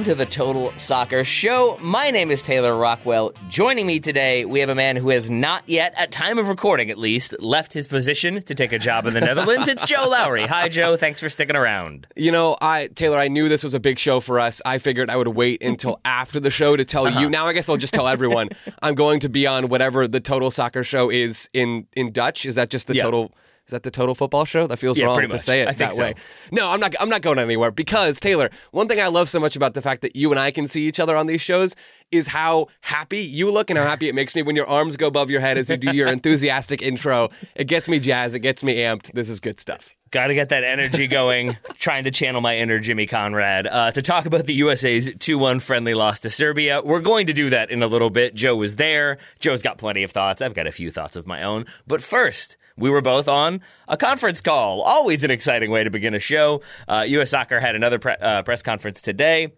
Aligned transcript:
Welcome 0.00 0.14
to 0.14 0.24
the 0.24 0.30
Total 0.30 0.72
Soccer 0.78 1.24
Show. 1.24 1.76
My 1.82 2.10
name 2.10 2.30
is 2.30 2.40
Taylor 2.40 2.74
Rockwell. 2.74 3.32
Joining 3.50 3.86
me 3.86 4.00
today, 4.00 4.46
we 4.46 4.60
have 4.60 4.70
a 4.70 4.74
man 4.74 4.96
who 4.96 5.10
has 5.10 5.28
not 5.28 5.62
yet, 5.68 5.92
at 5.94 6.10
time 6.10 6.38
of 6.38 6.48
recording 6.48 6.90
at 6.90 6.96
least, 6.96 7.34
left 7.38 7.74
his 7.74 7.86
position 7.86 8.40
to 8.44 8.54
take 8.54 8.72
a 8.72 8.78
job 8.78 9.04
in 9.04 9.12
the 9.12 9.20
Netherlands. 9.20 9.68
It's 9.68 9.84
Joe 9.84 10.08
Lowry. 10.08 10.46
Hi, 10.46 10.70
Joe. 10.70 10.96
Thanks 10.96 11.20
for 11.20 11.28
sticking 11.28 11.54
around. 11.54 12.06
You 12.16 12.32
know, 12.32 12.56
I 12.62 12.86
Taylor, 12.86 13.18
I 13.18 13.28
knew 13.28 13.50
this 13.50 13.62
was 13.62 13.74
a 13.74 13.80
big 13.80 13.98
show 13.98 14.20
for 14.20 14.40
us. 14.40 14.62
I 14.64 14.78
figured 14.78 15.10
I 15.10 15.16
would 15.16 15.28
wait 15.28 15.62
until 15.62 16.00
after 16.06 16.40
the 16.40 16.50
show 16.50 16.76
to 16.76 16.84
tell 16.86 17.06
Uh-huh. 17.06 17.20
you. 17.20 17.28
Now 17.28 17.46
I 17.46 17.52
guess 17.52 17.68
I'll 17.68 17.76
just 17.76 17.92
tell 17.92 18.08
everyone 18.08 18.48
I'm 18.82 18.94
going 18.94 19.20
to 19.20 19.28
be 19.28 19.46
on 19.46 19.68
whatever 19.68 20.08
the 20.08 20.20
Total 20.20 20.50
Soccer 20.50 20.82
Show 20.82 21.10
is 21.10 21.50
in 21.52 21.86
in 21.94 22.10
Dutch. 22.12 22.46
Is 22.46 22.54
that 22.54 22.70
just 22.70 22.86
the 22.86 22.94
Yeah. 22.94 23.02
total? 23.02 23.32
Is 23.70 23.72
that 23.72 23.84
the 23.84 23.90
total 23.92 24.16
football 24.16 24.44
show? 24.44 24.66
That 24.66 24.78
feels 24.78 24.98
Yeah, 24.98 25.04
wrong 25.04 25.28
to 25.28 25.38
say 25.38 25.62
it 25.62 25.68
I 25.68 25.72
that 25.74 25.92
so. 25.94 26.02
way. 26.02 26.14
No, 26.50 26.68
I'm 26.70 26.80
not. 26.80 26.92
I'm 26.98 27.08
not 27.08 27.22
going 27.22 27.38
anywhere 27.38 27.70
because 27.70 28.18
Taylor. 28.18 28.50
One 28.72 28.88
thing 28.88 29.00
I 29.00 29.06
love 29.06 29.28
so 29.28 29.38
much 29.38 29.54
about 29.54 29.74
the 29.74 29.80
fact 29.80 30.02
that 30.02 30.16
you 30.16 30.32
and 30.32 30.40
I 30.40 30.50
can 30.50 30.66
see 30.66 30.88
each 30.88 30.98
other 30.98 31.16
on 31.16 31.28
these 31.28 31.40
shows 31.40 31.76
is 32.10 32.26
how 32.26 32.66
happy 32.80 33.20
you 33.20 33.48
look 33.48 33.70
and 33.70 33.78
how 33.78 33.84
happy 33.84 34.08
it 34.08 34.14
makes 34.16 34.34
me 34.34 34.42
when 34.42 34.56
your 34.56 34.66
arms 34.66 34.96
go 34.96 35.06
above 35.06 35.30
your 35.30 35.40
head 35.40 35.56
as 35.56 35.70
you 35.70 35.76
do 35.76 35.92
your 35.94 36.08
enthusiastic 36.16 36.82
intro. 36.82 37.28
It 37.54 37.68
gets 37.68 37.86
me 37.86 38.00
jazzed. 38.00 38.34
It 38.34 38.40
gets 38.40 38.64
me 38.64 38.78
amped. 38.78 39.12
This 39.12 39.30
is 39.30 39.38
good 39.38 39.60
stuff. 39.60 39.94
Got 40.10 40.26
to 40.26 40.34
get 40.34 40.48
that 40.48 40.64
energy 40.64 41.06
going. 41.06 41.56
trying 41.78 42.04
to 42.04 42.10
channel 42.10 42.40
my 42.40 42.56
inner 42.56 42.80
Jimmy 42.80 43.06
Conrad 43.06 43.66
uh, 43.68 43.92
to 43.92 44.02
talk 44.02 44.26
about 44.26 44.44
the 44.44 44.54
USA's 44.54 45.10
2 45.18 45.38
1 45.38 45.60
friendly 45.60 45.94
loss 45.94 46.20
to 46.20 46.30
Serbia. 46.30 46.82
We're 46.84 47.00
going 47.00 47.28
to 47.28 47.32
do 47.32 47.50
that 47.50 47.70
in 47.70 47.82
a 47.82 47.86
little 47.86 48.10
bit. 48.10 48.34
Joe 48.34 48.56
was 48.56 48.74
there. 48.74 49.18
Joe's 49.38 49.62
got 49.62 49.78
plenty 49.78 50.02
of 50.02 50.10
thoughts. 50.10 50.42
I've 50.42 50.54
got 50.54 50.66
a 50.66 50.72
few 50.72 50.90
thoughts 50.90 51.14
of 51.14 51.28
my 51.28 51.44
own. 51.44 51.66
But 51.86 52.02
first, 52.02 52.56
we 52.76 52.90
were 52.90 53.00
both 53.00 53.28
on 53.28 53.60
a 53.86 53.96
conference 53.96 54.40
call. 54.40 54.82
Always 54.82 55.22
an 55.22 55.30
exciting 55.30 55.70
way 55.70 55.84
to 55.84 55.90
begin 55.90 56.14
a 56.14 56.18
show. 56.18 56.62
Uh, 56.88 57.04
US 57.06 57.30
Soccer 57.30 57.60
had 57.60 57.76
another 57.76 58.00
pre- 58.00 58.16
uh, 58.16 58.42
press 58.42 58.62
conference 58.64 59.00
today 59.02 59.52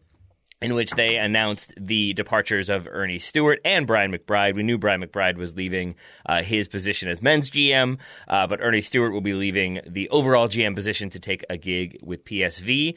in 0.62 0.74
which 0.74 0.92
they 0.92 1.16
announced 1.16 1.74
the 1.76 2.12
departures 2.14 2.68
of 2.68 2.86
Earnie 2.86 3.18
Stewart 3.18 3.60
and 3.64 3.86
Brian 3.86 4.12
McBride. 4.12 4.54
We 4.54 4.62
knew 4.62 4.78
Brian 4.78 5.02
McBride 5.02 5.36
was 5.36 5.54
leaving 5.54 5.96
uh, 6.26 6.42
his 6.42 6.68
position 6.68 7.08
as 7.08 7.22
men's 7.22 7.50
GM, 7.50 7.98
uh, 8.28 8.46
but 8.46 8.60
Earnie 8.60 8.80
Stewart 8.80 9.12
will 9.12 9.20
be 9.20 9.34
leaving 9.34 9.80
the 9.86 10.08
overall 10.10 10.48
GM 10.48 10.74
position 10.74 11.10
to 11.10 11.20
take 11.20 11.44
a 11.50 11.56
gig 11.56 11.98
with 12.02 12.24
PSV. 12.24 12.96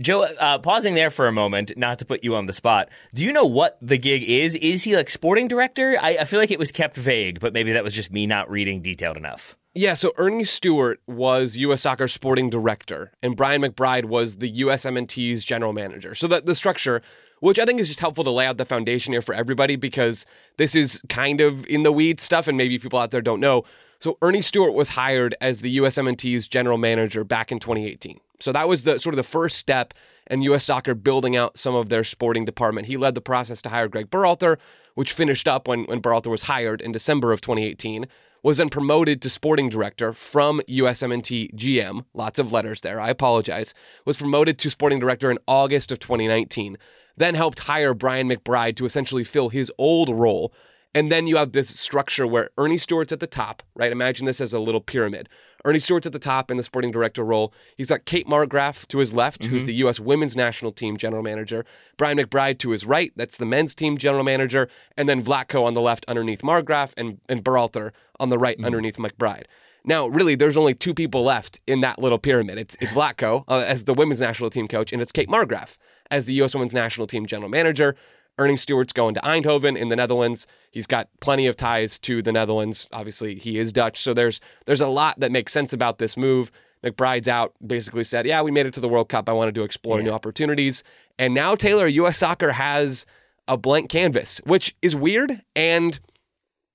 Joe, 0.00 0.24
uh, 0.24 0.58
pausing 0.58 0.94
there 0.94 1.10
for 1.10 1.26
a 1.26 1.32
moment, 1.32 1.72
not 1.76 1.98
to 2.00 2.04
put 2.04 2.24
you 2.24 2.34
on 2.34 2.46
the 2.46 2.52
spot. 2.52 2.88
Do 3.14 3.24
you 3.24 3.32
know 3.32 3.46
what 3.46 3.78
the 3.80 3.98
gig 3.98 4.22
is? 4.24 4.54
Is 4.56 4.84
he 4.84 4.96
like 4.96 5.10
sporting 5.10 5.48
director? 5.48 5.96
I, 6.00 6.18
I 6.20 6.24
feel 6.24 6.40
like 6.40 6.50
it 6.50 6.58
was 6.58 6.72
kept 6.72 6.96
vague, 6.96 7.40
but 7.40 7.52
maybe 7.52 7.72
that 7.72 7.84
was 7.84 7.94
just 7.94 8.12
me 8.12 8.26
not 8.26 8.50
reading 8.50 8.82
detailed 8.82 9.16
enough. 9.16 9.56
Yeah, 9.76 9.92
so 9.92 10.12
Earnie 10.16 10.46
Stewart 10.46 11.02
was 11.06 11.58
U.S. 11.58 11.82
Soccer 11.82 12.08
sporting 12.08 12.48
director, 12.48 13.12
and 13.22 13.36
Brian 13.36 13.60
McBride 13.60 14.06
was 14.06 14.36
the 14.36 14.50
USMNT's 14.62 15.44
general 15.44 15.74
manager. 15.74 16.14
So 16.14 16.26
that 16.28 16.46
the 16.46 16.54
structure, 16.54 17.02
which 17.40 17.58
I 17.58 17.66
think 17.66 17.78
is 17.78 17.88
just 17.88 18.00
helpful 18.00 18.24
to 18.24 18.30
lay 18.30 18.46
out 18.46 18.56
the 18.56 18.64
foundation 18.64 19.12
here 19.12 19.20
for 19.20 19.34
everybody, 19.34 19.76
because 19.76 20.24
this 20.56 20.74
is 20.74 21.02
kind 21.10 21.42
of 21.42 21.66
in 21.66 21.82
the 21.82 21.92
weeds 21.92 22.22
stuff, 22.22 22.48
and 22.48 22.56
maybe 22.56 22.78
people 22.78 22.98
out 22.98 23.10
there 23.10 23.20
don't 23.20 23.38
know. 23.38 23.64
So 23.98 24.16
Earnie 24.22 24.40
Stewart 24.40 24.72
was 24.72 24.90
hired 24.90 25.34
as 25.42 25.60
the 25.60 25.76
USMNT's 25.76 26.48
general 26.48 26.78
manager 26.78 27.22
back 27.22 27.52
in 27.52 27.58
2018. 27.58 28.18
So 28.40 28.52
that 28.52 28.68
was 28.68 28.84
the 28.84 28.98
sort 28.98 29.12
of 29.12 29.18
the 29.18 29.24
first 29.24 29.58
step 29.58 29.92
in 30.30 30.40
U.S. 30.40 30.64
Soccer 30.64 30.94
building 30.94 31.36
out 31.36 31.58
some 31.58 31.74
of 31.74 31.90
their 31.90 32.02
sporting 32.02 32.46
department. 32.46 32.86
He 32.86 32.96
led 32.96 33.14
the 33.14 33.20
process 33.20 33.60
to 33.60 33.68
hire 33.68 33.88
Greg 33.88 34.10
Berhalter, 34.10 34.56
which 34.94 35.12
finished 35.12 35.46
up 35.46 35.68
when 35.68 35.84
when 35.84 36.00
Berhalter 36.00 36.28
was 36.28 36.44
hired 36.44 36.80
in 36.80 36.92
December 36.92 37.34
of 37.34 37.42
2018 37.42 38.06
was 38.46 38.58
then 38.58 38.68
promoted 38.68 39.20
to 39.20 39.28
sporting 39.28 39.68
director 39.68 40.12
from 40.12 40.60
USMNT 40.68 41.52
GM. 41.56 42.04
Lots 42.14 42.38
of 42.38 42.52
letters 42.52 42.80
there. 42.80 43.00
I 43.00 43.10
apologize. 43.10 43.74
Was 44.04 44.16
promoted 44.16 44.56
to 44.60 44.70
sporting 44.70 45.00
director 45.00 45.32
in 45.32 45.38
August 45.48 45.90
of 45.90 45.98
2019. 45.98 46.76
Then 47.16 47.34
helped 47.34 47.58
hire 47.58 47.92
Brian 47.92 48.28
McBride 48.28 48.76
to 48.76 48.84
essentially 48.84 49.24
fill 49.24 49.48
his 49.48 49.72
old 49.78 50.10
role. 50.10 50.54
And 50.94 51.10
then 51.10 51.26
you 51.26 51.38
have 51.38 51.50
this 51.50 51.70
structure 51.70 52.24
where 52.24 52.50
Earnie 52.56 52.78
Stewart's 52.78 53.10
at 53.10 53.18
the 53.18 53.26
top, 53.26 53.64
right? 53.74 53.90
Imagine 53.90 54.26
this 54.26 54.40
as 54.40 54.54
a 54.54 54.60
little 54.60 54.80
pyramid. 54.80 55.28
Earnie 55.64 55.80
Stewart's 55.80 56.06
at 56.06 56.12
the 56.12 56.18
top 56.18 56.50
in 56.50 56.56
the 56.56 56.62
sporting 56.62 56.90
director 56.90 57.24
role. 57.24 57.52
He's 57.76 57.88
got 57.88 58.04
Kate 58.04 58.26
Markgraf 58.26 58.86
to 58.88 58.98
his 58.98 59.12
left, 59.12 59.46
who's 59.46 59.64
the 59.64 59.74
U.S. 59.74 59.98
women's 59.98 60.36
national 60.36 60.72
team 60.72 60.96
general 60.96 61.22
manager. 61.22 61.64
Brian 61.96 62.18
McBride 62.18 62.58
to 62.58 62.70
his 62.70 62.84
right, 62.84 63.12
that's 63.16 63.36
the 63.36 63.46
men's 63.46 63.74
team 63.74 63.98
general 63.98 64.24
manager. 64.24 64.68
And 64.96 65.08
then 65.08 65.22
Vlatko 65.22 65.64
on 65.64 65.74
the 65.74 65.80
left 65.80 66.04
underneath 66.06 66.42
Markgraf 66.42 66.92
and, 66.96 67.20
and 67.28 67.44
Berhalter 67.44 67.92
on 68.20 68.28
the 68.28 68.38
right 68.38 68.62
underneath 68.62 68.96
McBride. 68.96 69.44
Now, 69.84 70.08
really, 70.08 70.34
there's 70.34 70.56
only 70.56 70.74
two 70.74 70.94
people 70.94 71.22
left 71.22 71.60
in 71.66 71.80
that 71.80 72.00
little 72.00 72.18
pyramid. 72.18 72.58
It's, 72.58 72.76
it's 72.80 72.92
Vlatko 72.92 73.44
uh, 73.46 73.58
as 73.58 73.84
the 73.84 73.94
women's 73.94 74.20
national 74.20 74.50
team 74.50 74.66
coach, 74.66 74.92
and 74.92 75.00
it's 75.00 75.12
Kate 75.12 75.28
Markgraf 75.28 75.78
as 76.10 76.26
the 76.26 76.34
U.S. 76.34 76.54
women's 76.54 76.74
national 76.74 77.06
team 77.06 77.24
general 77.24 77.48
manager. 77.48 77.94
Earnie 78.38 78.56
Stewart's 78.56 78.92
going 78.92 79.14
to 79.14 79.20
Eindhoven 79.20 79.76
in 79.76 79.88
the 79.88 79.96
Netherlands. 79.96 80.46
He's 80.70 80.86
got 80.86 81.08
plenty 81.20 81.46
of 81.46 81.56
ties 81.56 81.98
to 82.00 82.20
the 82.20 82.32
Netherlands. 82.32 82.88
Obviously, 82.92 83.36
he 83.36 83.58
is 83.58 83.72
Dutch, 83.72 84.00
so 84.00 84.12
there's 84.12 84.40
there's 84.66 84.80
a 84.80 84.88
lot 84.88 85.18
that 85.20 85.32
makes 85.32 85.52
sense 85.52 85.72
about 85.72 85.98
this 85.98 86.16
move. 86.16 86.50
McBride's 86.84 87.28
out, 87.28 87.54
basically 87.66 88.04
said, 88.04 88.26
"Yeah, 88.26 88.42
we 88.42 88.50
made 88.50 88.66
it 88.66 88.74
to 88.74 88.80
the 88.80 88.88
World 88.88 89.08
Cup. 89.08 89.28
I 89.28 89.32
wanted 89.32 89.54
to 89.54 89.62
explore 89.62 90.02
new 90.02 90.10
opportunities." 90.10 90.84
And 91.18 91.32
now 91.34 91.54
Taylor, 91.54 91.86
U.S. 91.86 92.18
Soccer 92.18 92.52
has 92.52 93.06
a 93.48 93.56
blank 93.56 93.88
canvas, 93.88 94.40
which 94.44 94.76
is 94.82 94.94
weird 94.94 95.42
and 95.54 95.98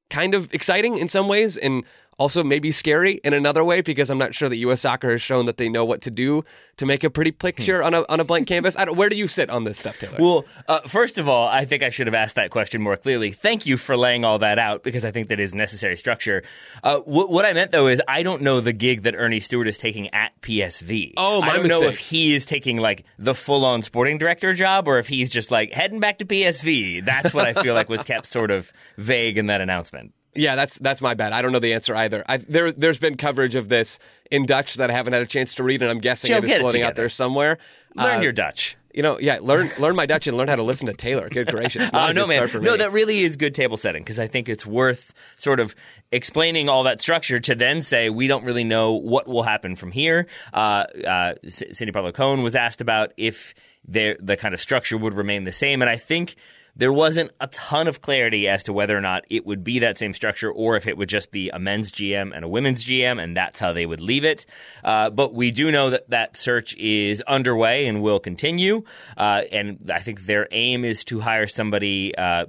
kind 0.10 0.34
of 0.34 0.54
exciting 0.54 0.98
in 0.98 1.08
some 1.08 1.28
ways, 1.28 1.58
and 1.58 1.84
also 2.22 2.44
maybe 2.44 2.72
scary 2.72 3.14
in 3.24 3.34
another 3.34 3.64
way 3.64 3.82
because 3.82 4.12
I'm 4.12 4.20
not 4.20 4.36
sure 4.36 4.48
that 4.48 4.56
U.S. 4.58 4.82
Soccer 4.82 5.10
has 5.10 5.24
shown 5.24 5.48
that 5.48 5.58
they 5.58 5.70
know 5.70 5.84
what 5.84 6.02
to 6.02 6.12
do 6.12 6.44
to 6.78 6.86
make 6.86 7.04
a 7.04 7.10
pretty 7.10 7.32
picture 7.32 7.82
on 7.82 7.96
a 7.96 8.06
on 8.10 8.20
a 8.20 8.24
blank 8.24 8.48
canvas. 8.48 8.78
Where 8.94 9.10
do 9.10 9.16
you 9.16 9.28
sit 9.28 9.50
on 9.50 9.64
this 9.64 9.80
stuff, 9.80 10.00
Taylor? 10.00 10.18
Well, 10.20 10.46
uh, 10.68 10.82
first 10.82 11.18
of 11.18 11.28
all, 11.28 11.48
I 11.48 11.66
think 11.66 11.82
I 11.82 11.90
should 11.90 12.06
have 12.06 12.14
asked 12.14 12.36
that 12.36 12.52
question 12.52 12.80
more 12.80 12.96
clearly. 12.96 13.32
Thank 13.32 13.66
you 13.66 13.76
for 13.76 13.98
laying 13.98 14.24
all 14.24 14.38
that 14.38 14.60
out 14.60 14.84
because 14.84 15.04
I 15.04 15.10
think 15.10 15.30
that 15.30 15.40
is 15.40 15.56
necessary 15.56 15.98
structure. 15.98 16.44
Uh, 16.84 17.00
wh- 17.00 17.30
what 17.30 17.44
I 17.44 17.54
meant 17.54 17.72
though 17.72 17.88
is 17.88 18.00
I 18.08 18.22
don't 18.22 18.44
know 18.44 18.60
the 18.62 18.74
gig 18.74 19.02
that 19.02 19.16
Earnie 19.16 19.40
Stewart 19.40 19.68
is 19.68 19.80
taking 19.80 20.14
at 20.14 20.40
PSV. 20.42 21.14
Oh, 21.18 21.42
my 21.42 21.50
I 21.50 21.58
don't 21.58 21.68
know 21.68 21.84
if 21.84 21.98
he 21.98 22.36
is 22.36 22.46
taking 22.46 22.78
like 22.78 23.04
the 23.18 23.34
full-on 23.34 23.82
sporting 23.82 24.20
director 24.20 24.54
job 24.54 24.88
or 24.88 25.00
if 25.00 25.08
he's 25.08 25.32
just 25.32 25.50
like 25.50 25.74
heading 25.74 26.00
back 26.00 26.20
to 26.20 26.26
PSV. 26.26 27.04
That's 27.04 27.34
what 27.34 27.48
I 27.48 27.54
feel 27.64 27.74
like 27.74 27.90
was 27.90 28.04
kept 28.04 28.28
sort 28.28 28.52
of 28.52 28.72
vague 28.98 29.40
in 29.40 29.48
that 29.48 29.60
announcement. 29.62 30.14
Yeah, 30.34 30.56
that's 30.56 30.80
that's 30.80 31.02
my 31.02 31.14
bad. 31.14 31.34
I 31.34 31.42
don't 31.42 31.52
know 31.52 31.60
the 31.60 31.74
answer 31.74 31.96
either. 31.96 32.24
I, 32.28 32.38
there, 32.38 32.72
there's 32.72 32.98
been 32.98 33.18
coverage 33.18 33.56
of 33.56 33.68
this 33.70 34.00
in 34.30 34.46
Dutch 34.46 34.76
that 34.76 34.90
I 34.90 34.94
haven't 34.94 35.14
had 35.14 35.22
a 35.22 35.26
chance 35.26 35.56
to 35.56 35.64
read, 35.64 35.82
and 35.82 35.92
I'm 35.92 36.00
guessing 36.00 36.30
Joe, 36.30 36.38
it 36.38 36.44
is 36.46 36.50
get 36.50 36.58
it 36.58 36.62
floating 36.62 36.84
out 36.84 36.96
there 36.96 37.10
somewhere. 37.10 37.58
Learn 37.96 38.20
Uh, 38.20 38.22
your 38.22 38.32
Dutch. 38.32 38.78
You 38.94 39.04
know, 39.04 39.18
yeah, 39.20 39.40
learn 39.42 39.72
learn 39.80 39.96
my 39.96 40.06
Dutch 40.06 40.28
and 40.28 40.36
learn 40.38 40.48
how 40.50 40.56
to 40.58 40.64
listen 40.64 40.88
to 40.88 40.94
Taylor. 40.94 41.30
Good 41.30 41.48
gracious, 41.48 41.92
not 41.94 42.10
Oh 42.10 42.12
a 42.12 42.14
no, 42.14 42.28
man! 42.28 42.36
start 42.36 42.50
for 42.50 42.60
me. 42.60 42.66
No, 42.66 42.76
that 42.78 42.92
really 42.92 43.22
is 43.22 43.38
good 43.38 43.54
table 43.56 43.78
setting 43.78 44.04
because 44.04 44.20
I 44.20 44.28
think 44.28 44.50
it's 44.50 44.66
worth 44.66 45.14
sort 45.38 45.60
of 45.62 45.76
explaining 46.12 46.68
all 46.70 46.84
that 46.84 47.02
structure 47.02 47.40
to 47.40 47.56
then 47.56 47.82
say 47.82 48.10
we 48.10 48.28
don't 48.28 48.44
really 48.44 48.66
know 48.66 48.94
what 48.94 49.28
will 49.28 49.44
happen 49.44 49.76
from 49.78 49.92
here. 49.94 50.28
Uh, 50.54 50.86
uh, 51.08 51.34
Cindy 51.48 51.92
Parlow 51.94 52.14
Cone 52.14 52.44
was 52.44 52.54
asked 52.56 52.82
about 52.82 53.14
if 53.18 53.54
the 53.88 54.38
kind 54.40 54.54
of 54.54 54.60
structure 54.60 54.98
would 54.98 55.14
remain 55.14 55.46
the 55.46 55.52
same, 55.54 55.82
and 55.82 55.90
I 55.90 55.96
think 55.96 56.36
there 56.76 56.94
wasn't 56.94 57.32
a 57.40 57.48
ton 57.48 57.88
of 57.88 58.02
clarity 58.02 58.48
as 58.48 58.64
to 58.64 58.74
whether 58.74 58.98
or 58.98 59.02
not 59.02 59.24
it 59.30 59.46
would 59.46 59.64
be 59.64 59.80
that 59.80 59.98
same 59.98 60.14
structure 60.14 60.52
or 60.52 60.76
if 60.78 60.88
it 60.88 60.98
would 60.98 61.10
just 61.10 61.32
be 61.32 61.50
a 61.50 61.60
men's 61.60 61.92
GM 61.92 62.32
and 62.34 62.46
a 62.46 62.48
women's 62.48 62.86
GM, 62.86 63.22
and 63.22 63.36
that's 63.36 63.60
how 63.60 63.74
they 63.74 63.86
would 63.86 64.02
leave 64.02 64.24
it. 64.24 64.46
Uh, 64.84 65.10
but 65.10 65.34
we 65.34 65.52
do 65.52 65.72
know 65.72 65.90
that 65.90 66.10
that 66.10 66.38
search 66.38 66.76
is 66.78 67.22
underway 67.24 67.88
and 67.88 68.02
will 68.02 68.20
continue. 68.20 68.84
Uh, 69.18 69.44
and 69.52 69.92
I 69.94 70.00
think 70.00 70.26
their 70.26 70.48
aim 70.52 70.86
is 70.86 71.04
to 71.06 71.20
hire 71.20 71.48
somebody. 71.48 72.16
Uh, 72.16 72.46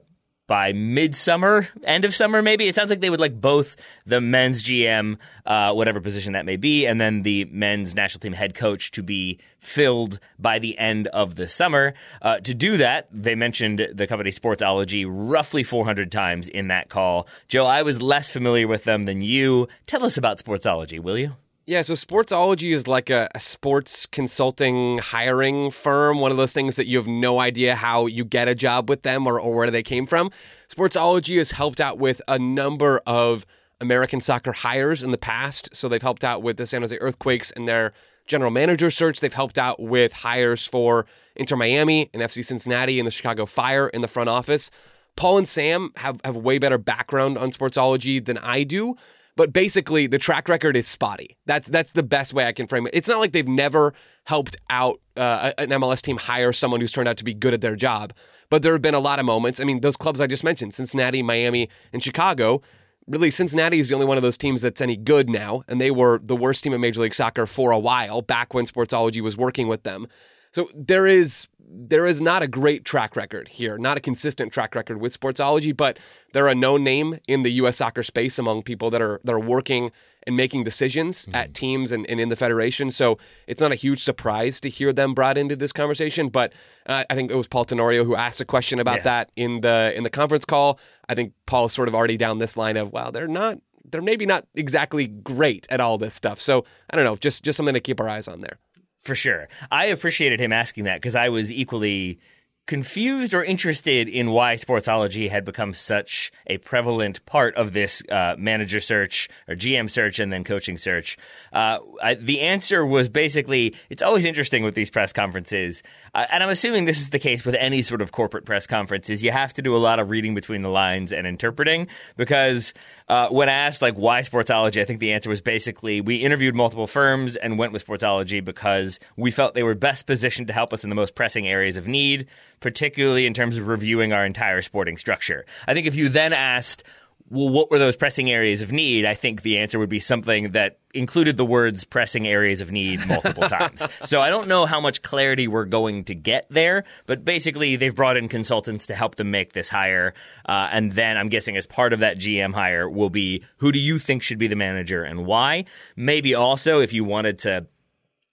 by 0.52 0.75
midsummer, 0.75 1.66
end 1.82 2.04
of 2.04 2.14
summer, 2.14 2.43
maybe. 2.43 2.69
It 2.69 2.75
sounds 2.75 2.90
like 2.90 3.00
they 3.00 3.08
would 3.08 3.20
like 3.20 3.40
both 3.40 3.75
the 4.04 4.20
men's 4.20 4.62
GM, 4.62 5.16
uh, 5.46 5.72
whatever 5.72 5.99
position 5.99 6.34
that 6.34 6.44
may 6.44 6.56
be, 6.56 6.84
and 6.84 7.00
then 7.00 7.22
the 7.22 7.46
men's 7.46 7.94
national 7.94 8.20
team 8.20 8.34
head 8.34 8.54
coach 8.54 8.90
to 8.90 9.02
be 9.02 9.38
filled 9.56 10.20
by 10.38 10.58
the 10.58 10.76
end 10.76 11.06
of 11.06 11.37
the 11.37 11.49
summer. 11.49 11.94
Uh, 12.20 12.38
to 12.40 12.52
do 12.52 12.76
that, 12.76 13.08
they 13.10 13.34
mentioned 13.34 13.88
the 13.94 14.06
company 14.06 14.31
Sportsology 14.31 15.06
roughly 15.08 15.62
400 15.62 16.12
times 16.12 16.50
in 16.50 16.69
that 16.69 16.90
call. 16.90 17.26
Joe, 17.48 17.64
I 17.64 17.81
was 17.81 18.02
less 18.02 18.31
familiar 18.31 18.69
with 18.69 18.84
them 18.84 19.05
than 19.05 19.22
you. 19.22 19.69
Tell 19.87 20.05
us 20.05 20.19
about 20.19 20.37
Sportsology, 20.37 21.00
will 21.00 21.16
you? 21.16 21.34
Yeah, 21.64 21.82
so 21.82 21.94
Sportsology 21.94 22.74
is 22.74 22.88
like 22.88 23.08
a, 23.08 23.28
a 23.36 23.40
sports 23.40 24.04
consulting 24.06 24.98
hiring 24.98 25.70
firm, 25.70 26.18
one 26.18 26.32
of 26.32 26.36
those 26.36 26.52
things 26.52 26.74
that 26.74 26.88
you 26.88 26.96
have 26.96 27.06
no 27.06 27.38
idea 27.38 27.76
how 27.76 28.06
you 28.06 28.24
get 28.24 28.48
a 28.48 28.54
job 28.56 28.88
with 28.88 29.02
them 29.02 29.28
or, 29.28 29.38
or 29.38 29.54
where 29.54 29.70
they 29.70 29.84
came 29.84 30.04
from. 30.04 30.32
Sportsology 30.68 31.38
has 31.38 31.52
helped 31.52 31.80
out 31.80 31.98
with 31.98 32.20
a 32.26 32.36
number 32.36 33.00
of 33.06 33.46
American 33.80 34.20
soccer 34.20 34.50
hires 34.50 35.04
in 35.04 35.12
the 35.12 35.18
past. 35.18 35.68
So 35.72 35.88
they've 35.88 36.02
helped 36.02 36.24
out 36.24 36.42
with 36.42 36.56
the 36.56 36.66
San 36.66 36.82
Jose 36.82 36.96
Earthquakes 36.98 37.52
and 37.52 37.68
their 37.68 37.92
general 38.26 38.50
manager 38.50 38.90
search. 38.90 39.20
They've 39.20 39.32
helped 39.32 39.58
out 39.58 39.80
with 39.80 40.12
hires 40.12 40.66
for 40.66 41.06
Inter 41.36 41.54
Miami 41.54 42.10
and 42.12 42.22
FC 42.22 42.44
Cincinnati 42.44 42.98
and 42.98 43.06
the 43.06 43.12
Chicago 43.12 43.46
Fire 43.46 43.86
in 43.88 44.00
the 44.00 44.08
front 44.08 44.28
office. 44.28 44.70
Paul 45.14 45.38
and 45.38 45.48
Sam 45.48 45.92
have, 45.96 46.20
have 46.24 46.36
way 46.36 46.58
better 46.58 46.78
background 46.78 47.38
on 47.38 47.52
Sportsology 47.52 48.24
than 48.24 48.38
I 48.38 48.64
do. 48.64 48.96
But 49.37 49.52
basically, 49.52 50.06
the 50.06 50.19
track 50.19 50.49
record 50.49 50.76
is 50.76 50.87
spotty. 50.87 51.38
That's 51.46 51.69
that's 51.69 51.93
the 51.93 52.02
best 52.02 52.34
way 52.34 52.46
I 52.46 52.52
can 52.52 52.67
frame 52.67 52.87
it. 52.87 52.90
It's 52.94 53.08
not 53.08 53.19
like 53.19 53.32
they've 53.32 53.49
never 53.49 53.94
helped 54.25 54.56
out 54.69 55.00
uh, 55.17 55.52
an 55.58 55.70
MLS 55.70 56.02
team 56.02 56.19
hire 56.19 56.52
someone 56.52 56.81
who's 56.81 56.93
turned 56.93 57.08
out 57.08 57.17
to 57.17 57.25
be 57.25 57.34
good 57.34 57.55
at 57.55 57.61
their 57.61 57.76
job. 57.76 58.12
But 58.50 58.62
there 58.62 58.73
have 58.73 58.82
been 58.82 58.94
a 58.94 59.00
lot 59.00 59.19
of 59.19 59.25
moments. 59.25 59.61
I 59.61 59.64
mean, 59.64 59.81
those 59.81 59.96
clubs 59.96 60.20
I 60.20 60.26
just 60.26 60.44
mentioned, 60.44 60.75
Cincinnati, 60.75 61.23
Miami, 61.23 61.70
and 61.93 62.02
Chicago. 62.02 62.61
Really, 63.08 63.31
Cincinnati 63.31 63.81
is 63.81 63.88
the 63.88 63.94
only 63.94 64.06
one 64.06 64.17
of 64.17 64.23
those 64.23 64.37
teams 64.37 64.62
that's 64.62 64.81
any 64.81 64.96
good 64.96 65.29
now, 65.29 65.64
and 65.67 65.81
they 65.81 65.90
were 65.90 66.20
the 66.23 66.37
worst 66.37 66.62
team 66.62 66.73
in 66.73 66.81
Major 66.81 67.00
League 67.00 67.14
Soccer 67.14 67.46
for 67.46 67.73
a 67.73 67.79
while 67.79 68.23
back 68.23 68.55
when 68.55 68.67
Sportsology 68.67 69.20
was 69.20 69.37
working 69.37 69.67
with 69.67 69.82
them. 69.82 70.06
So 70.52 70.69
there 70.75 71.06
is 71.06 71.49
there 71.68 72.06
is 72.06 72.20
not 72.20 72.42
a 72.42 72.48
great 72.48 72.84
track 72.84 73.16
record 73.16 73.48
here, 73.48 73.78
not 73.78 73.96
a 73.96 74.00
consistent 74.00 74.52
track 74.52 74.74
record 74.74 75.00
with 75.00 75.18
Sportsology, 75.18 75.76
but 75.76 75.98
they're 76.32 76.48
a 76.48 76.54
known 76.54 76.84
name 76.84 77.18
in 77.26 77.42
the 77.42 77.50
U.S. 77.52 77.78
soccer 77.78 78.02
space 78.02 78.38
among 78.38 78.62
people 78.62 78.90
that 78.90 79.00
are 79.02 79.20
that 79.24 79.32
are 79.32 79.40
working 79.40 79.90
and 80.26 80.36
making 80.36 80.62
decisions 80.64 81.26
at 81.34 81.52
teams 81.52 81.90
and, 81.90 82.06
and 82.08 82.20
in 82.20 82.28
the 82.28 82.36
federation. 82.36 82.90
So 82.90 83.18
it's 83.48 83.60
not 83.60 83.72
a 83.72 83.74
huge 83.74 84.02
surprise 84.02 84.60
to 84.60 84.68
hear 84.68 84.92
them 84.92 85.14
brought 85.14 85.36
into 85.36 85.56
this 85.56 85.72
conversation. 85.72 86.28
But 86.28 86.52
uh, 86.86 87.04
I 87.10 87.14
think 87.14 87.30
it 87.30 87.36
was 87.36 87.48
Paul 87.48 87.64
Tenorio 87.64 88.04
who 88.04 88.14
asked 88.14 88.40
a 88.40 88.44
question 88.44 88.78
about 88.78 88.98
Yeah. 88.98 89.02
that 89.04 89.32
in 89.36 89.62
the 89.62 89.92
in 89.96 90.04
the 90.04 90.10
conference 90.10 90.44
call. 90.44 90.78
I 91.08 91.14
think 91.14 91.32
Paul's 91.46 91.72
sort 91.72 91.88
of 91.88 91.94
already 91.94 92.16
down 92.16 92.38
this 92.38 92.56
line 92.56 92.76
of, 92.76 92.92
well, 92.92 93.10
they're 93.12 93.26
not 93.28 93.58
they're 93.90 94.00
maybe 94.02 94.24
not 94.26 94.46
exactly 94.54 95.06
great 95.06 95.66
at 95.68 95.80
all 95.80 95.98
this 95.98 96.14
stuff. 96.14 96.40
So 96.40 96.64
I 96.90 96.96
don't 96.96 97.04
know, 97.04 97.16
just 97.16 97.42
just 97.42 97.56
something 97.56 97.74
to 97.74 97.80
keep 97.80 98.00
our 98.00 98.08
eyes 98.08 98.28
on 98.28 98.40
there. 98.40 98.58
For 99.02 99.14
sure. 99.14 99.49
I 99.70 99.87
appreciated 99.87 100.40
him 100.40 100.52
asking 100.52 100.84
that 100.84 100.96
because 100.96 101.14
I 101.16 101.28
was 101.28 101.52
equally 101.52 102.20
confused 102.66 103.34
or 103.34 103.42
interested 103.42 104.08
in 104.08 104.30
why 104.30 104.54
Sportsology 104.54 105.28
had 105.28 105.44
become 105.44 105.74
such 105.74 106.30
a 106.46 106.58
prevalent 106.58 107.24
part 107.26 107.54
of 107.56 107.72
this 107.72 108.02
uh, 108.08 108.36
manager 108.38 108.80
search 108.80 109.28
or 109.48 109.56
GM 109.56 109.90
search 109.90 110.20
and 110.20 110.32
then 110.32 110.44
coaching 110.44 110.78
search. 110.78 111.18
Uh, 111.52 111.78
I, 112.02 112.14
the 112.14 112.40
answer 112.40 112.86
was 112.86 113.08
basically 113.08 113.74
it's 113.90 114.02
always 114.02 114.24
interesting 114.24 114.62
with 114.62 114.74
these 114.74 114.90
press 114.90 115.12
conferences, 115.12 115.82
uh, 116.14 116.26
and 116.30 116.42
I'm 116.42 116.50
assuming 116.50 116.84
this 116.84 117.00
is 117.00 117.10
the 117.10 117.18
case 117.18 117.44
with 117.44 117.56
any 117.56 117.82
sort 117.82 118.00
of 118.00 118.12
corporate 118.12 118.44
press 118.44 118.66
conferences. 118.66 119.24
You 119.24 119.32
have 119.32 119.52
to 119.54 119.62
do 119.62 119.74
a 119.74 119.78
lot 119.78 119.98
of 119.98 120.10
reading 120.10 120.34
between 120.34 120.62
the 120.62 120.70
lines 120.70 121.12
and 121.12 121.26
interpreting 121.26 121.88
because 122.16 122.74
uh, 123.08 123.28
when 123.28 123.48
asked 123.48 123.82
like 123.82 123.96
why 123.96 124.20
Sportsology, 124.20 124.80
I 124.80 124.84
think 124.84 125.00
the 125.00 125.12
answer 125.12 125.28
was 125.28 125.40
basically 125.40 126.00
we 126.00 126.16
interviewed 126.16 126.54
multiple 126.54 126.86
firms 126.86 127.36
and 127.36 127.58
went 127.58 127.72
with 127.72 127.84
Sportsology 127.84 128.42
because 128.44 129.00
we 129.16 129.30
felt 129.30 129.54
they 129.54 129.62
were 129.62 129.74
best 129.74 130.06
positioned 130.06 130.46
to 130.46 130.54
help 130.54 130.72
us 130.72 130.84
in 130.84 130.90
the 130.90 130.96
most 130.96 131.14
pressing 131.14 131.48
areas 131.48 131.76
of 131.76 131.88
need, 131.88 132.28
particularly 132.62 133.26
in 133.26 133.34
terms 133.34 133.58
of 133.58 133.66
reviewing 133.66 134.14
our 134.14 134.24
entire 134.24 134.62
sporting 134.62 134.96
structure. 134.96 135.44
I 135.68 135.74
think 135.74 135.86
if 135.86 135.94
you 135.94 136.08
then 136.08 136.32
asked, 136.32 136.84
well, 137.28 137.48
what 137.48 137.70
were 137.70 137.78
those 137.78 137.96
pressing 137.96 138.30
areas 138.30 138.62
of 138.62 138.72
need? 138.72 139.04
I 139.06 139.14
think 139.14 139.42
the 139.42 139.58
answer 139.58 139.78
would 139.78 139.88
be 139.88 139.98
something 139.98 140.52
that 140.52 140.78
included 140.92 141.38
the 141.38 141.44
words 141.44 141.84
pressing 141.84 142.28
areas 142.28 142.60
of 142.60 142.70
need 142.70 143.06
multiple 143.06 143.42
times. 143.48 143.86
So 144.04 144.20
I 144.20 144.28
don't 144.28 144.48
know 144.48 144.66
how 144.66 144.80
much 144.80 145.00
clarity 145.02 145.48
we're 145.48 145.64
going 145.64 146.04
to 146.04 146.14
get 146.14 146.46
there, 146.50 146.84
but 147.06 147.24
basically 147.24 147.76
they've 147.76 147.94
brought 147.94 148.16
in 148.18 148.28
consultants 148.28 148.86
to 148.88 148.94
help 148.94 149.14
them 149.14 149.30
make 149.30 149.54
this 149.54 149.70
hire. 149.70 150.12
Uh, 150.46 150.68
and 150.70 150.92
then 150.92 151.16
I'm 151.16 151.30
guessing 151.30 151.56
as 151.56 151.66
part 151.66 151.92
of 151.92 152.00
that 152.00 152.18
GM 152.18 152.52
hire 152.52 152.88
will 152.88 153.10
be 153.10 153.42
who 153.56 153.72
do 153.72 153.80
you 153.80 153.98
think 153.98 154.22
should 154.22 154.38
be 154.38 154.46
the 154.48 154.56
manager 154.56 155.02
and 155.02 155.24
why? 155.24 155.64
Maybe 155.96 156.34
also 156.34 156.80
if 156.80 156.92
you 156.92 157.02
wanted 157.02 157.38
to 157.40 157.66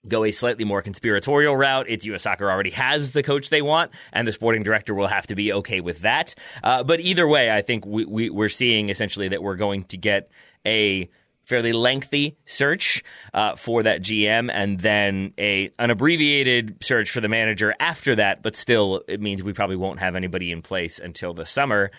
go 0.08 0.24
a 0.24 0.30
slightly 0.30 0.64
more 0.64 0.82
conspiratorial 0.82 1.56
route. 1.56 1.86
It's 1.88 2.06
U.S. 2.06 2.22
Soccer 2.22 2.50
already 2.50 2.70
has 2.70 3.12
the 3.12 3.22
coach 3.22 3.50
they 3.50 3.62
want, 3.62 3.92
and 4.12 4.26
the 4.26 4.32
sporting 4.32 4.62
director 4.62 4.94
will 4.94 5.06
have 5.06 5.26
to 5.28 5.34
be 5.34 5.52
okay 5.52 5.80
with 5.80 6.00
that. 6.00 6.34
Uh, 6.62 6.82
but 6.82 7.00
either 7.00 7.26
way, 7.26 7.50
I 7.50 7.62
think 7.62 7.86
we, 7.86 8.04
we, 8.04 8.30
we're 8.30 8.48
seeing 8.48 8.88
essentially 8.88 9.28
that 9.28 9.42
we're 9.42 9.56
going 9.56 9.84
to 9.84 9.96
get 9.96 10.30
a 10.66 11.08
fairly 11.44 11.72
lengthy 11.72 12.36
search 12.46 13.02
uh, 13.34 13.56
for 13.56 13.82
that 13.82 14.02
GM, 14.02 14.50
and 14.52 14.78
then 14.78 15.34
a 15.36 15.70
an 15.78 15.90
abbreviated 15.90 16.82
search 16.82 17.10
for 17.10 17.20
the 17.20 17.28
manager 17.28 17.74
after 17.80 18.14
that. 18.16 18.42
But 18.42 18.56
still, 18.56 19.02
it 19.08 19.20
means 19.20 19.42
we 19.42 19.52
probably 19.52 19.76
won't 19.76 20.00
have 20.00 20.14
anybody 20.16 20.52
in 20.52 20.62
place 20.62 20.98
until 20.98 21.34
the 21.34 21.44
summer. 21.44 21.90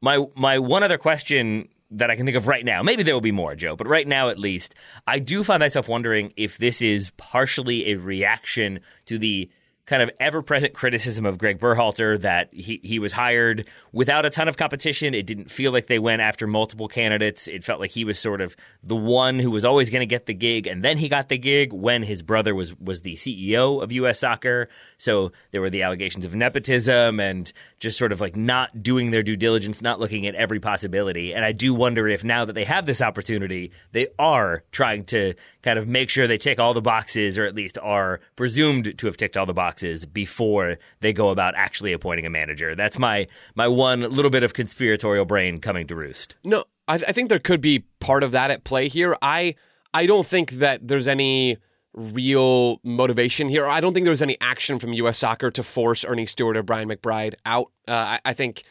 My 0.00 0.24
my 0.36 0.58
one 0.58 0.82
other 0.82 0.98
question 0.98 1.68
that 1.92 2.10
I 2.10 2.16
can 2.16 2.24
think 2.24 2.36
of 2.36 2.46
right 2.46 2.64
now. 2.64 2.82
Maybe 2.82 3.02
there 3.02 3.14
will 3.14 3.20
be 3.20 3.32
more, 3.32 3.54
Joe, 3.54 3.76
but 3.76 3.86
right 3.86 4.06
now 4.06 4.28
at 4.28 4.38
least, 4.38 4.74
I 5.06 5.18
do 5.18 5.42
find 5.42 5.60
myself 5.60 5.88
wondering 5.88 6.32
if 6.36 6.58
this 6.58 6.82
is 6.82 7.10
partially 7.16 7.92
a 7.92 7.96
reaction 7.96 8.80
to 9.06 9.18
the 9.18 9.50
kind 9.90 10.02
of 10.04 10.10
ever 10.20 10.40
present 10.40 10.72
criticism 10.72 11.26
of 11.26 11.36
Greg 11.36 11.58
Berhalter 11.58 12.20
that 12.20 12.54
he, 12.54 12.78
he 12.84 13.00
was 13.00 13.12
hired 13.12 13.66
without 13.90 14.24
a 14.24 14.30
ton 14.30 14.46
of 14.46 14.56
competition. 14.56 15.14
It 15.14 15.26
didn't 15.26 15.50
feel 15.50 15.72
like 15.72 15.88
they 15.88 15.98
went 15.98 16.22
after 16.22 16.46
multiple 16.46 16.86
candidates. 16.86 17.48
It 17.48 17.64
felt 17.64 17.80
like 17.80 17.90
he 17.90 18.04
was 18.04 18.16
sort 18.16 18.40
of 18.40 18.54
the 18.84 18.94
one 18.94 19.40
who 19.40 19.50
was 19.50 19.64
always 19.64 19.90
going 19.90 20.00
to 20.00 20.06
get 20.06 20.26
the 20.26 20.32
gig, 20.32 20.68
and 20.68 20.84
then 20.84 20.96
he 20.96 21.08
got 21.08 21.28
the 21.28 21.38
gig 21.38 21.72
when 21.72 22.04
his 22.04 22.22
brother 22.22 22.54
was 22.54 22.78
was 22.78 23.00
the 23.00 23.14
CEO 23.14 23.82
of 23.82 23.90
U.S. 23.90 24.20
Soccer. 24.20 24.68
So 24.96 25.32
there 25.50 25.60
were 25.60 25.70
the 25.70 25.82
allegations 25.82 26.24
of 26.24 26.36
nepotism 26.36 27.18
and 27.18 27.52
just 27.80 27.98
sort 27.98 28.12
of 28.12 28.20
like 28.20 28.36
not 28.36 28.84
doing 28.84 29.10
their 29.10 29.24
due 29.24 29.34
diligence, 29.34 29.82
not 29.82 29.98
looking 29.98 30.24
at 30.28 30.36
every 30.36 30.60
possibility. 30.60 31.34
And 31.34 31.44
I 31.44 31.50
do 31.50 31.74
wonder 31.74 32.06
if 32.06 32.22
now 32.22 32.44
that 32.44 32.52
they 32.52 32.64
have 32.64 32.86
this 32.86 33.02
opportunity, 33.02 33.72
they 33.90 34.06
are 34.20 34.62
trying 34.70 35.02
to 35.06 35.34
kind 35.62 35.80
of 35.80 35.88
make 35.88 36.10
sure 36.10 36.28
they 36.28 36.38
tick 36.38 36.60
all 36.60 36.74
the 36.74 36.80
boxes, 36.80 37.36
or 37.36 37.44
at 37.44 37.56
least 37.56 37.76
are 37.82 38.20
presumed 38.36 38.96
to 38.96 39.06
have 39.08 39.16
ticked 39.16 39.36
all 39.36 39.46
the 39.46 39.52
boxes 39.52 39.79
before 40.06 40.76
they 41.00 41.12
go 41.12 41.30
about 41.30 41.54
actually 41.56 41.92
appointing 41.92 42.26
a 42.26 42.30
manager. 42.30 42.74
That's 42.74 42.98
my 42.98 43.26
my 43.54 43.68
one 43.68 44.00
little 44.00 44.30
bit 44.30 44.44
of 44.44 44.54
conspiratorial 44.54 45.24
brain 45.24 45.58
coming 45.58 45.86
to 45.88 45.94
roost. 45.94 46.36
No, 46.44 46.64
I, 46.88 46.94
I 46.94 47.12
think 47.12 47.28
there 47.28 47.38
could 47.38 47.60
be 47.60 47.84
part 48.00 48.22
of 48.22 48.32
that 48.32 48.50
at 48.50 48.64
play 48.64 48.88
here. 48.88 49.16
I 49.22 49.54
I 49.92 50.06
don't 50.06 50.26
think 50.26 50.52
that 50.52 50.86
there's 50.86 51.08
any 51.08 51.58
real 51.92 52.80
motivation 52.84 53.48
here. 53.48 53.66
I 53.66 53.80
don't 53.80 53.94
think 53.94 54.04
there 54.04 54.12
was 54.12 54.22
any 54.22 54.36
action 54.40 54.78
from 54.78 54.92
U.S. 54.94 55.18
Soccer 55.18 55.50
to 55.50 55.62
force 55.62 56.04
Earnie 56.04 56.26
Stewart 56.26 56.56
or 56.56 56.62
Brian 56.62 56.88
McBride 56.88 57.34
out. 57.44 57.70
Uh, 57.88 57.92
I, 57.92 58.20
I 58.26 58.32
think, 58.32 58.64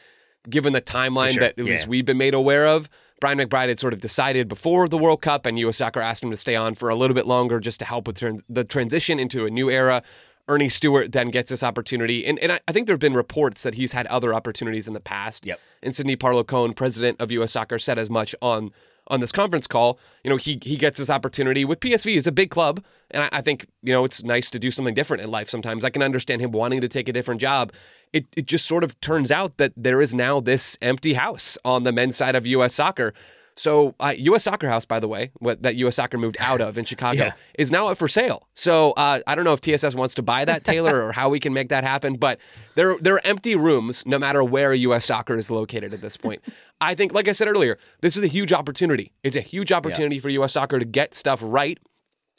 given 0.49 0.73
the 0.73 0.81
timeline 0.81 1.31
sure, 1.31 1.41
that 1.41 1.59
at 1.59 1.65
least 1.65 1.83
yeah. 1.83 1.89
we've 1.89 2.05
been 2.05 2.17
made 2.17 2.33
aware 2.33 2.67
of, 2.67 2.89
Brian 3.19 3.37
McBride 3.37 3.69
had 3.69 3.79
sort 3.79 3.93
of 3.93 3.99
decided 3.99 4.47
before 4.47 4.87
the 4.87 4.97
World 4.97 5.21
Cup, 5.21 5.45
and 5.45 5.59
U.S. 5.59 5.77
Soccer 5.77 5.99
asked 5.99 6.23
him 6.23 6.31
to 6.31 6.37
stay 6.37 6.55
on 6.55 6.75
for 6.75 6.89
a 6.89 6.95
little 6.95 7.13
bit 7.13 7.27
longer 7.27 7.59
just 7.59 7.79
to 7.79 7.85
help 7.85 8.07
with 8.07 8.23
the 8.47 8.63
transition 8.63 9.19
into 9.19 9.45
a 9.45 9.49
new 9.49 9.69
era. 9.69 10.01
Earnie 10.49 10.69
Stewart 10.69 11.11
then 11.11 11.29
gets 11.29 11.49
this 11.49 11.63
opportunity. 11.63 12.25
And, 12.25 12.39
and 12.39 12.51
I, 12.51 12.59
I 12.67 12.71
think 12.71 12.87
there 12.87 12.93
have 12.95 12.99
been 12.99 13.13
reports 13.13 13.63
that 13.63 13.75
he's 13.75 13.91
had 13.91 14.07
other 14.07 14.33
opportunities 14.33 14.87
in 14.87 14.93
the 14.93 14.99
past. 14.99 15.45
Yep. 15.45 15.59
And 15.83 15.95
Cindy 15.95 16.15
Parlow 16.15 16.45
Cone, 16.45 16.73
president 16.73 17.21
of 17.21 17.31
U.S. 17.31 17.51
Soccer, 17.51 17.79
said 17.79 17.97
as 17.99 18.09
much 18.09 18.35
on 18.41 18.71
on 19.09 19.21
this 19.21 19.31
conference 19.31 19.67
call. 19.67 19.99
You 20.23 20.29
know, 20.29 20.37
he 20.37 20.59
he 20.61 20.77
gets 20.77 20.99
this 20.99 21.09
opportunity 21.09 21.65
with 21.65 21.79
PSV. 21.79 22.15
is 22.15 22.27
a 22.27 22.31
big 22.31 22.51
club, 22.51 22.83
and 23.11 23.23
I, 23.23 23.29
I, 23.33 23.41
think 23.41 23.67
you 23.81 23.91
know 23.91 24.05
it's 24.05 24.23
nice 24.23 24.49
to 24.51 24.59
do 24.59 24.71
something 24.71 24.93
different 24.93 25.23
in 25.23 25.31
life. 25.31 25.49
Sometimes 25.49 25.83
I 25.83 25.89
can 25.89 26.03
understand 26.03 26.41
him 26.41 26.51
wanting 26.51 26.81
to 26.81 26.87
take 26.87 27.09
a 27.09 27.13
different 27.13 27.41
job. 27.41 27.71
It 28.13 28.27
it 28.35 28.45
just 28.45 28.65
sort 28.65 28.83
of 28.83 28.99
turns 29.01 29.31
out 29.31 29.57
that 29.57 29.73
there 29.75 30.01
is 30.01 30.13
now 30.13 30.39
this 30.39 30.77
empty 30.81 31.13
house 31.13 31.57
on 31.65 31.83
the 31.83 31.91
men's 31.91 32.17
side 32.17 32.35
of 32.35 32.45
U.S. 32.47 32.75
Soccer 32.75 33.13
so, 33.59 33.93
uh, 33.99 34.13
U.S. 34.17 34.43
Soccer 34.43 34.69
House, 34.69 34.85
by 34.85 35.01
the 35.01 35.07
way, 35.09 35.31
what 35.39 35.63
that 35.63 35.75
U.S. 35.75 35.97
Soccer 35.97 36.17
moved 36.17 36.37
out 36.39 36.61
of 36.61 36.77
in 36.77 36.85
Chicago, 36.91 37.25
yeah. 37.25 37.33
is 37.55 37.71
now 37.71 37.89
up 37.89 37.97
for 37.97 38.07
sale. 38.07 38.47
So, 38.53 38.91
uh, 38.91 39.19
I 39.27 39.35
don't 39.35 39.43
know 39.43 39.51
if 39.51 39.59
TSS 39.59 39.95
wants 39.95 40.13
to 40.13 40.21
buy 40.21 40.45
that, 40.45 40.63
Taylor, 40.63 41.03
or 41.05 41.11
how 41.11 41.27
we 41.27 41.41
can 41.41 41.51
make 41.51 41.67
that 41.67 41.83
happen. 41.83 42.15
But 42.15 42.39
there, 42.75 42.95
there 43.01 43.15
are 43.15 43.21
empty 43.25 43.55
rooms 43.55 44.05
no 44.05 44.17
matter 44.17 44.45
where 44.45 44.73
U.S. 44.73 45.03
Soccer 45.03 45.37
is 45.37 45.51
located 45.51 45.93
at 45.93 45.99
this 45.99 46.15
point. 46.15 46.41
I 46.81 46.95
think, 46.95 47.13
like 47.13 47.27
I 47.27 47.33
said 47.33 47.49
earlier, 47.49 47.77
this 47.99 48.15
is 48.15 48.23
a 48.23 48.27
huge 48.27 48.53
opportunity. 48.53 49.11
It's 49.23 49.35
a 49.35 49.41
huge 49.41 49.73
opportunity 49.73 50.15
yeah. 50.15 50.21
for 50.21 50.29
U.S. 50.29 50.53
Soccer 50.53 50.79
to 50.79 50.85
get 50.85 51.13
stuff 51.13 51.41
right, 51.43 51.77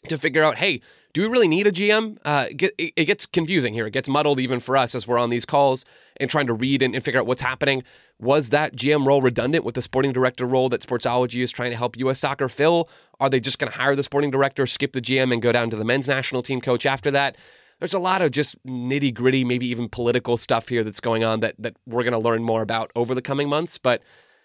to 0.08 0.16
figure 0.16 0.42
out, 0.42 0.56
hey, 0.56 0.80
do 1.12 1.22
we 1.22 1.28
really 1.28 1.48
need 1.48 1.66
a 1.66 1.72
GM? 1.72 2.18
Uh, 2.24 2.46
it, 2.50 3.04
gets 3.06 3.26
confusing 3.26 3.74
here. 3.74 3.86
It 3.86 3.92
gets 3.92 4.08
muddled 4.08 4.38
even 4.38 4.60
for 4.60 4.76
us 4.76 4.94
as 4.94 5.06
we're 5.06 5.18
on 5.18 5.30
these 5.30 5.44
calls 5.44 5.84
and 6.18 6.30
trying 6.30 6.46
to 6.46 6.52
read 6.52 6.82
and, 6.82 6.94
and, 6.94 7.02
figure 7.02 7.20
out 7.20 7.26
what's 7.26 7.42
happening. 7.42 7.82
Was 8.20 8.50
that 8.50 8.76
GM 8.76 9.06
role 9.06 9.22
redundant 9.22 9.64
with 9.64 9.74
the 9.74 9.82
sporting 9.82 10.12
director 10.12 10.46
role 10.46 10.68
that 10.68 10.82
Sportsology 10.82 11.42
is 11.42 11.50
trying 11.50 11.70
to 11.70 11.76
help 11.76 11.96
U.S. 11.98 12.18
soccer 12.18 12.48
fill? 12.48 12.88
Are 13.18 13.30
they 13.30 13.40
just 13.40 13.58
going 13.58 13.72
to 13.72 13.78
hire 13.78 13.96
the 13.96 14.02
sporting 14.02 14.30
director, 14.30 14.66
skip 14.66 14.92
the 14.92 15.00
GM, 15.00 15.32
and 15.32 15.40
go 15.40 15.52
down 15.52 15.70
to 15.70 15.76
the 15.76 15.84
men's 15.84 16.06
national 16.06 16.42
team 16.42 16.60
coach 16.60 16.84
after 16.84 17.10
that? 17.10 17.36
There's 17.78 17.94
a 17.94 17.98
lot 17.98 18.20
of 18.20 18.30
just 18.30 18.62
nitty 18.66 19.14
gritty, 19.14 19.42
maybe 19.42 19.66
even 19.68 19.88
political 19.88 20.36
stuff 20.36 20.68
here 20.68 20.84
that's 20.84 21.00
going 21.00 21.24
on 21.24 21.40
that 21.40 21.54
that 21.58 21.76
we're 21.86 22.02
going 22.02 22.12
to 22.12 22.18
learn 22.18 22.42
more 22.42 22.60
about 22.60 22.90
over 22.94 23.14
the 23.14 23.22
coming 23.22 23.48
months. 23.48 23.78
But 23.78 24.02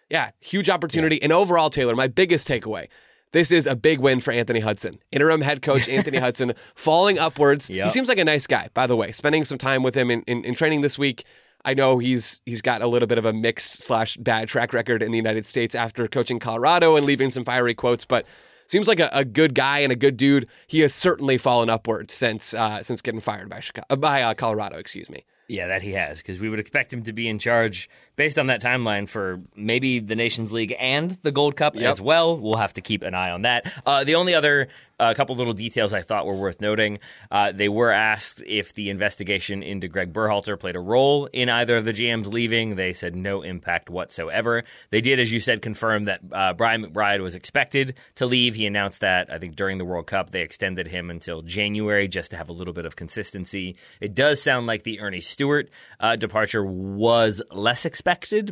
yeah, 0.10 0.32
huge 0.40 0.70
opportunity. 0.70 1.18
Yeah. 1.18 1.26
And 1.26 1.34
overall, 1.34 1.70
Taylor, 1.70 1.96
my 1.96 2.08
biggest 2.08 2.48
takeaway 2.48 2.88
this 3.36 3.52
is 3.52 3.68
a 3.68 3.76
big 3.76 4.00
win 4.00 4.22
for 4.22 4.32
Anthony 4.32 4.62
Hudson. 4.62 4.98
Interim 5.12 5.42
head 5.42 5.62
coach 5.62 5.90
Anthony 5.90 6.18
Hudson 6.26 6.54
falling 6.74 7.20
upwards. 7.20 7.70
Yep. 7.70 7.84
He 7.84 7.90
seems 7.90 8.08
like 8.08 8.18
a 8.18 8.24
nice 8.24 8.48
guy, 8.48 8.70
by 8.74 8.88
the 8.88 8.96
way. 8.96 9.12
Spending 9.12 9.44
some 9.44 9.58
time 9.58 9.84
with 9.84 9.94
him 9.94 10.10
in, 10.10 10.22
in, 10.22 10.46
in 10.46 10.56
training 10.56 10.80
this 10.80 10.98
week. 10.98 11.26
I 11.66 11.74
know 11.74 11.98
he's 11.98 12.40
he's 12.46 12.62
got 12.62 12.82
a 12.82 12.88
little 12.88 13.08
bit 13.08 13.18
of 13.18 13.26
a 13.26 13.34
mixed 13.34 13.82
slash 13.82 14.16
bad 14.18 14.48
track 14.48 14.72
record 14.72 15.02
in 15.02 15.12
the 15.12 15.18
United 15.18 15.48
States 15.48 15.74
after 15.74 16.08
coaching 16.08 16.40
Colorado 16.40 16.96
and 16.96 17.06
leaving 17.06 17.32
some 17.32 17.44
fiery 17.44 17.74
quotes, 17.74 18.06
but 18.06 18.26
seems 18.68 18.88
like 18.88 19.00
a, 19.00 19.10
a 19.12 19.26
good 19.26 19.56
guy 19.56 19.80
and 19.80 19.92
a 19.92 19.96
good 19.96 20.16
dude. 20.16 20.48
He 20.68 20.82
has 20.82 20.94
certainly 20.94 21.38
fallen 21.40 21.70
upwards 21.70 22.14
since 22.14 22.54
uh, 22.54 22.84
since 22.84 23.02
getting 23.02 23.20
fired 23.20 23.50
by 23.50 23.60
Chicago, 23.60 23.96
by 23.96 24.22
uh, 24.22 24.36
Colorado. 24.36 24.78
Excuse 24.78 25.10
me. 25.10 25.26
Yeah, 25.48 25.68
that 25.68 25.84
he 25.84 25.92
has, 25.92 26.20
because 26.20 26.40
we 26.40 26.50
would 26.50 26.60
expect 26.60 26.92
him 26.92 27.04
to 27.04 27.14
be 27.14 27.28
in 27.28 27.38
charge 27.38 27.88
based 28.16 28.40
on 28.40 28.48
that 28.48 28.62
timeline 28.62 29.08
for 29.08 29.42
maybe 29.56 30.00
the 30.00 30.16
Nations 30.16 30.52
League 30.52 30.76
and 30.80 31.18
the 31.22 31.32
Gold 31.32 31.56
Cup 31.56 31.76
yep. 31.76 31.92
as 31.92 32.02
well. 32.02 32.38
We'll 32.38 32.58
have 32.58 32.74
to 32.74 32.82
keep 32.82 33.04
an 33.04 33.14
eye 33.14 33.32
on 33.32 33.44
that. 33.44 33.72
Uh, 33.86 34.04
the 34.04 34.16
only 34.16 34.34
other 34.34 34.68
a 35.00 35.16
couple 35.16 35.36
little 35.36 35.54
details 35.54 35.94
I 35.94 36.02
thought 36.02 36.26
were 36.26 36.36
worth 36.36 36.62
noting. 36.62 37.00
Uh, 37.30 37.52
they 37.52 37.70
were 37.70 37.92
asked 37.92 38.42
if 38.46 38.74
the 38.74 38.90
investigation 38.90 39.62
into 39.62 39.88
Greg 39.88 40.14
Berhalter 40.14 40.60
played 40.60 40.76
a 40.76 40.80
role 40.80 41.26
in 41.28 41.50
either 41.50 41.78
of 41.78 41.86
the 41.86 41.94
GMs 41.94 42.32
leaving. 42.32 42.76
They 42.76 42.94
said 42.94 43.16
no 43.16 43.42
impact 43.42 43.90
whatsoever. 43.90 44.64
They 44.90 45.02
did, 45.02 45.20
as 45.20 45.32
you 45.32 45.40
said, 45.40 45.62
confirm 45.62 46.06
that 46.06 46.22
uh, 46.32 46.54
Brian 46.54 46.86
McBride 46.86 47.22
was 47.22 47.36
expected 47.36 47.96
to 48.16 48.26
leave. 48.26 48.56
He 48.56 48.66
announced 48.66 49.02
that, 49.02 49.32
I 49.32 49.38
think, 49.38 49.56
during 49.56 49.78
the 49.78 49.86
World 49.86 50.08
Cup. 50.08 50.30
They 50.30 50.42
extended 50.42 50.88
him 50.88 51.10
until 51.10 51.42
January 51.42 52.08
just 52.08 52.32
to 52.32 52.38
have 52.38 52.50
a 52.50 52.54
little 52.54 52.74
bit 52.74 52.86
of 52.86 52.96
consistency. 52.96 53.76
It 54.00 54.16
does 54.16 54.42
sound 54.42 54.68
like 54.68 54.84
the 54.84 55.00
Earnie 55.02 55.22
Stewart 55.22 55.70
uh, 56.00 56.16
departure 56.16 56.64
was 56.64 57.42
less 57.52 57.86
expected, 57.86 58.05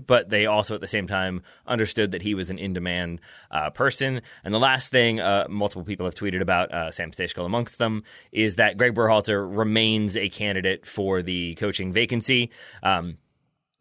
but 0.06 0.30
they 0.30 0.46
also 0.46 0.76
at 0.76 0.82
the 0.82 0.88
same 0.88 1.08
time 1.08 1.42
understood 1.66 2.12
that 2.12 2.22
he 2.22 2.34
was 2.34 2.50
an 2.50 2.58
in 2.58 2.74
demand 2.74 3.22
uh, 3.52 3.70
person. 3.70 4.22
And 4.44 4.54
the 4.54 4.60
last 4.60 4.92
thing, 4.92 5.22
uh, 5.22 5.46
multiple 5.50 5.86
people 5.86 6.06
have 6.06 6.16
tweeted 6.16 6.42
about, 6.42 6.74
uh, 6.74 6.92
Sam 6.92 7.12
Stejskal 7.12 7.46
amongst 7.46 7.78
them, 7.78 8.04
is 8.32 8.56
that 8.56 8.78
Greg 8.78 8.94
Berhalter 8.94 9.48
remains 9.50 10.18
a 10.18 10.28
candidate 10.28 10.86
for 10.86 11.22
the 11.22 11.56
coaching 11.56 11.94
vacancy. 11.94 12.50
Um, 12.82 13.18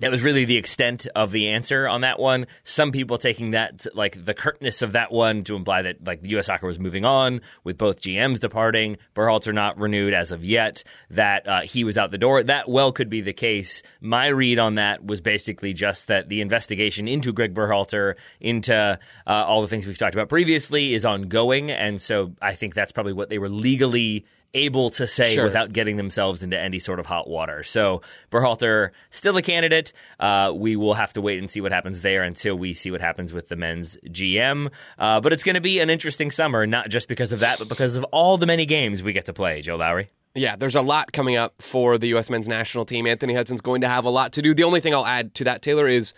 that 0.03 0.11
was 0.11 0.25
really 0.25 0.45
the 0.45 0.57
extent 0.57 1.07
of 1.15 1.31
the 1.31 1.49
answer 1.51 1.87
on 1.87 2.01
that 2.01 2.19
one. 2.19 2.47
Some 2.65 2.91
people 2.91 3.19
taking 3.19 3.53
that 3.53 3.87
like 3.95 4.25
the 4.25 4.35
curtness 4.35 4.83
of 4.83 4.93
that 4.93 5.13
one 5.13 5.45
to 5.45 5.55
imply 5.55 5.83
that 5.83 6.05
like 6.05 6.23
the 6.23 6.31
U.S. 6.31 6.47
soccer 6.47 6.67
was 6.67 6.81
moving 6.81 7.05
on 7.05 7.41
with 7.63 7.79
both 7.79 8.01
GMs 8.01 8.41
departing, 8.41 8.97
Berhalter 9.15 9.55
not 9.55 9.79
renewed 9.79 10.13
as 10.13 10.33
of 10.33 10.45
yet, 10.45 10.83
that 11.11 11.47
uh, 11.47 11.61
he 11.61 11.85
was 11.85 11.97
out 11.97 12.11
the 12.11 12.19
door. 12.19 12.43
That 12.43 12.69
well 12.69 12.91
could 12.91 13.09
be 13.09 13.21
the 13.21 13.33
case. 13.33 13.85
My 14.01 14.27
read 14.27 14.59
on 14.59 14.75
that 14.75 15.05
was 15.07 15.21
basically 15.21 15.73
just 15.73 16.09
that 16.09 16.29
the 16.29 16.41
investigation 16.41 17.07
into 17.07 17.33
Greg 17.33 17.55
Berhalter, 17.55 18.17
into 18.41 18.75
uh, 18.75 19.31
all 19.31 19.63
the 19.63 19.69
things 19.69 19.87
we've 19.87 19.97
talked 19.97 20.17
about 20.17 20.29
previously, 20.29 20.95
is 20.95 21.07
ongoing, 21.07 21.71
and 21.71 22.01
so 22.01 22.33
I 22.43 22.57
think 22.57 22.75
that's 22.75 22.91
probably 22.91 23.13
what 23.13 23.31
they 23.31 23.39
were 23.39 23.49
legally 23.49 24.25
able 24.55 24.91
to 24.91 25.07
say 25.07 25.35
sure. 25.35 25.45
without 25.45 25.73
getting 25.73 25.97
themselves 25.97 26.43
into 26.43 26.59
any 26.59 26.79
sort 26.79 27.01
of 27.01 27.07
hot 27.07 27.29
water. 27.29 27.63
So 27.63 28.03
Berhalter 28.31 28.91
still 29.11 29.37
a 29.37 29.43
candidate. 29.43 29.93
Uh, 30.21 30.53
we 30.55 30.77
will 30.77 30.95
have 30.95 31.13
to 31.15 31.21
wait 31.21 31.39
and 31.39 31.51
see 31.51 31.61
what 31.61 31.73
happens 31.73 32.03
there 32.03 32.23
until 32.23 32.57
we 32.57 32.75
see 32.75 32.91
what 32.91 33.01
happens 33.01 33.33
with 33.33 33.49
the 33.49 33.57
men's 33.57 33.97
GM. 34.07 34.71
Uh, 34.99 35.21
but 35.21 35.33
it's 35.33 35.43
going 35.43 35.55
to 35.55 35.61
be 35.61 35.79
an 35.79 35.91
interesting 35.91 36.31
summer, 36.31 36.67
not 36.67 36.89
just 36.89 37.09
because 37.09 37.33
of 37.33 37.41
that, 37.41 37.59
but 37.59 37.69
because 37.69 37.97
of 37.97 38.05
all 38.05 38.37
the 38.37 38.47
many 38.47 38.67
games 38.67 39.03
we 39.03 39.13
get 39.13 39.27
to 39.27 39.33
play. 39.33 39.63
Joe 39.63 39.77
Lowry. 39.77 40.11
Yeah, 40.35 40.57
there's 40.57 40.77
a 40.77 40.83
lot 40.83 41.13
coming 41.13 41.37
up 41.37 41.61
for 41.61 41.99
the 41.99 42.09
U.S. 42.09 42.31
men's 42.31 42.49
national 42.49 42.87
team. 42.87 43.07
Anthony 43.07 43.35
Hudson's 43.35 43.61
going 43.61 43.83
to 43.83 43.89
have 43.89 44.07
a 44.07 44.11
lot 44.11 44.33
to 44.33 44.43
do. 44.43 44.55
The 44.55 44.65
only 44.65 44.81
thing 44.81 44.95
I'll 44.95 45.07
add 45.07 45.35
to 45.35 45.45
that, 45.45 45.61
Taylor, 45.61 45.87
is 45.87 46.15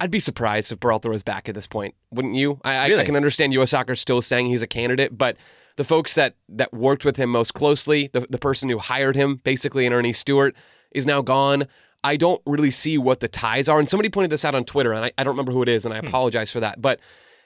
I'd 0.00 0.10
be 0.10 0.18
surprised 0.18 0.72
if 0.72 0.80
Berhalter 0.80 1.08
was 1.08 1.22
back 1.22 1.48
at 1.48 1.54
this 1.54 1.68
point. 1.68 1.94
Wouldn't 2.10 2.34
you? 2.34 2.60
I, 2.64 2.88
really? 2.88 3.00
I, 3.00 3.02
I 3.02 3.04
can 3.06 3.14
understand 3.14 3.52
U.S. 3.52 3.70
soccer 3.70 3.94
still 3.94 4.20
saying 4.20 4.46
he's 4.46 4.62
a 4.62 4.66
candidate, 4.66 5.16
but 5.16 5.36
the 5.76 5.84
folks 5.84 6.14
that 6.14 6.36
that 6.48 6.72
worked 6.72 7.04
with 7.04 7.16
him 7.16 7.30
most 7.30 7.54
closely, 7.54 8.08
the, 8.12 8.20
the 8.20 8.38
person 8.38 8.68
who 8.68 8.78
hired 8.78 9.16
him, 9.16 9.36
basically, 9.36 9.86
and 9.86 9.94
Earnie 9.94 10.12
Stewart, 10.12 10.54
is 10.92 11.06
now 11.06 11.22
gone. 11.22 11.66
I 12.02 12.16
don't 12.16 12.42
really 12.46 12.70
see 12.70 12.98
what 12.98 13.20
the 13.20 13.28
ties 13.28 13.68
are. 13.68 13.78
And 13.78 13.88
somebody 13.88 14.10
pointed 14.10 14.30
this 14.30 14.44
out 14.44 14.54
on 14.54 14.64
Twitter, 14.64 14.92
and 14.92 15.06
I, 15.06 15.12
I 15.16 15.24
don't 15.24 15.32
remember 15.32 15.52
who 15.52 15.62
it 15.62 15.68
is, 15.68 15.84
and 15.84 15.94
I 15.94 16.00
hmm. 16.00 16.06
apologize 16.06 16.50
for 16.50 16.60
that. 16.60 16.80
But 16.80 17.00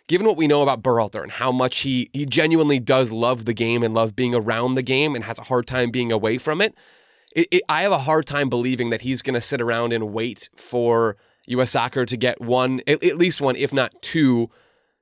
given 0.09 0.27
what 0.27 0.37
we 0.37 0.47
know 0.47 0.63
about 0.63 0.83
Berhalter 0.83 1.23
and 1.23 1.33
how 1.33 1.53
much 1.53 1.81
he 1.81 2.11
he 2.13 2.27
genuinely 2.27 2.81
does 2.81 3.13
love 3.13 3.45
the 3.45 3.55
game 3.55 3.83
and 3.83 3.95
love 3.95 4.17
being 4.17 4.35
around 4.35 4.75
the 4.75 4.83
game 4.83 5.15
and 5.15 5.25
has 5.25 5.39
a 5.39 5.45
hard 5.45 5.67
time 5.67 5.91
being 5.91 6.13
away 6.13 6.39
from 6.39 6.61
it, 6.61 6.75
it, 7.35 7.49
it 7.51 7.63
I 7.69 7.83
have 7.83 7.93
a 7.93 8.01
hard 8.01 8.27
time 8.27 8.49
believing 8.49 8.91
that 8.91 9.03
he's 9.03 9.23
going 9.23 9.35
to 9.35 9.41
sit 9.41 9.61
around 9.61 9.93
and 9.93 10.13
wait 10.13 10.49
for 10.57 11.17
U.S. 11.47 11.71
Soccer 11.71 12.05
to 12.05 12.17
get 12.17 12.41
one, 12.41 12.83
at, 12.87 13.03
at 13.03 13.17
least 13.17 13.41
one, 13.41 13.57
if 13.57 13.73
not 13.73 14.03
two 14.03 14.51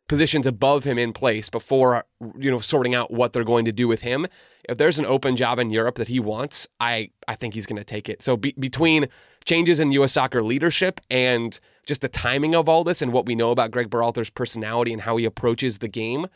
positions 0.09 0.47
above 0.47 0.85
him 0.85 0.99
in 0.99 1.13
place 1.13 1.51
before 1.51 2.05
you 2.39 2.51
know 2.51 2.59
sorting 2.59 2.95
out 2.95 3.11
what 3.11 3.33
they're 3.33 3.45
going 3.45 3.65
to 3.65 3.73
do 3.73 3.89
with 3.89 4.03
him. 4.03 4.27
If 4.69 4.79
there's 4.79 4.99
an 4.99 5.07
open 5.07 5.37
job 5.37 5.59
in 5.59 5.71
Europe 5.71 5.97
that 5.97 6.09
he 6.09 6.21
wants, 6.21 6.67
I 6.81 7.11
I 7.29 7.35
think 7.35 7.55
he's 7.55 7.67
going 7.67 7.79
to 7.79 7.85
take 7.85 8.09
it. 8.09 8.23
So 8.23 8.37
be, 8.37 8.55
between 8.59 9.09
changes 9.45 9.81
in 9.81 9.93
U.S. 9.93 10.13
soccer 10.13 10.43
leadership 10.43 11.01
and 11.11 11.59
just 11.87 12.01
the 12.01 12.09
timing 12.09 12.55
of 12.55 12.69
all 12.69 12.85
this 12.85 13.01
and 13.01 13.13
what 13.13 13.27
we 13.27 13.35
know 13.35 13.51
about 13.51 13.71
Greg 13.71 13.91
Berhalter's 13.91 14.31
personality 14.31 14.93
and 14.93 15.03
how 15.03 15.17
he 15.17 15.25
approaches 15.25 15.79
the 15.79 15.89
game, 15.89 16.27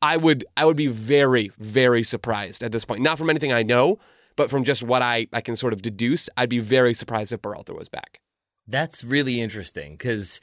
I 0.00 0.16
would 0.16 0.44
I 0.56 0.64
would 0.64 0.76
be 0.76 0.86
very 0.86 1.50
very 1.58 2.02
surprised 2.02 2.62
at 2.62 2.72
this 2.72 2.84
point. 2.84 3.02
Not 3.02 3.18
from 3.18 3.30
anything 3.30 3.52
I 3.52 3.62
know, 3.62 3.98
but 4.36 4.50
from 4.50 4.64
just 4.64 4.82
what 4.82 5.02
I 5.02 5.26
I 5.32 5.40
can 5.40 5.56
sort 5.56 5.72
of 5.72 5.82
deduce, 5.82 6.28
I'd 6.36 6.48
be 6.48 6.60
very 6.60 6.94
surprised 6.94 7.32
if 7.32 7.42
Berhalter 7.42 7.76
was 7.76 7.88
back. 7.88 8.20
That's 8.66 9.02
really 9.02 9.40
interesting 9.40 9.92
because 9.92 10.40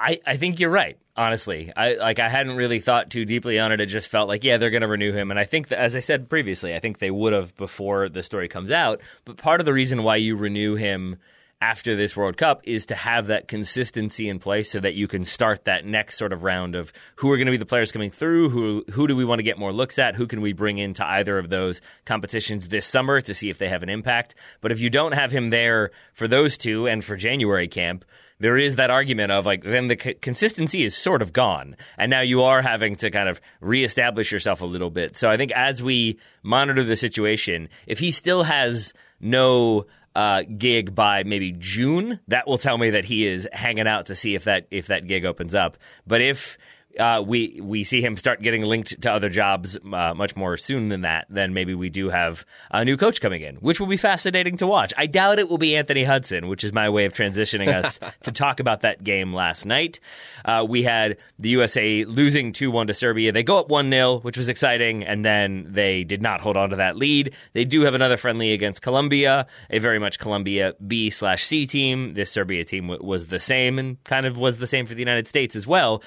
I, 0.00 0.18
I 0.26 0.36
think 0.36 0.58
you're 0.58 0.70
right. 0.70 0.98
Honestly, 1.16 1.70
I 1.76 1.94
like 1.94 2.18
I 2.18 2.30
hadn't 2.30 2.56
really 2.56 2.80
thought 2.80 3.10
too 3.10 3.26
deeply 3.26 3.58
on 3.58 3.72
it. 3.72 3.80
It 3.80 3.86
just 3.86 4.10
felt 4.10 4.26
like 4.26 4.42
yeah, 4.42 4.56
they're 4.56 4.70
going 4.70 4.80
to 4.80 4.88
renew 4.88 5.12
him, 5.12 5.30
and 5.30 5.38
I 5.38 5.44
think 5.44 5.68
that, 5.68 5.78
as 5.78 5.94
I 5.94 6.00
said 6.00 6.30
previously, 6.30 6.74
I 6.74 6.78
think 6.78 6.98
they 6.98 7.10
would 7.10 7.34
have 7.34 7.54
before 7.56 8.08
the 8.08 8.22
story 8.22 8.48
comes 8.48 8.70
out. 8.70 9.02
But 9.26 9.36
part 9.36 9.60
of 9.60 9.66
the 9.66 9.74
reason 9.74 10.02
why 10.02 10.16
you 10.16 10.34
renew 10.34 10.76
him 10.76 11.18
after 11.60 11.94
this 11.94 12.16
World 12.16 12.36
Cup 12.36 12.62
is 12.64 12.86
to 12.86 12.94
have 12.94 13.26
that 13.26 13.46
consistency 13.46 14.28
in 14.28 14.38
place 14.38 14.70
so 14.70 14.80
that 14.80 14.94
you 14.94 15.06
can 15.06 15.24
start 15.24 15.64
that 15.64 15.84
next 15.84 16.16
sort 16.16 16.32
of 16.32 16.42
round 16.42 16.74
of 16.74 16.92
who 17.16 17.30
are 17.30 17.36
going 17.36 17.46
to 17.46 17.52
be 17.52 17.58
the 17.58 17.66
players 17.66 17.92
coming 17.92 18.10
through, 18.10 18.48
who 18.48 18.84
who 18.92 19.06
do 19.06 19.14
we 19.14 19.24
want 19.24 19.40
to 19.40 19.44
get 19.44 19.58
more 19.58 19.72
looks 19.72 19.98
at, 19.98 20.16
who 20.16 20.26
can 20.26 20.40
we 20.40 20.52
bring 20.52 20.78
into 20.78 21.06
either 21.06 21.38
of 21.38 21.50
those 21.50 21.80
competitions 22.06 22.68
this 22.68 22.86
summer 22.86 23.20
to 23.20 23.34
see 23.34 23.50
if 23.50 23.58
they 23.58 23.68
have 23.68 23.82
an 23.82 23.90
impact. 23.90 24.34
But 24.60 24.72
if 24.72 24.80
you 24.80 24.88
don't 24.88 25.12
have 25.12 25.30
him 25.30 25.50
there 25.50 25.90
for 26.14 26.26
those 26.26 26.56
two 26.56 26.86
and 26.88 27.04
for 27.04 27.16
January 27.16 27.68
camp, 27.68 28.04
there 28.38 28.56
is 28.56 28.76
that 28.76 28.90
argument 28.90 29.30
of 29.30 29.46
like 29.46 29.62
then 29.62 29.88
the 29.88 29.98
c- 30.02 30.14
consistency 30.14 30.82
is 30.82 30.96
sort 30.96 31.22
of 31.22 31.32
gone 31.32 31.76
and 31.98 32.10
now 32.10 32.22
you 32.22 32.42
are 32.42 32.62
having 32.62 32.96
to 32.96 33.10
kind 33.10 33.28
of 33.28 33.40
reestablish 33.60 34.32
yourself 34.32 34.62
a 34.62 34.66
little 34.66 34.90
bit 34.90 35.16
so 35.16 35.30
i 35.30 35.36
think 35.36 35.52
as 35.52 35.82
we 35.82 36.18
monitor 36.42 36.82
the 36.82 36.96
situation 36.96 37.68
if 37.86 37.98
he 37.98 38.10
still 38.10 38.42
has 38.42 38.92
no 39.20 39.86
uh, 40.14 40.42
gig 40.56 40.94
by 40.94 41.24
maybe 41.24 41.52
June, 41.52 42.20
that 42.28 42.46
will 42.46 42.58
tell 42.58 42.78
me 42.78 42.90
that 42.90 43.04
he 43.04 43.26
is 43.26 43.48
hanging 43.52 43.86
out 43.86 44.06
to 44.06 44.16
see 44.16 44.34
if 44.34 44.44
that 44.44 44.66
if 44.70 44.86
that 44.88 45.06
gig 45.06 45.24
opens 45.24 45.54
up. 45.54 45.76
But 46.06 46.20
if 46.20 46.58
uh, 47.00 47.22
we 47.22 47.60
we 47.62 47.82
see 47.84 48.02
him 48.02 48.16
start 48.16 48.42
getting 48.42 48.62
linked 48.62 49.00
to 49.02 49.10
other 49.10 49.28
jobs 49.28 49.76
uh, 49.76 50.14
much 50.14 50.36
more 50.36 50.56
soon 50.56 50.88
than 50.88 51.00
that, 51.00 51.26
then 51.30 51.54
maybe 51.54 51.74
we 51.74 51.88
do 51.88 52.10
have 52.10 52.44
a 52.70 52.84
new 52.84 52.96
coach 52.96 53.20
coming 53.20 53.42
in, 53.42 53.56
which 53.56 53.80
will 53.80 53.86
be 53.86 53.96
fascinating 53.96 54.56
to 54.58 54.66
watch. 54.66 54.92
I 54.96 55.06
doubt 55.06 55.38
it 55.38 55.48
will 55.48 55.58
be 55.58 55.76
Anthony 55.76 56.04
Hudson, 56.04 56.48
which 56.48 56.62
is 56.62 56.72
my 56.72 56.88
way 56.90 57.06
of 57.06 57.12
transitioning 57.12 57.74
us 57.74 57.98
to 58.22 58.32
talk 58.32 58.60
about 58.60 58.82
that 58.82 59.02
game 59.02 59.32
last 59.32 59.64
night. 59.64 60.00
Uh, 60.44 60.64
we 60.68 60.82
had 60.82 61.16
the 61.38 61.48
USA 61.50 62.04
losing 62.04 62.52
2 62.52 62.70
1 62.70 62.86
to 62.88 62.94
Serbia. 62.94 63.32
They 63.32 63.42
go 63.42 63.58
up 63.58 63.70
1 63.70 63.90
0, 63.90 64.20
which 64.20 64.36
was 64.36 64.48
exciting, 64.48 65.02
and 65.04 65.24
then 65.24 65.66
they 65.68 66.04
did 66.04 66.22
not 66.22 66.40
hold 66.40 66.56
on 66.56 66.70
to 66.70 66.76
that 66.76 66.96
lead. 66.96 67.34
They 67.54 67.64
do 67.64 67.82
have 67.82 67.94
another 67.94 68.16
friendly 68.16 68.52
against 68.52 68.82
Colombia, 68.82 69.46
a 69.70 69.78
very 69.78 69.98
much 69.98 70.18
Colombia 70.18 70.74
B 70.86 71.10
slash 71.10 71.44
C 71.44 71.66
team. 71.66 72.14
This 72.14 72.30
Serbia 72.30 72.64
team 72.64 72.88
w- 72.88 73.04
was 73.04 73.28
the 73.28 73.40
same 73.40 73.78
and 73.78 74.02
kind 74.04 74.26
of 74.26 74.36
was 74.36 74.58
the 74.58 74.66
same 74.66 74.86
for 74.86 74.94
the 74.94 75.00
United 75.00 75.26
States 75.26 75.56
as 75.56 75.66
well. 75.66 76.02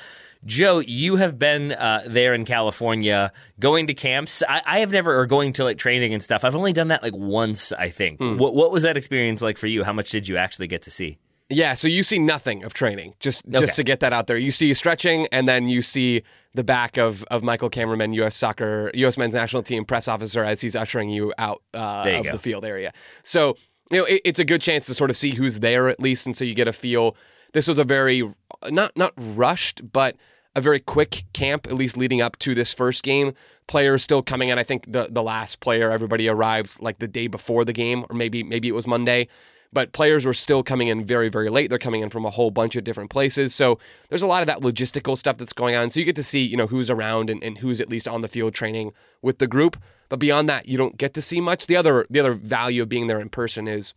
Joe, 0.45 0.79
you 0.79 1.15
have 1.17 1.39
been 1.39 1.71
uh, 1.71 2.03
there 2.05 2.33
in 2.33 2.45
California 2.45 3.31
going 3.59 3.87
to 3.87 3.93
camps. 3.93 4.43
I, 4.47 4.61
I, 4.65 4.79
have 4.79 4.91
never, 4.91 5.17
or 5.17 5.25
going 5.25 5.53
to 5.53 5.63
like 5.63 5.77
training 5.77 6.13
and 6.13 6.21
stuff. 6.21 6.43
I've 6.43 6.55
only 6.55 6.73
done 6.73 6.89
that 6.89 7.01
like 7.01 7.15
once, 7.15 7.71
I 7.73 7.89
think. 7.89 8.19
Mm. 8.19 8.37
What, 8.37 8.53
what 8.53 8.71
was 8.71 8.83
that 8.83 8.97
experience 8.97 9.41
like 9.41 9.57
for 9.57 9.67
you? 9.67 9.83
How 9.83 9.93
much 9.93 10.09
did 10.09 10.27
you 10.27 10.37
actually 10.37 10.67
get 10.67 10.81
to 10.83 10.91
see? 10.91 11.17
Yeah, 11.49 11.73
so 11.73 11.87
you 11.87 12.03
see 12.03 12.19
nothing 12.19 12.63
of 12.63 12.73
training. 12.73 13.15
Just 13.19 13.45
okay. 13.47 13.59
just 13.59 13.75
to 13.75 13.83
get 13.83 13.99
that 13.99 14.13
out 14.13 14.27
there, 14.27 14.37
you 14.37 14.51
see 14.51 14.73
stretching, 14.73 15.27
and 15.31 15.47
then 15.47 15.67
you 15.67 15.81
see 15.81 16.23
the 16.53 16.63
back 16.63 16.97
of, 16.97 17.23
of 17.25 17.43
Michael 17.43 17.69
Kammarman, 17.69 18.13
U.S. 18.15 18.35
Soccer, 18.35 18.91
U.S. 18.93 19.17
Men's 19.17 19.35
National 19.35 19.61
Team 19.61 19.85
press 19.85 20.07
officer, 20.07 20.43
as 20.43 20.61
he's 20.61 20.75
ushering 20.75 21.09
you 21.09 21.33
out 21.37 21.61
uh, 21.73 22.05
you 22.07 22.19
of 22.19 22.25
go. 22.25 22.31
the 22.31 22.39
field 22.39 22.65
area. 22.65 22.93
So 23.23 23.57
you 23.91 23.99
know 23.99 24.05
it, 24.05 24.21
it's 24.25 24.39
a 24.39 24.45
good 24.45 24.61
chance 24.61 24.85
to 24.87 24.93
sort 24.93 25.09
of 25.09 25.17
see 25.17 25.31
who's 25.31 25.59
there 25.59 25.89
at 25.89 25.99
least, 25.99 26.25
and 26.25 26.35
so 26.35 26.45
you 26.45 26.55
get 26.55 26.67
a 26.67 26.73
feel. 26.73 27.15
This 27.51 27.67
was 27.67 27.77
a 27.77 27.83
very 27.83 28.23
not 28.69 28.97
not 28.97 29.13
rushed, 29.17 29.91
but 29.91 30.15
a 30.55 30.61
very 30.61 30.79
quick 30.79 31.25
camp, 31.33 31.67
at 31.67 31.73
least 31.73 31.97
leading 31.97 32.21
up 32.21 32.37
to 32.39 32.53
this 32.53 32.73
first 32.73 33.03
game. 33.03 33.33
Players 33.67 34.03
still 34.03 34.21
coming 34.21 34.49
in. 34.49 34.59
I 34.59 34.63
think 34.63 34.91
the 34.91 35.07
the 35.09 35.23
last 35.23 35.59
player, 35.59 35.91
everybody 35.91 36.27
arrived 36.27 36.81
like 36.81 36.99
the 36.99 37.07
day 37.07 37.27
before 37.27 37.65
the 37.65 37.73
game, 37.73 38.05
or 38.09 38.15
maybe 38.15 38.43
maybe 38.43 38.67
it 38.67 38.73
was 38.73 38.85
Monday. 38.85 39.27
But 39.71 39.91
players 39.91 40.23
were 40.23 40.35
still 40.35 40.61
coming 40.61 40.87
in 40.87 41.03
very, 41.03 41.29
very 41.29 41.49
late. 41.49 41.71
They're 41.71 41.79
coming 41.79 42.01
in 42.01 42.11
from 42.11 42.25
a 42.25 42.29
whole 42.29 42.51
bunch 42.51 42.75
of 42.75 42.83
different 42.83 43.09
places. 43.09 43.55
So 43.55 43.79
there's 44.07 44.21
a 44.21 44.27
lot 44.27 44.43
of 44.43 44.47
that 44.47 44.61
logistical 44.61 45.17
stuff 45.17 45.37
that's 45.37 45.53
going 45.53 45.75
on. 45.75 45.89
So 45.89 45.99
you 45.99 46.05
get 46.05 46.15
to 46.17 46.23
see, 46.23 46.43
you 46.43 46.55
know, 46.55 46.67
who's 46.67 46.91
around 46.91 47.31
and, 47.31 47.43
and 47.43 47.57
who's 47.57 47.81
at 47.81 47.89
least 47.89 48.07
on 48.07 48.21
the 48.21 48.27
field 48.27 48.53
training 48.53 48.93
with 49.23 49.39
the 49.39 49.47
group. 49.47 49.81
But 50.09 50.19
beyond 50.19 50.47
that, 50.47 50.67
you 50.67 50.77
don't 50.77 50.95
get 50.95 51.15
to 51.15 51.23
see 51.23 51.41
much. 51.41 51.65
The 51.65 51.75
other 51.75 52.05
the 52.07 52.19
other 52.19 52.33
value 52.33 52.83
of 52.83 52.89
being 52.89 53.07
there 53.07 53.19
in 53.19 53.29
person 53.29 53.67
is 53.67 53.95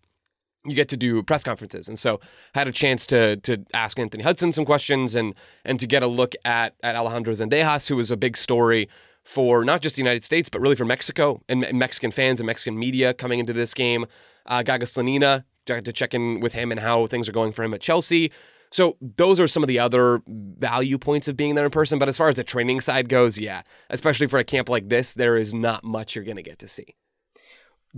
you 0.68 0.74
get 0.74 0.88
to 0.88 0.96
do 0.96 1.22
press 1.22 1.44
conferences. 1.44 1.88
And 1.88 1.98
so 1.98 2.20
I 2.54 2.60
had 2.60 2.68
a 2.68 2.72
chance 2.72 3.06
to 3.06 3.36
to 3.36 3.64
ask 3.72 3.98
Anthony 3.98 4.22
Hudson 4.22 4.52
some 4.52 4.64
questions 4.64 5.14
and 5.14 5.34
and 5.64 5.78
to 5.80 5.86
get 5.86 6.02
a 6.02 6.06
look 6.06 6.34
at 6.44 6.74
at 6.82 6.96
Alejandro 6.96 7.34
Zendejas, 7.34 7.88
who 7.88 7.96
was 7.96 8.10
a 8.10 8.16
big 8.16 8.36
story 8.36 8.88
for 9.24 9.64
not 9.64 9.82
just 9.82 9.96
the 9.96 10.02
United 10.02 10.24
States, 10.24 10.48
but 10.48 10.60
really 10.60 10.76
for 10.76 10.84
Mexico 10.84 11.42
and, 11.48 11.66
Mexican 11.72 12.12
fans 12.12 12.38
and 12.38 12.46
Mexican 12.46 12.78
media 12.78 13.12
coming 13.12 13.40
into 13.40 13.52
this 13.52 13.74
game. 13.74 14.06
Uh, 14.46 14.62
Gaga 14.62 14.86
Slonina, 14.86 15.42
to 15.66 15.92
check 15.92 16.14
in 16.14 16.38
with 16.38 16.52
him 16.52 16.70
and 16.70 16.80
how 16.80 17.08
things 17.08 17.28
are 17.28 17.32
going 17.32 17.50
for 17.50 17.64
him 17.64 17.74
at 17.74 17.80
Chelsea. 17.80 18.30
So 18.70 18.96
those 19.00 19.40
are 19.40 19.46
some 19.46 19.62
of 19.62 19.68
the 19.68 19.78
other 19.78 20.22
value 20.26 20.98
points 20.98 21.28
of 21.28 21.36
being 21.36 21.54
there 21.54 21.64
in 21.64 21.70
person. 21.70 21.98
But 21.98 22.08
as 22.08 22.16
far 22.16 22.28
as 22.28 22.36
the 22.36 22.44
training 22.44 22.80
side 22.80 23.08
goes, 23.08 23.38
yeah, 23.38 23.62
especially 23.90 24.26
for 24.26 24.38
a 24.38 24.44
camp 24.44 24.68
like 24.68 24.88
this, 24.88 25.12
there 25.12 25.36
is 25.36 25.52
not 25.52 25.84
much 25.84 26.14
you're 26.14 26.24
going 26.24 26.36
to 26.36 26.42
get 26.42 26.58
to 26.60 26.68
see. 26.68 26.94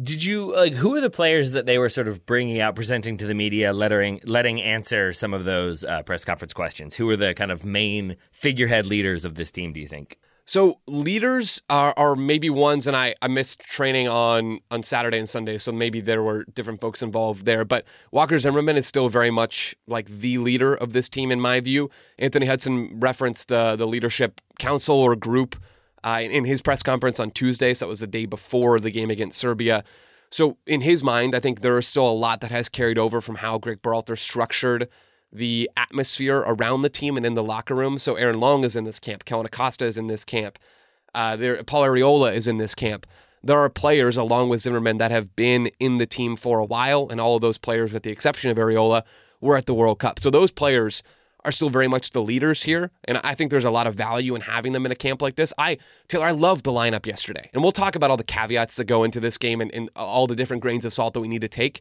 Did 0.01 0.25
you 0.25 0.55
like 0.55 0.75
who 0.75 0.95
are 0.95 1.01
the 1.01 1.11
players 1.11 1.51
that 1.53 1.67
they 1.67 1.77
were 1.77 1.89
sort 1.89 2.07
of 2.07 2.25
bringing 2.25 2.61
out, 2.61 2.77
presenting 2.77 3.17
to 3.17 3.27
the 3.27 3.35
media, 3.35 3.73
letting 3.73 4.21
letting 4.23 4.63
answer 4.63 5.13
some 5.13 5.35
of 5.35 5.45
those 5.45 5.85
uh, 5.85 6.03
press 6.05 6.25
conference 6.25 6.53
questions? 6.53 6.95
Who 6.95 7.11
are 7.11 7.17
the 7.17 7.35
kind 7.35 7.51
of 7.51 7.65
main 7.65 8.15
figurehead 8.31 8.87
leaders 8.87 9.25
of 9.25 9.35
this 9.35 9.51
team? 9.51 9.73
Do 9.73 9.81
you 9.81 9.89
think? 9.89 10.19
So 10.45 10.79
leaders 10.87 11.61
are, 11.69 11.93
are 11.97 12.17
maybe 12.17 12.49
ones, 12.49 12.87
and 12.87 12.97
I, 12.97 13.17
I 13.21 13.29
missed 13.29 13.61
training 13.61 14.07
on 14.07 14.61
on 14.71 14.85
Saturday 14.85 15.19
and 15.19 15.29
Sunday, 15.29 15.59
so 15.59 15.73
maybe 15.73 16.01
there 16.01 16.23
were 16.23 16.45
different 16.45 16.81
folks 16.81 17.03
involved 17.03 17.45
there. 17.45 17.65
But 17.65 17.85
Walker 18.13 18.39
Zimmerman 18.39 18.77
is 18.77 18.87
still 18.87 19.09
very 19.09 19.33
much 19.33 19.75
like 19.89 20.07
the 20.07 20.39
leader 20.39 20.75
of 20.75 20.93
this 20.93 21.09
team, 21.09 21.33
in 21.33 21.41
my 21.41 21.59
view. 21.59 21.91
Anthony 22.21 22.47
Hudson 22.47 23.01
referenced 23.01 23.49
the 23.49 23.75
the 23.75 23.87
leadership 23.87 24.41
council 24.61 24.95
or 24.95 25.17
group 25.17 25.57
uh, 26.05 26.21
in 26.23 26.45
his 26.45 26.63
press 26.63 26.83
conference 26.83 27.19
on 27.21 27.31
Tuesday. 27.31 27.75
So 27.75 27.85
that 27.85 27.89
was 27.89 28.01
the 28.01 28.07
day 28.07 28.27
before 28.27 28.79
the 28.79 28.91
game 28.91 29.11
against 29.11 29.39
Serbia. 29.39 29.85
So 30.31 30.59
in 30.67 30.83
his 30.83 31.03
mind, 31.03 31.35
I 31.35 31.41
think 31.41 31.61
there 31.61 31.79
is 31.79 31.87
still 31.87 32.09
a 32.09 32.13
lot 32.13 32.41
that 32.41 32.51
has 32.51 32.69
carried 32.69 32.99
over 32.99 33.21
from 33.21 33.37
how 33.37 33.59
Greg 33.59 33.83
Berhalter 33.83 34.19
structured 34.19 34.89
the 35.33 35.71
atmosphere 35.77 36.39
around 36.39 36.83
the 36.83 36.89
team 36.89 37.17
and 37.17 37.27
in 37.27 37.35
the 37.35 37.43
locker 37.43 37.75
room. 37.75 37.99
So 37.99 38.15
Aaron 38.15 38.41
Long 38.41 38.65
is 38.65 38.77
in 38.77 38.85
this 38.85 38.99
camp. 38.99 39.25
Kellyn 39.25 39.47
Acosta 39.47 39.85
is 39.85 39.97
in 39.97 40.07
this 40.07 40.25
camp. 40.25 40.59
Uh, 41.15 41.37
there, 41.37 41.63
Paul 41.65 41.85
Arriola 41.85 42.35
is 42.35 42.47
in 42.47 42.59
this 42.59 42.75
camp. 42.75 43.07
There 43.43 43.59
are 43.59 43.71
players 43.71 44.17
along 44.17 44.49
with 44.49 44.61
Zimmerman 44.61 44.99
that 44.99 45.11
have 45.11 45.37
been 45.37 45.71
in 45.79 45.99
the 45.99 46.07
team 46.07 46.37
for 46.37 46.59
a 46.59 46.65
while, 46.65 47.09
and 47.11 47.21
all 47.21 47.37
of 47.37 47.41
those 47.41 47.57
players, 47.57 47.93
with 47.93 48.03
the 48.03 48.11
exception 48.11 48.51
of 48.51 48.57
Arriola, 48.57 49.05
were 49.41 49.57
at 49.57 49.67
the 49.67 49.75
World 49.75 50.01
Cup. 50.01 50.19
So 50.19 50.31
those 50.31 50.51
players 50.51 51.03
are 51.45 51.53
still 51.53 51.69
very 51.69 51.89
much 51.89 52.11
the 52.11 52.23
leaders 52.23 52.65
here. 52.65 52.91
And 53.05 53.19
I 53.19 53.35
think 53.35 53.51
there's 53.51 53.65
a 53.65 53.71
lot 53.71 53.87
of 53.87 53.95
value 53.95 54.35
in 54.35 54.43
having 54.43 54.73
them 54.73 54.85
in 54.85 54.93
a 54.93 54.97
camp 54.97 55.23
like 55.23 55.37
this. 55.37 55.53
I, 55.57 55.79
Taylor, 56.09 56.27
I 56.27 56.33
loved 56.33 56.65
the 56.65 56.73
lineup 56.73 57.07
yesterday. 57.07 57.49
And 57.53 57.63
we'll 57.63 57.73
talk 57.73 57.95
about 57.95 58.11
all 58.11 58.17
the 58.17 58.25
caveats 58.25 58.77
that 58.77 58.85
go 58.85 59.05
into 59.05 59.21
this 59.21 59.39
game 59.39 59.61
and, 59.61 59.73
and 59.73 59.91
all 59.95 60.27
the 60.27 60.37
different 60.37 60.63
grains 60.63 60.85
of 60.85 60.93
salt 60.93 61.15
that 61.15 61.21
we 61.21 61.29
need 61.29 61.41
to 61.43 61.49
take. 61.49 61.81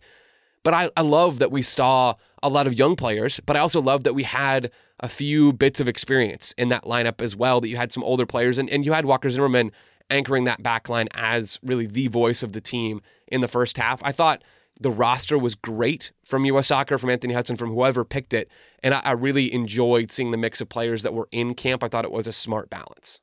But 0.63 0.73
I, 0.73 0.89
I 0.97 1.01
love 1.01 1.39
that 1.39 1.51
we 1.51 1.61
saw 1.61 2.15
a 2.43 2.49
lot 2.49 2.67
of 2.67 2.73
young 2.73 2.95
players, 2.95 3.39
but 3.45 3.55
I 3.55 3.59
also 3.59 3.81
love 3.81 4.03
that 4.03 4.13
we 4.13 4.23
had 4.23 4.69
a 4.99 5.07
few 5.07 5.53
bits 5.53 5.79
of 5.79 5.87
experience 5.87 6.53
in 6.57 6.69
that 6.69 6.83
lineup 6.83 7.21
as 7.21 7.35
well, 7.35 7.61
that 7.61 7.69
you 7.69 7.77
had 7.77 7.91
some 7.91 8.03
older 8.03 8.25
players 8.25 8.57
and, 8.57 8.69
and 8.69 8.85
you 8.85 8.93
had 8.93 9.05
Walker 9.05 9.29
Zimmerman 9.29 9.71
anchoring 10.09 10.43
that 10.45 10.63
back 10.63 10.89
line 10.89 11.07
as 11.13 11.59
really 11.63 11.85
the 11.85 12.07
voice 12.07 12.43
of 12.43 12.53
the 12.53 12.61
team 12.61 13.01
in 13.27 13.41
the 13.41 13.47
first 13.47 13.77
half. 13.77 14.01
I 14.03 14.11
thought 14.11 14.43
the 14.79 14.91
roster 14.91 15.37
was 15.37 15.55
great 15.55 16.11
from 16.23 16.45
US 16.45 16.67
Soccer, 16.67 16.97
from 16.97 17.09
Anthony 17.09 17.33
Hudson, 17.33 17.55
from 17.55 17.71
whoever 17.71 18.03
picked 18.03 18.33
it. 18.33 18.49
And 18.83 18.93
I, 18.93 18.99
I 18.99 19.11
really 19.11 19.53
enjoyed 19.53 20.11
seeing 20.11 20.31
the 20.31 20.37
mix 20.37 20.61
of 20.61 20.69
players 20.69 21.03
that 21.03 21.13
were 21.13 21.27
in 21.31 21.53
camp. 21.53 21.83
I 21.83 21.87
thought 21.87 22.05
it 22.05 22.11
was 22.11 22.27
a 22.27 22.33
smart 22.33 22.69
balance. 22.69 23.19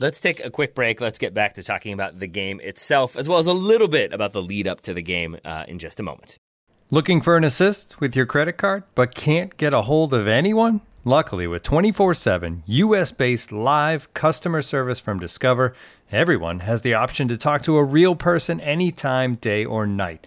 Let's 0.00 0.20
take 0.20 0.38
a 0.44 0.50
quick 0.50 0.76
break. 0.76 1.00
Let's 1.00 1.18
get 1.18 1.34
back 1.34 1.54
to 1.54 1.62
talking 1.62 1.92
about 1.92 2.20
the 2.20 2.28
game 2.28 2.60
itself, 2.60 3.16
as 3.16 3.28
well 3.28 3.40
as 3.40 3.48
a 3.48 3.52
little 3.52 3.88
bit 3.88 4.12
about 4.12 4.32
the 4.32 4.40
lead 4.40 4.68
up 4.68 4.80
to 4.82 4.94
the 4.94 5.02
game 5.02 5.38
uh, 5.44 5.64
in 5.66 5.80
just 5.80 5.98
a 5.98 6.04
moment. 6.04 6.38
Looking 6.90 7.20
for 7.20 7.36
an 7.36 7.44
assist 7.44 8.00
with 8.00 8.14
your 8.14 8.24
credit 8.24 8.54
card, 8.54 8.84
but 8.94 9.14
can't 9.14 9.56
get 9.56 9.74
a 9.74 9.82
hold 9.82 10.14
of 10.14 10.28
anyone? 10.28 10.82
Luckily, 11.04 11.46
with 11.46 11.62
24 11.62 12.14
7 12.14 12.62
US 12.66 13.12
based 13.12 13.50
live 13.50 14.12
customer 14.14 14.62
service 14.62 15.00
from 15.00 15.18
Discover, 15.18 15.74
everyone 16.12 16.60
has 16.60 16.82
the 16.82 16.94
option 16.94 17.26
to 17.28 17.36
talk 17.36 17.62
to 17.62 17.76
a 17.76 17.84
real 17.84 18.14
person 18.14 18.60
anytime, 18.60 19.34
day 19.34 19.64
or 19.64 19.86
night. 19.86 20.26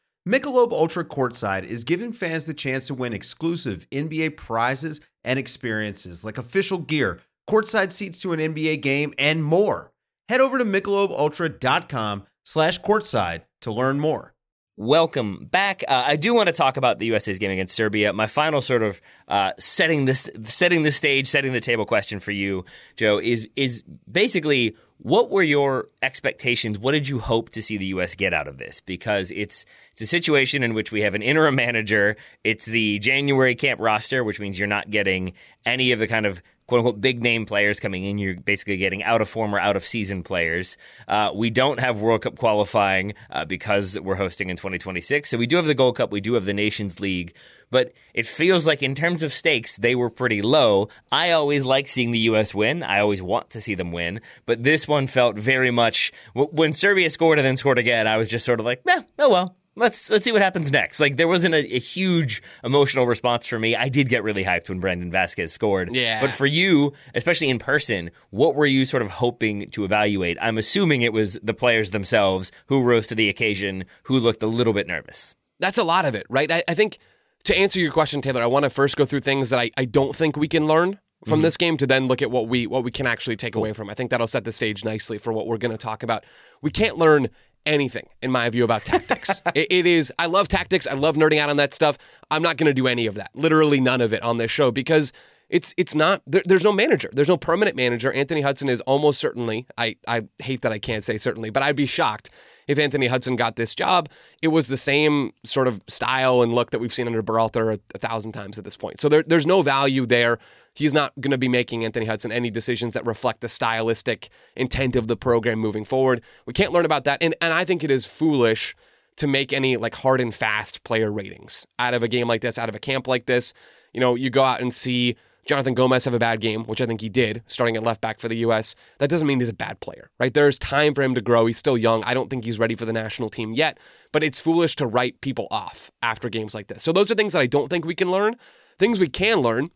Michelob 0.27 0.71
Ultra 0.71 1.03
Courtside 1.03 1.63
is 1.63 1.83
giving 1.83 2.13
fans 2.13 2.45
the 2.45 2.53
chance 2.53 2.85
to 2.85 2.93
win 2.93 3.11
exclusive 3.11 3.89
NBA 3.89 4.37
prizes 4.37 5.01
and 5.23 5.39
experiences 5.39 6.23
like 6.23 6.37
official 6.37 6.77
gear, 6.77 7.21
courtside 7.49 7.91
seats 7.91 8.21
to 8.21 8.31
an 8.31 8.39
NBA 8.39 8.81
game, 8.81 9.15
and 9.17 9.43
more. 9.43 9.91
Head 10.29 10.39
over 10.39 10.59
to 10.59 10.63
michelobultra.com 10.63 12.27
slash 12.45 12.79
courtside 12.81 13.41
to 13.61 13.73
learn 13.73 13.99
more. 13.99 14.35
Welcome 14.77 15.47
back. 15.49 15.83
Uh, 15.87 16.03
I 16.05 16.17
do 16.17 16.35
want 16.35 16.47
to 16.47 16.53
talk 16.53 16.77
about 16.77 16.99
the 16.99 17.07
USA's 17.07 17.39
game 17.39 17.51
against 17.51 17.75
Serbia. 17.75 18.13
My 18.13 18.27
final 18.27 18.61
sort 18.61 18.83
of 18.83 19.01
uh, 19.27 19.53
setting 19.57 20.05
this, 20.05 20.29
setting 20.43 20.83
the 20.83 20.91
stage, 20.91 21.27
setting 21.27 21.51
the 21.51 21.59
table 21.59 21.85
question 21.85 22.19
for 22.19 22.31
you, 22.31 22.65
Joe, 22.95 23.19
is 23.19 23.49
is 23.55 23.83
basically 24.09 24.75
what 25.03 25.31
were 25.31 25.41
your 25.41 25.89
expectations? 26.03 26.77
What 26.77 26.91
did 26.91 27.09
you 27.09 27.17
hope 27.17 27.49
to 27.51 27.63
see 27.63 27.77
the 27.77 27.87
U.S. 27.87 28.13
get 28.13 28.35
out 28.35 28.47
of 28.47 28.59
this? 28.59 28.81
Because 28.81 29.31
it's 29.31 29.65
it's 29.93 30.01
a 30.01 30.05
situation 30.05 30.61
in 30.61 30.75
which 30.75 30.91
we 30.91 31.01
have 31.01 31.15
an 31.15 31.23
interim 31.23 31.55
manager. 31.65 32.15
It's 32.43 32.65
the 32.65 32.99
January 32.99 33.55
camp 33.55 33.79
roster, 33.79 34.23
which 34.23 34.39
means 34.39 34.59
you're 34.59 34.67
not 34.67 34.91
getting 34.91 35.33
any 35.65 35.91
of 35.91 35.99
the 35.99 36.07
kind 36.07 36.27
of 36.27 36.41
quote 36.71 36.79
unquote 36.79 37.01
big 37.01 37.21
name 37.21 37.45
players 37.45 37.81
coming 37.81 38.05
in. 38.05 38.17
You're 38.17 38.37
basically 38.37 38.77
getting 38.77 39.03
out 39.03 39.21
of 39.21 39.27
form 39.27 39.53
or 39.53 39.59
out 39.59 39.75
of 39.75 39.83
season 39.83 40.23
players. 40.23 40.77
Uh, 41.05 41.29
we 41.35 41.49
don't 41.49 41.81
have 41.81 41.99
World 41.99 42.21
Cup 42.21 42.37
qualifying 42.37 43.13
uh, 43.29 43.43
because 43.43 43.99
we're 43.99 44.15
hosting 44.15 44.49
in 44.49 44.55
2026. 44.55 45.29
So 45.29 45.37
we 45.37 45.47
do 45.47 45.57
have 45.57 45.65
the 45.65 45.75
Gold 45.75 45.97
Cup, 45.97 46.13
we 46.13 46.21
do 46.21 46.35
have 46.35 46.45
the 46.45 46.53
Nations 46.53 47.01
League, 47.01 47.35
but 47.71 47.91
it 48.13 48.25
feels 48.25 48.65
like 48.65 48.81
in 48.81 48.95
terms 48.95 49.21
of 49.21 49.33
stakes, 49.33 49.75
they 49.75 49.95
were 49.95 50.09
pretty 50.09 50.41
low. 50.41 50.87
I 51.11 51.31
always 51.31 51.65
like 51.65 51.89
seeing 51.89 52.11
the 52.11 52.19
U.S. 52.19 52.55
win. 52.55 52.83
I 52.83 53.01
always 53.01 53.21
want 53.21 53.49
to 53.49 53.59
see 53.59 53.75
them 53.75 53.91
win, 53.91 54.21
but 54.45 54.63
this 54.63 54.87
one 54.87 55.07
felt 55.07 55.37
very 55.37 55.71
much 55.71 56.13
when 56.33 56.71
Serbia 56.71 57.09
scored 57.09 57.37
and 57.37 57.45
then 57.45 57.57
scored 57.57 57.79
again. 57.79 58.07
I 58.07 58.15
was 58.15 58.29
just 58.29 58.45
sort 58.45 58.61
of 58.61 58.65
like, 58.65 58.81
eh, 58.87 59.01
oh 59.19 59.29
well, 59.29 59.57
let's 59.75 60.09
let's 60.09 60.23
see 60.23 60.31
what 60.31 60.41
happens 60.41 60.71
next. 60.71 60.99
Like 60.99 61.17
there 61.17 61.27
wasn't 61.27 61.55
a, 61.55 61.75
a, 61.75 61.79
huge 61.79 62.41
emotional 62.63 63.05
response 63.05 63.47
for 63.47 63.57
me. 63.57 63.75
I 63.75 63.89
did 63.89 64.09
get 64.09 64.23
really 64.23 64.43
hyped 64.43 64.69
when 64.69 64.79
Brandon 64.79 65.11
Vazquez 65.11 65.49
scored. 65.49 65.93
Yeah. 65.95 66.19
But 66.21 66.31
for 66.31 66.45
you, 66.45 66.93
especially 67.15 67.49
in 67.49 67.59
person, 67.59 68.11
what 68.29 68.55
were 68.55 68.65
you 68.65 68.85
sort 68.85 69.01
of 69.01 69.09
hoping 69.09 69.69
to 69.71 69.83
evaluate? 69.83 70.37
I'm 70.41 70.57
assuming 70.57 71.01
it 71.01 71.13
was 71.13 71.39
the 71.43 71.53
players 71.53 71.91
themselves 71.91 72.51
who 72.67 72.83
rose 72.83 73.07
to 73.07 73.15
the 73.15 73.29
occasion, 73.29 73.85
who 74.03 74.19
looked 74.19 74.43
a 74.43 74.47
little 74.47 74.73
bit 74.73 74.87
nervous. 74.87 75.35
That's 75.59 75.77
a 75.77 75.83
lot 75.83 76.05
of 76.05 76.15
it, 76.15 76.25
right? 76.29 76.51
I, 76.51 76.63
I 76.67 76.73
think 76.73 76.97
to 77.43 77.57
answer 77.57 77.79
your 77.79 77.91
question, 77.91 78.21
Taylor, 78.21 78.41
I 78.41 78.47
want 78.47 78.63
to 78.63 78.69
first 78.69 78.97
go 78.97 79.05
through 79.05 79.21
things 79.21 79.49
that 79.49 79.59
I, 79.59 79.71
I 79.77 79.85
don't 79.85 80.15
think 80.15 80.35
we 80.35 80.47
can 80.47 80.67
learn 80.67 80.99
from 81.25 81.35
mm-hmm. 81.35 81.43
this 81.43 81.57
game 81.57 81.77
to 81.77 81.85
then 81.85 82.07
look 82.07 82.21
at 82.21 82.31
what 82.31 82.47
we 82.47 82.65
what 82.65 82.83
we 82.83 82.89
can 82.89 83.05
actually 83.05 83.35
take 83.35 83.55
away 83.55 83.73
from. 83.73 83.89
I 83.89 83.93
think 83.93 84.09
that'll 84.09 84.27
set 84.27 84.43
the 84.43 84.51
stage 84.51 84.83
nicely 84.83 85.19
for 85.19 85.31
what 85.31 85.45
we're 85.45 85.57
going 85.57 85.71
to 85.71 85.77
talk 85.77 86.01
about. 86.01 86.23
We 86.61 86.71
can't 86.71 86.97
learn 86.97 87.29
anything, 87.65 88.07
in 88.21 88.31
my 88.31 88.49
view, 88.49 88.63
about 88.63 88.83
tactics. 88.85 89.41
it, 89.55 89.67
it 89.69 89.85
is, 89.85 90.11
I 90.19 90.27
love 90.27 90.47
tactics. 90.47 90.87
I 90.87 90.93
love 90.93 91.15
nerding 91.15 91.39
out 91.39 91.49
on 91.49 91.57
that 91.57 91.73
stuff. 91.73 91.97
I'm 92.29 92.41
not 92.41 92.57
going 92.57 92.67
to 92.67 92.73
do 92.73 92.87
any 92.87 93.05
of 93.05 93.15
that, 93.15 93.31
literally 93.33 93.79
none 93.79 94.01
of 94.01 94.13
it 94.13 94.21
on 94.23 94.37
this 94.37 94.51
show 94.51 94.71
because 94.71 95.11
it's 95.51 95.73
it's 95.77 95.93
not 95.93 96.21
there, 96.25 96.41
there's 96.45 96.63
no 96.63 96.71
manager 96.71 97.09
there's 97.13 97.27
no 97.27 97.37
permanent 97.37 97.75
manager 97.75 98.11
anthony 98.13 98.41
hudson 98.41 98.69
is 98.69 98.79
almost 98.81 99.19
certainly 99.19 99.67
i 99.77 99.95
i 100.07 100.23
hate 100.39 100.61
that 100.61 100.71
i 100.71 100.79
can't 100.79 101.03
say 101.03 101.17
certainly 101.17 101.49
but 101.49 101.61
i'd 101.61 101.75
be 101.75 101.85
shocked 101.85 102.29
if 102.67 102.79
anthony 102.79 103.07
hudson 103.07 103.35
got 103.35 103.57
this 103.57 103.75
job 103.75 104.09
it 104.41 104.47
was 104.47 104.69
the 104.69 104.77
same 104.77 105.31
sort 105.43 105.67
of 105.67 105.81
style 105.87 106.41
and 106.41 106.55
look 106.55 106.71
that 106.71 106.79
we've 106.79 106.93
seen 106.93 107.05
under 107.05 107.21
berhalter 107.21 107.75
a, 107.75 107.79
a 107.93 107.99
thousand 107.99 108.31
times 108.31 108.57
at 108.57 108.63
this 108.63 108.77
point 108.77 108.99
so 108.99 109.09
there, 109.09 109.23
there's 109.23 109.45
no 109.45 109.61
value 109.61 110.05
there 110.05 110.39
he's 110.73 110.93
not 110.93 111.13
going 111.19 111.31
to 111.31 111.37
be 111.37 111.47
making 111.47 111.83
Anthony 111.83 112.05
Hudson 112.05 112.31
any 112.31 112.49
decisions 112.49 112.93
that 112.93 113.05
reflect 113.05 113.41
the 113.41 113.49
stylistic 113.49 114.29
intent 114.55 114.95
of 114.95 115.07
the 115.07 115.17
program 115.17 115.59
moving 115.59 115.85
forward. 115.85 116.21
We 116.45 116.53
can't 116.53 116.71
learn 116.71 116.85
about 116.85 117.03
that. 117.05 117.21
And, 117.21 117.35
and 117.41 117.53
I 117.53 117.65
think 117.65 117.83
it 117.83 117.91
is 117.91 118.05
foolish 118.05 118.75
to 119.17 119.27
make 119.27 119.51
any 119.53 119.77
like 119.77 119.95
hard 119.95 120.21
and 120.21 120.33
fast 120.33 120.83
player 120.83 121.11
ratings 121.11 121.67
out 121.77 121.93
of 121.93 122.03
a 122.03 122.07
game 122.07 122.27
like 122.27 122.41
this, 122.41 122.57
out 122.57 122.69
of 122.69 122.75
a 122.75 122.79
camp 122.79 123.07
like 123.07 123.25
this. 123.25 123.53
You 123.93 123.99
know, 123.99 124.15
you 124.15 124.29
go 124.29 124.43
out 124.43 124.61
and 124.61 124.73
see 124.73 125.15
Jonathan 125.45 125.73
Gomez 125.73 126.05
have 126.05 126.13
a 126.13 126.19
bad 126.19 126.39
game, 126.39 126.63
which 126.65 126.81
I 126.81 126.85
think 126.85 127.01
he 127.01 127.09
did, 127.09 127.43
starting 127.47 127.75
at 127.75 127.83
left 127.83 127.99
back 127.99 128.19
for 128.19 128.29
the 128.29 128.37
U.S. 128.37 128.75
That 128.99 129.09
doesn't 129.09 129.27
mean 129.27 129.39
he's 129.39 129.49
a 129.49 129.53
bad 129.53 129.79
player, 129.79 130.11
right? 130.19 130.33
There's 130.33 130.57
time 130.57 130.93
for 130.93 131.01
him 131.01 131.15
to 131.15 131.21
grow. 131.21 131.45
He's 131.45 131.57
still 131.57 131.77
young. 131.77 132.03
I 132.03 132.13
don't 132.13 132.29
think 132.29 132.45
he's 132.45 132.59
ready 132.59 132.75
for 132.75 132.85
the 132.85 132.93
national 132.93 133.29
team 133.29 133.53
yet, 133.53 133.77
but 134.11 134.23
it's 134.23 134.39
foolish 134.39 134.75
to 134.77 134.87
write 134.87 135.19
people 135.21 135.47
off 135.51 135.91
after 136.01 136.29
games 136.29 136.53
like 136.53 136.67
this. 136.67 136.83
So 136.83 136.93
those 136.93 137.09
are 137.11 137.15
things 137.15 137.33
that 137.33 137.41
I 137.41 137.47
don't 137.47 137.69
think 137.69 137.85
we 137.85 137.95
can 137.95 138.11
learn. 138.11 138.35
Things 138.77 138.99
we 138.99 139.09
can 139.09 139.39
learn 139.39 139.71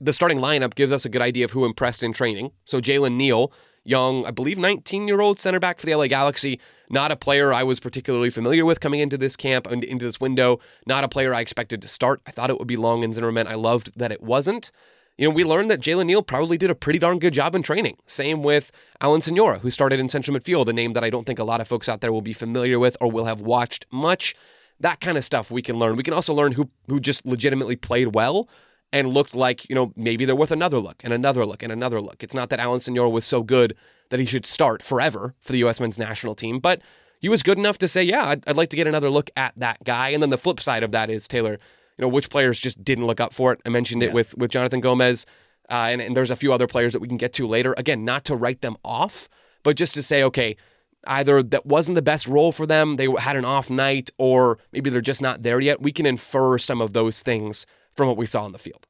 the 0.00 0.12
starting 0.12 0.38
lineup 0.38 0.74
gives 0.74 0.92
us 0.92 1.04
a 1.04 1.08
good 1.08 1.22
idea 1.22 1.44
of 1.44 1.52
who 1.52 1.64
impressed 1.64 2.02
in 2.02 2.12
training. 2.12 2.52
So 2.64 2.80
Jalen 2.80 3.16
Neal, 3.16 3.52
young, 3.84 4.26
I 4.26 4.30
believe 4.30 4.58
19 4.58 5.08
year 5.08 5.20
old 5.20 5.38
center 5.38 5.58
back 5.58 5.80
for 5.80 5.86
the 5.86 5.94
LA 5.94 6.06
Galaxy, 6.06 6.60
not 6.90 7.10
a 7.10 7.16
player 7.16 7.52
I 7.52 7.62
was 7.62 7.80
particularly 7.80 8.30
familiar 8.30 8.64
with 8.64 8.80
coming 8.80 9.00
into 9.00 9.16
this 9.16 9.36
camp 9.36 9.66
and 9.66 9.82
into 9.84 10.04
this 10.04 10.20
window, 10.20 10.58
not 10.86 11.04
a 11.04 11.08
player 11.08 11.34
I 11.34 11.40
expected 11.40 11.80
to 11.82 11.88
start. 11.88 12.20
I 12.26 12.30
thought 12.30 12.50
it 12.50 12.58
would 12.58 12.68
be 12.68 12.76
Long 12.76 13.04
and 13.04 13.14
Zimmerman. 13.14 13.46
I 13.46 13.54
loved 13.54 13.98
that 13.98 14.12
it 14.12 14.22
wasn't. 14.22 14.70
You 15.16 15.28
know, 15.28 15.34
we 15.34 15.44
learned 15.44 15.70
that 15.70 15.80
Jalen 15.80 16.06
Neal 16.06 16.22
probably 16.22 16.56
did 16.56 16.70
a 16.70 16.74
pretty 16.74 16.98
darn 16.98 17.18
good 17.18 17.34
job 17.34 17.54
in 17.54 17.62
training. 17.62 17.98
Same 18.06 18.42
with 18.42 18.72
Alan 19.02 19.20
Sonora, 19.20 19.58
who 19.58 19.68
started 19.68 20.00
in 20.00 20.08
central 20.08 20.36
midfield, 20.36 20.68
a 20.68 20.72
name 20.72 20.94
that 20.94 21.04
I 21.04 21.10
don't 21.10 21.26
think 21.26 21.38
a 21.38 21.44
lot 21.44 21.60
of 21.60 21.68
folks 21.68 21.90
out 21.90 22.00
there 22.00 22.12
will 22.12 22.22
be 22.22 22.32
familiar 22.32 22.78
with 22.78 22.96
or 23.02 23.10
will 23.10 23.26
have 23.26 23.42
watched 23.42 23.84
much. 23.90 24.34
That 24.78 25.00
kind 25.00 25.18
of 25.18 25.24
stuff 25.24 25.50
we 25.50 25.60
can 25.60 25.78
learn. 25.78 25.96
We 25.96 26.02
can 26.02 26.14
also 26.14 26.32
learn 26.32 26.52
who 26.52 26.70
who 26.88 27.00
just 27.00 27.26
legitimately 27.26 27.76
played 27.76 28.14
well 28.14 28.48
and 28.92 29.08
looked 29.08 29.34
like, 29.34 29.68
you 29.68 29.74
know, 29.74 29.92
maybe 29.96 30.24
they're 30.24 30.36
worth 30.36 30.50
another 30.50 30.78
look 30.78 31.02
and 31.04 31.12
another 31.12 31.46
look 31.46 31.62
and 31.62 31.72
another 31.72 32.00
look. 32.00 32.22
It's 32.22 32.34
not 32.34 32.48
that 32.50 32.60
Alan 32.60 32.80
Senor 32.80 33.08
was 33.08 33.24
so 33.24 33.42
good 33.42 33.76
that 34.10 34.20
he 34.20 34.26
should 34.26 34.46
start 34.46 34.82
forever 34.82 35.34
for 35.40 35.52
the 35.52 35.58
U.S. 35.58 35.78
men's 35.80 35.98
national 35.98 36.34
team, 36.34 36.58
but 36.58 36.80
he 37.20 37.28
was 37.28 37.42
good 37.42 37.58
enough 37.58 37.78
to 37.78 37.88
say, 37.88 38.02
yeah, 38.02 38.28
I'd, 38.28 38.48
I'd, 38.48 38.56
like 38.56 38.70
to 38.70 38.76
get 38.76 38.86
another 38.86 39.10
look 39.10 39.30
at 39.36 39.52
that 39.56 39.84
guy. 39.84 40.08
And 40.08 40.22
then 40.22 40.30
the 40.30 40.38
flip 40.38 40.58
side 40.60 40.82
of 40.82 40.90
that 40.92 41.10
is 41.10 41.28
Taylor, 41.28 41.52
you 41.52 42.02
know, 42.02 42.08
which 42.08 42.30
players 42.30 42.58
just 42.58 42.82
didn't 42.82 43.06
look 43.06 43.20
up 43.20 43.32
for 43.32 43.52
it. 43.52 43.60
I 43.64 43.68
mentioned 43.68 44.02
it 44.02 44.06
yeah. 44.06 44.14
with 44.14 44.36
with 44.36 44.50
Jonathan 44.50 44.80
Gomez, 44.80 45.26
uh, 45.68 45.88
and, 45.90 46.00
and 46.00 46.16
there's 46.16 46.30
a 46.30 46.36
few 46.36 46.52
other 46.52 46.66
players 46.66 46.92
that 46.94 47.00
we 47.00 47.08
can 47.08 47.18
get 47.18 47.32
to 47.34 47.46
later. 47.46 47.74
Again, 47.76 48.04
not 48.04 48.24
to 48.24 48.34
write 48.34 48.62
them 48.62 48.76
off, 48.84 49.28
but 49.62 49.76
just 49.76 49.94
to 49.94 50.02
say, 50.02 50.22
okay, 50.24 50.56
either 51.06 51.42
that 51.42 51.66
wasn't 51.66 51.94
the 51.94 52.02
best 52.02 52.26
role 52.26 52.52
for 52.52 52.66
them, 52.66 52.96
they 52.96 53.08
had 53.18 53.36
an 53.36 53.44
off 53.44 53.70
night, 53.70 54.10
or 54.18 54.58
maybe 54.72 54.90
they're 54.90 55.00
just 55.00 55.22
not 55.22 55.42
there 55.42 55.60
yet. 55.60 55.80
We 55.80 55.92
can 55.92 56.06
infer 56.06 56.58
some 56.58 56.80
of 56.80 56.94
those 56.94 57.22
things 57.22 57.66
from 58.00 58.08
what 58.08 58.16
we 58.16 58.24
saw 58.24 58.44
on 58.44 58.52
the 58.52 58.58
field. 58.58 58.86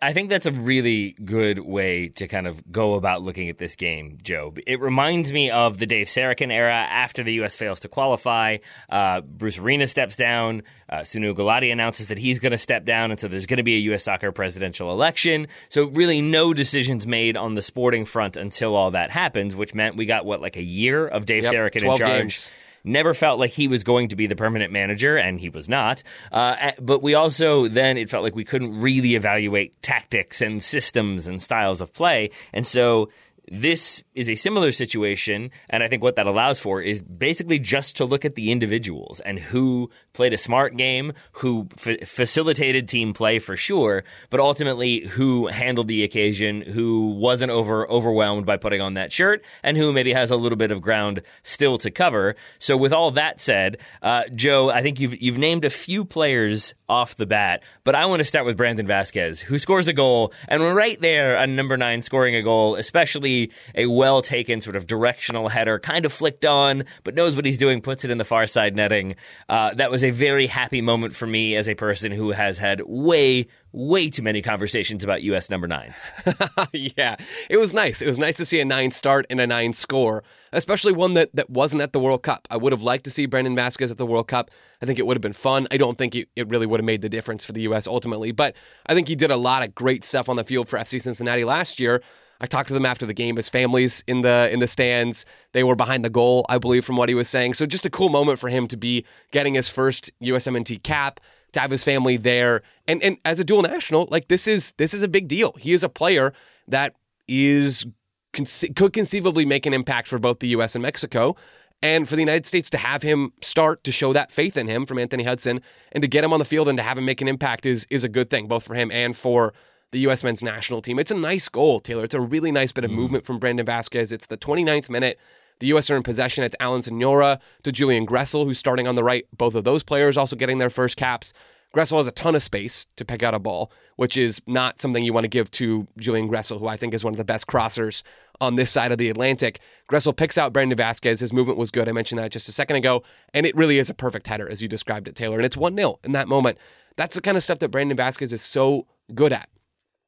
I 0.00 0.12
think 0.12 0.30
that's 0.30 0.46
a 0.46 0.50
really 0.50 1.12
good 1.24 1.60
way 1.60 2.08
to 2.08 2.26
kind 2.26 2.48
of 2.48 2.72
go 2.72 2.94
about 2.94 3.22
looking 3.22 3.48
at 3.48 3.58
this 3.58 3.76
game, 3.76 4.18
Joe. 4.20 4.52
It 4.66 4.80
reminds 4.80 5.32
me 5.32 5.52
of 5.52 5.78
the 5.78 5.86
Dave 5.86 6.08
Sarachan 6.08 6.52
era 6.52 6.74
after 6.74 7.22
the 7.22 7.34
U.S. 7.34 7.54
fails 7.54 7.78
to 7.80 7.88
qualify. 7.88 8.58
Uh, 8.88 9.20
Bruce 9.20 9.58
Arena 9.58 9.86
steps 9.86 10.16
down. 10.16 10.64
Uh, 10.88 10.98
Sunil 10.98 11.36
Gulati 11.36 11.72
announces 11.72 12.08
that 12.08 12.18
he's 12.18 12.40
going 12.40 12.50
to 12.50 12.58
step 12.58 12.84
down, 12.84 13.12
and 13.12 13.20
so 13.20 13.28
there's 13.28 13.46
going 13.46 13.58
to 13.58 13.62
be 13.62 13.76
a 13.76 13.80
U.S. 13.90 14.02
soccer 14.02 14.32
presidential 14.32 14.90
election. 14.90 15.46
So 15.68 15.88
really, 15.90 16.20
no 16.20 16.52
decisions 16.52 17.06
made 17.06 17.36
on 17.36 17.54
the 17.54 17.62
sporting 17.62 18.04
front 18.04 18.36
until 18.36 18.74
all 18.74 18.90
that 18.90 19.12
happens, 19.12 19.54
which 19.54 19.72
meant 19.72 19.96
we 19.96 20.06
got 20.06 20.24
what 20.24 20.40
like 20.40 20.56
a 20.56 20.64
year 20.64 21.06
of 21.06 21.26
Dave 21.26 21.44
yep, 21.44 21.52
Sarachan 21.54 21.84
in 21.84 21.96
charge. 21.96 22.00
Games 22.00 22.50
never 22.84 23.14
felt 23.14 23.38
like 23.38 23.50
he 23.50 23.68
was 23.68 23.84
going 23.84 24.08
to 24.08 24.16
be 24.16 24.26
the 24.26 24.36
permanent 24.36 24.72
manager, 24.72 25.16
and 25.16 25.40
he 25.40 25.48
was 25.48 25.68
not. 25.68 26.02
Uh, 26.30 26.72
but 26.80 27.02
we 27.02 27.14
also 27.14 27.68
then 27.68 27.96
it 27.96 28.10
felt 28.10 28.22
like 28.22 28.34
we 28.34 28.44
couldn't 28.44 28.80
really 28.80 29.14
evaluate 29.14 29.80
tactics 29.82 30.40
and 30.40 30.62
systems 30.62 31.26
and 31.26 31.40
styles 31.40 31.80
of 31.80 31.92
play, 31.92 32.30
and 32.52 32.66
so 32.66 33.08
this 33.50 34.02
is 34.14 34.28
a 34.28 34.34
similar 34.34 34.70
situation, 34.70 35.50
and 35.68 35.82
I 35.82 35.88
think 35.88 36.02
what 36.02 36.16
that 36.16 36.26
allows 36.26 36.60
for 36.60 36.80
is 36.80 37.02
basically 37.02 37.58
just 37.58 37.96
to 37.96 38.04
look 38.04 38.24
at 38.24 38.36
the 38.36 38.52
individuals 38.52 39.20
and 39.20 39.38
who 39.38 39.90
played 40.12 40.32
a 40.32 40.38
smart 40.38 40.76
game, 40.76 41.12
who 41.32 41.68
f- 41.84 42.08
facilitated 42.08 42.88
team 42.88 43.12
play 43.12 43.40
for 43.40 43.56
sure, 43.56 44.04
but 44.30 44.38
ultimately 44.38 45.06
who 45.06 45.48
handled 45.48 45.88
the 45.88 46.04
occasion, 46.04 46.62
who 46.62 47.08
wasn't 47.08 47.50
over 47.50 47.88
overwhelmed 47.90 48.46
by 48.46 48.56
putting 48.56 48.80
on 48.80 48.94
that 48.94 49.12
shirt, 49.12 49.44
and 49.64 49.76
who 49.76 49.92
maybe 49.92 50.12
has 50.12 50.30
a 50.30 50.36
little 50.36 50.56
bit 50.56 50.70
of 50.70 50.80
ground 50.80 51.20
still 51.42 51.78
to 51.78 51.90
cover. 51.90 52.36
So, 52.60 52.76
with 52.76 52.92
all 52.92 53.10
that 53.12 53.40
said, 53.40 53.78
uh, 54.02 54.24
Joe, 54.34 54.70
I 54.70 54.82
think 54.82 55.00
you've 55.00 55.20
you've 55.20 55.38
named 55.38 55.64
a 55.64 55.70
few 55.70 56.04
players 56.04 56.74
off 56.88 57.16
the 57.16 57.26
bat, 57.26 57.62
but 57.82 57.96
I 57.96 58.06
want 58.06 58.20
to 58.20 58.24
start 58.24 58.46
with 58.46 58.56
Brandon 58.56 58.86
Vazquez, 58.86 59.40
who 59.40 59.58
scores 59.58 59.88
a 59.88 59.92
goal, 59.92 60.32
and 60.46 60.62
we're 60.62 60.74
right 60.74 61.00
there 61.00 61.36
on 61.36 61.56
number 61.56 61.76
nine 61.76 62.02
scoring 62.02 62.36
a 62.36 62.42
goal, 62.42 62.76
especially 62.76 63.31
a 63.74 63.86
well 63.86 64.22
taken 64.22 64.60
sort 64.60 64.76
of 64.76 64.86
directional 64.86 65.48
header, 65.48 65.78
kind 65.78 66.04
of 66.04 66.12
flicked 66.12 66.44
on, 66.44 66.84
but 67.04 67.14
knows 67.14 67.36
what 67.36 67.44
he's 67.44 67.58
doing, 67.58 67.80
puts 67.80 68.04
it 68.04 68.10
in 68.10 68.18
the 68.18 68.24
far 68.24 68.46
side 68.46 68.76
netting. 68.76 69.14
Uh, 69.48 69.74
that 69.74 69.90
was 69.90 70.04
a 70.04 70.10
very 70.10 70.46
happy 70.46 70.80
moment 70.80 71.14
for 71.14 71.26
me 71.26 71.56
as 71.56 71.68
a 71.68 71.74
person 71.74 72.12
who 72.12 72.30
has 72.30 72.58
had 72.58 72.80
way, 72.86 73.46
way 73.72 74.10
too 74.10 74.22
many 74.22 74.42
conversations 74.42 75.02
about 75.04 75.22
U.S. 75.22 75.50
number 75.50 75.66
nines. 75.66 76.10
yeah, 76.72 77.16
it 77.48 77.56
was 77.56 77.72
nice. 77.72 78.02
It 78.02 78.06
was 78.06 78.18
nice 78.18 78.36
to 78.36 78.44
see 78.44 78.60
a 78.60 78.64
nine 78.64 78.90
start 78.90 79.26
and 79.30 79.40
a 79.40 79.46
nine 79.46 79.72
score, 79.72 80.22
especially 80.52 80.92
one 80.92 81.14
that, 81.14 81.34
that 81.34 81.50
wasn't 81.50 81.82
at 81.82 81.92
the 81.92 82.00
World 82.00 82.22
Cup. 82.22 82.46
I 82.50 82.56
would 82.56 82.72
have 82.72 82.82
liked 82.82 83.04
to 83.04 83.10
see 83.10 83.26
Brandon 83.26 83.56
Vazquez 83.56 83.90
at 83.90 83.98
the 83.98 84.06
World 84.06 84.28
Cup. 84.28 84.50
I 84.80 84.86
think 84.86 84.98
it 84.98 85.06
would 85.06 85.16
have 85.16 85.22
been 85.22 85.32
fun. 85.32 85.66
I 85.70 85.76
don't 85.76 85.96
think 85.96 86.14
it, 86.14 86.28
it 86.36 86.48
really 86.48 86.66
would 86.66 86.80
have 86.80 86.84
made 86.84 87.02
the 87.02 87.08
difference 87.08 87.44
for 87.44 87.52
the 87.52 87.62
U.S. 87.62 87.86
ultimately, 87.86 88.32
but 88.32 88.54
I 88.86 88.94
think 88.94 89.08
he 89.08 89.14
did 89.14 89.30
a 89.30 89.36
lot 89.36 89.62
of 89.62 89.74
great 89.74 90.04
stuff 90.04 90.28
on 90.28 90.36
the 90.36 90.44
field 90.44 90.68
for 90.68 90.78
FC 90.78 91.00
Cincinnati 91.00 91.44
last 91.44 91.80
year. 91.80 92.02
I 92.42 92.46
talked 92.46 92.68
to 92.68 92.74
them 92.74 92.84
after 92.84 93.06
the 93.06 93.14
game. 93.14 93.36
His 93.36 93.48
families 93.48 94.02
in 94.08 94.22
the 94.22 94.48
in 94.52 94.58
the 94.58 94.66
stands. 94.66 95.24
They 95.52 95.62
were 95.62 95.76
behind 95.76 96.04
the 96.04 96.10
goal, 96.10 96.44
I 96.48 96.58
believe, 96.58 96.84
from 96.84 96.96
what 96.96 97.08
he 97.08 97.14
was 97.14 97.28
saying. 97.28 97.54
So 97.54 97.66
just 97.66 97.86
a 97.86 97.90
cool 97.90 98.08
moment 98.08 98.40
for 98.40 98.48
him 98.48 98.66
to 98.66 98.76
be 98.76 99.06
getting 99.30 99.54
his 99.54 99.68
first 99.68 100.10
USMNT 100.20 100.82
cap, 100.82 101.20
to 101.52 101.60
have 101.60 101.70
his 101.70 101.84
family 101.84 102.16
there, 102.16 102.62
and 102.88 103.00
and 103.02 103.16
as 103.24 103.38
a 103.38 103.44
dual 103.44 103.62
national, 103.62 104.08
like 104.10 104.26
this 104.26 104.48
is 104.48 104.72
this 104.72 104.92
is 104.92 105.02
a 105.02 105.08
big 105.08 105.28
deal. 105.28 105.52
He 105.56 105.72
is 105.72 105.84
a 105.84 105.88
player 105.88 106.32
that 106.66 106.96
is 107.28 107.86
could 108.32 108.92
conceivably 108.92 109.44
make 109.44 109.64
an 109.64 109.72
impact 109.74 110.08
for 110.08 110.18
both 110.18 110.40
the 110.40 110.48
U.S. 110.48 110.74
and 110.74 110.82
Mexico. 110.82 111.36
And 111.84 112.08
for 112.08 112.14
the 112.14 112.22
United 112.22 112.46
States 112.46 112.70
to 112.70 112.78
have 112.78 113.02
him 113.02 113.32
start 113.42 113.82
to 113.82 113.90
show 113.90 114.12
that 114.12 114.30
faith 114.30 114.56
in 114.56 114.68
him 114.68 114.86
from 114.86 115.00
Anthony 115.00 115.24
Hudson 115.24 115.60
and 115.90 116.00
to 116.00 116.06
get 116.06 116.22
him 116.22 116.32
on 116.32 116.38
the 116.38 116.44
field 116.44 116.68
and 116.68 116.78
to 116.78 116.82
have 116.82 116.96
him 116.96 117.04
make 117.04 117.20
an 117.20 117.26
impact 117.26 117.66
is 117.66 117.86
is 117.90 118.04
a 118.04 118.08
good 118.08 118.30
thing, 118.30 118.46
both 118.46 118.62
for 118.62 118.74
him 118.74 118.90
and 118.92 119.16
for 119.16 119.52
the 119.92 120.00
U.S. 120.00 120.24
men's 120.24 120.42
national 120.42 120.82
team. 120.82 120.98
It's 120.98 121.10
a 121.10 121.16
nice 121.16 121.48
goal, 121.48 121.78
Taylor. 121.78 122.04
It's 122.04 122.14
a 122.14 122.20
really 122.20 122.50
nice 122.50 122.72
bit 122.72 122.84
of 122.84 122.90
mm. 122.90 122.94
movement 122.94 123.24
from 123.24 123.38
Brandon 123.38 123.64
Vazquez. 123.64 124.10
It's 124.10 124.26
the 124.26 124.38
29th 124.38 124.88
minute. 124.90 125.18
The 125.60 125.68
U.S. 125.68 125.90
are 125.90 125.96
in 125.96 126.02
possession. 126.02 126.42
It's 126.42 126.56
Alan 126.58 126.82
Sonora 126.82 127.38
to 127.62 127.70
Julian 127.70 128.06
Gressel, 128.06 128.44
who's 128.44 128.58
starting 128.58 128.88
on 128.88 128.96
the 128.96 129.04
right. 129.04 129.26
Both 129.36 129.54
of 129.54 129.64
those 129.64 129.84
players 129.84 130.16
also 130.16 130.34
getting 130.34 130.58
their 130.58 130.70
first 130.70 130.96
caps. 130.96 131.32
Gressel 131.74 131.98
has 131.98 132.06
a 132.06 132.12
ton 132.12 132.34
of 132.34 132.42
space 132.42 132.86
to 132.96 133.04
pick 133.04 133.22
out 133.22 133.32
a 133.32 133.38
ball, 133.38 133.70
which 133.96 134.16
is 134.16 134.42
not 134.46 134.80
something 134.80 135.04
you 135.04 135.12
want 135.12 135.24
to 135.24 135.28
give 135.28 135.50
to 135.52 135.86
Julian 135.98 136.28
Gressel, 136.28 136.58
who 136.58 136.66
I 136.66 136.76
think 136.76 136.92
is 136.92 137.04
one 137.04 137.14
of 137.14 137.18
the 137.18 137.24
best 137.24 137.46
crossers 137.46 138.02
on 138.40 138.56
this 138.56 138.70
side 138.70 138.92
of 138.92 138.98
the 138.98 139.08
Atlantic. 139.08 139.60
Gressel 139.90 140.14
picks 140.14 140.36
out 140.36 140.52
Brandon 140.52 140.76
Vazquez. 140.76 141.20
His 141.20 141.32
movement 141.32 141.58
was 141.58 141.70
good. 141.70 141.88
I 141.88 141.92
mentioned 141.92 142.18
that 142.18 142.30
just 142.30 142.48
a 142.48 142.52
second 142.52 142.76
ago. 142.76 143.02
And 143.32 143.46
it 143.46 143.56
really 143.56 143.78
is 143.78 143.88
a 143.88 143.94
perfect 143.94 144.26
header, 144.26 144.48
as 144.48 144.60
you 144.60 144.68
described 144.68 145.06
it, 145.06 145.14
Taylor. 145.14 145.36
And 145.36 145.46
it's 145.46 145.56
1 145.56 145.76
0 145.76 145.98
in 146.04 146.12
that 146.12 146.28
moment. 146.28 146.58
That's 146.96 147.14
the 147.14 147.22
kind 147.22 147.36
of 147.36 147.44
stuff 147.44 147.58
that 147.60 147.70
Brandon 147.70 147.96
Vazquez 147.96 148.32
is 148.32 148.42
so 148.42 148.86
good 149.14 149.32
at. 149.32 149.48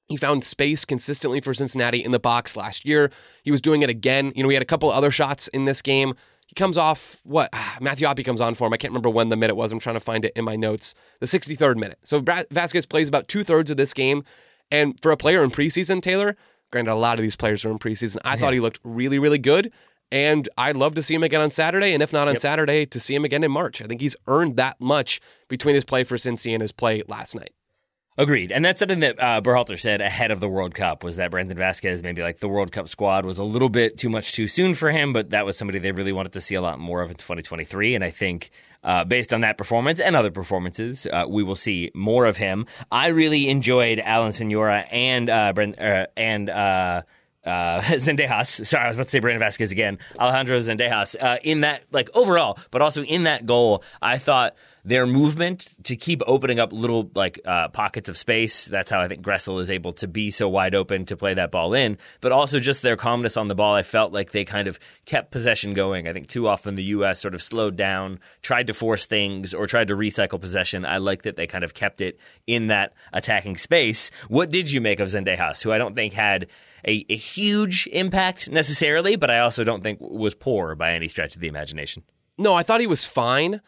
He 0.08 0.16
found 0.16 0.44
space 0.44 0.84
consistently 0.84 1.40
for 1.40 1.54
Cincinnati 1.54 2.04
in 2.04 2.10
the 2.10 2.18
box 2.18 2.56
last 2.56 2.84
year. 2.84 3.10
He 3.42 3.50
was 3.50 3.60
doing 3.60 3.82
it 3.82 3.88
again. 3.88 4.32
You 4.36 4.42
know, 4.42 4.48
he 4.48 4.54
had 4.54 4.62
a 4.62 4.66
couple 4.66 4.90
other 4.90 5.10
shots 5.10 5.48
in 5.48 5.64
this 5.64 5.80
game. 5.80 6.14
He 6.46 6.54
comes 6.54 6.76
off 6.76 7.20
what 7.24 7.48
ah, 7.54 7.78
Matthew 7.80 8.06
Hoppe 8.06 8.24
comes 8.24 8.40
on 8.40 8.54
for 8.54 8.66
him. 8.66 8.74
I 8.74 8.76
can't 8.76 8.92
remember 8.92 9.08
when 9.08 9.30
the 9.30 9.36
minute 9.36 9.54
was. 9.54 9.72
I'm 9.72 9.78
trying 9.78 9.96
to 9.96 10.00
find 10.00 10.24
it 10.24 10.32
in 10.36 10.44
my 10.44 10.56
notes. 10.56 10.94
The 11.20 11.26
63rd 11.26 11.76
minute. 11.76 11.98
So 12.02 12.20
Vazquez 12.20 12.88
plays 12.88 13.08
about 13.08 13.28
two 13.28 13.44
thirds 13.44 13.70
of 13.70 13.78
this 13.78 13.94
game, 13.94 14.24
and 14.70 15.00
for 15.00 15.10
a 15.10 15.16
player 15.16 15.42
in 15.42 15.50
preseason, 15.50 16.02
Taylor, 16.02 16.36
granted 16.70 16.92
a 16.92 16.96
lot 16.96 17.18
of 17.18 17.22
these 17.22 17.36
players 17.36 17.64
are 17.64 17.70
in 17.70 17.78
preseason, 17.78 18.18
I 18.24 18.34
yeah. 18.34 18.36
thought 18.40 18.52
he 18.52 18.60
looked 18.60 18.80
really, 18.84 19.18
really 19.18 19.38
good. 19.38 19.72
And 20.12 20.48
I'd 20.58 20.76
love 20.76 20.94
to 20.94 21.02
see 21.02 21.14
him 21.14 21.22
again 21.22 21.40
on 21.40 21.50
Saturday, 21.50 21.92
and 21.92 22.02
if 22.02 22.12
not 22.12 22.28
on 22.28 22.34
yep. 22.34 22.40
Saturday, 22.40 22.86
to 22.86 23.00
see 23.00 23.14
him 23.14 23.24
again 23.24 23.42
in 23.42 23.50
March. 23.50 23.82
I 23.82 23.86
think 23.86 24.00
he's 24.00 24.14
earned 24.26 24.56
that 24.56 24.80
much 24.80 25.20
between 25.48 25.74
his 25.74 25.84
play 25.84 26.04
for 26.04 26.16
Cincy 26.16 26.52
and 26.52 26.60
his 26.60 26.72
play 26.72 27.02
last 27.08 27.34
night. 27.34 27.52
Agreed, 28.16 28.52
and 28.52 28.64
that's 28.64 28.78
something 28.78 29.00
that 29.00 29.20
uh, 29.20 29.40
Berhalter 29.40 29.76
said 29.76 30.00
ahead 30.00 30.30
of 30.30 30.38
the 30.38 30.48
World 30.48 30.72
Cup 30.72 31.02
was 31.02 31.16
that 31.16 31.32
Brandon 31.32 31.58
Vazquez 31.58 32.00
maybe 32.04 32.22
like 32.22 32.38
the 32.38 32.48
World 32.48 32.70
Cup 32.70 32.86
squad 32.88 33.26
was 33.26 33.38
a 33.38 33.42
little 33.42 33.68
bit 33.68 33.98
too 33.98 34.08
much 34.08 34.32
too 34.32 34.46
soon 34.46 34.74
for 34.74 34.92
him, 34.92 35.12
but 35.12 35.30
that 35.30 35.44
was 35.44 35.58
somebody 35.58 35.80
they 35.80 35.90
really 35.90 36.12
wanted 36.12 36.32
to 36.34 36.40
see 36.40 36.54
a 36.54 36.62
lot 36.62 36.78
more 36.78 37.02
of 37.02 37.10
in 37.10 37.16
2023, 37.16 37.94
and 37.94 38.04
I 38.04 38.10
think. 38.10 38.50
Uh, 38.84 39.02
based 39.02 39.32
on 39.32 39.40
that 39.40 39.56
performance 39.56 39.98
and 39.98 40.14
other 40.14 40.30
performances, 40.30 41.06
uh, 41.06 41.24
we 41.26 41.42
will 41.42 41.56
see 41.56 41.90
more 41.94 42.26
of 42.26 42.36
him. 42.36 42.66
I 42.92 43.06
really 43.06 43.48
enjoyed 43.48 43.98
Alan 43.98 44.32
Sonora 44.32 44.80
and 44.80 45.30
uh, 45.30 45.54
Brent, 45.54 45.78
uh, 45.78 46.06
and 46.18 46.50
uh, 47.44 47.80
Zendejas. 47.82 48.66
Sorry, 48.66 48.84
I 48.84 48.88
was 48.88 48.96
about 48.96 49.04
to 49.04 49.10
say 49.10 49.18
Brandon 49.20 49.46
Vazquez 49.46 49.70
again. 49.70 49.98
Alejandro 50.18 50.58
Zendejas. 50.58 51.16
Uh, 51.20 51.38
in 51.42 51.60
that, 51.60 51.84
like 51.92 52.10
overall, 52.14 52.58
but 52.70 52.82
also 52.82 53.02
in 53.02 53.24
that 53.24 53.46
goal, 53.46 53.82
I 54.00 54.18
thought 54.18 54.54
their 54.84 55.06
movement 55.06 55.68
to 55.84 55.96
keep 55.96 56.22
opening 56.26 56.60
up 56.60 56.72
little 56.72 57.10
like 57.14 57.40
uh, 57.46 57.68
pockets 57.68 58.08
of 58.08 58.18
space. 58.18 58.66
That's 58.66 58.90
how 58.90 59.00
I 59.00 59.08
think 59.08 59.24
Gressel 59.24 59.60
is 59.60 59.70
able 59.70 59.94
to 59.94 60.06
be 60.06 60.30
so 60.30 60.48
wide 60.48 60.74
open 60.74 61.06
to 61.06 61.16
play 61.16 61.34
that 61.34 61.50
ball 61.50 61.72
in. 61.72 61.96
But 62.20 62.32
also 62.32 62.60
just 62.60 62.82
their 62.82 62.96
calmness 62.96 63.36
on 63.36 63.48
the 63.48 63.54
ball. 63.54 63.74
I 63.74 63.82
felt 63.82 64.12
like 64.12 64.32
they 64.32 64.44
kind 64.44 64.68
of 64.68 64.78
kept 65.06 65.30
possession 65.30 65.72
going. 65.72 66.06
I 66.06 66.12
think 66.12 66.28
too 66.28 66.46
often 66.48 66.76
the 66.76 66.84
U.S. 66.84 67.20
sort 67.20 67.34
of 67.34 67.42
slowed 67.42 67.76
down, 67.76 68.20
tried 68.42 68.66
to 68.66 68.74
force 68.74 69.06
things, 69.06 69.54
or 69.54 69.66
tried 69.66 69.88
to 69.88 69.96
recycle 69.96 70.40
possession. 70.40 70.84
I 70.84 70.98
like 70.98 71.22
that 71.22 71.36
they 71.36 71.46
kind 71.46 71.64
of 71.64 71.72
kept 71.72 72.02
it 72.02 72.20
in 72.46 72.66
that 72.66 72.92
attacking 73.12 73.56
space. 73.56 74.10
What 74.28 74.50
did 74.50 74.70
you 74.70 74.82
make 74.82 75.00
of 75.00 75.08
Zendejas, 75.08 75.62
who 75.62 75.72
I 75.72 75.78
don't 75.78 75.96
think 75.96 76.12
had 76.12 76.48
a, 76.86 77.04
a 77.08 77.16
huge 77.16 77.86
impact 77.88 78.50
necessarily, 78.50 79.16
but 79.16 79.30
I 79.30 79.40
also 79.40 79.64
don't 79.64 79.82
think 79.82 79.98
was 80.00 80.34
poor 80.34 80.74
by 80.74 80.92
any 80.92 81.08
stretch 81.08 81.34
of 81.34 81.40
the 81.40 81.48
imagination. 81.48 82.02
No, 82.38 82.54
I 82.54 82.62
thought 82.62 82.80
he 82.80 82.86
was 82.86 83.04
fine, 83.04 83.60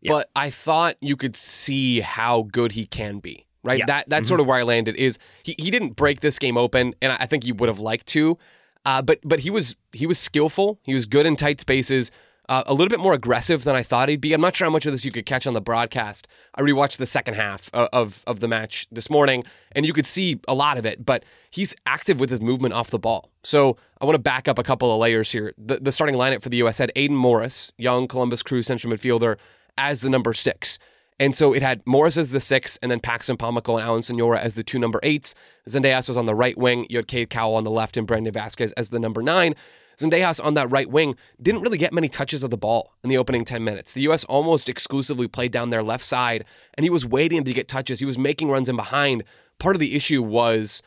yeah. 0.00 0.12
but 0.12 0.30
I 0.34 0.50
thought 0.50 0.96
you 1.00 1.16
could 1.16 1.36
see 1.36 2.00
how 2.00 2.42
good 2.42 2.72
he 2.72 2.86
can 2.86 3.18
be. 3.18 3.46
Right, 3.62 3.78
yeah. 3.78 3.86
that 3.86 4.08
that's 4.10 4.24
mm-hmm. 4.24 4.28
sort 4.28 4.40
of 4.40 4.46
where 4.46 4.58
I 4.58 4.62
landed. 4.62 4.94
Is 4.96 5.18
he, 5.42 5.54
he 5.58 5.70
didn't 5.70 5.96
break 5.96 6.20
this 6.20 6.38
game 6.38 6.58
open, 6.58 6.94
and 7.00 7.12
I 7.12 7.24
think 7.24 7.44
he 7.44 7.52
would 7.52 7.70
have 7.70 7.78
liked 7.78 8.06
to, 8.08 8.36
uh, 8.84 9.00
but 9.00 9.20
but 9.24 9.40
he 9.40 9.48
was 9.48 9.74
he 9.92 10.06
was 10.06 10.18
skillful. 10.18 10.80
He 10.82 10.92
was 10.92 11.06
good 11.06 11.24
in 11.24 11.34
tight 11.34 11.60
spaces 11.60 12.10
uh, 12.48 12.62
a 12.66 12.74
little 12.74 12.88
bit 12.88 13.00
more 13.00 13.14
aggressive 13.14 13.64
than 13.64 13.74
I 13.74 13.82
thought 13.82 14.08
he'd 14.08 14.20
be. 14.20 14.32
I'm 14.32 14.40
not 14.40 14.54
sure 14.54 14.66
how 14.66 14.70
much 14.70 14.86
of 14.86 14.92
this 14.92 15.04
you 15.04 15.10
could 15.10 15.26
catch 15.26 15.46
on 15.46 15.54
the 15.54 15.60
broadcast. 15.60 16.28
I 16.54 16.62
rewatched 16.62 16.98
the 16.98 17.06
second 17.06 17.34
half 17.34 17.70
of, 17.72 17.88
of, 17.92 18.24
of 18.26 18.40
the 18.40 18.48
match 18.48 18.86
this 18.92 19.08
morning, 19.08 19.44
and 19.72 19.86
you 19.86 19.92
could 19.92 20.06
see 20.06 20.40
a 20.46 20.54
lot 20.54 20.78
of 20.78 20.84
it, 20.84 21.04
but 21.04 21.24
he's 21.50 21.74
active 21.86 22.20
with 22.20 22.30
his 22.30 22.40
movement 22.40 22.74
off 22.74 22.90
the 22.90 22.98
ball. 22.98 23.30
So 23.42 23.76
I 24.00 24.04
want 24.04 24.14
to 24.14 24.20
back 24.20 24.48
up 24.48 24.58
a 24.58 24.62
couple 24.62 24.92
of 24.92 25.00
layers 25.00 25.30
here. 25.30 25.54
The, 25.56 25.76
the 25.76 25.92
starting 25.92 26.16
lineup 26.16 26.42
for 26.42 26.48
the 26.48 26.58
U.S. 26.58 26.78
had 26.78 26.92
Aidan 26.96 27.16
Morris, 27.16 27.72
young 27.78 28.06
Columbus 28.06 28.42
Crew 28.42 28.62
central 28.62 28.92
midfielder, 28.92 29.38
as 29.78 30.02
the 30.02 30.10
number 30.10 30.34
six. 30.34 30.78
And 31.20 31.34
so 31.34 31.52
it 31.52 31.62
had 31.62 31.80
Morris 31.86 32.16
as 32.16 32.32
the 32.32 32.40
six, 32.40 32.76
and 32.82 32.90
then 32.90 33.00
Paxton 33.00 33.36
Pomykal 33.36 33.78
and 33.78 33.86
Alan 33.86 34.02
Sonora 34.02 34.40
as 34.40 34.54
the 34.54 34.64
two 34.64 34.78
number 34.78 34.98
eights. 35.02 35.34
Zendejas 35.68 36.08
was 36.08 36.16
on 36.16 36.26
the 36.26 36.34
right 36.34 36.58
wing. 36.58 36.86
You 36.90 36.98
had 36.98 37.06
Cade 37.06 37.30
Cowell 37.30 37.54
on 37.54 37.64
the 37.64 37.70
left, 37.70 37.96
and 37.96 38.06
Brandon 38.06 38.34
Vazquez 38.34 38.72
as 38.76 38.90
the 38.90 38.98
number 38.98 39.22
nine. 39.22 39.54
Zendejas 39.98 40.42
on 40.44 40.54
that 40.54 40.70
right 40.70 40.90
wing 40.90 41.16
didn't 41.40 41.62
really 41.62 41.78
get 41.78 41.92
many 41.92 42.08
touches 42.08 42.42
of 42.42 42.50
the 42.50 42.56
ball 42.56 42.92
in 43.02 43.10
the 43.10 43.18
opening 43.18 43.44
10 43.44 43.62
minutes. 43.62 43.92
The 43.92 44.02
U.S. 44.02 44.24
almost 44.24 44.68
exclusively 44.68 45.28
played 45.28 45.52
down 45.52 45.70
their 45.70 45.82
left 45.82 46.04
side, 46.04 46.44
and 46.74 46.84
he 46.84 46.90
was 46.90 47.06
waiting 47.06 47.44
to 47.44 47.52
get 47.52 47.68
touches. 47.68 48.00
He 48.00 48.06
was 48.06 48.18
making 48.18 48.50
runs 48.50 48.68
in 48.68 48.76
behind. 48.76 49.24
Part 49.58 49.76
of 49.76 49.80
the 49.80 49.94
issue 49.94 50.22
was 50.22 50.82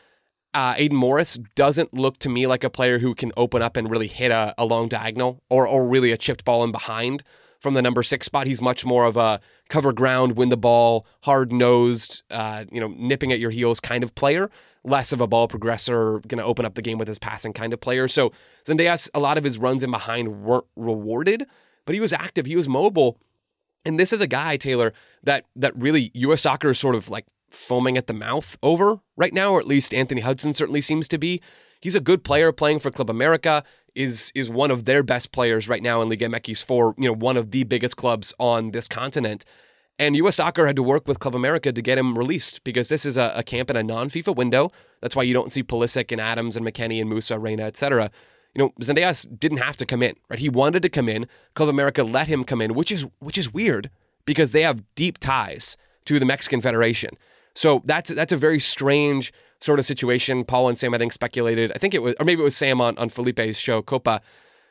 uh, 0.54 0.74
Aidan 0.76 0.96
Morris 0.96 1.38
doesn't 1.54 1.94
look 1.94 2.18
to 2.18 2.28
me 2.28 2.46
like 2.46 2.64
a 2.64 2.70
player 2.70 2.98
who 2.98 3.14
can 3.14 3.32
open 3.36 3.62
up 3.62 3.76
and 3.76 3.90
really 3.90 4.08
hit 4.08 4.30
a, 4.30 4.54
a 4.58 4.64
long 4.64 4.88
diagonal 4.88 5.42
or, 5.48 5.66
or 5.66 5.86
really 5.86 6.12
a 6.12 6.16
chipped 6.16 6.44
ball 6.44 6.64
in 6.64 6.72
behind 6.72 7.22
from 7.60 7.74
the 7.74 7.82
number 7.82 8.02
six 8.02 8.26
spot. 8.26 8.46
He's 8.46 8.60
much 8.60 8.84
more 8.84 9.04
of 9.04 9.16
a 9.16 9.40
cover 9.68 9.92
ground, 9.92 10.36
win 10.36 10.48
the 10.48 10.56
ball, 10.56 11.06
hard 11.22 11.52
nosed, 11.52 12.22
uh, 12.30 12.64
you 12.70 12.80
know, 12.80 12.88
nipping 12.96 13.32
at 13.32 13.38
your 13.38 13.50
heels 13.50 13.80
kind 13.80 14.02
of 14.02 14.14
player 14.14 14.50
less 14.88 15.12
of 15.12 15.20
a 15.20 15.26
ball 15.26 15.48
progressor, 15.48 16.26
going 16.26 16.38
to 16.38 16.44
open 16.44 16.64
up 16.64 16.74
the 16.74 16.82
game 16.82 16.98
with 16.98 17.08
his 17.08 17.18
passing 17.18 17.52
kind 17.52 17.72
of 17.72 17.80
player. 17.80 18.08
So 18.08 18.32
Zendejas, 18.64 19.08
a 19.14 19.20
lot 19.20 19.38
of 19.38 19.44
his 19.44 19.58
runs 19.58 19.82
in 19.82 19.90
behind 19.90 20.42
weren't 20.42 20.64
rewarded, 20.76 21.44
but 21.84 21.94
he 21.94 22.00
was 22.00 22.12
active, 22.12 22.46
he 22.46 22.56
was 22.56 22.68
mobile. 22.68 23.18
And 23.84 23.98
this 23.98 24.12
is 24.12 24.20
a 24.20 24.26
guy, 24.26 24.56
Taylor, 24.56 24.92
that 25.22 25.46
that 25.56 25.76
really 25.76 26.10
U.S. 26.14 26.42
soccer 26.42 26.70
is 26.70 26.78
sort 26.78 26.94
of 26.94 27.08
like 27.08 27.26
foaming 27.48 27.96
at 27.96 28.06
the 28.06 28.12
mouth 28.12 28.58
over 28.62 29.00
right 29.16 29.32
now, 29.32 29.52
or 29.52 29.60
at 29.60 29.66
least 29.66 29.94
Anthony 29.94 30.20
Hudson 30.20 30.52
certainly 30.52 30.80
seems 30.80 31.08
to 31.08 31.18
be. 31.18 31.40
He's 31.80 31.94
a 31.94 32.00
good 32.00 32.24
player 32.24 32.50
playing 32.52 32.80
for 32.80 32.90
Club 32.90 33.08
America, 33.08 33.62
is 33.94 34.32
is 34.34 34.50
one 34.50 34.70
of 34.70 34.84
their 34.84 35.02
best 35.02 35.32
players 35.32 35.68
right 35.68 35.82
now 35.82 36.02
in 36.02 36.08
Liga 36.08 36.28
MX 36.28 36.64
for, 36.64 36.94
you 36.98 37.06
know, 37.06 37.14
one 37.14 37.36
of 37.36 37.50
the 37.50 37.64
biggest 37.64 37.96
clubs 37.96 38.34
on 38.38 38.72
this 38.72 38.88
continent. 38.88 39.44
And 39.98 40.14
U.S. 40.16 40.36
Soccer 40.36 40.66
had 40.66 40.76
to 40.76 40.82
work 40.82 41.08
with 41.08 41.18
Club 41.18 41.34
America 41.34 41.72
to 41.72 41.82
get 41.82 41.98
him 41.98 42.16
released 42.16 42.62
because 42.62 42.88
this 42.88 43.04
is 43.04 43.18
a, 43.18 43.32
a 43.34 43.42
camp 43.42 43.68
in 43.68 43.76
a 43.76 43.82
non-FIFA 43.82 44.36
window. 44.36 44.70
That's 45.00 45.16
why 45.16 45.24
you 45.24 45.34
don't 45.34 45.52
see 45.52 45.62
Pulisic 45.62 46.12
and 46.12 46.20
Adams 46.20 46.56
and 46.56 46.64
McKennie 46.64 47.00
and 47.00 47.10
Musah, 47.10 47.42
Reyna, 47.42 47.64
etc. 47.64 48.10
You 48.54 48.64
know, 48.64 48.72
Zendejas 48.80 49.38
didn't 49.38 49.58
have 49.58 49.76
to 49.78 49.86
come 49.86 50.02
in, 50.02 50.14
right? 50.30 50.38
He 50.38 50.48
wanted 50.48 50.82
to 50.82 50.88
come 50.88 51.08
in. 51.08 51.26
Club 51.54 51.68
America 51.68 52.04
let 52.04 52.28
him 52.28 52.44
come 52.44 52.60
in, 52.60 52.74
which 52.74 52.92
is 52.92 53.06
which 53.18 53.38
is 53.38 53.52
weird 53.52 53.90
because 54.24 54.52
they 54.52 54.62
have 54.62 54.84
deep 54.94 55.18
ties 55.18 55.76
to 56.04 56.18
the 56.18 56.26
Mexican 56.26 56.60
Federation. 56.60 57.10
So 57.54 57.82
that's 57.84 58.10
that's 58.10 58.32
a 58.32 58.36
very 58.36 58.60
strange 58.60 59.32
sort 59.60 59.78
of 59.78 59.84
situation. 59.84 60.44
Paul 60.44 60.68
and 60.68 60.78
Sam, 60.78 60.94
I 60.94 60.98
think, 60.98 61.12
speculated. 61.12 61.72
I 61.74 61.78
think 61.78 61.94
it 61.94 62.02
was, 62.02 62.14
or 62.20 62.24
maybe 62.24 62.40
it 62.40 62.44
was 62.44 62.56
Sam 62.56 62.80
on, 62.80 62.96
on 62.98 63.08
Felipe's 63.08 63.58
show, 63.58 63.82
Copa, 63.82 64.20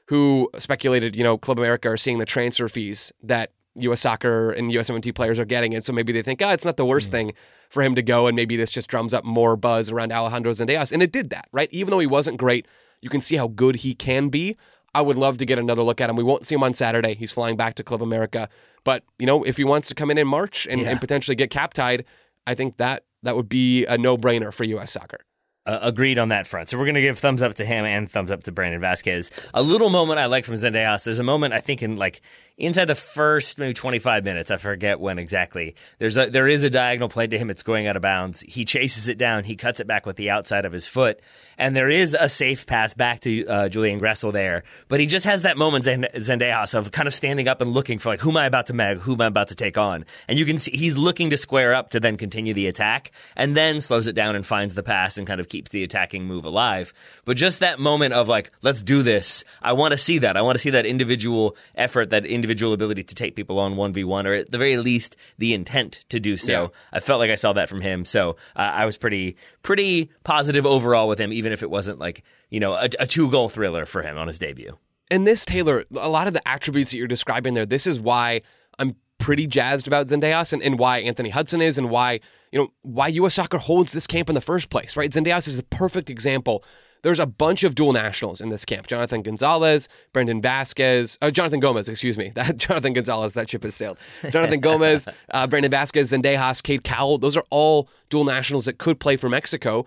who 0.05 0.49
speculated, 0.57 1.15
you 1.15 1.23
know, 1.23 1.37
Club 1.37 1.59
America 1.59 1.89
are 1.89 1.97
seeing 1.97 2.17
the 2.17 2.25
transfer 2.25 2.69
fees 2.69 3.11
that 3.21 3.51
U.S. 3.79 4.01
soccer 4.01 4.51
and 4.51 4.71
USMNT 4.71 5.13
players 5.15 5.39
are 5.39 5.45
getting 5.45 5.73
it. 5.73 5.83
So 5.83 5.93
maybe 5.93 6.11
they 6.11 6.21
think, 6.21 6.41
ah, 6.41 6.49
oh, 6.49 6.53
it's 6.53 6.65
not 6.65 6.77
the 6.77 6.85
worst 6.85 7.09
mm. 7.09 7.13
thing 7.13 7.33
for 7.69 7.83
him 7.83 7.95
to 7.95 8.01
go, 8.01 8.27
and 8.27 8.35
maybe 8.35 8.55
this 8.55 8.71
just 8.71 8.87
drums 8.87 9.13
up 9.13 9.25
more 9.25 9.55
buzz 9.55 9.91
around 9.91 10.11
Alejandro 10.11 10.51
Zendejas. 10.51 10.91
And 10.91 11.01
it 11.03 11.11
did 11.11 11.29
that, 11.29 11.47
right? 11.51 11.69
Even 11.71 11.91
though 11.91 11.99
he 11.99 12.07
wasn't 12.07 12.37
great, 12.37 12.67
you 13.01 13.09
can 13.09 13.21
see 13.21 13.35
how 13.35 13.47
good 13.47 13.77
he 13.77 13.93
can 13.93 14.29
be. 14.29 14.55
I 14.93 15.01
would 15.01 15.17
love 15.17 15.37
to 15.37 15.45
get 15.45 15.59
another 15.59 15.83
look 15.83 16.01
at 16.01 16.09
him. 16.09 16.15
We 16.15 16.23
won't 16.23 16.45
see 16.45 16.55
him 16.55 16.63
on 16.63 16.73
Saturday. 16.73 17.13
He's 17.13 17.31
flying 17.31 17.55
back 17.55 17.75
to 17.75 17.83
Club 17.83 18.01
America. 18.01 18.49
But, 18.83 19.03
you 19.19 19.25
know, 19.25 19.43
if 19.43 19.57
he 19.57 19.63
wants 19.63 19.89
to 19.89 19.95
come 19.95 20.09
in 20.09 20.17
in 20.17 20.27
March 20.27 20.65
and, 20.65 20.81
yeah. 20.81 20.89
and 20.89 20.99
potentially 20.99 21.35
get 21.35 21.51
cap 21.51 21.73
tied, 21.73 22.05
I 22.47 22.55
think 22.55 22.77
that 22.77 23.03
that 23.23 23.35
would 23.35 23.49
be 23.49 23.85
a 23.85 23.97
no 23.97 24.17
brainer 24.17 24.53
for 24.53 24.63
U.S. 24.63 24.91
soccer. 24.91 25.19
Uh, 25.67 25.79
agreed 25.81 26.17
on 26.17 26.29
that 26.29 26.47
front. 26.47 26.69
So 26.69 26.77
we're 26.77 26.85
going 26.85 26.95
to 26.95 27.01
give 27.01 27.19
thumbs 27.19 27.41
up 27.41 27.55
to 27.55 27.65
him 27.65 27.83
and 27.83 28.09
thumbs 28.09 28.31
up 28.31 28.43
to 28.43 28.53
Brandon 28.53 28.79
Vazquez. 28.79 29.29
A 29.53 29.61
little 29.61 29.89
moment 29.89 30.17
I 30.17 30.27
like 30.27 30.45
from 30.45 30.55
Zendejas. 30.55 31.03
There's 31.03 31.19
a 31.19 31.23
moment 31.23 31.53
I 31.53 31.59
think 31.59 31.83
in 31.83 31.97
like 31.97 32.21
inside 32.57 32.85
the 32.85 32.95
first 32.95 33.59
maybe 33.59 33.73
25 33.73 34.23
minutes, 34.23 34.49
I 34.49 34.57
forget 34.57 34.99
when 34.99 35.19
exactly. 35.19 35.75
There's 35.99 36.17
a 36.17 36.29
there 36.29 36.47
is 36.47 36.63
a 36.63 36.69
diagonal 36.69 37.09
play 37.09 37.27
to 37.27 37.37
him. 37.37 37.49
It's 37.49 37.63
going 37.63 37.87
out 37.87 37.95
of 37.95 38.01
bounds. 38.01 38.41
He 38.41 38.65
chases 38.65 39.07
it 39.07 39.17
down. 39.17 39.43
He 39.43 39.55
cuts 39.55 39.79
it 39.79 39.87
back 39.87 40.05
with 40.05 40.15
the 40.15 40.31
outside 40.31 40.65
of 40.65 40.73
his 40.73 40.87
foot, 40.87 41.19
and 41.57 41.75
there 41.75 41.89
is 41.89 42.15
a 42.19 42.27
safe 42.27 42.65
pass 42.65 42.93
back 42.93 43.21
to 43.21 43.45
uh, 43.45 43.69
Julian 43.69 43.99
Gressel 43.99 44.33
there. 44.33 44.63
But 44.87 44.99
he 44.99 45.05
just 45.05 45.25
has 45.25 45.43
that 45.43 45.57
moment 45.57 45.85
Zendejas 45.85 46.73
of 46.73 46.91
kind 46.91 47.07
of 47.07 47.13
standing 47.13 47.47
up 47.47 47.61
and 47.61 47.71
looking 47.71 47.99
for 47.99 48.09
like 48.09 48.21
who 48.21 48.31
am 48.31 48.37
I 48.37 48.45
about 48.45 48.67
to 48.67 48.73
mag, 48.73 48.99
who 48.99 49.13
am 49.13 49.21
I 49.21 49.27
about 49.27 49.49
to 49.49 49.55
take 49.55 49.77
on, 49.77 50.05
and 50.27 50.39
you 50.39 50.45
can 50.45 50.57
see 50.57 50.71
he's 50.75 50.97
looking 50.97 51.29
to 51.29 51.37
square 51.37 51.75
up 51.75 51.91
to 51.91 51.99
then 51.99 52.17
continue 52.17 52.53
the 52.53 52.67
attack, 52.67 53.11
and 53.35 53.55
then 53.55 53.81
slows 53.81 54.07
it 54.07 54.13
down 54.13 54.35
and 54.35 54.45
finds 54.45 54.73
the 54.73 54.83
pass 54.83 55.17
and 55.17 55.27
kind 55.27 55.39
of 55.39 55.47
keeps 55.47 55.71
the 55.71 55.83
attacking 55.83 56.25
move 56.25 56.45
alive. 56.45 56.93
But 57.25 57.37
just 57.37 57.59
that 57.59 57.79
moment 57.79 58.13
of 58.13 58.27
like 58.27 58.51
let's 58.63 58.81
do 58.81 59.03
this. 59.03 59.43
I 59.61 59.73
want 59.73 59.91
to 59.91 59.97
see 59.97 60.19
that. 60.19 60.37
I 60.37 60.41
want 60.41 60.55
to 60.55 60.59
see 60.59 60.71
that 60.71 60.85
individual 60.85 61.55
effort, 61.75 62.09
that 62.09 62.25
individual 62.25 62.46
individual 62.47 62.71
ability 62.71 63.03
to 63.03 63.13
take 63.13 63.35
people 63.35 63.59
on 63.59 63.75
1v1, 63.75 64.25
or 64.25 64.33
at 64.33 64.51
the 64.51 64.57
very 64.57 64.77
least, 64.77 65.17
the 65.37 65.53
intent 65.53 66.05
to 66.09 66.19
do 66.19 66.37
so. 66.37 66.61
Yeah. 66.63 66.67
I 66.93 66.99
felt 67.01 67.19
like 67.19 67.29
I 67.29 67.35
saw 67.35 67.51
that 67.53 67.67
from 67.67 67.81
him. 67.81 68.05
So 68.05 68.37
uh, 68.55 68.59
I 68.59 68.85
was 68.85 68.97
pretty, 68.97 69.35
pretty 69.63 70.09
positive 70.23 70.65
overall 70.65 71.09
with 71.09 71.19
him, 71.19 71.33
even 71.33 71.51
if 71.51 71.61
it 71.61 71.69
wasn't 71.69 71.99
like, 71.99 72.23
you 72.49 72.61
know, 72.61 72.73
a, 72.73 72.89
a 72.99 73.05
two 73.05 73.29
goal 73.29 73.49
thriller 73.49 73.85
for 73.85 74.01
him 74.01 74.17
on 74.17 74.27
his 74.27 74.39
debut. 74.39 74.77
And 75.11 75.27
this, 75.27 75.43
Taylor, 75.43 75.83
a 75.99 76.09
lot 76.09 76.27
of 76.27 76.33
the 76.33 76.47
attributes 76.47 76.91
that 76.91 76.97
you're 76.97 77.07
describing 77.07 77.53
there, 77.53 77.65
this 77.65 77.85
is 77.85 77.99
why 77.99 78.41
I'm 78.79 78.95
pretty 79.17 79.47
jazzed 79.47 79.87
about 79.87 80.07
Zendejas 80.07 80.53
and, 80.53 80.61
and 80.61 80.79
why 80.79 80.99
Anthony 80.99 81.29
Hudson 81.29 81.61
is 81.61 81.77
and 81.77 81.89
why, 81.89 82.19
you 82.51 82.59
know, 82.59 82.69
why 82.81 83.07
US 83.07 83.35
soccer 83.35 83.57
holds 83.57 83.91
this 83.91 84.07
camp 84.07 84.29
in 84.29 84.35
the 84.35 84.41
first 84.41 84.69
place, 84.69 84.95
right? 84.95 85.11
Zendejas 85.11 85.47
is 85.49 85.57
the 85.57 85.63
perfect 85.63 86.09
example. 86.09 86.63
There's 87.07 87.21
a 87.21 87.25
bunch 87.25 87.63
of 87.63 87.73
dual 87.73 87.93
nationals 87.93 88.41
in 88.41 88.49
this 88.49 88.65
camp. 88.65 88.85
Jonathan 88.85 89.21
Gonzalez, 89.21 89.87
Brandon 90.11 90.41
Vazquez, 90.41 91.17
uh, 91.21 91.31
Jonathan 91.31 91.61
Gomez, 91.61 91.87
excuse 91.87 92.17
me. 92.17 92.33
That 92.35 92.57
Jonathan 92.57 92.91
Gonzalez, 92.91 93.33
that 93.35 93.49
ship 93.49 93.63
has 93.63 93.75
sailed. 93.75 93.97
Jonathan 94.29 94.59
Gomez, 94.59 95.07
uh, 95.31 95.47
Brandon 95.47 95.71
Vazquez, 95.71 96.11
Zendejas, 96.11 96.61
Cade 96.61 96.83
Cowell. 96.83 97.17
Those 97.17 97.37
are 97.37 97.45
all 97.49 97.87
dual 98.09 98.25
nationals 98.25 98.65
that 98.65 98.77
could 98.77 98.99
play 98.99 99.15
for 99.15 99.29
Mexico 99.29 99.85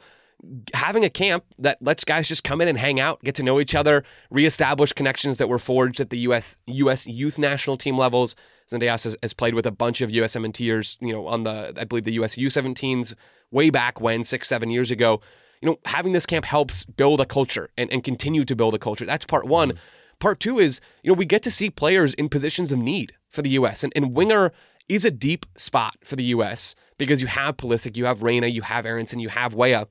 having 0.73 1.05
a 1.05 1.11
camp 1.11 1.45
that 1.59 1.77
lets 1.83 2.03
guys 2.03 2.27
just 2.27 2.43
come 2.43 2.63
in 2.63 2.69
and 2.69 2.79
hang 2.79 2.99
out, 2.99 3.23
get 3.23 3.35
to 3.35 3.43
know 3.43 3.61
each 3.61 3.75
other, 3.75 4.03
reestablish 4.31 4.95
connections 4.95 5.37
that 5.37 5.51
were 5.51 5.59
forged 5.59 6.01
at 6.01 6.09
the 6.09 6.21
US 6.21 6.57
US 6.67 7.07
youth 7.07 7.39
national 7.39 7.77
team 7.77 7.99
levels. 7.99 8.35
Zendejas 8.73 9.05
has, 9.05 9.17
has 9.23 9.35
played 9.35 9.55
with 9.55 9.67
a 9.67 9.71
bunch 9.71 10.01
of 10.01 10.09
USMNTers, 10.09 10.97
you 11.03 11.13
know, 11.13 11.27
on 11.27 11.43
the 11.43 11.75
I 11.79 11.85
believe 11.85 12.05
the 12.05 12.15
US 12.15 12.37
U17s 12.37 13.13
way 13.51 13.69
back 13.69 14.01
when, 14.01 14.25
six, 14.25 14.49
seven 14.49 14.71
years 14.71 14.91
ago. 14.91 15.21
You 15.61 15.70
know, 15.70 15.77
having 15.85 16.12
this 16.12 16.27
camp 16.27 16.44
helps 16.44 16.85
build 16.85 17.20
a 17.20 17.27
culture 17.27 17.70
and, 17.77 17.92
and 17.92 18.03
continue 18.03 18.44
to 18.44 18.57
build 18.57 18.75
a 18.75 18.79
culture. 18.79 19.05
That's 19.05 19.27
part 19.27 19.46
one. 19.46 19.70
Mm-hmm. 19.70 19.79
Part 20.18 20.40
two 20.40 20.59
is, 20.59 20.81
you 21.03 21.11
know, 21.11 21.16
we 21.16 21.25
get 21.25 21.42
to 21.44 21.51
see 21.51 21.70
players 21.70 22.14
in 22.14 22.29
positions 22.29 22.73
of 22.73 22.79
need 22.79 23.14
for 23.29 23.42
the 23.42 23.51
US. 23.51 23.83
And, 23.83 23.92
and 23.96 24.14
winger 24.14 24.53
is 24.88 25.05
a 25.05 25.11
deep 25.11 25.46
spot 25.57 25.96
for 26.03 26.16
the 26.16 26.25
US 26.25 26.75
because 26.99 27.23
you 27.23 27.29
have 27.29 27.57
Pulisic, 27.57 27.96
you 27.96 28.05
have 28.05 28.23
Reyna, 28.23 28.49
you 28.49 28.62
have 28.62 28.85
Aaronson, 28.85 29.20
you 29.20 29.29
have 29.29 29.55
Weah. 29.55 29.87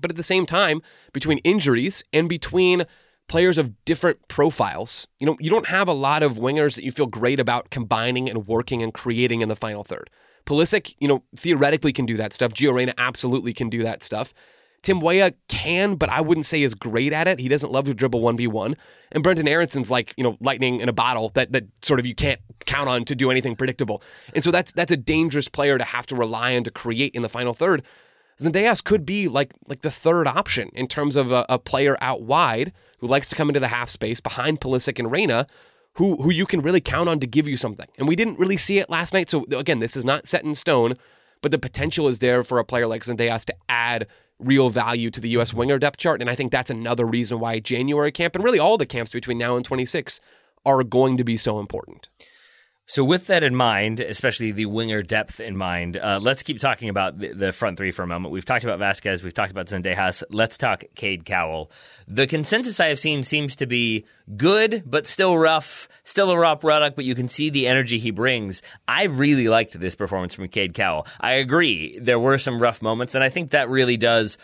But 0.00 0.10
at 0.10 0.16
the 0.16 0.22
same 0.22 0.44
time, 0.44 0.82
between 1.12 1.38
injuries 1.38 2.04
and 2.12 2.28
between 2.28 2.84
players 3.28 3.56
of 3.58 3.84
different 3.84 4.28
profiles, 4.28 5.06
you 5.18 5.26
know, 5.26 5.36
you 5.40 5.48
don't 5.48 5.66
have 5.66 5.88
a 5.88 5.92
lot 5.92 6.22
of 6.22 6.34
wingers 6.34 6.74
that 6.74 6.84
you 6.84 6.92
feel 6.92 7.06
great 7.06 7.40
about 7.40 7.70
combining 7.70 8.28
and 8.28 8.46
working 8.46 8.82
and 8.82 8.92
creating 8.92 9.40
in 9.40 9.48
the 9.48 9.56
final 9.56 9.84
third. 9.84 10.10
Pulisic, 10.44 10.94
you 11.00 11.08
know, 11.08 11.22
theoretically 11.34 11.92
can 11.92 12.06
do 12.06 12.16
that 12.16 12.32
stuff. 12.32 12.52
Gio 12.52 12.74
Reyna 12.74 12.94
absolutely 12.98 13.52
can 13.52 13.68
do 13.68 13.82
that 13.82 14.04
stuff. 14.04 14.34
Tim 14.86 15.00
Weah 15.00 15.32
can, 15.48 15.96
but 15.96 16.08
I 16.08 16.20
wouldn't 16.20 16.46
say 16.46 16.62
is 16.62 16.76
great 16.76 17.12
at 17.12 17.26
it. 17.26 17.40
He 17.40 17.48
doesn't 17.48 17.72
love 17.72 17.86
to 17.86 17.94
dribble 17.94 18.20
1v1. 18.20 18.76
And 19.10 19.24
Brenden 19.24 19.48
Aaronson's 19.48 19.90
like, 19.90 20.14
you 20.16 20.22
know, 20.22 20.36
lightning 20.40 20.80
in 20.80 20.88
a 20.88 20.92
bottle 20.92 21.30
that 21.30 21.50
that 21.50 21.64
sort 21.84 21.98
of 21.98 22.06
you 22.06 22.14
can't 22.14 22.38
count 22.66 22.88
on 22.88 23.04
to 23.06 23.16
do 23.16 23.28
anything 23.32 23.56
predictable. 23.56 24.00
And 24.32 24.44
so 24.44 24.52
that's 24.52 24.72
that's 24.72 24.92
a 24.92 24.96
dangerous 24.96 25.48
player 25.48 25.76
to 25.76 25.82
have 25.82 26.06
to 26.06 26.14
rely 26.14 26.54
on 26.54 26.62
to 26.62 26.70
create 26.70 27.16
in 27.16 27.22
the 27.22 27.28
final 27.28 27.52
third. 27.52 27.82
Zendejas 28.38 28.84
could 28.84 29.04
be 29.04 29.26
like 29.26 29.52
like 29.66 29.80
the 29.80 29.90
third 29.90 30.28
option 30.28 30.70
in 30.72 30.86
terms 30.86 31.16
of 31.16 31.32
a, 31.32 31.44
a, 31.48 31.58
player 31.58 31.98
out 32.00 32.22
wide 32.22 32.72
who 33.00 33.08
likes 33.08 33.28
to 33.30 33.34
come 33.34 33.48
into 33.48 33.58
the 33.58 33.66
half 33.66 33.88
space 33.88 34.20
behind 34.20 34.60
Pulisic 34.60 35.00
and 35.00 35.10
Reyna, 35.10 35.48
who 35.94 36.22
who 36.22 36.30
you 36.30 36.46
can 36.46 36.62
really 36.62 36.80
count 36.80 37.08
on 37.08 37.18
to 37.18 37.26
give 37.26 37.48
you 37.48 37.56
something. 37.56 37.88
And 37.98 38.06
we 38.06 38.14
didn't 38.14 38.38
really 38.38 38.56
see 38.56 38.78
it 38.78 38.88
last 38.88 39.12
night. 39.12 39.30
So 39.30 39.46
again, 39.50 39.80
this 39.80 39.96
is 39.96 40.04
not 40.04 40.28
set 40.28 40.44
in 40.44 40.54
stone, 40.54 40.94
but 41.42 41.50
the 41.50 41.58
potential 41.58 42.06
is 42.06 42.20
there 42.20 42.44
for 42.44 42.60
a 42.60 42.64
player 42.64 42.86
like 42.86 43.02
Zendejas 43.02 43.46
to 43.46 43.54
add 43.68 44.06
real 44.38 44.70
value 44.70 45.10
to 45.10 45.20
the 45.20 45.30
U.S. 45.30 45.54
winger 45.54 45.78
depth 45.78 45.98
chart. 45.98 46.20
And 46.20 46.28
I 46.28 46.34
think 46.34 46.52
that's 46.52 46.70
another 46.70 47.06
reason 47.06 47.40
why 47.40 47.58
January 47.58 48.12
camp 48.12 48.34
and 48.34 48.44
really 48.44 48.58
all 48.58 48.78
the 48.78 48.86
camps 48.86 49.12
between 49.12 49.38
now 49.38 49.56
and 49.56 49.64
26 49.64 50.20
are 50.64 50.82
going 50.82 51.16
to 51.16 51.24
be 51.24 51.36
so 51.36 51.58
important. 51.58 52.08
So, 52.88 53.02
with 53.02 53.26
that 53.26 53.42
in 53.42 53.56
mind, 53.56 53.98
especially 53.98 54.52
the 54.52 54.66
winger 54.66 55.02
depth 55.02 55.40
in 55.40 55.56
mind, 55.56 55.96
uh, 55.96 56.20
let's 56.22 56.44
keep 56.44 56.60
talking 56.60 56.88
about 56.88 57.18
the, 57.18 57.32
the, 57.32 57.52
front 57.52 57.76
three 57.76 57.90
for 57.90 58.04
a 58.04 58.06
moment. 58.06 58.30
We've 58.30 58.44
talked 58.44 58.62
about 58.62 58.78
Vazquez, 58.78 59.24
we've 59.24 59.34
talked 59.34 59.50
about 59.50 59.66
Zendejas. 59.66 60.22
Let's 60.30 60.56
talk 60.56 60.84
Cade 60.94 61.24
Cowell. 61.24 61.72
The 62.06 62.28
consensus 62.28 62.78
I 62.78 62.86
have 62.86 63.00
seen 63.00 63.24
seems 63.24 63.56
to 63.56 63.66
be 63.66 64.06
good, 64.36 64.84
but 64.86 65.08
still 65.08 65.36
rough, 65.36 65.88
still 66.04 66.30
a 66.30 66.38
raw 66.38 66.54
product, 66.54 66.94
but 66.94 67.04
you 67.04 67.16
can 67.16 67.28
see 67.28 67.50
the 67.50 67.66
energy 67.66 67.98
he 67.98 68.12
brings. 68.12 68.62
I 68.86 69.06
really 69.06 69.48
liked 69.48 69.78
this 69.80 69.96
performance 69.96 70.34
from 70.34 70.46
Cade 70.46 70.74
Cowell. 70.74 71.08
I 71.20 71.32
agree, 71.32 71.98
there 71.98 72.20
were 72.20 72.38
some 72.38 72.62
rough 72.62 72.82
moments, 72.82 73.16
and 73.16 73.24
I 73.24 73.30
think 73.30 73.50
that 73.50 73.68
really 73.68 73.96
does 73.96 74.38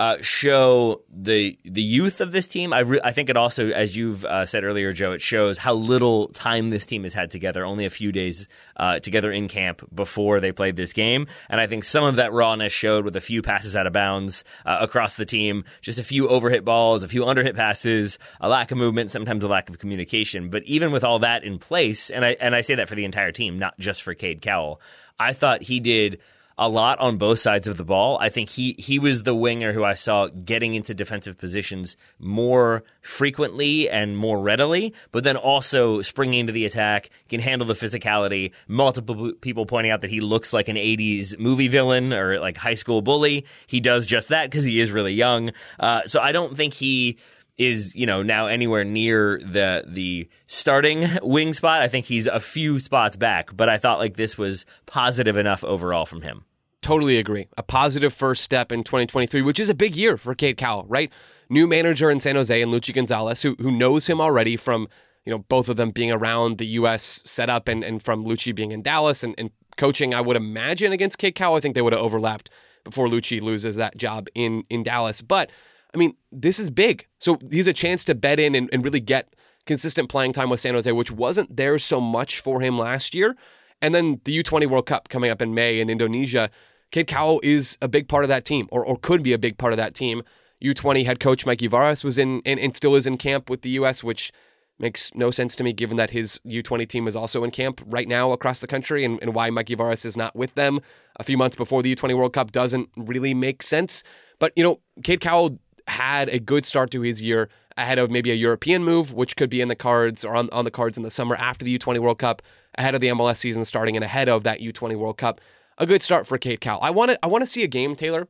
uh, 0.00 0.16
show 0.22 1.02
the 1.12 1.58
the 1.62 1.82
youth 1.82 2.22
of 2.22 2.32
this 2.32 2.48
team. 2.48 2.72
I 2.72 2.78
re- 2.78 3.00
I 3.04 3.12
think 3.12 3.28
it 3.28 3.36
also, 3.36 3.68
as 3.68 3.94
you've 3.94 4.24
uh, 4.24 4.46
said 4.46 4.64
earlier, 4.64 4.94
Joe, 4.94 5.12
it 5.12 5.20
shows 5.20 5.58
how 5.58 5.74
little 5.74 6.28
time 6.28 6.70
this 6.70 6.86
team 6.86 7.02
has 7.02 7.12
had 7.12 7.30
together. 7.30 7.66
Only 7.66 7.84
a 7.84 7.90
few 7.90 8.10
days 8.10 8.48
uh, 8.78 9.00
together 9.00 9.30
in 9.30 9.46
camp 9.46 9.86
before 9.94 10.40
they 10.40 10.52
played 10.52 10.74
this 10.74 10.94
game, 10.94 11.26
and 11.50 11.60
I 11.60 11.66
think 11.66 11.84
some 11.84 12.02
of 12.02 12.16
that 12.16 12.32
rawness 12.32 12.72
showed 12.72 13.04
with 13.04 13.14
a 13.14 13.20
few 13.20 13.42
passes 13.42 13.76
out 13.76 13.86
of 13.86 13.92
bounds 13.92 14.42
uh, 14.64 14.78
across 14.80 15.16
the 15.16 15.26
team, 15.26 15.64
just 15.82 15.98
a 15.98 16.02
few 16.02 16.28
overhit 16.28 16.64
balls, 16.64 17.02
a 17.02 17.08
few 17.08 17.24
underhit 17.24 17.54
passes, 17.54 18.18
a 18.40 18.48
lack 18.48 18.70
of 18.70 18.78
movement, 18.78 19.10
sometimes 19.10 19.44
a 19.44 19.48
lack 19.48 19.68
of 19.68 19.78
communication. 19.78 20.48
But 20.48 20.62
even 20.62 20.92
with 20.92 21.04
all 21.04 21.18
that 21.18 21.44
in 21.44 21.58
place, 21.58 22.08
and 22.08 22.24
I 22.24 22.38
and 22.40 22.54
I 22.54 22.62
say 22.62 22.76
that 22.76 22.88
for 22.88 22.94
the 22.94 23.04
entire 23.04 23.32
team, 23.32 23.58
not 23.58 23.78
just 23.78 24.02
for 24.02 24.14
Cade 24.14 24.40
Cowell, 24.40 24.80
I 25.18 25.34
thought 25.34 25.60
he 25.60 25.78
did 25.78 26.20
a 26.60 26.68
lot 26.68 26.98
on 26.98 27.16
both 27.16 27.38
sides 27.38 27.66
of 27.66 27.78
the 27.78 27.84
ball. 27.84 28.18
I 28.20 28.28
think 28.28 28.50
he 28.50 28.74
he 28.78 28.98
was 28.98 29.22
the 29.22 29.34
winger 29.34 29.72
who 29.72 29.82
I 29.82 29.94
saw 29.94 30.28
getting 30.28 30.74
into 30.74 30.92
defensive 30.92 31.38
positions 31.38 31.96
more 32.18 32.84
frequently 33.00 33.88
and 33.88 34.14
more 34.14 34.38
readily, 34.38 34.92
but 35.10 35.24
then 35.24 35.38
also 35.38 36.02
springing 36.02 36.40
into 36.40 36.52
the 36.52 36.66
attack, 36.66 37.08
can 37.30 37.40
handle 37.40 37.66
the 37.66 37.72
physicality. 37.72 38.52
Multiple 38.68 39.32
people 39.40 39.64
pointing 39.64 39.90
out 39.90 40.02
that 40.02 40.10
he 40.10 40.20
looks 40.20 40.52
like 40.52 40.68
an 40.68 40.76
80s 40.76 41.38
movie 41.38 41.68
villain 41.68 42.12
or 42.12 42.38
like 42.38 42.58
high 42.58 42.74
school 42.74 43.00
bully. 43.00 43.46
He 43.66 43.80
does 43.80 44.04
just 44.04 44.28
that 44.28 44.50
because 44.50 44.64
he 44.64 44.80
is 44.80 44.92
really 44.92 45.14
young. 45.14 45.52
Uh, 45.78 46.02
so 46.06 46.20
I 46.20 46.30
don't 46.30 46.54
think 46.54 46.74
he 46.74 47.16
is 47.56 47.94
you 47.94 48.06
know 48.06 48.22
now 48.22 48.46
anywhere 48.46 48.84
near 48.84 49.38
the 49.44 49.84
the 49.86 50.28
starting 50.46 51.08
wing 51.22 51.54
spot. 51.54 51.80
I 51.80 51.88
think 51.88 52.04
he's 52.04 52.26
a 52.26 52.38
few 52.38 52.80
spots 52.80 53.16
back, 53.16 53.56
but 53.56 53.70
I 53.70 53.78
thought 53.78 53.98
like 53.98 54.18
this 54.18 54.36
was 54.36 54.66
positive 54.84 55.38
enough 55.38 55.64
overall 55.64 56.04
from 56.04 56.20
him. 56.20 56.44
Totally 56.82 57.18
agree. 57.18 57.48
A 57.58 57.62
positive 57.62 58.14
first 58.14 58.42
step 58.42 58.72
in 58.72 58.84
2023, 58.84 59.42
which 59.42 59.60
is 59.60 59.68
a 59.68 59.74
big 59.74 59.94
year 59.96 60.16
for 60.16 60.34
Cade 60.34 60.56
Cowell, 60.56 60.86
right? 60.88 61.12
New 61.50 61.66
manager 61.66 62.10
in 62.10 62.20
San 62.20 62.36
Jose 62.36 62.62
and 62.62 62.72
Luchi 62.72 62.94
Gonzalez, 62.94 63.42
who, 63.42 63.54
who 63.60 63.70
knows 63.70 64.06
him 64.06 64.20
already 64.20 64.56
from, 64.56 64.88
you 65.26 65.30
know, 65.30 65.40
both 65.40 65.68
of 65.68 65.76
them 65.76 65.90
being 65.90 66.10
around 66.10 66.56
the 66.56 66.66
U.S. 66.66 67.22
setup 67.26 67.68
and, 67.68 67.84
and 67.84 68.02
from 68.02 68.24
Luchi 68.24 68.54
being 68.54 68.72
in 68.72 68.80
Dallas 68.80 69.22
and, 69.22 69.34
and 69.36 69.50
coaching, 69.76 70.14
I 70.14 70.22
would 70.22 70.36
imagine, 70.36 70.92
against 70.92 71.18
Cade 71.18 71.34
Cowell. 71.34 71.56
I 71.56 71.60
think 71.60 71.74
they 71.74 71.82
would 71.82 71.92
have 71.92 72.02
overlapped 72.02 72.48
before 72.82 73.08
Luchi 73.08 73.42
loses 73.42 73.76
that 73.76 73.98
job 73.98 74.28
in, 74.34 74.64
in 74.70 74.82
Dallas. 74.82 75.20
But, 75.20 75.50
I 75.94 75.98
mean, 75.98 76.14
this 76.32 76.58
is 76.58 76.70
big. 76.70 77.06
So 77.18 77.38
he's 77.50 77.66
a 77.66 77.74
chance 77.74 78.06
to 78.06 78.14
bet 78.14 78.40
in 78.40 78.54
and, 78.54 78.70
and 78.72 78.82
really 78.82 79.00
get 79.00 79.34
consistent 79.66 80.08
playing 80.08 80.32
time 80.32 80.48
with 80.48 80.60
San 80.60 80.72
Jose, 80.72 80.90
which 80.90 81.10
wasn't 81.10 81.56
there 81.56 81.78
so 81.78 82.00
much 82.00 82.40
for 82.40 82.62
him 82.62 82.78
last 82.78 83.14
year. 83.14 83.36
And 83.82 83.94
then 83.94 84.20
the 84.24 84.42
U20 84.42 84.66
World 84.66 84.86
Cup 84.86 85.08
coming 85.08 85.30
up 85.30 85.42
in 85.42 85.54
May 85.54 85.80
in 85.80 85.90
Indonesia. 85.90 86.50
Cade 86.90 87.06
Cowell 87.06 87.40
is 87.42 87.78
a 87.80 87.88
big 87.88 88.08
part 88.08 88.24
of 88.24 88.28
that 88.28 88.44
team, 88.44 88.68
or, 88.70 88.84
or 88.84 88.96
could 88.96 89.22
be 89.22 89.32
a 89.32 89.38
big 89.38 89.58
part 89.58 89.72
of 89.72 89.76
that 89.76 89.94
team. 89.94 90.22
U20 90.62 91.06
head 91.06 91.20
coach 91.20 91.46
Mikey 91.46 91.68
Varas 91.68 92.04
was 92.04 92.18
in 92.18 92.42
and, 92.44 92.58
and 92.60 92.76
still 92.76 92.94
is 92.94 93.06
in 93.06 93.16
camp 93.16 93.48
with 93.48 93.62
the 93.62 93.70
U.S., 93.70 94.04
which 94.04 94.32
makes 94.78 95.14
no 95.14 95.30
sense 95.30 95.54
to 95.56 95.62
me 95.62 95.72
given 95.72 95.96
that 95.98 96.10
his 96.10 96.40
U20 96.46 96.88
team 96.88 97.06
is 97.06 97.14
also 97.14 97.44
in 97.44 97.50
camp 97.50 97.82
right 97.86 98.08
now 98.08 98.32
across 98.32 98.60
the 98.60 98.66
country 98.66 99.04
and, 99.04 99.18
and 99.20 99.34
why 99.34 99.50
Mikey 99.50 99.76
Varas 99.76 100.04
is 100.04 100.16
not 100.16 100.34
with 100.34 100.54
them 100.54 100.80
a 101.16 101.24
few 101.24 101.36
months 101.36 101.54
before 101.54 101.82
the 101.82 101.94
U20 101.94 102.16
World 102.16 102.32
Cup 102.32 102.50
doesn't 102.50 102.88
really 102.96 103.34
make 103.34 103.62
sense. 103.62 104.02
But, 104.38 104.52
you 104.56 104.64
know, 104.64 104.80
Cade 105.04 105.20
Cowell 105.20 105.58
had 105.86 106.28
a 106.30 106.38
good 106.38 106.64
start 106.64 106.90
to 106.92 107.02
his 107.02 107.20
year 107.20 107.50
ahead 107.76 107.98
of 107.98 108.10
maybe 108.10 108.30
a 108.30 108.34
European 108.34 108.82
move, 108.82 109.12
which 109.12 109.36
could 109.36 109.50
be 109.50 109.60
in 109.60 109.68
the 109.68 109.76
cards 109.76 110.24
or 110.24 110.34
on, 110.34 110.48
on 110.50 110.64
the 110.64 110.70
cards 110.70 110.96
in 110.96 111.02
the 111.02 111.10
summer 111.10 111.36
after 111.36 111.64
the 111.64 111.78
U20 111.78 111.98
World 111.98 112.18
Cup, 112.18 112.42
ahead 112.76 112.94
of 112.94 113.00
the 113.00 113.08
MLS 113.08 113.36
season 113.36 113.64
starting 113.64 113.96
and 113.96 114.04
ahead 114.04 114.28
of 114.28 114.44
that 114.44 114.60
U20 114.60 114.96
World 114.96 115.18
Cup 115.18 115.40
a 115.80 115.86
good 115.86 116.02
start 116.02 116.26
for 116.26 116.38
Cade 116.38 116.60
Cowell. 116.60 116.78
I 116.82 116.90
want 116.90 117.10
to 117.10 117.18
I 117.24 117.26
want 117.26 117.42
to 117.42 117.46
see 117.46 117.64
a 117.64 117.66
game, 117.66 117.96
Taylor, 117.96 118.28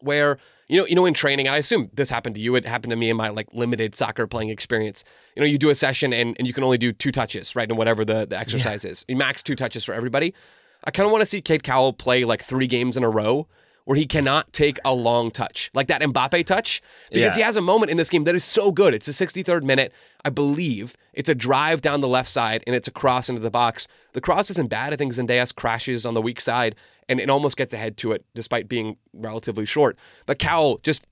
where 0.00 0.38
you 0.68 0.78
know, 0.78 0.86
you 0.86 0.94
know, 0.94 1.06
in 1.06 1.14
training, 1.14 1.46
I 1.46 1.58
assume 1.58 1.90
this 1.92 2.10
happened 2.10 2.34
to 2.34 2.40
you. 2.40 2.54
It 2.56 2.66
happened 2.66 2.90
to 2.90 2.96
me 2.96 3.10
in 3.10 3.16
my 3.16 3.28
like 3.28 3.48
limited 3.52 3.94
soccer 3.94 4.26
playing 4.26 4.48
experience. 4.48 5.04
You 5.36 5.40
know, 5.40 5.46
you 5.46 5.58
do 5.58 5.70
a 5.70 5.74
session 5.74 6.12
and, 6.12 6.34
and 6.38 6.46
you 6.46 6.52
can 6.52 6.64
only 6.64 6.78
do 6.78 6.92
two 6.92 7.12
touches, 7.12 7.54
right? 7.54 7.68
And 7.68 7.78
whatever 7.78 8.04
the, 8.04 8.26
the 8.26 8.38
exercise 8.38 8.84
yeah. 8.84 8.90
is. 8.90 9.04
You 9.06 9.16
max 9.16 9.42
two 9.42 9.54
touches 9.54 9.84
for 9.84 9.94
everybody. 9.94 10.34
I 10.84 10.90
kind 10.90 11.06
of 11.06 11.12
want 11.12 11.22
to 11.22 11.26
see 11.26 11.40
Cade 11.40 11.62
Cowell 11.62 11.92
play 11.92 12.24
like 12.24 12.42
three 12.42 12.66
games 12.66 12.96
in 12.96 13.04
a 13.04 13.10
row 13.10 13.46
where 13.84 13.96
he 13.96 14.06
cannot 14.06 14.52
take 14.52 14.78
a 14.84 14.94
long 14.94 15.30
touch, 15.30 15.70
like 15.74 15.88
that 15.88 16.00
Mbappe 16.00 16.46
touch, 16.46 16.80
because 17.10 17.20
yeah. 17.20 17.34
he 17.34 17.42
has 17.42 17.56
a 17.56 17.60
moment 17.60 17.90
in 17.90 17.96
this 17.96 18.08
game 18.08 18.24
that 18.24 18.34
is 18.34 18.44
so 18.44 18.72
good. 18.72 18.94
It's 18.94 19.06
the 19.06 19.12
63rd 19.12 19.62
minute, 19.62 19.92
I 20.24 20.30
believe. 20.30 20.96
It's 21.12 21.28
a 21.28 21.34
drive 21.34 21.82
down 21.82 22.00
the 22.00 22.08
left 22.08 22.30
side 22.30 22.64
and 22.66 22.74
it's 22.74 22.88
a 22.88 22.90
cross 22.90 23.28
into 23.28 23.40
the 23.40 23.50
box. 23.50 23.86
The 24.12 24.20
cross 24.20 24.50
isn't 24.50 24.70
bad. 24.70 24.92
I 24.92 24.96
think 24.96 25.12
Zendejas 25.12 25.54
crashes 25.54 26.06
on 26.06 26.14
the 26.14 26.22
weak 26.22 26.40
side 26.40 26.76
and 27.08 27.20
it 27.20 27.28
almost 27.28 27.56
gets 27.56 27.74
ahead 27.74 27.96
to 27.98 28.12
it 28.12 28.24
despite 28.34 28.68
being 28.68 28.96
relatively 29.12 29.66
short. 29.66 29.98
But 30.24 30.38
Cowell 30.38 30.80
just 30.82 31.02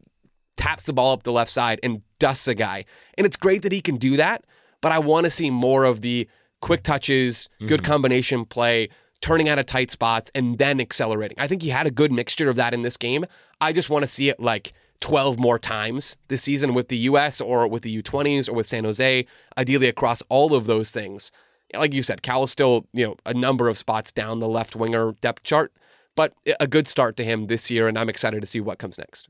taps 0.56 0.84
the 0.84 0.92
ball 0.92 1.12
up 1.12 1.24
the 1.24 1.32
left 1.32 1.50
side 1.50 1.78
and 1.82 2.02
dusts 2.18 2.48
a 2.48 2.54
guy. 2.54 2.84
And 3.18 3.26
it's 3.26 3.36
great 3.36 3.62
that 3.62 3.72
he 3.72 3.80
can 3.80 3.96
do 3.96 4.16
that, 4.16 4.44
but 4.80 4.92
I 4.92 4.98
want 4.98 5.24
to 5.24 5.30
see 5.30 5.50
more 5.50 5.84
of 5.84 6.00
the 6.00 6.28
quick 6.60 6.82
touches, 6.82 7.48
good 7.60 7.80
mm-hmm. 7.80 7.86
combination 7.86 8.44
play, 8.44 8.88
turning 9.22 9.48
out 9.48 9.58
of 9.58 9.64
tight 9.64 9.90
spots, 9.90 10.30
and 10.34 10.58
then 10.58 10.80
accelerating. 10.80 11.38
I 11.40 11.46
think 11.46 11.62
he 11.62 11.70
had 11.70 11.86
a 11.86 11.90
good 11.90 12.12
mixture 12.12 12.50
of 12.50 12.56
that 12.56 12.74
in 12.74 12.82
this 12.82 12.98
game. 12.98 13.24
I 13.60 13.72
just 13.72 13.88
want 13.88 14.02
to 14.02 14.08
see 14.08 14.28
it 14.28 14.38
like 14.38 14.74
12 15.00 15.38
more 15.38 15.58
times 15.58 16.18
this 16.28 16.42
season 16.42 16.74
with 16.74 16.88
the 16.88 16.98
US 16.98 17.40
or 17.40 17.66
with 17.66 17.82
the 17.82 18.02
U20s 18.02 18.48
or 18.48 18.52
with 18.52 18.66
San 18.66 18.84
Jose, 18.84 19.24
ideally 19.56 19.88
across 19.88 20.22
all 20.28 20.54
of 20.54 20.66
those 20.66 20.92
things 20.92 21.32
like 21.74 21.94
you 21.94 22.02
said, 22.02 22.22
Cal 22.22 22.42
is 22.42 22.50
still 22.50 22.86
you 22.92 23.06
know 23.06 23.16
a 23.24 23.34
number 23.34 23.68
of 23.68 23.78
spots 23.78 24.12
down 24.12 24.40
the 24.40 24.48
left 24.48 24.76
winger 24.76 25.12
depth 25.20 25.42
chart, 25.42 25.72
but 26.14 26.32
a 26.60 26.66
good 26.66 26.88
start 26.88 27.16
to 27.16 27.24
him 27.24 27.46
this 27.46 27.70
year, 27.70 27.88
and 27.88 27.98
I'm 27.98 28.08
excited 28.08 28.40
to 28.40 28.46
see 28.46 28.60
what 28.60 28.78
comes 28.78 28.98
next 28.98 29.28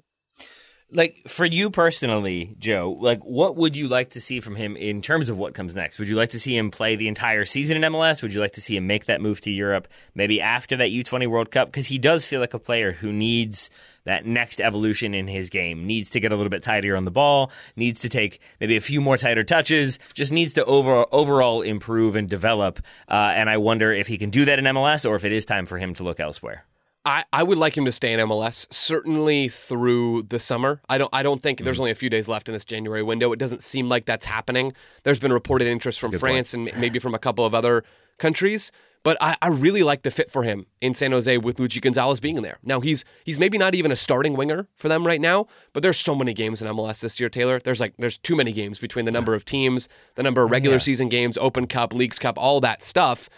like 0.93 1.23
for 1.27 1.45
you 1.45 1.71
personally, 1.71 2.55
Joe, 2.59 2.97
like 3.01 3.23
what 3.23 3.57
would 3.57 3.75
you 3.75 3.89
like 3.89 4.11
to 4.11 4.21
see 4.21 4.41
from 4.41 4.57
him 4.57 4.77
in 4.77 5.01
terms 5.01 5.29
of 5.29 5.39
what 5.39 5.55
comes 5.55 5.75
next? 5.75 5.99
Would 5.99 6.09
you 6.09 6.17
like 6.17 6.31
to 6.31 6.41
see 6.41 6.57
him 6.57 6.71
play 6.71 6.97
the 6.97 7.09
entire 7.09 7.45
season 7.45 7.77
in 7.77 7.93
MLS? 7.93 8.23
Would 8.23 8.35
you 8.35 8.41
like 8.41 8.53
to 8.53 8.61
see 8.61 8.77
him 8.77 8.87
make 8.87 9.07
that 9.07 9.21
move 9.21 9.41
to 9.43 9.51
Europe 9.51 9.89
maybe 10.15 10.41
after 10.41 10.77
that 10.77 10.91
U20 10.91 11.27
World 11.29 11.51
Cup 11.51 11.69
because 11.69 11.87
he 11.87 11.99
does 11.99 12.27
feel 12.27 12.41
like 12.41 12.55
a 12.55 12.59
player 12.59 12.93
who 12.93 13.13
needs 13.13 13.71
that 14.05 14.27
next 14.27 14.61
evolution 14.61 15.15
in 15.15 15.29
his 15.29 15.49
game, 15.49 15.87
needs 15.87 16.11
to 16.11 16.21
get 16.21 16.33
a 16.33 16.37
little 16.37 16.51
bit 16.51 16.63
tighter 16.63 16.97
on 16.97 17.05
the 17.05 17.11
ball, 17.11 17.51
needs 17.77 18.01
to 18.01 18.09
take 18.09 18.41
maybe 18.61 18.77
a 18.77 18.81
few 18.81 19.01
more 19.01 19.17
tighter 19.17 19.45
touches, 19.45 19.99
just 20.13 20.33
needs 20.33 20.55
to 20.55 20.65
over, 20.65 21.07
overall 21.13 21.63
improve 21.63 22.17
and 22.17 22.29
develop. 22.29 22.81
Uh, 23.09 23.33
and 23.35 23.49
I 23.49 23.59
wonder 23.59 23.93
if 23.93 24.09
he 24.09 24.19
can 24.19 24.31
do 24.31 24.45
that 24.45 24.59
in 24.59 24.65
MLS 24.67 25.09
or 25.09 25.15
if 25.15 25.25
it 25.25 25.33
is 25.33 25.47
time 25.47 25.67
for 25.67 25.79
him 25.79 25.95
to 25.95 26.03
look 26.03 26.21
elsewhere. 26.21 26.65
I, 27.05 27.25
I 27.33 27.43
would 27.43 27.59
like 27.59 27.77
him 27.77 27.85
to 27.85 27.93
stay 27.93 28.13
in 28.13 28.21
MLS 28.21 28.73
certainly 28.73 29.49
through 29.49 30.25
the 30.25 30.39
summer. 30.39 30.81
I 30.89 30.99
don't 30.99 31.11
I 31.13 31.23
don't 31.23 31.43
think 31.43 31.59
mm-hmm. 31.59 31.65
there's 31.65 31.81
only 31.81 31.91
a 31.91 31.97
few 31.97 32.09
days 32.09 32.29
left 32.29 32.49
in 32.49 32.53
this 32.53 32.65
January 32.65 33.03
window. 33.03 33.33
It 33.33 33.39
doesn't 33.39 33.63
seem 33.63 33.89
like 33.89 34.07
that's 34.07 34.27
happening. 34.27 34.73
There's 35.03 35.19
been 35.19 35.33
reported 35.33 35.67
interest 35.67 35.99
from 35.99 36.13
France 36.13 36.55
point. 36.55 36.71
and 36.71 36.81
maybe 36.81 36.99
from 36.99 37.15
a 37.15 37.19
couple 37.19 37.45
of 37.45 37.55
other 37.55 37.85
countries. 38.19 38.71
But 39.05 39.17
I, 39.21 39.37
I 39.43 39.49
really 39.49 39.83
like 39.83 40.03
the 40.03 40.13
fit 40.13 40.31
for 40.31 40.45
him 40.45 40.67
in 40.81 40.95
San 40.95 41.11
Jose 41.11 41.37
with 41.39 41.57
Luchi 41.57 41.81
Gonzalez 41.81 42.21
being 42.21 42.37
in 42.37 42.45
there. 42.45 42.59
Now 42.63 42.79
he's 42.81 43.05
he's 43.25 43.39
maybe 43.39 43.59
not 43.59 43.75
even 43.75 43.91
a 43.91 43.97
starting 43.97 44.35
winger 44.37 44.69
for 44.77 44.89
them 44.89 45.05
right 45.05 45.21
now, 45.21 45.49
but 45.73 45.83
there's 45.83 45.99
so 45.99 46.15
many 46.15 46.33
games 46.33 46.63
in 46.63 46.69
MLS 46.69 47.01
this 47.01 47.19
year, 47.19 47.29
Taylor. 47.29 47.59
There's 47.59 47.81
like 47.81 47.95
there's 47.99 48.17
too 48.17 48.37
many 48.37 48.53
games 48.53 48.79
between 48.79 49.05
the 49.05 49.11
number 49.11 49.35
of 49.35 49.45
teams, 49.45 49.89
the 50.15 50.23
number 50.23 50.43
of 50.43 50.51
oh, 50.51 50.53
regular 50.53 50.77
yeah. 50.77 50.83
season 50.83 51.09
games, 51.09 51.37
Open 51.39 51.67
Cup, 51.67 51.93
Leagues 51.93 52.21
Cup, 52.21 52.39
all 52.39 52.61
that 52.61 52.87
stuff. 52.87 53.29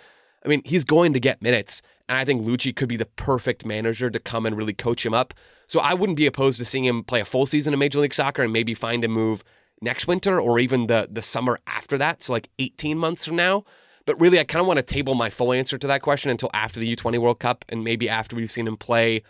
I 0.44 0.48
mean, 0.48 0.62
he's 0.64 0.84
going 0.84 1.12
to 1.12 1.20
get 1.20 1.42
minutes. 1.42 1.82
And 2.08 2.18
I 2.18 2.24
think 2.24 2.46
Luchi 2.46 2.74
could 2.74 2.88
be 2.88 2.96
the 2.96 3.06
perfect 3.06 3.64
manager 3.64 4.10
to 4.10 4.20
come 4.20 4.44
and 4.44 4.56
really 4.56 4.74
coach 4.74 5.04
him 5.04 5.14
up. 5.14 5.32
So 5.66 5.80
I 5.80 5.94
wouldn't 5.94 6.16
be 6.16 6.26
opposed 6.26 6.58
to 6.58 6.64
seeing 6.64 6.84
him 6.84 7.02
play 7.02 7.20
a 7.20 7.24
full 7.24 7.46
season 7.46 7.72
in 7.72 7.78
Major 7.78 8.00
League 8.00 8.14
Soccer 8.14 8.42
and 8.42 8.52
maybe 8.52 8.74
find 8.74 9.04
a 9.04 9.08
move 9.08 9.42
next 9.80 10.06
winter 10.06 10.40
or 10.40 10.58
even 10.58 10.86
the 10.86 11.08
the 11.10 11.22
summer 11.22 11.58
after 11.66 11.96
that. 11.98 12.22
So 12.22 12.32
like 12.32 12.50
18 12.58 12.98
months 12.98 13.24
from 13.24 13.36
now. 13.36 13.64
But 14.06 14.20
really, 14.20 14.38
I 14.38 14.44
kind 14.44 14.60
of 14.60 14.66
want 14.66 14.76
to 14.78 14.82
table 14.82 15.14
my 15.14 15.30
full 15.30 15.52
answer 15.52 15.78
to 15.78 15.86
that 15.86 16.02
question 16.02 16.30
until 16.30 16.50
after 16.52 16.78
the 16.78 16.94
U20 16.94 17.18
World 17.18 17.40
Cup 17.40 17.64
and 17.70 17.82
maybe 17.82 18.06
after 18.08 18.36
we've 18.36 18.50
seen 18.50 18.66
him 18.66 18.76
play 18.76 19.22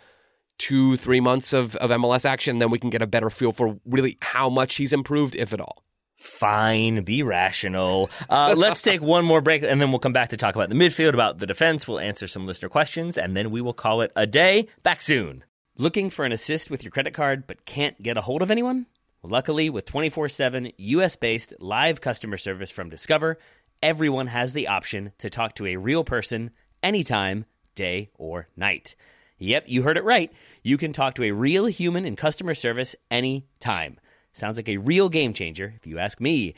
two, 0.57 0.97
three 0.97 1.21
months 1.21 1.53
of, 1.53 1.77
of 1.77 1.91
MLS 1.91 2.25
action. 2.25 2.59
Then 2.59 2.71
we 2.71 2.79
can 2.79 2.89
get 2.89 3.01
a 3.01 3.07
better 3.07 3.29
feel 3.29 3.53
for 3.53 3.79
really 3.85 4.17
how 4.21 4.49
much 4.49 4.75
he's 4.75 4.91
improved, 4.91 5.33
if 5.35 5.53
at 5.53 5.61
all. 5.61 5.84
Fine, 6.25 7.03
be 7.03 7.23
rational. 7.23 8.09
Uh, 8.29 8.55
let's 8.57 8.81
take 8.81 9.01
one 9.01 9.23
more 9.23 9.41
break 9.41 9.63
and 9.63 9.79
then 9.79 9.91
we'll 9.91 9.99
come 9.99 10.11
back 10.11 10.29
to 10.29 10.37
talk 10.37 10.55
about 10.55 10.69
the 10.69 10.75
midfield, 10.75 11.13
about 11.13 11.37
the 11.37 11.45
defense. 11.45 11.87
We'll 11.87 11.99
answer 11.99 12.25
some 12.27 12.45
listener 12.45 12.67
questions 12.67 13.17
and 13.17 13.37
then 13.37 13.51
we 13.51 13.61
will 13.61 13.73
call 13.73 14.01
it 14.01 14.11
a 14.15 14.25
day. 14.25 14.67
Back 14.83 15.01
soon. 15.01 15.43
Looking 15.77 16.09
for 16.09 16.25
an 16.25 16.31
assist 16.31 16.71
with 16.71 16.83
your 16.83 16.91
credit 16.91 17.13
card 17.13 17.45
but 17.47 17.63
can't 17.65 18.01
get 18.01 18.17
a 18.17 18.21
hold 18.21 18.41
of 18.41 18.49
anyone? 18.49 18.87
Luckily, 19.23 19.69
with 19.69 19.85
24 19.85 20.27
7 20.27 20.71
US 20.75 21.15
based 21.15 21.53
live 21.59 22.01
customer 22.01 22.37
service 22.37 22.71
from 22.71 22.89
Discover, 22.89 23.37
everyone 23.81 24.27
has 24.27 24.53
the 24.53 24.67
option 24.67 25.13
to 25.19 25.29
talk 25.29 25.55
to 25.55 25.67
a 25.67 25.77
real 25.77 26.03
person 26.03 26.49
anytime, 26.81 27.45
day 27.75 28.09
or 28.15 28.49
night. 28.57 28.95
Yep, 29.37 29.65
you 29.67 29.83
heard 29.83 29.97
it 29.97 30.03
right. 30.03 30.31
You 30.63 30.77
can 30.77 30.91
talk 30.91 31.15
to 31.15 31.23
a 31.23 31.31
real 31.31 31.65
human 31.65 32.05
in 32.05 32.15
customer 32.15 32.55
service 32.55 32.95
anytime. 33.11 33.99
Sounds 34.35 34.57
like 34.57 34.67
a 34.67 34.77
real 34.77 35.07
game 35.07 35.33
changer, 35.33 35.73
if 35.77 35.87
you 35.87 35.97
ask 35.97 36.19
me. 36.19 36.55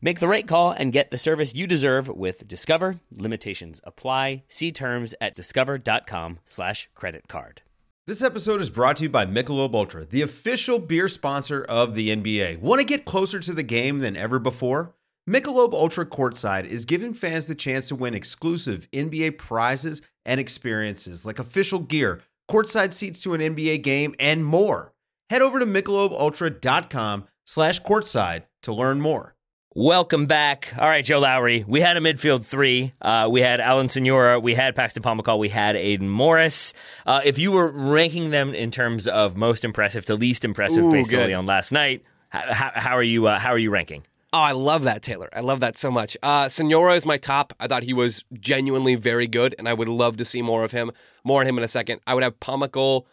Make 0.00 0.20
the 0.20 0.28
right 0.28 0.46
call 0.46 0.70
and 0.70 0.92
get 0.92 1.10
the 1.10 1.18
service 1.18 1.56
you 1.56 1.66
deserve 1.66 2.08
with 2.08 2.46
Discover. 2.46 3.00
Limitations 3.10 3.80
apply. 3.82 4.44
See 4.48 4.70
terms 4.70 5.12
at 5.20 5.34
discover.com 5.34 6.38
slash 6.44 6.88
credit 6.94 7.26
card. 7.26 7.62
This 8.06 8.22
episode 8.22 8.60
is 8.60 8.70
brought 8.70 8.98
to 8.98 9.04
you 9.04 9.08
by 9.08 9.26
Michelob 9.26 9.74
Ultra, 9.74 10.04
the 10.04 10.22
official 10.22 10.78
beer 10.78 11.08
sponsor 11.08 11.64
of 11.64 11.94
the 11.94 12.10
NBA. 12.10 12.60
Want 12.60 12.78
to 12.78 12.86
get 12.86 13.04
closer 13.04 13.40
to 13.40 13.52
the 13.52 13.64
game 13.64 13.98
than 13.98 14.16
ever 14.16 14.38
before? 14.38 14.94
Michelob 15.28 15.72
Ultra 15.72 16.06
Courtside 16.06 16.66
is 16.66 16.84
giving 16.84 17.12
fans 17.12 17.48
the 17.48 17.56
chance 17.56 17.88
to 17.88 17.96
win 17.96 18.14
exclusive 18.14 18.88
NBA 18.92 19.38
prizes 19.38 20.02
and 20.24 20.38
experiences 20.38 21.26
like 21.26 21.40
official 21.40 21.80
gear, 21.80 22.20
courtside 22.48 22.92
seats 22.92 23.20
to 23.22 23.34
an 23.34 23.40
NBA 23.40 23.82
game, 23.82 24.14
and 24.20 24.44
more 24.44 24.92
head 25.30 25.42
over 25.42 25.58
to 25.58 25.66
michelobultra.com 25.66 27.26
slash 27.44 27.82
courtside 27.82 28.44
to 28.62 28.72
learn 28.72 29.00
more. 29.00 29.34
Welcome 29.78 30.24
back. 30.24 30.72
All 30.78 30.88
right, 30.88 31.04
Joe 31.04 31.18
Lowery. 31.18 31.62
We 31.68 31.82
had 31.82 31.98
a 31.98 32.00
midfield 32.00 32.46
three. 32.46 32.94
Uh, 33.02 33.28
we 33.30 33.42
had 33.42 33.60
Alan 33.60 33.90
Sonora. 33.90 34.40
We 34.40 34.54
had 34.54 34.74
Paxton 34.74 35.02
Pomykal. 35.02 35.38
We 35.38 35.50
had 35.50 35.76
Aidan 35.76 36.08
Morris. 36.08 36.72
Uh, 37.04 37.20
if 37.24 37.38
you 37.38 37.52
were 37.52 37.70
ranking 37.70 38.30
them 38.30 38.54
in 38.54 38.70
terms 38.70 39.06
of 39.06 39.36
most 39.36 39.66
impressive 39.66 40.06
to 40.06 40.14
least 40.14 40.46
impressive 40.46 40.82
Ooh, 40.82 40.92
based 40.92 41.12
on 41.12 41.44
last 41.44 41.72
night, 41.72 42.02
how, 42.30 42.70
how 42.74 42.96
are 42.96 43.02
you? 43.02 43.26
Uh, 43.26 43.38
how 43.38 43.50
are 43.50 43.58
you 43.58 43.70
ranking? 43.70 44.04
Oh, 44.32 44.38
I 44.38 44.52
love 44.52 44.84
that, 44.84 45.02
Taylor. 45.02 45.28
I 45.34 45.40
love 45.40 45.60
that 45.60 45.76
so 45.76 45.90
much. 45.90 46.16
Uh, 46.22 46.48
Sonora 46.48 46.94
is 46.94 47.04
my 47.04 47.18
top. 47.18 47.52
I 47.60 47.66
thought 47.68 47.82
he 47.82 47.92
was 47.92 48.24
genuinely 48.32 48.94
very 48.94 49.26
good, 49.26 49.54
and 49.58 49.68
I 49.68 49.74
would 49.74 49.88
love 49.88 50.16
to 50.16 50.24
see 50.24 50.40
more 50.40 50.64
of 50.64 50.72
him. 50.72 50.90
More 51.22 51.42
on 51.42 51.46
him 51.46 51.58
in 51.58 51.64
a 51.64 51.68
second. 51.68 52.00
I 52.06 52.14
would 52.14 52.22
have 52.22 52.40
Pomykal 52.40 53.04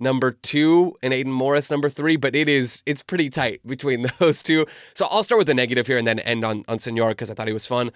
number 0.00 0.32
two 0.32 0.96
and 1.02 1.12
Aidan 1.12 1.32
Morris 1.32 1.70
number 1.70 1.88
three, 1.88 2.16
but 2.16 2.34
it 2.34 2.48
is 2.48 2.82
it's 2.86 3.02
pretty 3.02 3.30
tight 3.30 3.64
between 3.66 4.06
those 4.18 4.42
two. 4.42 4.66
So 4.94 5.06
I'll 5.10 5.22
start 5.22 5.38
with 5.38 5.46
the 5.46 5.54
negative 5.54 5.86
here 5.86 5.98
and 5.98 6.06
then 6.06 6.18
end 6.20 6.44
on 6.44 6.64
on 6.68 6.78
Sonora 6.78 7.10
because 7.10 7.30
I 7.30 7.34
thought 7.34 7.46
he 7.46 7.52
was 7.52 7.66
fun. 7.66 7.90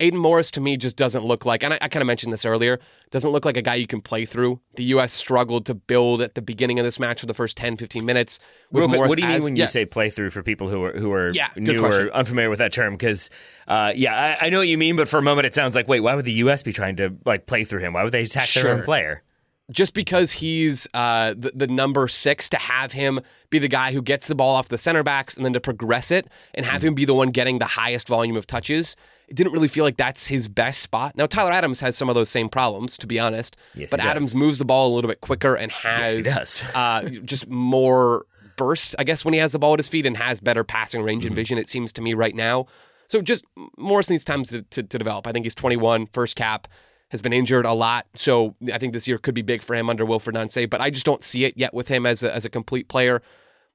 Aidan 0.00 0.18
Morris 0.18 0.50
to 0.52 0.60
me 0.60 0.78
just 0.78 0.96
doesn't 0.96 1.24
look 1.24 1.44
like, 1.44 1.62
and 1.62 1.74
I, 1.74 1.78
I 1.82 1.88
kind 1.88 2.00
of 2.00 2.06
mentioned 2.06 2.32
this 2.32 2.46
earlier, 2.46 2.80
doesn't 3.10 3.30
look 3.30 3.44
like 3.44 3.58
a 3.58 3.62
guy 3.62 3.74
you 3.74 3.86
can 3.86 4.00
play 4.00 4.24
through. 4.24 4.60
The 4.76 4.84
U.S. 4.84 5.12
struggled 5.12 5.66
to 5.66 5.74
build 5.74 6.22
at 6.22 6.34
the 6.34 6.40
beginning 6.40 6.78
of 6.78 6.84
this 6.84 6.98
match 6.98 7.20
for 7.20 7.26
the 7.26 7.34
first 7.34 7.56
10, 7.58 7.76
15 7.76 8.04
minutes. 8.04 8.40
With 8.70 8.88
Morris 8.90 9.10
what 9.10 9.18
do 9.18 9.24
you 9.24 9.30
as, 9.30 9.40
mean 9.40 9.44
when 9.44 9.56
yeah. 9.56 9.64
you 9.64 9.68
say 9.68 9.84
play 9.84 10.08
through 10.08 10.30
for 10.30 10.42
people 10.42 10.68
who 10.68 10.82
are 10.84 10.92
who 10.98 11.12
are 11.12 11.32
yeah, 11.34 11.50
new 11.54 11.84
or 11.84 12.10
unfamiliar 12.14 12.48
with 12.48 12.60
that 12.60 12.72
term? 12.72 12.94
Because 12.94 13.28
uh, 13.68 13.92
yeah, 13.94 14.38
I, 14.40 14.46
I, 14.46 14.50
know 14.50 14.58
what 14.58 14.68
you 14.68 14.78
mean, 14.78 14.96
but 14.96 15.06
for 15.06 15.18
a 15.18 15.22
moment 15.22 15.46
it 15.46 15.54
sounds 15.54 15.74
like 15.74 15.86
wait, 15.86 16.00
why 16.00 16.14
would 16.14 16.24
the 16.24 16.32
U.S. 16.32 16.62
be 16.62 16.72
trying 16.72 16.96
to 16.96 17.14
like 17.26 17.46
play 17.46 17.64
through 17.64 17.80
him? 17.80 17.92
Why 17.92 18.02
would 18.02 18.12
they 18.12 18.22
attack 18.22 18.44
sure. 18.44 18.62
their 18.62 18.72
own 18.72 18.82
player? 18.82 19.22
Just 19.70 19.94
because 19.94 20.32
he's 20.32 20.88
uh, 20.94 21.34
the, 21.36 21.52
the, 21.54 21.66
number 21.66 22.08
six, 22.08 22.48
to 22.50 22.56
have 22.56 22.92
him 22.92 23.20
be 23.50 23.58
the 23.58 23.68
guy 23.68 23.92
who 23.92 24.02
gets 24.02 24.26
the 24.26 24.34
ball 24.34 24.54
off 24.54 24.68
the 24.68 24.78
center 24.78 25.02
backs 25.02 25.36
and 25.36 25.44
then 25.44 25.52
to 25.52 25.60
progress 25.60 26.10
it 26.10 26.26
and 26.54 26.66
have 26.66 26.80
mm-hmm. 26.80 26.88
him 26.88 26.94
be 26.94 27.04
the 27.04 27.14
one 27.14 27.30
getting 27.30 27.58
the 27.58 27.64
highest 27.64 28.08
volume 28.08 28.36
of 28.36 28.46
touches, 28.46 28.96
it 29.28 29.36
didn't 29.36 29.52
really 29.52 29.68
feel 29.68 29.84
like 29.84 29.96
that's 29.96 30.26
his 30.26 30.48
best 30.48 30.80
spot. 30.80 31.16
Now, 31.16 31.26
Tyler 31.26 31.52
Adams 31.52 31.80
has 31.80 31.96
some 31.96 32.08
of 32.08 32.16
those 32.16 32.28
same 32.28 32.48
problems, 32.48 32.98
to 32.98 33.06
be 33.06 33.20
honest, 33.20 33.56
yes, 33.74 33.90
but 33.90 34.00
Adams 34.00 34.34
moves 34.34 34.58
the 34.58 34.64
ball 34.64 34.92
a 34.92 34.94
little 34.94 35.08
bit 35.08 35.20
quicker 35.20 35.54
and 35.54 35.70
has 35.70 36.26
yes, 36.26 36.64
uh, 36.74 37.02
just 37.24 37.48
more 37.48 38.26
burst, 38.56 38.96
I 38.98 39.04
guess, 39.04 39.24
when 39.24 39.32
he 39.32 39.40
has 39.40 39.52
the 39.52 39.58
ball 39.58 39.74
at 39.74 39.78
his 39.78 39.88
feet 39.88 40.04
and 40.04 40.16
has 40.16 40.40
better 40.40 40.64
passing 40.64 41.02
range 41.02 41.22
mm-hmm. 41.22 41.28
and 41.28 41.36
vision, 41.36 41.58
it 41.58 41.68
seems 41.68 41.92
to 41.94 42.02
me 42.02 42.12
right 42.12 42.34
now. 42.34 42.66
So 43.06 43.22
just 43.22 43.44
Morris 43.76 44.10
needs 44.10 44.22
time 44.24 44.44
to, 44.44 44.62
to, 44.62 44.82
to 44.82 44.98
develop. 44.98 45.26
I 45.26 45.32
think 45.32 45.44
he's 45.44 45.54
21, 45.54 46.06
first 46.12 46.36
cap 46.36 46.68
has 47.10 47.20
been 47.20 47.32
injured 47.32 47.66
a 47.66 47.72
lot. 47.72 48.06
So 48.14 48.54
I 48.72 48.78
think 48.78 48.92
this 48.92 49.06
year 49.06 49.18
could 49.18 49.34
be 49.34 49.42
big 49.42 49.62
for 49.62 49.74
him 49.74 49.90
under 49.90 50.04
Wilfried 50.04 50.34
Nancy, 50.34 50.66
but 50.66 50.80
I 50.80 50.90
just 50.90 51.06
don't 51.06 51.24
see 51.24 51.44
it 51.44 51.56
yet 51.56 51.74
with 51.74 51.88
him 51.88 52.06
as 52.06 52.22
a, 52.22 52.34
as 52.34 52.44
a 52.44 52.50
complete 52.50 52.88
player. 52.88 53.20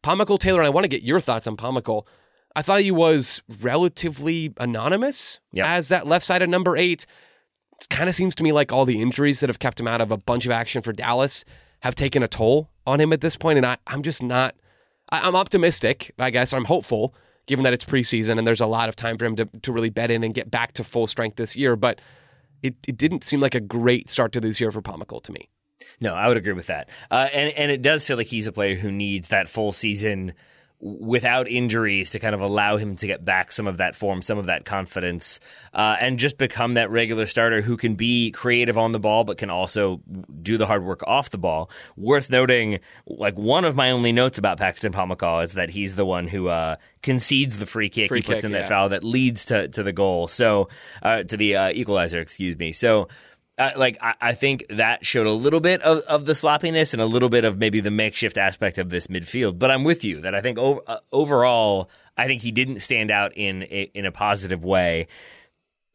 Pomykal 0.04 0.40
Taylor, 0.40 0.60
and 0.60 0.68
I 0.68 0.70
want 0.70 0.84
to 0.84 0.90
get 0.90 1.04
your 1.04 1.20
thoughts 1.20 1.48
on 1.48 1.58
Pomykal. 1.58 2.06
I 2.56 2.62
thought 2.62 2.82
he 2.82 2.92
was 2.92 3.42
relatively 3.60 4.54
anonymous 4.58 5.40
yep. 5.52 5.68
as 5.68 5.90
that 5.90 6.08
left 6.08 6.26
side 6.26 6.42
of 6.42 6.50
number 6.50 6.78
eight. 6.78 7.06
It 7.82 7.90
kind 7.90 8.08
of 8.08 8.16
seems 8.16 8.36
to 8.36 8.44
me 8.44 8.54
like 8.54 8.72
all 8.72 8.86
the 8.86 9.02
injuries 9.02 9.42
that 9.42 9.50
have 9.50 9.60
kept 9.60 9.80
him 9.80 9.88
out 9.88 10.00
of 10.00 10.12
a 10.12 10.18
bunch 10.18 10.46
of 10.46 10.52
action 10.52 10.82
for 10.82 10.94
Dallas 10.94 11.44
have 11.82 11.96
taken 11.96 12.24
a 12.24 12.28
toll 12.28 12.70
on 12.88 13.02
him 13.02 13.12
at 13.12 13.20
this 13.20 13.36
point, 13.36 13.58
and 13.58 13.66
I, 13.66 13.78
I'm 13.88 14.02
just 14.02 14.24
not. 14.24 14.56
I, 15.10 15.28
I'm 15.28 15.36
optimistic, 15.36 16.14
I 16.18 16.30
guess. 16.30 16.54
I'm 16.54 16.66
hopeful, 16.66 17.14
given 17.48 17.64
that 17.64 17.74
it's 17.74 17.84
preseason 17.84 18.38
and 18.38 18.48
there's 18.48 18.62
a 18.62 18.66
lot 18.66 18.88
of 18.88 18.96
time 18.96 19.18
for 19.18 19.26
him 19.26 19.36
to, 19.36 19.46
to 19.46 19.72
really 19.74 19.90
bet 19.90 20.10
in 20.10 20.24
and 20.24 20.34
get 20.34 20.50
back 20.50 20.72
to 20.74 20.84
full 20.84 21.08
strength 21.08 21.36
this 21.36 21.56
year. 21.56 21.76
But 21.76 22.00
it, 22.66 22.76
it 22.88 22.98
didn't 22.98 23.24
seem 23.24 23.40
like 23.40 23.56
a 23.56 23.60
great 23.60 24.10
start 24.10 24.32
to 24.34 24.42
this 24.42 24.60
year 24.60 24.72
for 24.72 24.82
Pomykal 24.82 25.22
to 25.24 25.32
me. 25.32 25.50
No, 26.00 26.14
I 26.14 26.28
would 26.28 26.38
agree 26.38 26.54
with 26.54 26.68
that. 26.68 26.90
Uh, 27.12 27.28
and 27.32 27.52
and 27.52 27.72
it 27.72 27.82
does 27.82 28.06
feel 28.06 28.18
like 28.18 28.28
he's 28.28 28.48
a 28.48 28.52
player 28.52 28.76
who 28.76 28.92
needs 28.92 29.30
that 29.30 29.48
full 29.48 29.72
season 29.72 30.34
without 30.86 31.48
injuries 31.48 32.12
to 32.12 32.20
kind 32.20 32.36
of 32.36 32.42
allow 32.42 32.78
him 32.78 32.96
to 32.96 33.08
get 33.08 33.26
back 33.26 33.52
some 33.52 33.66
of 33.66 33.78
that 33.78 33.96
form, 33.96 34.22
some 34.22 34.38
of 34.38 34.46
that 34.46 34.66
confidence, 34.66 35.40
uh, 35.74 35.98
and 36.00 36.20
just 36.20 36.38
become 36.38 36.76
that 36.76 36.92
regular 36.92 37.26
starter 37.26 37.60
who 37.60 37.76
can 37.76 37.96
be 37.96 38.30
creative 38.30 38.78
on 38.78 38.92
the 38.92 39.00
ball, 39.00 39.24
but 39.24 39.40
can 39.40 39.50
also 39.50 40.00
do 40.44 40.60
the 40.60 40.68
hard 40.68 40.86
work 40.86 41.02
off 41.08 41.32
the 41.32 41.40
ball. 41.40 41.72
Worth 41.98 42.30
noting, 42.30 42.82
like 43.08 43.36
one 43.36 43.66
of 43.66 43.76
my 43.76 43.90
only 43.90 44.12
notes 44.12 44.38
about 44.38 44.60
Paxton 44.60 44.94
Pomykal 44.94 45.44
is 45.44 45.54
that 45.54 45.72
he's 45.72 45.96
the 45.96 46.06
one 46.06 46.28
who 46.28 46.50
uh, 46.50 46.76
concedes 47.02 47.58
the 47.58 47.66
free 47.66 47.90
kick. 47.90 48.10
Free 48.10 48.20
he 48.20 48.24
puts 48.24 48.38
kick, 48.38 48.46
in 48.46 48.52
yeah. 48.52 48.62
that 48.62 48.70
foul 48.70 48.90
that 48.90 49.04
leads 49.04 49.46
to 49.46 49.68
to 49.70 49.82
the 49.82 49.92
goal. 49.92 50.28
So 50.28 50.70
uh, 51.02 51.24
to 51.24 51.36
the 51.36 51.56
uh, 51.56 51.70
equalizer, 51.72 52.20
excuse 52.20 52.60
me. 52.60 52.74
So 52.74 53.08
uh, 53.58 53.72
like 53.78 53.98
I, 54.02 54.16
I, 54.20 54.34
think 54.34 54.66
that 54.70 55.06
showed 55.06 55.28
a 55.28 55.32
little 55.32 55.62
bit 55.62 55.82
of, 55.82 56.00
of 56.00 56.26
the 56.26 56.36
sloppiness 56.36 56.94
and 56.94 57.02
a 57.02 57.06
little 57.06 57.30
bit 57.30 57.46
of 57.46 57.58
maybe 57.58 57.80
the 57.80 57.92
makeshift 57.92 58.38
aspect 58.38 58.78
of 58.78 58.90
this 58.90 59.08
midfield. 59.08 59.58
But 59.58 59.72
I'm 59.72 59.84
with 59.84 60.04
you 60.04 60.22
that 60.22 60.36
I 60.36 60.42
think 60.42 60.58
uh, 60.60 60.98
overall, 61.12 61.90
I 62.18 62.28
think 62.28 62.42
he 62.42 62.52
didn't 62.52 62.82
stand 62.82 63.12
out 63.12 63.32
in 63.36 63.64
a, 63.64 63.92
in 63.94 64.06
a 64.06 64.12
positive 64.12 64.64
way. 64.64 65.08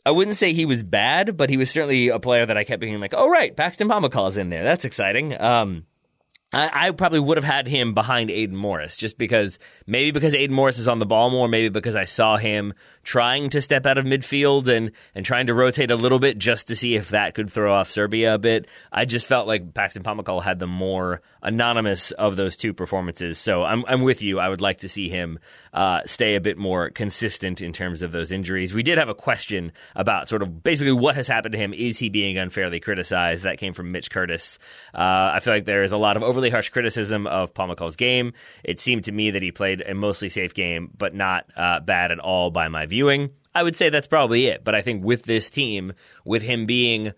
I 0.07 0.11
wouldn't 0.11 0.37
say 0.37 0.55
he 0.55 0.65
was 0.65 0.83
bad, 0.83 1.37
but 1.37 1.51
he 1.51 1.59
was 1.59 1.71
certainly 1.71 2.09
a 2.09 2.19
player 2.19 2.47
that 2.47 2.57
I 2.57 2.65
kept 2.65 2.81
being 2.81 2.99
like, 3.01 3.15
oh, 3.15 3.29
right, 3.29 3.55
Paxton 3.55 3.89
Pomykal 3.89 4.31
is 4.31 4.39
in 4.39 4.49
there. 4.49 4.65
That's 4.65 4.87
exciting. 4.87 5.39
Um, 5.39 5.85
I, 6.53 6.89
I, 6.89 6.91
probably 6.91 7.21
would 7.21 7.37
have 7.37 7.45
had 7.45 7.69
him 7.69 7.95
behind 7.95 8.29
Aidan 8.29 8.57
Morris 8.57 8.97
just 8.97 9.19
because 9.19 9.59
maybe 9.87 10.11
because 10.11 10.35
Aidan 10.35 10.55
Morris 10.55 10.79
is 10.79 10.89
on 10.89 10.99
the 10.99 11.07
ball 11.07 11.31
more, 11.31 11.47
maybe 11.47 11.69
because 11.69 11.95
I 11.95 12.05
saw 12.05 12.37
him 12.37 12.75
trying 13.05 13.51
to 13.51 13.63
step 13.63 13.87
out 13.87 13.99
of 13.99 14.05
midfield 14.05 14.67
and, 14.67 14.91
and 15.15 15.25
trying 15.25 15.47
to 15.47 15.55
rotate 15.55 15.91
a 15.91 15.97
little 15.97 16.19
bit 16.19 16.39
just 16.39 16.69
to 16.69 16.77
see 16.77 16.97
if 16.97 17.11
that 17.11 17.35
could 17.35 17.51
throw 17.51 17.73
off 17.73 17.91
Serbia 17.91 18.35
a 18.35 18.39
bit. 18.39 18.67
I 18.93 19.05
just 19.05 19.29
felt 19.29 19.47
like 19.47 19.75
Paxton 19.75 20.03
Pomykal 20.03 20.43
had 20.43 20.59
the 20.59 20.67
more 20.67 21.23
anonymous 21.43 22.11
of 22.13 22.37
those 22.37 22.57
two 22.57 22.75
performances. 22.75 23.39
So 23.39 23.63
I'm, 23.63 23.85
I'm 23.87 24.03
with 24.03 24.23
you. 24.23 24.41
I 24.41 24.49
would 24.49 24.61
like 24.61 24.79
to 24.79 24.89
see 24.89 25.09
him 25.09 25.39
uh, 25.73 26.01
stay 26.05 26.35
a 26.35 26.41
bit 26.41 26.59
more 26.59 26.91
consistent 26.91 27.63
in 27.63 27.73
terms 27.73 28.03
of 28.03 28.13
those 28.13 28.33
injuries. 28.33 28.75
We 28.75 28.83
did 28.83 28.99
have 28.99 29.09
a 29.09 29.15
question 29.15 29.73
about 29.95 30.29
sort 30.29 30.43
of 30.43 30.63
basically 30.63 30.93
what 30.93 31.15
has 31.15 31.29
happened 31.29 31.53
to 31.53 31.59
him. 31.59 31.73
Is 31.73 31.99
he 31.99 32.09
being 32.09 32.39
unfairly 32.39 32.81
criticized? 32.81 33.45
That 33.45 33.59
came 33.59 33.73
from 33.73 33.93
Mitch 33.93 34.11
Curtis. 34.11 34.59
Uh, 34.93 35.31
I 35.35 35.41
feel 35.41 35.55
like 35.55 35.65
there 35.65 35.85
is 35.85 35.93
a 35.93 35.97
lot 35.97 36.17
of 36.17 36.23
overly 36.41 36.51
harsh 36.51 36.70
criticism 36.70 37.26
of 37.26 37.53
Pomykal's 37.53 37.97
game. 37.97 38.32
It 38.64 38.80
seemed 38.80 39.05
to 39.05 39.12
me 39.12 39.30
that 39.30 39.43
he 39.43 39.53
played 39.53 39.82
a 39.82 39.95
mostly 39.95 40.30
safe 40.30 40.55
game, 40.55 40.91
but 40.97 41.14
not 41.14 41.45
uh, 41.55 41.80
bad 41.80 42.11
at 42.11 42.18
all 42.18 42.51
by 42.51 42.68
my 42.68 42.86
viewing. 42.86 43.30
I 43.55 43.62
would 43.62 43.76
say 43.76 43.91
that's 43.91 44.07
probably 44.07 44.47
it. 44.47 44.64
But 44.64 44.74
I 44.74 44.80
think 44.80 45.05
with 45.05 45.24
this 45.24 45.51
team, 45.51 45.93
with 46.24 46.43
him 46.43 46.64
being 46.64 47.12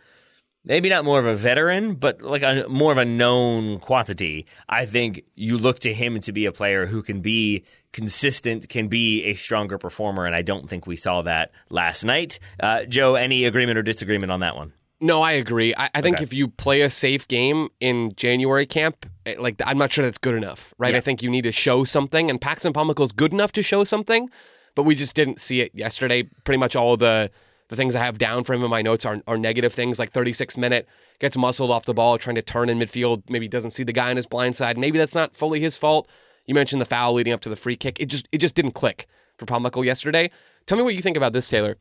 maybe 0.65 0.89
not 0.89 1.05
more 1.05 1.21
of 1.21 1.27
a 1.27 1.37
veteran, 1.37 1.95
but 1.95 2.21
like 2.21 2.43
a 2.43 2.67
more 2.69 2.91
of 2.91 2.99
a 2.99 3.05
known 3.05 3.79
quantity. 3.79 4.47
I 4.69 4.87
think 4.87 5.23
you 5.37 5.57
look 5.57 5.79
to 5.81 5.95
him 5.95 6.19
to 6.21 6.33
be 6.33 6.47
a 6.47 6.53
player 6.53 6.87
who 6.87 7.01
can 7.03 7.21
be 7.21 7.65
consistent, 7.93 8.69
can 8.69 8.89
be 8.89 9.23
a 9.25 9.35
stronger 9.35 9.79
performer, 9.79 10.27
and 10.27 10.35
I 10.35 10.43
don't 10.43 10.69
think 10.69 10.85
we 10.85 10.97
saw 10.97 11.23
that 11.23 11.53
last 11.71 12.05
night. 12.05 12.41
Uh, 12.59 12.85
Joe, 12.87 13.15
any 13.15 13.45
agreement 13.45 13.79
or 13.79 13.83
disagreement 13.83 14.33
on 14.33 14.41
that 14.41 14.57
one? 14.57 14.73
No, 15.01 15.21
I 15.21 15.33
agree. 15.33 15.75
I, 15.77 15.91
I 15.95 16.01
think 16.01 16.17
okay. 16.17 16.23
if 16.23 16.33
you 16.33 16.47
play 16.47 16.83
a 16.83 16.91
safe 16.91 17.27
game 17.27 17.69
in 17.81 18.13
January 18.15 18.67
camp, 18.67 19.05
Eh, 19.27 19.37
like 19.39 19.61
I'm 19.65 19.79
not 19.79 19.93
sure 19.93 20.05
that's 20.05 20.19
good 20.19 20.35
enough, 20.35 20.75
right? 20.79 20.93
Yeah. 20.93 20.99
I 20.99 21.01
think 21.01 21.23
you 21.23 21.31
need 21.31 21.43
to 21.43 21.53
show 21.53 21.85
something, 21.85 22.31
and 22.31 22.41
Paxton 22.41 22.73
Pomykal 22.73 23.05
is 23.05 23.13
good 23.13 23.33
enough 23.33 23.53
to 23.53 23.63
show 23.63 23.85
something, 23.85 24.31
but 24.75 24.83
we 24.85 24.95
just 24.95 25.15
didn't 25.15 25.41
see 25.41 25.61
it 25.61 25.73
yesterday. 25.75 26.25
Pretty 26.45 26.59
much 26.59 26.77
all 26.77 26.97
the 26.97 27.31
the 27.69 27.77
things 27.77 27.97
I 27.97 28.05
have 28.05 28.19
down 28.19 28.45
for 28.45 28.53
him 28.53 28.63
in 28.63 28.69
my 28.69 28.83
notes 28.83 29.07
are, 29.07 29.23
are 29.27 29.39
negative 29.39 29.73
things, 29.73 29.99
like 29.99 30.13
36 30.13 30.59
minute 30.59 30.87
gets 31.21 31.39
muscled 31.39 31.71
off 31.71 31.87
the 31.87 31.95
ball, 31.95 32.19
trying 32.19 32.37
to 32.37 32.43
turn 32.43 32.69
in 32.69 32.79
midfield, 32.79 33.23
maybe 33.31 33.49
doesn't 33.49 33.71
see 33.71 33.83
the 33.83 33.95
guy 33.95 34.11
on 34.11 34.17
his 34.17 34.27
blind 34.27 34.57
side. 34.57 34.77
Maybe 34.77 34.99
that's 34.99 35.15
not 35.15 35.35
fully 35.35 35.61
his 35.61 35.79
fault. 35.79 36.07
You 36.45 36.55
mentioned 36.55 36.83
the 36.83 36.87
foul 36.87 37.15
leading 37.15 37.33
up 37.33 37.41
to 37.43 37.49
the 37.49 37.57
free 37.57 37.77
kick. 37.77 37.99
It 37.99 38.07
just 38.07 38.29
it 38.31 38.39
just 38.39 38.55
didn't 38.55 38.73
click 38.73 39.07
for 39.39 39.47
Pomykal 39.47 39.85
yesterday. 39.85 40.31
Tell 40.67 40.77
me 40.77 40.85
what 40.85 40.95
you 40.95 41.01
think 41.01 41.17
about 41.17 41.33
this, 41.33 41.49
Taylor. 41.49 41.77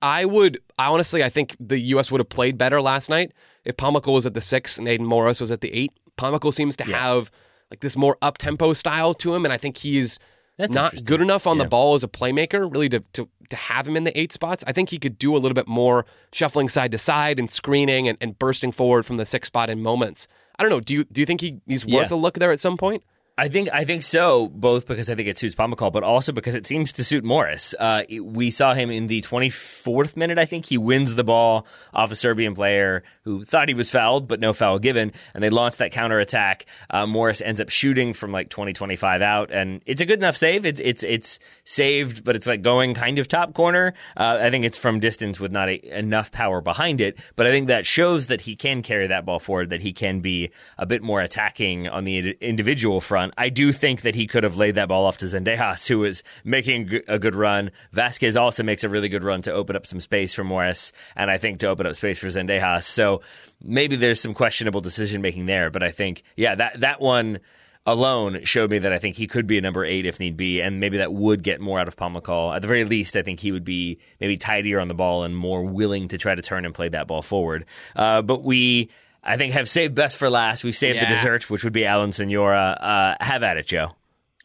I 0.00 0.24
would 0.24 0.58
I 0.78 0.86
honestly 0.86 1.24
I 1.24 1.28
think 1.28 1.56
the 1.58 1.78
US 1.78 2.10
would 2.10 2.20
have 2.20 2.28
played 2.28 2.56
better 2.56 2.80
last 2.80 3.10
night 3.10 3.32
if 3.64 3.76
Pomykal 3.76 4.14
was 4.14 4.26
at 4.26 4.34
the 4.34 4.40
six 4.40 4.78
and 4.78 4.88
Aidan 4.88 5.06
Morris 5.06 5.40
was 5.40 5.50
at 5.50 5.60
the 5.60 5.72
eight. 5.72 5.92
Pomykal 6.16 6.52
seems 6.52 6.76
to 6.76 6.84
yeah. 6.88 6.98
have 6.98 7.30
like 7.70 7.80
this 7.80 7.96
more 7.96 8.16
up 8.22 8.38
tempo 8.38 8.72
style 8.72 9.14
to 9.14 9.34
him, 9.34 9.44
and 9.44 9.52
I 9.52 9.56
think 9.56 9.78
he's 9.78 10.18
That's 10.56 10.74
not 10.74 11.04
good 11.04 11.20
enough 11.20 11.46
on 11.46 11.56
yeah. 11.56 11.64
the 11.64 11.68
ball 11.68 11.94
as 11.94 12.04
a 12.04 12.08
playmaker, 12.08 12.70
really 12.70 12.88
to, 12.90 13.00
to 13.14 13.28
to 13.50 13.56
have 13.56 13.86
him 13.88 13.96
in 13.96 14.04
the 14.04 14.18
eight 14.18 14.32
spots. 14.32 14.64
I 14.66 14.72
think 14.72 14.90
he 14.90 14.98
could 14.98 15.18
do 15.18 15.36
a 15.36 15.38
little 15.38 15.54
bit 15.54 15.68
more 15.68 16.06
shuffling 16.32 16.68
side 16.68 16.92
to 16.92 16.98
side 16.98 17.38
and 17.38 17.50
screening 17.50 18.08
and, 18.08 18.16
and 18.20 18.38
bursting 18.38 18.72
forward 18.72 19.04
from 19.04 19.16
the 19.16 19.26
six 19.26 19.48
spot 19.48 19.70
in 19.70 19.82
moments. 19.82 20.26
I 20.58 20.62
don't 20.62 20.70
know. 20.70 20.80
Do 20.80 20.94
you 20.94 21.04
do 21.04 21.20
you 21.20 21.26
think 21.26 21.40
he, 21.40 21.60
he's 21.66 21.84
worth 21.84 22.10
yeah. 22.10 22.16
a 22.16 22.18
look 22.18 22.38
there 22.38 22.52
at 22.52 22.60
some 22.60 22.76
point? 22.76 23.02
I 23.36 23.48
think 23.48 23.68
I 23.72 23.84
think 23.84 24.04
so, 24.04 24.48
both 24.48 24.86
because 24.86 25.10
I 25.10 25.16
think 25.16 25.26
it 25.28 25.36
suits 25.36 25.56
Pomykal, 25.56 25.92
but 25.92 26.04
also 26.04 26.30
because 26.30 26.54
it 26.54 26.68
seems 26.68 26.92
to 26.92 27.02
suit 27.02 27.24
Morris. 27.24 27.74
Uh, 27.80 28.04
we 28.22 28.52
saw 28.52 28.74
him 28.74 28.92
in 28.92 29.08
the 29.08 29.22
24th 29.22 30.16
minute, 30.16 30.38
I 30.38 30.44
think. 30.44 30.66
He 30.66 30.78
wins 30.78 31.16
the 31.16 31.24
ball 31.24 31.66
off 31.92 32.12
a 32.12 32.14
Serbian 32.14 32.54
player 32.54 33.02
who 33.24 33.44
thought 33.44 33.66
he 33.66 33.74
was 33.74 33.90
fouled, 33.90 34.28
but 34.28 34.38
no 34.38 34.52
foul 34.52 34.78
given, 34.78 35.10
and 35.34 35.42
they 35.42 35.50
launched 35.50 35.78
that 35.78 35.90
counter 35.90 36.20
attack. 36.20 36.66
Uh, 36.90 37.06
Morris 37.08 37.42
ends 37.42 37.60
up 37.60 37.70
shooting 37.70 38.12
from 38.12 38.30
like 38.30 38.50
20, 38.50 38.72
25 38.72 39.20
out, 39.20 39.50
and 39.50 39.82
it's 39.84 40.00
a 40.00 40.06
good 40.06 40.20
enough 40.20 40.36
save. 40.36 40.64
It's 40.64 40.78
it's 40.78 41.02
it's 41.02 41.40
saved, 41.64 42.22
but 42.22 42.36
it's 42.36 42.46
like 42.46 42.62
going 42.62 42.94
kind 42.94 43.18
of 43.18 43.26
top 43.26 43.52
corner. 43.52 43.94
Uh, 44.16 44.38
I 44.42 44.50
think 44.50 44.64
it's 44.64 44.78
from 44.78 45.00
distance 45.00 45.40
with 45.40 45.50
not 45.50 45.68
a, 45.68 45.98
enough 45.98 46.30
power 46.30 46.60
behind 46.60 47.00
it, 47.00 47.18
but 47.34 47.48
I 47.48 47.50
think 47.50 47.66
that 47.66 47.84
shows 47.84 48.28
that 48.28 48.42
he 48.42 48.54
can 48.54 48.82
carry 48.82 49.08
that 49.08 49.26
ball 49.26 49.40
forward, 49.40 49.70
that 49.70 49.80
he 49.80 49.92
can 49.92 50.20
be 50.20 50.52
a 50.78 50.86
bit 50.86 51.02
more 51.02 51.20
attacking 51.20 51.88
on 51.88 52.04
the 52.04 52.36
individual 52.40 53.00
front 53.00 53.23
I 53.36 53.48
do 53.48 53.72
think 53.72 54.02
that 54.02 54.14
he 54.14 54.26
could 54.26 54.42
have 54.42 54.56
laid 54.56 54.74
that 54.76 54.88
ball 54.88 55.06
off 55.06 55.18
to 55.18 55.26
Zendejas, 55.26 55.88
who 55.88 56.00
was 56.00 56.22
making 56.44 57.00
a 57.08 57.18
good 57.18 57.34
run. 57.34 57.70
Vazquez 57.92 58.40
also 58.40 58.62
makes 58.62 58.84
a 58.84 58.88
really 58.88 59.08
good 59.08 59.24
run 59.24 59.42
to 59.42 59.52
open 59.52 59.76
up 59.76 59.86
some 59.86 60.00
space 60.00 60.34
for 60.34 60.44
Morris, 60.44 60.92
and 61.16 61.30
I 61.30 61.38
think 61.38 61.60
to 61.60 61.68
open 61.68 61.86
up 61.86 61.94
space 61.94 62.18
for 62.18 62.28
Zendejas. 62.28 62.84
So 62.84 63.22
maybe 63.62 63.96
there's 63.96 64.20
some 64.20 64.34
questionable 64.34 64.80
decision 64.80 65.22
making 65.22 65.46
there, 65.46 65.70
but 65.70 65.82
I 65.82 65.90
think, 65.90 66.22
yeah, 66.36 66.54
that, 66.54 66.80
that 66.80 67.00
one 67.00 67.40
alone 67.86 68.42
showed 68.44 68.70
me 68.70 68.78
that 68.78 68.92
I 68.92 68.98
think 68.98 69.16
he 69.16 69.26
could 69.26 69.46
be 69.46 69.58
a 69.58 69.60
number 69.60 69.84
eight 69.84 70.06
if 70.06 70.18
need 70.18 70.36
be, 70.36 70.60
and 70.60 70.80
maybe 70.80 70.98
that 70.98 71.12
would 71.12 71.42
get 71.42 71.60
more 71.60 71.78
out 71.78 71.88
of 71.88 71.96
Pomykal. 71.96 72.56
At 72.56 72.62
the 72.62 72.68
very 72.68 72.84
least, 72.84 73.16
I 73.16 73.22
think 73.22 73.40
he 73.40 73.52
would 73.52 73.64
be 73.64 73.98
maybe 74.20 74.36
tidier 74.36 74.80
on 74.80 74.88
the 74.88 74.94
ball 74.94 75.22
and 75.24 75.36
more 75.36 75.62
willing 75.62 76.08
to 76.08 76.18
try 76.18 76.34
to 76.34 76.42
turn 76.42 76.64
and 76.64 76.74
play 76.74 76.88
that 76.88 77.06
ball 77.06 77.22
forward. 77.22 77.66
Uh, 77.94 78.22
but 78.22 78.42
we 78.42 78.88
I 79.24 79.36
think 79.36 79.54
have 79.54 79.68
saved 79.68 79.94
best 79.94 80.18
for 80.18 80.28
last. 80.28 80.64
We've 80.64 80.76
saved 80.76 80.96
yeah. 80.96 81.08
the 81.08 81.14
dessert, 81.14 81.48
which 81.48 81.64
would 81.64 81.72
be 81.72 81.86
Alan 81.86 82.12
Sonora. 82.12 83.16
Uh, 83.18 83.24
have 83.24 83.42
at 83.42 83.56
it, 83.56 83.66
Joe. 83.66 83.92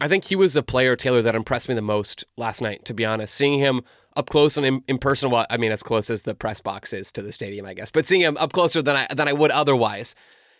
I 0.00 0.08
think 0.08 0.24
he 0.24 0.36
was 0.36 0.56
a 0.56 0.62
player, 0.62 0.96
Taylor, 0.96 1.20
that 1.20 1.34
impressed 1.34 1.68
me 1.68 1.74
the 1.74 1.82
most 1.82 2.24
last 2.38 2.62
night, 2.62 2.86
to 2.86 2.94
be 2.94 3.04
honest. 3.04 3.34
Seeing 3.34 3.58
him 3.58 3.82
up 4.16 4.30
close 4.30 4.56
and 4.56 4.64
in, 4.64 4.82
in 4.88 4.98
person, 4.98 5.30
well, 5.30 5.46
I 5.50 5.58
mean, 5.58 5.70
as 5.70 5.82
close 5.82 6.08
as 6.08 6.22
the 6.22 6.34
press 6.34 6.60
box 6.60 6.94
is 6.94 7.12
to 7.12 7.22
the 7.22 7.30
stadium, 7.30 7.66
I 7.66 7.74
guess, 7.74 7.90
but 7.90 8.06
seeing 8.06 8.22
him 8.22 8.36
up 8.38 8.52
closer 8.52 8.80
than 8.80 8.96
I, 8.96 9.06
than 9.14 9.28
I 9.28 9.34
would 9.34 9.50
otherwise, 9.50 10.14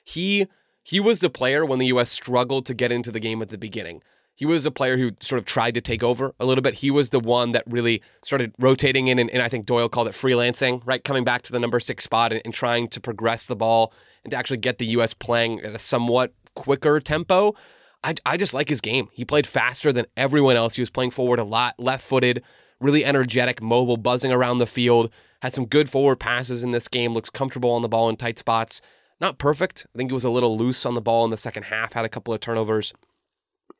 he, 0.05 0.47
he 0.83 1.01
was 1.01 1.21
the 1.21 1.31
player 1.31 1.65
when 1.65 1.79
the 1.79 1.87
U.S. 1.87 2.11
struggled 2.11 2.67
to 2.67 2.75
get 2.75 2.93
into 2.93 3.11
the 3.11 3.21
game 3.21 3.41
at 3.41 3.49
the 3.49 3.59
beginning. 3.59 4.03
He 4.35 4.47
was 4.47 4.67
a 4.67 4.71
player 4.71 4.97
who 4.97 5.13
sort 5.21 5.39
of 5.39 5.45
tried 5.47 5.75
to 5.75 5.81
take 5.81 6.03
over 6.03 6.35
a 6.39 6.45
little 6.45 6.63
bit. 6.63 6.77
He 6.77 6.91
was 6.91 7.09
the 7.09 7.21
one 7.21 7.53
that 7.53 7.65
really 7.67 8.03
started 8.23 8.55
rotating 8.59 9.09
in, 9.09 9.19
and, 9.19 9.31
and 9.31 9.43
I 9.43 9.49
think 9.49 9.67
Doyle 9.67 9.89
called 9.89 10.09
it 10.09 10.15
freelancing, 10.15 10.83
right? 10.85 11.03
Coming 11.03 11.25
back 11.25 11.43
to 11.43 11.53
the 11.53 11.59
number 11.59 11.81
six 11.81 12.05
spot 12.05 12.33
and, 12.33 12.41
and 12.45 12.55
trying 12.55 12.89
to 12.89 13.01
progress 13.01 13.47
the 13.47 13.57
ball 13.57 13.93
and 14.25 14.31
to 14.31 14.37
actually 14.37 14.59
get 14.59 14.79
the 14.79 14.87
U.S. 14.87 15.15
playing 15.15 15.61
at 15.61 15.75
a 15.75 15.79
somewhat 15.79 16.35
quicker 16.55 17.01
tempo. 17.01 17.55
I, 18.03 18.15
I 18.25 18.37
just 18.37 18.55
like 18.55 18.69
his 18.69 18.81
game. 18.81 19.09
He 19.13 19.25
played 19.25 19.47
faster 19.47 19.93
than 19.93 20.07
everyone 20.17 20.57
else. 20.57 20.77
He 20.77 20.83
was 20.83 20.91
playing 20.91 21.11
forward 21.11 21.39
a 21.39 21.45
lot, 21.45 21.75
left 21.79 22.05
footed, 22.05 22.43
really 22.81 23.05
energetic, 23.05 23.63
mobile, 23.63 23.97
buzzing 23.97 24.33
around 24.33 24.59
the 24.59 24.67
field. 24.67 25.11
Had 25.43 25.55
some 25.55 25.67
good 25.67 25.89
forward 25.89 26.17
passes 26.17 26.65
in 26.65 26.73
this 26.73 26.89
game, 26.89 27.13
looks 27.13 27.31
comfortable 27.31 27.71
on 27.71 27.83
the 27.83 27.89
ball 27.89 28.09
in 28.09 28.17
tight 28.17 28.39
spots. 28.39 28.81
Not 29.21 29.39
perfect. 29.39 29.87
I 29.95 29.99
think 29.99 30.11
he 30.11 30.15
was 30.15 30.25
a 30.25 30.31
little 30.31 30.57
loose 30.57 30.87
on 30.87 30.95
the 30.95 31.01
ball 31.01 31.25
in 31.25 31.31
the 31.31 31.37
second 31.37 31.65
half, 31.65 31.93
had 31.93 32.05
a 32.05 32.11
couple 32.11 32.33
of 32.33 32.41
turnovers. 32.41 32.93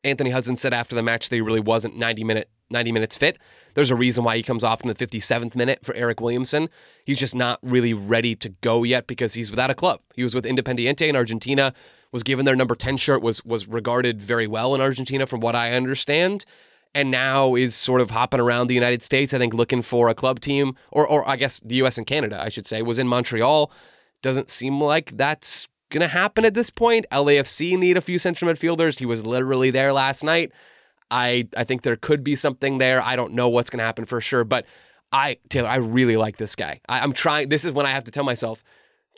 Anthony 0.05 0.31
Hudson 0.31 0.57
said 0.57 0.73
after 0.73 0.95
the 0.95 1.03
match 1.03 1.29
that 1.29 1.37
he 1.37 1.41
really 1.41 1.61
wasn't 1.61 1.97
90 1.97 2.25
minute 2.25 2.51
90 2.71 2.93
minutes 2.93 3.17
fit. 3.17 3.39
There's 3.75 3.91
a 3.91 3.97
reason 3.97 4.25
why 4.25 4.37
he 4.37 4.43
comes 4.43 4.65
off 4.65 4.83
in 4.83 4.89
the 4.89 4.95
57th 4.95 5.55
minute 5.55 5.85
for 5.85 5.95
Eric 5.95 6.21
Williamson. 6.21 6.69
He's 7.05 7.19
just 7.19 7.35
not 7.35 7.59
really 7.63 7.95
ready 7.95 8.35
to 8.37 8.49
go 8.49 8.83
yet 8.83 9.07
because 9.07 9.35
he's 9.35 9.51
without 9.51 9.71
a 9.71 9.75
club. 9.75 10.01
He 10.15 10.23
was 10.23 10.35
with 10.35 10.45
Independiente 10.45 11.09
in 11.09 11.17
Argentina, 11.17 11.73
was 12.13 12.23
given 12.23 12.45
their 12.45 12.57
number 12.57 12.75
10 12.75 12.97
shirt, 12.97 13.23
was 13.23 13.45
was 13.45 13.69
regarded 13.69 14.21
very 14.21 14.47
well 14.47 14.75
in 14.75 14.81
Argentina 14.81 15.27
from 15.27 15.41
what 15.41 15.55
I 15.55 15.73
understand, 15.73 16.45
and 16.95 17.11
now 17.11 17.55
is 17.55 17.75
sort 17.75 18.01
of 18.01 18.11
hopping 18.11 18.41
around 18.41 18.67
the 18.67 18.75
United 18.75 19.03
States, 19.03 19.33
I 19.33 19.39
think 19.39 19.55
looking 19.55 19.83
for 19.83 20.09
a 20.09 20.15
club 20.15 20.41
team 20.41 20.77
or 20.91 21.07
or 21.07 21.29
I 21.29 21.37
guess 21.37 21.61
the 21.61 21.77
US 21.77 21.99
and 21.99 22.07
Canada, 22.07 22.41
I 22.41 22.49
should 22.49 22.67
say, 22.67 22.83
was 22.83 22.99
in 22.99 23.09
Montreal. 23.09 23.71
Doesn't 24.23 24.51
seem 24.51 24.81
like 24.81 25.17
that's 25.17 25.67
going 25.91 26.03
to 26.03 26.09
happen 26.09 26.45
at 26.45 26.55
this 26.55 26.71
point. 26.71 27.07
LAFC 27.13 27.77
need 27.77 27.97
a 27.97 28.01
few 28.01 28.19
central 28.19 28.53
midfielders. 28.53 28.99
He 28.99 29.07
was 29.07 29.27
literally 29.27 29.71
there 29.71 29.93
last 29.93 30.23
night. 30.23 30.53
I 31.11 31.49
I 31.57 31.65
think 31.65 31.83
there 31.83 31.97
could 31.97 32.23
be 32.25 32.37
something 32.37 32.79
there. 32.79 33.03
I 33.03 33.17
don't 33.17 33.33
know 33.33 33.49
what's 33.49 33.71
going 33.71 33.79
to 33.79 33.85
happen 33.85 34.05
for 34.05 34.21
sure, 34.21 34.45
but 34.45 34.67
I 35.13 35.39
Taylor, 35.49 35.69
I 35.69 35.77
really 35.77 36.17
like 36.17 36.37
this 36.37 36.55
guy. 36.55 36.81
I, 36.89 37.03
am 37.03 37.13
trying. 37.13 37.49
This 37.49 37.65
is 37.65 37.73
when 37.73 37.87
I 37.87 37.91
have 37.91 38.05
to 38.05 38.11
tell 38.11 38.25
myself, 38.25 38.63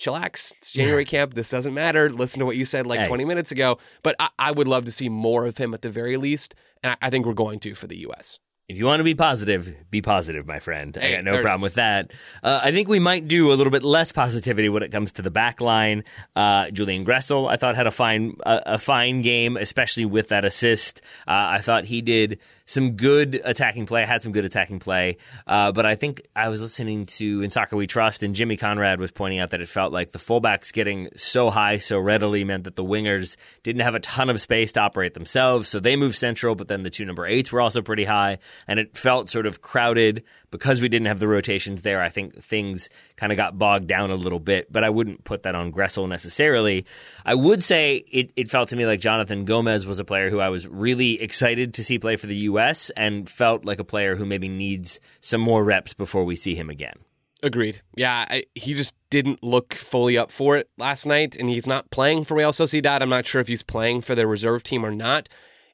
chillax. 0.01 0.53
It's 0.59 0.71
January 0.73 1.05
camp. 1.05 1.35
This 1.35 1.51
doesn't 1.51 1.75
matter. 1.75 2.11
Listen 2.11 2.41
to 2.41 2.47
what 2.47 2.57
you 2.57 2.65
said 2.65 2.87
like 2.87 3.01
hey. 3.01 3.09
20 3.09 3.25
minutes 3.25 3.53
ago. 3.53 3.79
But 4.03 4.17
I, 4.19 4.29
I, 4.39 4.53
would 4.53 4.69
love 4.69 4.85
to 4.87 4.93
see 4.93 5.09
more 5.09 5.47
of 5.47 5.59
him 5.59 5.75
at 5.75 5.83
the 5.83 5.91
very 5.91 6.17
least, 6.17 6.55
and 6.83 6.93
I, 6.93 7.07
I 7.07 7.11
think 7.11 7.27
we're 7.27 7.35
going 7.35 7.61
to 7.61 7.75
for 7.75 7.87
the 7.87 7.99
U.S. 7.99 8.39
If 8.73 8.79
you 8.79 8.87
want 8.87 9.01
to 9.01 9.05
be 9.05 9.15
positive, 9.15 9.77
be 9.91 10.01
positive, 10.01 10.47
my 10.47 10.59
friend. 10.59 10.97
I 10.97 11.17
got 11.17 11.25
no 11.25 11.43
problem 11.43 11.61
with 11.61 11.75
that. 11.75 12.11
Uh, 12.43 12.59
I 12.63 12.73
think 12.73 12.89
we 12.89 12.99
might 12.99 13.29
do 13.29 13.53
a 13.53 13.55
little 13.55 13.71
bit 13.71 13.83
less 13.83 14.13
positivity 14.13 14.71
when 14.71 14.83
it 14.83 14.91
comes 14.91 15.13
to 15.13 15.23
the 15.23 15.31
back 15.31 15.61
line. 15.61 16.05
Uh, 16.35 16.71
Julian 16.71 17.05
Gressel, 17.05 17.51
I 17.51 17.57
thought 17.57 17.77
had 17.77 17.87
a 17.87 17.91
fine 17.91 18.39
a, 18.47 18.63
a 18.65 18.79
fine 18.79 19.21
game, 19.21 19.59
especially 19.59 20.07
with 20.07 20.29
that 20.29 20.47
assist. 20.47 21.03
Uh, 21.29 21.53
I 21.53 21.59
thought 21.59 21.85
he 21.85 22.01
did 22.01 22.39
some 22.67 22.93
good 22.93 23.41
attacking 23.45 23.87
play. 23.87 24.03
I 24.03 24.07
Had 24.07 24.23
some 24.23 24.33
good 24.33 24.45
attacking 24.45 24.79
play, 24.79 25.19
uh, 25.47 25.73
but 25.73 25.87
I 25.87 25.95
think 25.95 26.27
I 26.37 26.49
was 26.49 26.61
listening 26.61 27.07
to 27.07 27.43
In 27.43 27.51
Soccer 27.51 27.77
We 27.77 27.87
Trust, 27.87 28.23
and 28.23 28.35
Jimmy 28.35 28.57
Conrad 28.57 29.01
was 29.01 29.11
pointing 29.11 29.41
out 29.41 29.51
that 29.51 29.61
it 29.61 29.69
felt 29.69 29.93
like 29.93 30.13
the 30.13 30.19
fullbacks 30.19 30.73
getting 30.73 31.09
so 31.17 31.51
high 31.51 31.79
so 31.79 31.99
readily 31.99 32.45
meant 32.45 32.65
that 32.65 32.77
the 32.77 32.85
wingers 32.85 33.37
didn't 33.63 33.83
have 33.83 33.95
a 33.95 34.01
ton 34.01 34.31
of 34.31 34.41
space 34.41 34.73
to 34.73 34.81
operate 34.81 35.15
themselves, 35.15 35.69
so 35.69 35.81
they 35.81 35.97
moved 35.97 36.17
central. 36.17 36.55
But 36.55 36.69
then 36.69 36.83
the 36.83 36.91
two 36.91 37.05
number 37.05 37.27
eights 37.27 37.53
were 37.53 37.61
also 37.61 37.83
pretty 37.83 38.05
high. 38.05 38.39
and 38.67 38.79
it 38.79 38.97
felt 38.97 39.29
sort 39.29 39.47
of 39.47 39.61
crowded 39.61 40.23
because 40.53 40.81
we 40.81 40.89
didn't 40.89 41.09
have 41.09 41.19
the 41.19 41.27
rotations 41.27 41.83
there. 41.83 42.01
I 42.01 42.09
think 42.09 42.41
things 42.41 42.89
kind 43.17 43.33
of 43.33 43.37
got 43.37 43.59
bogged 43.59 43.89
down 43.89 44.13
a 44.13 44.15
little 44.15 44.39
bit, 44.39 44.73
but 44.73 44.85
I 44.85 44.91
wouldn't 44.91 45.25
put 45.25 45.43
that 45.43 45.57
on 45.57 45.73
Gressel 45.73 46.09
necessarily. 46.09 46.87
I 47.27 47.35
would 47.35 47.63
say 47.63 48.05
it, 48.13 48.31
it 48.37 48.49
felt 48.49 48.69
to 48.69 48.77
me 48.77 48.87
like 48.87 49.01
Jonathan 49.01 49.45
Gomez 49.45 49.85
was 49.85 49.99
a 49.99 50.05
player 50.05 50.31
who 50.31 50.39
I 50.39 50.51
was 50.51 50.69
really 50.69 51.21
excited 51.21 51.75
to 51.75 51.83
see 51.83 51.99
play 51.99 52.15
for 52.15 52.29
the 52.29 52.37
U.S. 52.37 52.91
and 52.97 53.29
felt 53.29 53.65
like 53.65 53.81
a 53.81 53.85
player 53.85 54.15
who 54.15 54.25
maybe 54.25 54.49
needs 54.49 55.01
some 55.21 55.41
more 55.41 55.65
reps 55.65 55.95
before 55.95 56.25
we 56.25 56.37
see 56.37 56.55
him 56.55 56.71
again. 56.71 56.95
Agreed. 57.43 57.83
Yeah, 57.97 58.27
I, 58.31 58.45
he 58.55 58.75
just 58.75 58.95
didn't 59.11 59.43
look 59.43 59.75
fully 59.75 60.17
up 60.17 60.31
for 60.31 60.57
it 60.57 60.71
last 60.79 61.07
night, 61.07 61.35
and 61.35 61.49
he's 61.49 61.67
not 61.67 61.91
playing 61.91 62.25
for 62.25 62.37
Real 62.37 62.53
Sociedad. 62.53 63.03
I'm 63.03 63.09
not 63.09 63.27
sure 63.27 63.41
if 63.41 63.49
he's 63.49 63.65
playing 63.65 64.03
for 64.03 64.15
their 64.15 64.29
reserve 64.29 64.63
team 64.63 64.87
or 64.87 64.93
not. 64.93 65.29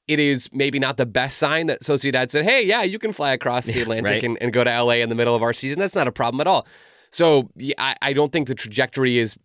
It 0.08 0.18
is 0.18 0.48
maybe 0.52 0.78
not 0.78 0.96
the 0.96 1.06
best 1.06 1.38
sign 1.38 1.66
that 1.66 1.82
Sociedad 1.82 2.30
said, 2.30 2.44
hey, 2.44 2.64
yeah, 2.64 2.82
you 2.82 2.98
can 2.98 3.12
fly 3.12 3.32
across 3.32 3.66
the 3.66 3.80
Atlantic 3.80 4.10
right. 4.10 4.24
and, 4.24 4.38
and, 4.40 4.52
go 4.52 4.64
to 4.64 4.82
LA 4.82 4.94
in 4.94 5.10
the 5.10 5.14
middle 5.14 5.34
of 5.34 5.42
our 5.42 5.52
season. 5.52 5.78
That's 5.78 5.94
not 5.94 6.08
a 6.08 6.12
problem 6.12 6.40
at 6.40 6.46
all. 6.46 6.66
So 7.10 7.50
yeah, 7.56 7.74
I, 7.78 7.94
I 8.02 8.12
don't 8.12 8.32
think 8.32 8.48
the 8.48 8.54
trajectory 8.54 9.18
is 9.18 9.36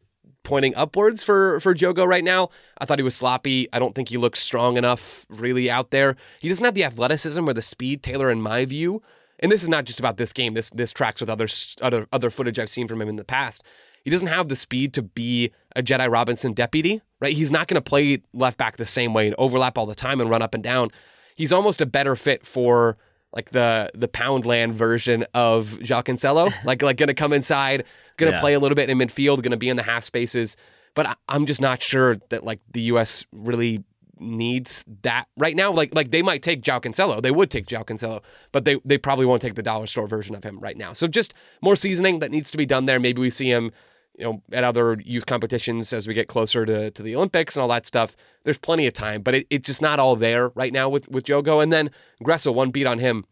pointing 0.43 0.75
upwards 0.75 1.23
for 1.23 1.59
for 1.59 1.73
Jogo 1.73 2.05
right 2.05 2.23
now. 2.23 2.49
I 2.77 2.85
thought 2.85 2.99
he 2.99 3.03
was 3.03 3.15
sloppy. 3.15 3.67
I 3.73 3.79
don't 3.79 3.95
think 3.95 4.09
he 4.09 4.17
looks 4.17 4.39
strong 4.39 4.77
enough 4.77 5.25
really 5.29 5.69
out 5.69 5.91
there. 5.91 6.15
He 6.39 6.49
doesn't 6.49 6.63
have 6.63 6.75
the 6.75 6.83
athleticism 6.83 7.47
or 7.47 7.53
the 7.53 7.61
speed, 7.61 8.03
Taylor, 8.03 8.29
in 8.29 8.41
my 8.41 8.65
view, 8.65 9.01
and 9.39 9.51
this 9.51 9.63
is 9.63 9.69
not 9.69 9.85
just 9.85 9.99
about 9.99 10.17
this 10.17 10.33
game. 10.33 10.53
This 10.53 10.69
this 10.71 10.91
tracks 10.91 11.21
with 11.21 11.29
other 11.29 11.47
other 11.81 12.07
other 12.11 12.29
footage 12.29 12.59
I've 12.59 12.69
seen 12.69 12.87
from 12.87 13.01
him 13.01 13.09
in 13.09 13.15
the 13.15 13.23
past. 13.23 13.63
He 14.03 14.09
doesn't 14.09 14.27
have 14.27 14.49
the 14.49 14.55
speed 14.55 14.93
to 14.93 15.01
be 15.01 15.51
a 15.75 15.81
Jedi 15.81 16.11
Robinson 16.11 16.53
deputy, 16.53 17.01
right? 17.19 17.33
He's 17.33 17.51
not 17.51 17.67
going 17.67 17.81
to 17.81 17.81
play 17.81 18.21
left 18.33 18.57
back 18.57 18.77
the 18.77 18.85
same 18.85 19.13
way 19.13 19.27
and 19.27 19.35
overlap 19.37 19.77
all 19.77 19.85
the 19.85 19.95
time 19.95 20.19
and 20.19 20.29
run 20.29 20.41
up 20.41 20.53
and 20.53 20.63
down. 20.63 20.89
He's 21.35 21.51
almost 21.51 21.81
a 21.81 21.85
better 21.85 22.15
fit 22.15 22.45
for 22.45 22.97
like 23.33 23.49
the 23.49 23.89
the 23.95 24.07
Poundland 24.07 24.73
version 24.73 25.25
of 25.33 25.77
João 25.81 26.03
Cancelo, 26.03 26.53
like 26.65 26.81
like 26.81 26.97
going 26.97 27.07
to 27.07 27.13
come 27.13 27.33
inside, 27.33 27.85
going 28.17 28.31
to 28.31 28.37
yeah. 28.37 28.41
play 28.41 28.53
a 28.53 28.59
little 28.59 28.75
bit 28.75 28.89
in 28.89 28.97
midfield, 28.97 29.37
going 29.37 29.51
to 29.51 29.57
be 29.57 29.69
in 29.69 29.77
the 29.77 29.83
half 29.83 30.03
spaces. 30.03 30.55
But 30.95 31.07
I, 31.07 31.15
I'm 31.27 31.45
just 31.45 31.61
not 31.61 31.81
sure 31.81 32.17
that 32.29 32.43
like 32.43 32.59
the 32.71 32.81
U.S. 32.81 33.25
really 33.31 33.83
needs 34.19 34.83
that 35.01 35.25
right 35.37 35.55
now. 35.55 35.71
Like 35.71 35.95
like 35.95 36.11
they 36.11 36.21
might 36.21 36.41
take 36.41 36.61
João 36.61 36.81
Cancelo. 36.81 37.21
They 37.21 37.31
would 37.31 37.49
take 37.49 37.65
João 37.65 37.85
Cancelo, 37.85 38.21
but 38.51 38.65
they 38.65 38.79
they 38.85 38.97
probably 38.97 39.25
won't 39.25 39.41
take 39.41 39.55
the 39.55 39.63
dollar 39.63 39.87
store 39.87 40.07
version 40.07 40.35
of 40.35 40.43
him 40.43 40.59
right 40.59 40.77
now. 40.77 40.93
So 40.93 41.07
just 41.07 41.33
more 41.61 41.75
seasoning 41.75 42.19
that 42.19 42.31
needs 42.31 42.51
to 42.51 42.57
be 42.57 42.65
done 42.65 42.85
there. 42.85 42.99
Maybe 42.99 43.21
we 43.21 43.29
see 43.29 43.49
him, 43.49 43.71
you 44.17 44.25
know, 44.25 44.43
at 44.51 44.63
other 44.63 44.97
youth 45.03 45.25
competitions 45.25 45.91
as 45.91 46.07
we 46.07 46.13
get 46.13 46.27
closer 46.27 46.65
to, 46.65 46.91
to 46.91 47.01
the 47.01 47.15
Olympics 47.15 47.55
and 47.55 47.61
all 47.61 47.69
that 47.69 47.85
stuff. 47.85 48.15
There's 48.43 48.57
plenty 48.57 48.85
of 48.85 48.93
time, 48.93 49.21
but 49.21 49.35
it, 49.35 49.47
it's 49.49 49.67
just 49.67 49.81
not 49.81 49.99
all 49.99 50.15
there 50.15 50.49
right 50.49 50.71
now 50.71 50.87
with 50.89 51.07
with 51.09 51.25
Jogo. 51.25 51.61
And 51.61 51.73
then 51.73 51.89
Gressel, 52.23 52.53
one 52.53 52.71
beat 52.71 52.87
on 52.87 52.99
him. 52.99 53.25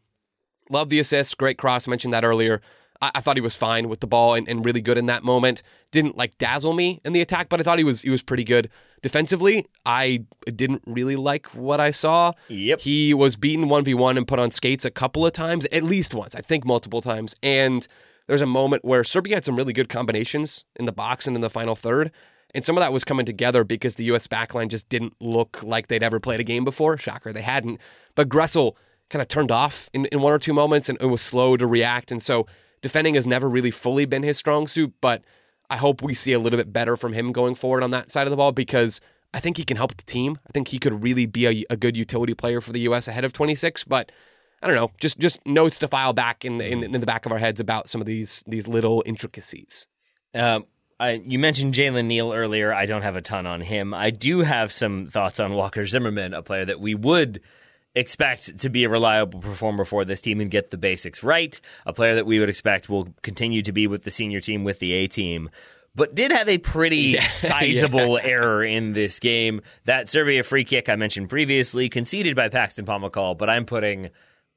Love 0.70 0.90
the 0.90 1.00
assist, 1.00 1.38
great 1.38 1.58
cross. 1.58 1.88
Mentioned 1.88 2.14
that 2.14 2.26
earlier. 2.26 2.62
I, 3.02 3.12
I 3.16 3.22
thought 3.22 3.38
he 3.38 3.42
was 3.42 3.56
fine 3.56 3.90
with 3.90 4.00
the 4.00 4.08
ball 4.08 4.36
and, 4.36 4.48
and 4.48 4.64
really 4.66 4.82
good 4.82 4.98
in 4.98 5.06
that 5.08 5.24
moment. 5.24 5.62
Didn't 5.92 6.18
like 6.18 6.38
dazzle 6.38 6.74
me 6.74 7.02
in 7.04 7.14
the 7.14 7.22
attack, 7.22 7.50
but 7.50 7.60
I 7.60 7.64
thought 7.64 7.78
he 7.78 7.84
was 7.84 8.02
he 8.02 8.10
was 8.10 8.22
pretty 8.22 8.44
good 8.44 8.70
defensively. 9.02 9.66
I 9.86 10.26
didn't 10.46 10.84
really 10.86 11.16
like 11.16 11.48
what 11.48 11.80
I 11.80 11.92
saw. 11.92 12.34
Yep. 12.48 12.82
He 12.82 13.14
was 13.14 13.36
beaten 13.36 13.70
one 13.70 13.84
v 13.84 13.94
one 13.94 14.18
and 14.18 14.28
put 14.28 14.40
on 14.40 14.52
skates 14.52 14.86
a 14.86 14.92
couple 14.92 15.26
of 15.26 15.34
times, 15.34 15.66
at 15.72 15.84
least 15.84 16.14
once. 16.14 16.36
I 16.36 16.42
think 16.42 16.66
multiple 16.66 17.02
times. 17.02 17.36
And 17.44 17.88
there's 18.32 18.42
a 18.42 18.46
moment 18.46 18.86
where 18.86 19.04
Serbia 19.04 19.36
had 19.36 19.44
some 19.44 19.58
really 19.58 19.74
good 19.74 19.90
combinations 19.90 20.64
in 20.78 20.86
the 20.86 20.94
box 20.94 21.28
and 21.28 21.36
in 21.36 21.42
the 21.42 21.50
final 21.50 21.76
third. 21.76 22.12
And 22.56 22.64
some 22.64 22.78
of 22.78 22.82
that 22.82 22.94
was 22.94 23.04
coming 23.04 23.26
together 23.26 23.64
because 23.66 23.96
the 23.96 24.06
U.S. 24.06 24.26
backline 24.26 24.70
just 24.70 24.88
didn't 24.88 25.14
look 25.20 25.60
like 25.64 25.88
they'd 25.88 26.02
ever 26.02 26.20
played 26.20 26.40
a 26.40 26.46
game 26.46 26.64
before. 26.64 26.98
Shocker, 26.98 27.34
they 27.34 27.42
hadn't. 27.42 27.80
But 28.16 28.30
Gressel 28.30 28.76
kind 29.10 29.22
of 29.22 29.28
turned 29.28 29.52
off 29.52 29.90
in, 29.94 30.06
in 30.06 30.22
one 30.22 30.32
or 30.32 30.40
two 30.40 30.54
moments 30.54 30.88
and, 30.88 30.98
and 31.02 31.12
was 31.12 31.22
slow 31.22 31.58
to 31.58 31.68
react. 31.68 32.10
And 32.10 32.24
so 32.24 32.48
Defending 32.82 33.14
has 33.14 33.28
never 33.28 33.48
really 33.48 33.72
fully 33.72 34.06
been 34.06 34.24
his 34.24 34.38
strong 34.38 34.68
suit, 34.68 34.94
but 35.02 35.24
I 35.70 35.78
hope 35.78 36.02
we 36.02 36.14
see 36.14 36.34
a 36.34 36.40
little 36.40 36.58
bit 36.58 36.74
better 36.74 36.98
from 36.98 37.14
him 37.14 37.32
going 37.32 37.56
forward 37.56 37.84
on 37.84 37.92
that 37.92 38.10
side 38.10 38.28
of 38.28 38.32
the 38.32 38.38
ball 38.38 38.52
because 38.52 39.00
I 39.34 39.40
think 39.40 39.58
he 39.58 39.64
can 39.64 39.78
help 39.78 39.96
the 39.96 40.04
team. 40.04 40.40
I 40.48 40.52
think 40.52 40.70
he 40.70 40.80
could 40.80 41.04
really 41.04 41.26
be 41.26 41.46
a, 41.46 41.64
a 41.70 41.78
good 41.78 41.96
utility 41.96 42.34
player 42.34 42.60
for 42.60 42.72
the 42.72 42.80
U.S. 42.82 43.08
ahead 43.08 43.24
of 43.24 43.34
26. 43.34 43.84
But 43.84 44.12
I 44.62 44.68
don't 44.68 44.76
know, 44.76 44.92
just 45.00 45.18
just 45.18 45.40
notes 45.46 45.80
to 45.80 45.88
file 45.88 46.14
back 46.14 46.46
in 46.46 46.58
the, 46.58 46.66
in, 46.66 46.84
in 46.84 46.92
the 46.92 47.06
back 47.06 47.26
of 47.26 47.32
our 47.32 47.40
heads 47.40 47.60
about 47.60 47.90
some 47.90 48.00
of 48.02 48.08
these 48.08 48.44
these 48.48 48.68
little 48.68 49.04
intricacies. 49.06 49.88
Um, 50.34 50.66
I, 51.00 51.14
you 51.26 51.40
mentioned 51.40 51.74
Jalen 51.74 52.06
Neal 52.06 52.32
earlier. 52.32 52.72
I 52.72 52.86
don't 52.86 53.02
have 53.02 53.16
a 53.16 53.24
ton 53.24 53.48
on 53.48 53.62
him. 53.62 53.92
I 53.92 54.12
do 54.12 54.42
have 54.42 54.72
some 54.72 55.08
thoughts 55.08 55.40
on 55.40 55.54
Walker 55.54 55.84
Zimmerman, 55.86 56.36
a 56.36 56.44
player 56.44 56.64
that 56.64 56.80
we 56.80 56.94
would 56.94 57.42
expect 57.96 58.60
to 58.60 58.70
be 58.70 58.84
a 58.84 58.90
reliable 58.90 59.40
performer 59.40 59.84
for 59.84 60.06
this 60.06 60.22
team 60.22 60.40
and 60.40 60.52
get 60.52 60.70
the 60.70 60.78
basics 60.78 61.24
right. 61.24 61.60
A 61.88 61.94
player 61.94 62.16
that 62.16 62.28
we 62.28 62.40
would 62.40 62.50
expect 62.50 62.88
will 62.88 63.08
continue 63.24 63.64
to 63.64 63.72
be 63.72 63.88
with 63.88 64.04
the 64.04 64.12
senior 64.12 64.40
team 64.40 64.64
with 64.64 64.78
the 64.78 64.94
A 64.94 65.08
team. 65.08 65.50
But 65.96 66.16
did 66.16 66.32
have 66.32 66.48
a 66.48 66.60
pretty 66.60 66.98
yeah. 66.98 67.28
sizable 67.28 68.20
yeah. 68.20 68.28
error 68.28 68.64
in 68.64 68.94
this 68.94 69.20
game. 69.20 69.62
That 69.86 70.08
Serbia 70.08 70.44
free 70.44 70.64
kick 70.64 70.88
I 70.88 70.96
mentioned 70.96 71.30
previously, 71.30 71.90
conceded 71.90 72.36
by 72.36 72.50
Paxton 72.50 72.86
Pomykal, 72.86 73.38
but 73.38 73.50
I'm 73.50 73.66
putting 73.66 74.12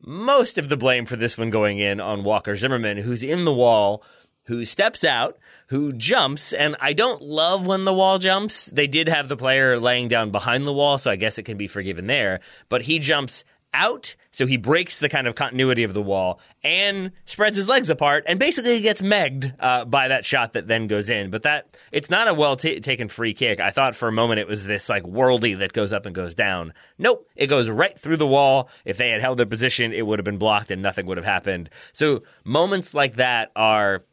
most 0.06 0.58
of 0.58 0.68
the 0.68 0.76
blame 0.76 1.06
for 1.06 1.16
this 1.16 1.38
one 1.38 1.50
going 1.50 1.78
in 1.78 2.00
on 2.00 2.24
Walker 2.24 2.56
Zimmerman, 2.56 2.98
who's 2.98 3.22
in 3.22 3.44
the 3.44 3.54
wall, 3.54 4.02
who 4.44 4.64
steps 4.64 5.04
out, 5.04 5.38
who 5.68 5.92
jumps, 5.92 6.52
and 6.52 6.76
I 6.80 6.92
don't 6.92 7.22
love 7.22 7.66
when 7.66 7.84
the 7.84 7.92
wall 7.92 8.18
jumps. 8.18 8.66
They 8.66 8.86
did 8.86 9.08
have 9.08 9.28
the 9.28 9.36
player 9.36 9.80
laying 9.80 10.08
down 10.08 10.30
behind 10.30 10.66
the 10.66 10.72
wall, 10.72 10.98
so 10.98 11.10
I 11.10 11.16
guess 11.16 11.38
it 11.38 11.44
can 11.44 11.56
be 11.56 11.66
forgiven 11.66 12.06
there. 12.06 12.40
But 12.68 12.82
he 12.82 12.98
jumps 12.98 13.44
out, 13.74 14.16
so 14.30 14.46
he 14.46 14.56
breaks 14.56 14.98
the 14.98 15.08
kind 15.08 15.26
of 15.26 15.34
continuity 15.34 15.84
of 15.84 15.92
the 15.92 16.00
wall 16.00 16.40
and 16.62 17.12
spreads 17.26 17.56
his 17.56 17.68
legs 17.68 17.90
apart, 17.90 18.24
and 18.26 18.38
basically 18.38 18.80
gets 18.80 19.02
megged 19.02 19.54
uh, 19.60 19.84
by 19.84 20.08
that 20.08 20.24
shot 20.24 20.54
that 20.54 20.66
then 20.66 20.86
goes 20.86 21.10
in. 21.10 21.30
But 21.30 21.42
that 21.42 21.66
it's 21.92 22.08
not 22.08 22.28
a 22.28 22.34
well 22.34 22.56
t- 22.56 22.80
taken 22.80 23.08
free 23.08 23.34
kick. 23.34 23.60
I 23.60 23.70
thought 23.70 23.94
for 23.94 24.08
a 24.08 24.12
moment 24.12 24.40
it 24.40 24.48
was 24.48 24.64
this 24.64 24.88
like 24.88 25.02
worldy 25.02 25.58
that 25.58 25.72
goes 25.72 25.92
up 25.92 26.06
and 26.06 26.14
goes 26.14 26.34
down. 26.34 26.72
Nope, 26.96 27.28
it 27.36 27.48
goes 27.48 27.68
right 27.68 27.98
through 27.98 28.16
the 28.16 28.26
wall. 28.26 28.70
If 28.84 28.96
they 28.96 29.10
had 29.10 29.20
held 29.20 29.38
their 29.38 29.46
position, 29.46 29.92
it 29.92 30.06
would 30.06 30.18
have 30.18 30.24
been 30.24 30.38
blocked 30.38 30.70
and 30.70 30.80
nothing 30.80 31.06
would 31.06 31.18
have 31.18 31.26
happened. 31.26 31.68
So 31.92 32.22
moments 32.44 32.94
like 32.94 33.16
that 33.16 33.50
are 33.56 34.04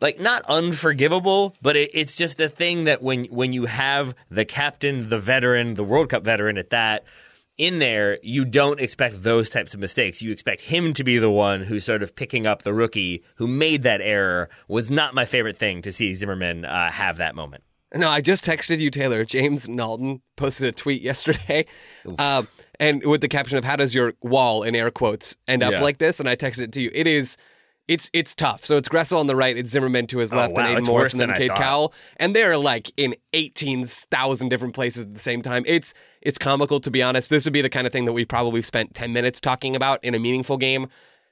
like 0.00 0.18
not 0.18 0.42
unforgivable, 0.48 1.54
but 1.60 1.76
it, 1.76 1.90
it's 1.92 2.16
just 2.16 2.40
a 2.40 2.48
thing 2.48 2.84
that 2.84 3.02
when 3.02 3.26
when 3.26 3.52
you 3.52 3.66
have 3.66 4.14
the 4.30 4.44
captain, 4.44 5.08
the 5.08 5.18
veteran, 5.18 5.74
the 5.74 5.84
World 5.84 6.08
Cup 6.08 6.24
veteran 6.24 6.58
at 6.58 6.70
that 6.70 7.04
in 7.56 7.78
there, 7.78 8.18
you 8.22 8.44
don't 8.44 8.80
expect 8.80 9.22
those 9.22 9.50
types 9.50 9.74
of 9.74 9.80
mistakes. 9.80 10.22
You 10.22 10.32
expect 10.32 10.62
him 10.62 10.92
to 10.94 11.04
be 11.04 11.18
the 11.18 11.30
one 11.30 11.62
who's 11.62 11.84
sort 11.84 12.02
of 12.02 12.16
picking 12.16 12.46
up 12.46 12.62
the 12.62 12.72
rookie 12.72 13.22
who 13.36 13.46
made 13.46 13.82
that 13.82 14.00
error. 14.00 14.48
Was 14.68 14.90
not 14.90 15.14
my 15.14 15.24
favorite 15.24 15.58
thing 15.58 15.82
to 15.82 15.92
see 15.92 16.14
Zimmerman 16.14 16.64
uh, 16.64 16.90
have 16.90 17.18
that 17.18 17.34
moment. 17.34 17.64
No, 17.94 18.08
I 18.08 18.20
just 18.20 18.44
texted 18.44 18.78
you, 18.78 18.90
Taylor. 18.90 19.24
James 19.24 19.66
Nalton 19.66 20.20
posted 20.36 20.68
a 20.68 20.72
tweet 20.72 21.02
yesterday, 21.10 21.66
uh, 22.18 22.44
and 22.78 23.04
with 23.04 23.20
the 23.20 23.28
caption 23.28 23.58
of 23.58 23.64
"How 23.64 23.76
does 23.76 23.94
your 23.94 24.14
wall 24.22 24.62
in 24.62 24.74
air 24.74 24.90
quotes 24.90 25.36
end 25.48 25.62
up 25.62 25.72
yeah. 25.72 25.82
like 25.82 25.98
this?" 25.98 26.20
And 26.20 26.28
I 26.28 26.36
texted 26.36 26.60
it 26.62 26.72
to 26.72 26.80
you. 26.80 26.90
It 26.94 27.06
is 27.06 27.36
it's 27.90 28.08
it's 28.12 28.36
tough. 28.36 28.64
So 28.64 28.76
it's 28.76 28.88
Gressel 28.88 29.18
on 29.18 29.26
the 29.26 29.34
right, 29.34 29.56
it's 29.56 29.72
Zimmerman 29.72 30.06
to 30.06 30.18
his 30.18 30.32
oh, 30.32 30.36
left, 30.36 30.52
oh, 30.52 30.54
wow. 30.54 30.60
and 30.60 30.70
Aidan 30.70 30.86
Morris, 30.86 31.12
and 31.12 31.20
then 31.20 31.32
Cade 31.34 31.50
Cowell, 31.50 31.92
and 32.18 32.36
they're 32.36 32.56
like 32.56 32.92
in 32.96 33.16
eighteen 33.32 33.84
thousand 33.84 34.48
different 34.48 34.74
places 34.74 35.02
at 35.02 35.12
the 35.12 35.20
same 35.20 35.42
time. 35.42 35.64
It's 35.66 35.92
it's 36.22 36.38
comical 36.38 36.78
to 36.78 36.90
be 36.90 37.02
honest. 37.02 37.30
This 37.30 37.44
would 37.46 37.52
be 37.52 37.62
the 37.62 37.68
kind 37.68 37.88
of 37.88 37.92
thing 37.92 38.04
that 38.04 38.12
we 38.12 38.24
probably 38.24 38.62
spent 38.62 38.94
ten 38.94 39.12
minutes 39.12 39.40
talking 39.40 39.74
about 39.74 40.02
in 40.04 40.14
a 40.14 40.20
meaningful 40.20 40.56
game. 40.56 40.86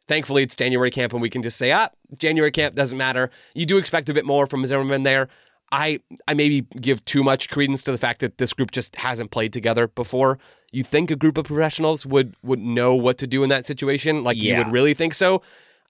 Thankfully, 0.08 0.42
it's 0.42 0.56
January 0.56 0.90
camp, 0.90 1.12
and 1.12 1.22
we 1.22 1.30
can 1.30 1.44
just 1.44 1.58
say, 1.58 1.70
ah, 1.70 1.90
January 2.16 2.50
camp 2.50 2.74
doesn't 2.74 2.98
matter. 2.98 3.30
You 3.54 3.64
do 3.64 3.78
expect 3.78 4.10
a 4.10 4.14
bit 4.14 4.26
more 4.26 4.48
from 4.48 4.66
Zimmerman 4.66 5.04
there. 5.04 5.28
I 5.70 6.00
I 6.26 6.34
maybe 6.34 6.62
give 6.80 7.04
too 7.04 7.22
much 7.22 7.50
credence 7.50 7.84
to 7.84 7.92
the 7.92 7.98
fact 7.98 8.18
that 8.20 8.38
this 8.38 8.52
group 8.52 8.72
just 8.72 8.96
hasn't 8.96 9.30
played 9.30 9.52
together 9.52 9.86
before. 9.86 10.40
You 10.72 10.82
think 10.82 11.12
a 11.12 11.16
group 11.16 11.38
of 11.38 11.44
professionals 11.44 12.04
would 12.04 12.34
would 12.42 12.58
know 12.58 12.96
what 12.96 13.16
to 13.18 13.28
do 13.28 13.44
in 13.44 13.48
that 13.50 13.68
situation? 13.68 14.24
Like 14.24 14.36
yeah. 14.36 14.58
you 14.58 14.64
would 14.64 14.72
really 14.72 14.94
think 14.94 15.14
so? 15.14 15.40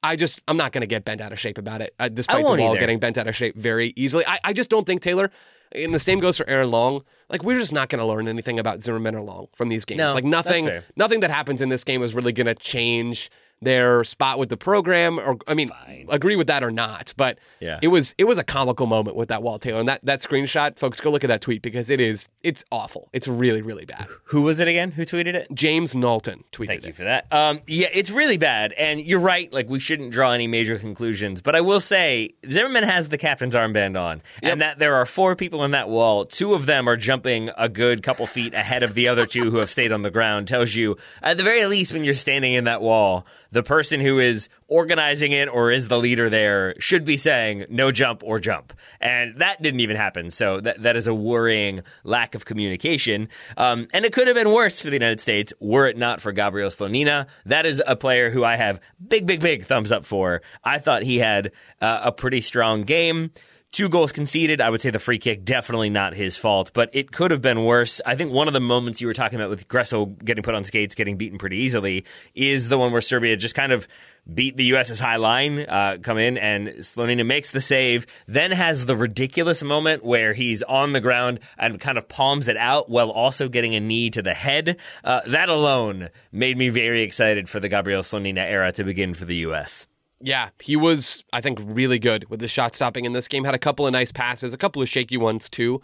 I 0.03 0.17
just 0.17 0.41
I'm 0.49 0.57
not 0.57 0.73
going 0.73 0.83
to 0.83 0.87
get 0.87 1.05
bent 1.05 1.21
out 1.21 1.33
of 1.33 1.39
shape 1.39 1.59
about 1.59 1.81
it, 1.83 1.95
uh, 1.99 2.09
despite 2.09 2.45
the 2.57 2.63
getting 2.81 2.99
bent 2.99 3.19
out 3.19 3.27
of 3.27 3.35
shape 3.35 3.57
very 3.57 3.93
easily. 3.97 4.25
I, 4.27 4.39
I 4.45 4.53
just 4.53 4.71
don't 4.71 4.87
think 4.87 5.03
Taylor. 5.03 5.31
And 5.73 5.95
the 5.95 6.01
same 6.01 6.19
goes 6.19 6.39
for 6.39 6.49
Aaron 6.49 6.71
Long. 6.71 7.05
Like 7.29 7.43
we're 7.43 7.59
just 7.59 7.75
not 7.75 7.91
going 7.91 7.99
to 7.99 8.07
learn 8.07 8.27
anything 8.27 8.59
about 8.59 8.81
Zimmerman 8.81 9.15
or 9.15 9.21
Long 9.21 9.49
from 9.55 9.69
these 9.69 9.85
games. 9.85 9.99
No, 9.99 10.15
like 10.15 10.25
nothing, 10.25 10.71
nothing 10.97 11.21
that 11.21 11.31
happens 11.31 11.61
in 11.61 11.69
this 11.69 11.85
game 11.85 12.03
is 12.03 12.15
really 12.15 12.33
going 12.33 12.47
to 12.47 12.55
change 12.55 13.31
their 13.61 14.05
spot 14.05 14.39
with 14.39 14.49
the 14.49 14.57
program 14.57 15.19
or 15.19 15.37
I 15.49 15.55
mean 15.55 15.71
agree 16.09 16.37
with 16.37 16.47
that 16.47 16.63
or 16.63 16.71
not 16.71 17.13
but 17.17 17.39
Yeah. 17.61 17.79
it 17.83 17.89
was 17.89 18.15
it 18.19 18.25
was 18.25 18.39
a 18.39 18.45
comical 18.45 18.87
moment 18.87 19.17
with 19.17 19.29
that 19.31 19.43
Walt 19.43 19.63
Taylor 19.63 19.81
and 19.81 19.89
that 19.89 20.01
that 20.05 20.21
screenshot 20.21 20.79
folks 20.79 21.01
go 21.01 21.11
look 21.11 21.25
at 21.25 21.29
that 21.29 21.41
tweet 21.41 21.61
because 21.63 21.91
it 21.91 22.01
is 22.01 22.29
it's 22.43 22.65
awful 22.71 23.09
it's 23.13 23.27
really 23.27 23.63
really 23.63 23.85
bad 23.85 24.07
Who 24.27 24.43
was 24.43 24.61
it 24.61 24.69
again? 24.69 24.93
Who 24.93 25.05
tweeted 25.05 25.35
it? 25.35 25.49
James 25.53 25.95
Nalton 25.95 26.43
tweeted 26.53 26.65
it. 26.65 26.67
Thank 26.69 26.83
you 26.85 26.89
it 26.91 26.95
for 26.97 27.05
that. 27.05 27.27
Um, 27.33 27.61
yeah, 27.67 27.89
it's 27.93 28.11
really 28.11 28.37
bad, 28.37 28.73
and 28.75 29.01
you're 29.01 29.19
right. 29.21 29.51
Like 29.53 29.69
we 29.69 29.81
shouldn't 29.81 30.13
draw 30.13 30.33
any 30.33 30.47
major 30.47 30.79
conclusions, 30.79 31.41
but 31.41 31.57
I 31.57 31.61
will 31.63 31.81
say 31.81 32.35
Zimmerman 32.49 32.85
has 32.85 33.09
the 33.09 33.19
captain's 33.19 33.55
armband 33.55 33.99
on, 34.01 34.23
and 34.43 34.61
that 34.61 34.79
there 34.79 34.95
are 34.97 35.07
four 35.07 35.35
people 35.35 35.65
in 35.65 35.71
that 35.73 35.89
wall. 35.89 36.25
Two 36.27 36.55
of 36.55 36.67
them 36.67 36.89
are 36.89 36.97
jumping 36.97 37.51
a 37.57 37.69
good 37.69 38.03
couple 38.03 38.27
feet 38.27 38.53
ahead 38.55 38.83
of 38.83 38.95
the 38.95 39.09
other 39.09 39.25
two 39.27 39.51
who 39.51 39.59
have 39.59 39.71
stayed 39.71 39.93
on 39.93 40.03
the 40.03 40.11
ground. 40.11 40.47
Tells 40.49 40.75
you, 40.75 40.97
at 41.23 41.37
the 41.39 41.43
very 41.43 41.65
least, 41.65 41.93
when 41.93 42.05
you're 42.05 42.15
standing 42.15 42.53
in 42.53 42.65
that 42.65 42.83
wall, 42.83 43.27
the 43.51 43.63
person 43.63 44.01
who 44.01 44.19
is 44.19 44.49
organizing 44.69 45.33
it 45.33 45.49
or 45.49 45.71
is 45.71 45.89
the 45.89 45.99
leader 45.99 46.29
there 46.29 46.75
should 46.79 47.05
be 47.05 47.17
saying 47.17 47.67
no 47.69 47.91
jump 47.91 48.23
or 48.25 48.39
jump, 48.39 48.73
and 49.01 49.39
that 49.41 49.61
didn't 49.63 49.81
even 49.81 49.97
happen. 49.97 50.31
So 50.31 50.61
that 50.61 50.83
that 50.83 50.97
is 50.97 51.07
a 51.07 51.15
worrying 51.15 51.83
lack 52.05 52.35
of 52.35 52.45
communication, 52.45 53.29
um, 53.57 53.89
and 53.93 54.05
it 54.05 54.13
could 54.13 54.27
have 54.27 54.37
been 54.37 54.53
worse 54.53 54.81
for 54.81 54.89
the 54.89 54.97
United 54.97 55.21
States 55.21 55.53
were 55.61 55.87
it 55.87 55.97
not 55.97 56.21
for 56.21 56.33
Gabriel 56.33 56.71
Slonina. 56.71 57.27
That 57.47 57.67
is 57.67 57.83
a 57.87 57.97
player 57.97 58.31
who 58.31 58.45
I 58.45 58.57
have 58.57 58.81
big, 59.07 59.27
big, 59.27 59.41
big 59.41 59.65
thumbs 59.65 59.93
up 59.93 60.05
for. 60.05 60.43
I 60.65 60.79
thought 60.79 61.03
he 61.03 61.19
had 61.19 61.53
uh, 61.81 62.01
a 62.05 62.13
pretty 62.13 62.41
strong 62.41 62.83
game. 62.83 63.31
Two 63.71 63.91
goals 63.91 64.13
conceded. 64.13 64.63
I 64.63 64.71
would 64.71 64.81
say 64.81 64.89
the 64.89 64.99
free 64.99 65.19
kick 65.19 65.45
definitely 65.45 65.91
not 65.91 66.15
his 66.15 66.39
fault, 66.39 66.71
but 66.73 66.89
it 66.95 67.13
could 67.13 67.31
have 67.31 67.43
been 67.43 67.65
worse. 67.65 68.01
I 68.07 68.17
think 68.17 68.33
one 68.33 68.49
of 68.49 68.55
the 68.55 68.61
moments 68.61 69.03
you 69.03 69.07
were 69.07 69.13
talking 69.13 69.39
about 69.39 69.51
with 69.51 69.69
Gressel 69.69 70.19
getting 70.25 70.43
put 70.43 70.55
on 70.55 70.65
skates, 70.65 70.95
getting 70.95 71.19
beaten 71.19 71.39
pretty 71.39 71.59
easily, 71.59 72.07
is 72.35 72.71
the 72.71 72.79
one 72.79 72.93
where 72.93 73.03
Serbia 73.03 73.37
just 73.37 73.55
kind 73.55 73.71
of 73.71 73.87
beat 74.33 74.57
the 74.57 74.65
U.S.'s 74.65 74.99
high 74.99 75.17
line, 75.17 75.61
uh, 75.61 75.99
come 76.03 76.17
in, 76.17 76.39
and 76.39 76.69
Slonina 76.79 77.27
makes 77.27 77.51
the 77.51 77.61
save, 77.61 78.07
then 78.27 78.53
has 78.53 78.87
the 78.87 78.97
ridiculous 78.97 79.63
moment 79.63 80.03
where 80.03 80.33
he's 80.33 80.63
on 80.63 80.95
the 80.95 81.01
ground 81.01 81.39
and 81.59 81.79
kind 81.79 81.99
of 81.99 82.09
palms 82.09 82.49
it 82.49 82.57
out 82.57 82.89
while 82.89 83.11
also 83.11 83.51
getting 83.51 83.75
a 83.75 83.81
knee 83.81 84.09
to 84.11 84.23
the 84.23 84.35
head. 84.35 84.79
Uh, 85.05 85.21
that 85.27 85.51
alone 85.51 86.09
made 86.33 86.57
me 86.57 86.71
very 86.71 87.03
excited 87.03 87.51
for 87.51 87.61
the 87.61 87.69
Gabriel 87.69 88.03
Slonina 88.03 88.45
era 88.45 88.73
to 88.73 88.83
begin 88.83 89.13
for 89.13 89.27
the 89.27 89.37
U.S. 89.37 89.87
Yeah, 90.21 90.51
he 90.61 90.75
was, 90.75 91.25
I 91.33 91.41
think, 91.41 91.61
really 91.63 91.99
good 91.99 92.29
with 92.29 92.41
the 92.41 92.49
shot 92.49 92.75
stopping 92.75 93.05
in 93.05 93.13
this 93.13 93.29
game. 93.29 93.45
Had 93.45 93.55
a 93.55 93.59
couple 93.59 93.87
of 93.87 93.93
nice 93.93 94.11
passes, 94.11 94.53
a 94.53 94.59
couple 94.59 94.83
of 94.83 94.89
shaky 94.89 95.17
ones 95.17 95.49
too. 95.49 95.81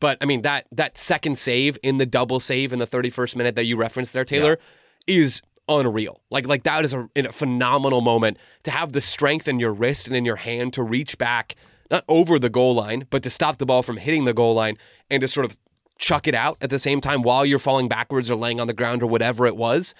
But 0.00 0.18
I 0.20 0.26
mean 0.26 0.42
that 0.42 0.66
that 0.72 0.98
second 0.98 1.38
save 1.38 1.78
in 1.82 1.98
the 1.98 2.06
double 2.06 2.40
save 2.40 2.72
in 2.72 2.78
the 2.78 2.86
31st 2.86 3.36
minute 3.36 3.54
that 3.54 3.64
you 3.64 3.76
referenced 3.76 4.12
there, 4.12 4.24
Taylor, 4.24 4.58
is 5.06 5.40
unreal. 5.68 6.20
Like 6.30 6.46
like 6.46 6.62
that 6.64 6.84
is 6.84 6.92
a, 6.92 7.08
a 7.16 7.32
phenomenal 7.32 8.00
moment 8.00 8.38
to 8.64 8.70
have 8.70 8.92
the 8.92 9.00
strength 9.00 9.48
in 9.48 9.60
your 9.60 9.72
wrist 9.72 10.06
and 10.06 10.16
in 10.16 10.24
your 10.24 10.36
hand 10.36 10.72
to 10.74 10.82
reach 10.82 11.16
back, 11.16 11.54
not 11.90 12.04
over 12.08 12.38
the 12.38 12.50
goal 12.50 12.74
line, 12.74 13.06
but 13.10 13.22
to 13.22 13.30
stop 13.30 13.58
the 13.58 13.66
ball 13.66 13.82
from 13.82 13.96
hitting 13.96 14.24
the 14.24 14.34
goal 14.34 14.54
line 14.54 14.76
and 15.10 15.20
to 15.20 15.28
sort 15.28 15.46
of 15.46 15.56
chuck 15.98 16.26
it 16.26 16.34
out 16.34 16.58
at 16.60 16.70
the 16.70 16.78
same 16.78 17.00
time 17.00 17.22
while 17.22 17.46
you're 17.46 17.58
falling 17.58 17.88
backwards 17.88 18.30
or 18.30 18.34
laying 18.34 18.60
on 18.60 18.66
the 18.66 18.72
ground 18.72 19.02
or 19.02 19.06
whatever 19.06 19.46
it 19.46 19.56
was. 19.56 19.94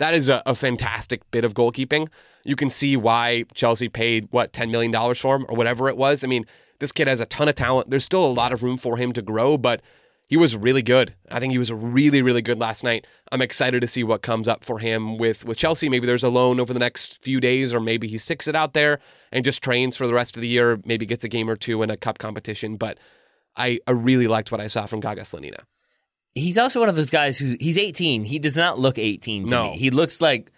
That 0.00 0.14
is 0.14 0.30
a, 0.30 0.42
a 0.46 0.54
fantastic 0.54 1.30
bit 1.30 1.44
of 1.44 1.52
goalkeeping. 1.52 2.08
You 2.42 2.56
can 2.56 2.70
see 2.70 2.96
why 2.96 3.44
Chelsea 3.52 3.90
paid, 3.90 4.28
what, 4.30 4.50
$10 4.54 4.70
million 4.70 5.14
for 5.14 5.36
him 5.36 5.44
or 5.46 5.54
whatever 5.54 5.90
it 5.90 5.96
was. 5.98 6.24
I 6.24 6.26
mean, 6.26 6.46
this 6.78 6.90
kid 6.90 7.06
has 7.06 7.20
a 7.20 7.26
ton 7.26 7.50
of 7.50 7.54
talent. 7.54 7.90
There's 7.90 8.06
still 8.06 8.24
a 8.24 8.32
lot 8.32 8.50
of 8.50 8.62
room 8.62 8.78
for 8.78 8.96
him 8.96 9.12
to 9.12 9.20
grow, 9.20 9.58
but 9.58 9.82
he 10.26 10.38
was 10.38 10.56
really 10.56 10.80
good. 10.80 11.14
I 11.30 11.38
think 11.38 11.50
he 11.50 11.58
was 11.58 11.70
really, 11.70 12.22
really 12.22 12.40
good 12.40 12.58
last 12.58 12.82
night. 12.82 13.06
I'm 13.30 13.42
excited 13.42 13.82
to 13.82 13.86
see 13.86 14.02
what 14.02 14.22
comes 14.22 14.48
up 14.48 14.64
for 14.64 14.78
him 14.78 15.18
with, 15.18 15.44
with 15.44 15.58
Chelsea. 15.58 15.90
Maybe 15.90 16.06
there's 16.06 16.24
a 16.24 16.30
loan 16.30 16.60
over 16.60 16.72
the 16.72 16.80
next 16.80 17.22
few 17.22 17.38
days, 17.38 17.74
or 17.74 17.78
maybe 17.78 18.08
he 18.08 18.16
sticks 18.16 18.48
it 18.48 18.56
out 18.56 18.72
there 18.72 19.00
and 19.30 19.44
just 19.44 19.62
trains 19.62 19.98
for 19.98 20.06
the 20.06 20.14
rest 20.14 20.34
of 20.34 20.40
the 20.40 20.48
year, 20.48 20.80
maybe 20.86 21.04
gets 21.04 21.24
a 21.24 21.28
game 21.28 21.50
or 21.50 21.56
two 21.56 21.82
in 21.82 21.90
a 21.90 21.96
cup 21.98 22.16
competition. 22.16 22.78
But 22.78 22.96
I, 23.54 23.80
I 23.86 23.90
really 23.90 24.28
liked 24.28 24.50
what 24.50 24.62
I 24.62 24.66
saw 24.66 24.86
from 24.86 25.00
Gaga 25.00 25.22
Slonina. 25.22 25.64
He's 26.34 26.58
also 26.58 26.80
one 26.80 26.88
of 26.88 26.96
those 26.96 27.10
guys 27.10 27.38
who 27.38 27.56
he's 27.60 27.76
18. 27.78 28.24
He 28.24 28.38
does 28.38 28.56
not 28.56 28.78
look 28.78 28.98
18 28.98 29.48
to 29.48 29.50
No. 29.50 29.72
me. 29.72 29.78
He 29.78 29.90
looks 29.90 30.20
like 30.20 30.52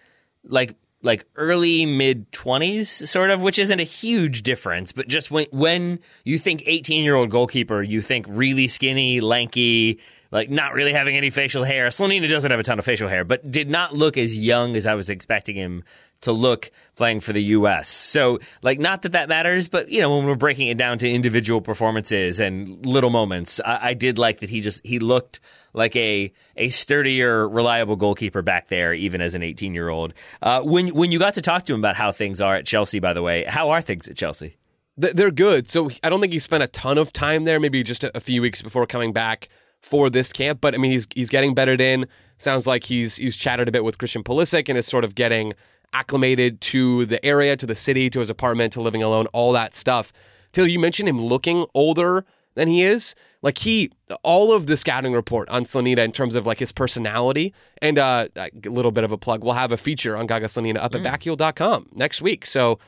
like 0.44 0.74
like 1.02 1.24
early 1.34 1.84
mid 1.86 2.30
20s 2.32 3.08
sort 3.08 3.30
of, 3.30 3.42
which 3.42 3.58
isn't 3.58 3.80
a 3.80 3.84
huge 3.84 4.42
difference, 4.42 4.92
but 4.92 5.08
just 5.08 5.30
when 5.30 5.46
when 5.50 5.98
you 6.24 6.38
think 6.38 6.62
18-year-old 6.64 7.30
goalkeeper, 7.30 7.82
you 7.82 8.00
think 8.02 8.26
really 8.28 8.68
skinny, 8.68 9.20
lanky, 9.20 9.98
like 10.32 10.50
not 10.50 10.72
really 10.72 10.92
having 10.92 11.16
any 11.16 11.30
facial 11.30 11.62
hair. 11.62 11.88
Slonina 11.88 12.28
doesn't 12.28 12.50
have 12.50 12.58
a 12.58 12.64
ton 12.64 12.78
of 12.78 12.84
facial 12.84 13.08
hair, 13.08 13.22
but 13.22 13.48
did 13.48 13.68
not 13.68 13.94
look 13.94 14.16
as 14.16 14.36
young 14.36 14.74
as 14.74 14.86
I 14.86 14.94
was 14.94 15.10
expecting 15.10 15.54
him 15.54 15.84
to 16.22 16.32
look 16.32 16.70
playing 16.96 17.20
for 17.20 17.32
the 17.32 17.42
U.S. 17.42 17.88
So, 17.88 18.38
like, 18.62 18.78
not 18.78 19.02
that 19.02 19.12
that 19.12 19.28
matters, 19.28 19.68
but 19.68 19.90
you 19.90 20.00
know, 20.00 20.16
when 20.16 20.24
we're 20.24 20.34
breaking 20.36 20.68
it 20.68 20.78
down 20.78 20.98
to 20.98 21.10
individual 21.10 21.60
performances 21.60 22.40
and 22.40 22.84
little 22.86 23.10
moments, 23.10 23.60
I, 23.60 23.88
I 23.88 23.94
did 23.94 24.18
like 24.18 24.40
that 24.40 24.48
he 24.48 24.60
just 24.60 24.84
he 24.86 24.98
looked 24.98 25.40
like 25.74 25.94
a 25.96 26.32
a 26.56 26.70
sturdier, 26.70 27.46
reliable 27.46 27.96
goalkeeper 27.96 28.40
back 28.40 28.68
there, 28.68 28.94
even 28.94 29.20
as 29.20 29.34
an 29.34 29.42
18 29.42 29.74
year 29.74 29.90
old. 29.90 30.14
Uh, 30.40 30.62
when 30.62 30.88
when 30.88 31.12
you 31.12 31.18
got 31.18 31.34
to 31.34 31.42
talk 31.42 31.64
to 31.64 31.74
him 31.74 31.80
about 31.80 31.96
how 31.96 32.10
things 32.10 32.40
are 32.40 32.54
at 32.54 32.64
Chelsea, 32.64 33.00
by 33.00 33.12
the 33.12 33.22
way, 33.22 33.44
how 33.46 33.70
are 33.70 33.82
things 33.82 34.08
at 34.08 34.16
Chelsea? 34.16 34.56
They're 34.96 35.30
good. 35.30 35.70
So 35.70 35.90
I 36.02 36.10
don't 36.10 36.20
think 36.20 36.34
he 36.34 36.38
spent 36.38 36.62
a 36.62 36.68
ton 36.68 36.98
of 36.98 37.12
time 37.12 37.44
there, 37.44 37.58
maybe 37.58 37.82
just 37.82 38.04
a, 38.04 38.16
a 38.16 38.20
few 38.20 38.42
weeks 38.42 38.60
before 38.60 38.86
coming 38.86 39.12
back 39.12 39.48
for 39.82 40.08
this 40.08 40.32
camp. 40.32 40.60
But 40.60 40.74
I 40.74 40.78
mean, 40.78 40.92
he's 40.92 41.06
he's 41.14 41.30
getting 41.30 41.54
bettered 41.54 41.80
in. 41.80 42.06
Sounds 42.38 42.66
like 42.66 42.84
he's 42.84 43.16
he's 43.16 43.36
chatted 43.36 43.68
a 43.68 43.72
bit 43.72 43.84
with 43.84 43.98
Christian 43.98 44.22
Pulisic 44.24 44.68
and 44.68 44.78
is 44.78 44.86
sort 44.86 45.04
of 45.04 45.14
getting 45.14 45.52
acclimated 45.92 46.60
to 46.62 47.04
the 47.06 47.22
area, 47.24 47.56
to 47.56 47.66
the 47.66 47.74
city, 47.74 48.08
to 48.10 48.20
his 48.20 48.30
apartment, 48.30 48.72
to 48.72 48.80
living 48.80 49.02
alone, 49.02 49.26
all 49.28 49.52
that 49.52 49.74
stuff. 49.74 50.12
Till 50.52 50.66
you 50.66 50.78
mentioned 50.78 51.08
him 51.08 51.20
looking 51.20 51.66
older 51.74 52.24
than 52.54 52.68
he 52.68 52.82
is. 52.82 53.14
Like 53.42 53.58
he, 53.58 53.90
all 54.22 54.52
of 54.52 54.66
the 54.66 54.76
scouting 54.76 55.12
report 55.12 55.48
on 55.48 55.64
Slonina 55.64 56.04
in 56.04 56.12
terms 56.12 56.36
of 56.36 56.46
like 56.46 56.58
his 56.58 56.70
personality 56.70 57.52
and 57.80 57.98
uh, 57.98 58.28
a 58.36 58.50
little 58.64 58.92
bit 58.92 59.04
of 59.04 59.10
a 59.10 59.18
plug. 59.18 59.42
We'll 59.42 59.54
have 59.54 59.72
a 59.72 59.76
feature 59.76 60.16
on 60.16 60.26
Gaga 60.26 60.46
Slonina 60.46 60.76
up 60.76 60.94
at 60.94 61.02
backheel.com 61.02 61.88
next 61.92 62.22
week. 62.22 62.46
So 62.46 62.78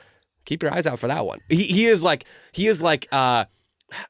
keep 0.45 0.63
your 0.63 0.73
eyes 0.73 0.87
out 0.87 1.01
for 1.01 1.09
that 1.09 1.27
one. 1.27 1.41
He, 1.49 1.65
he 1.65 1.87
is 1.87 2.05
like, 2.05 2.25
he 2.53 2.69
is 2.69 2.81
like, 2.81 3.09
uh, 3.11 3.47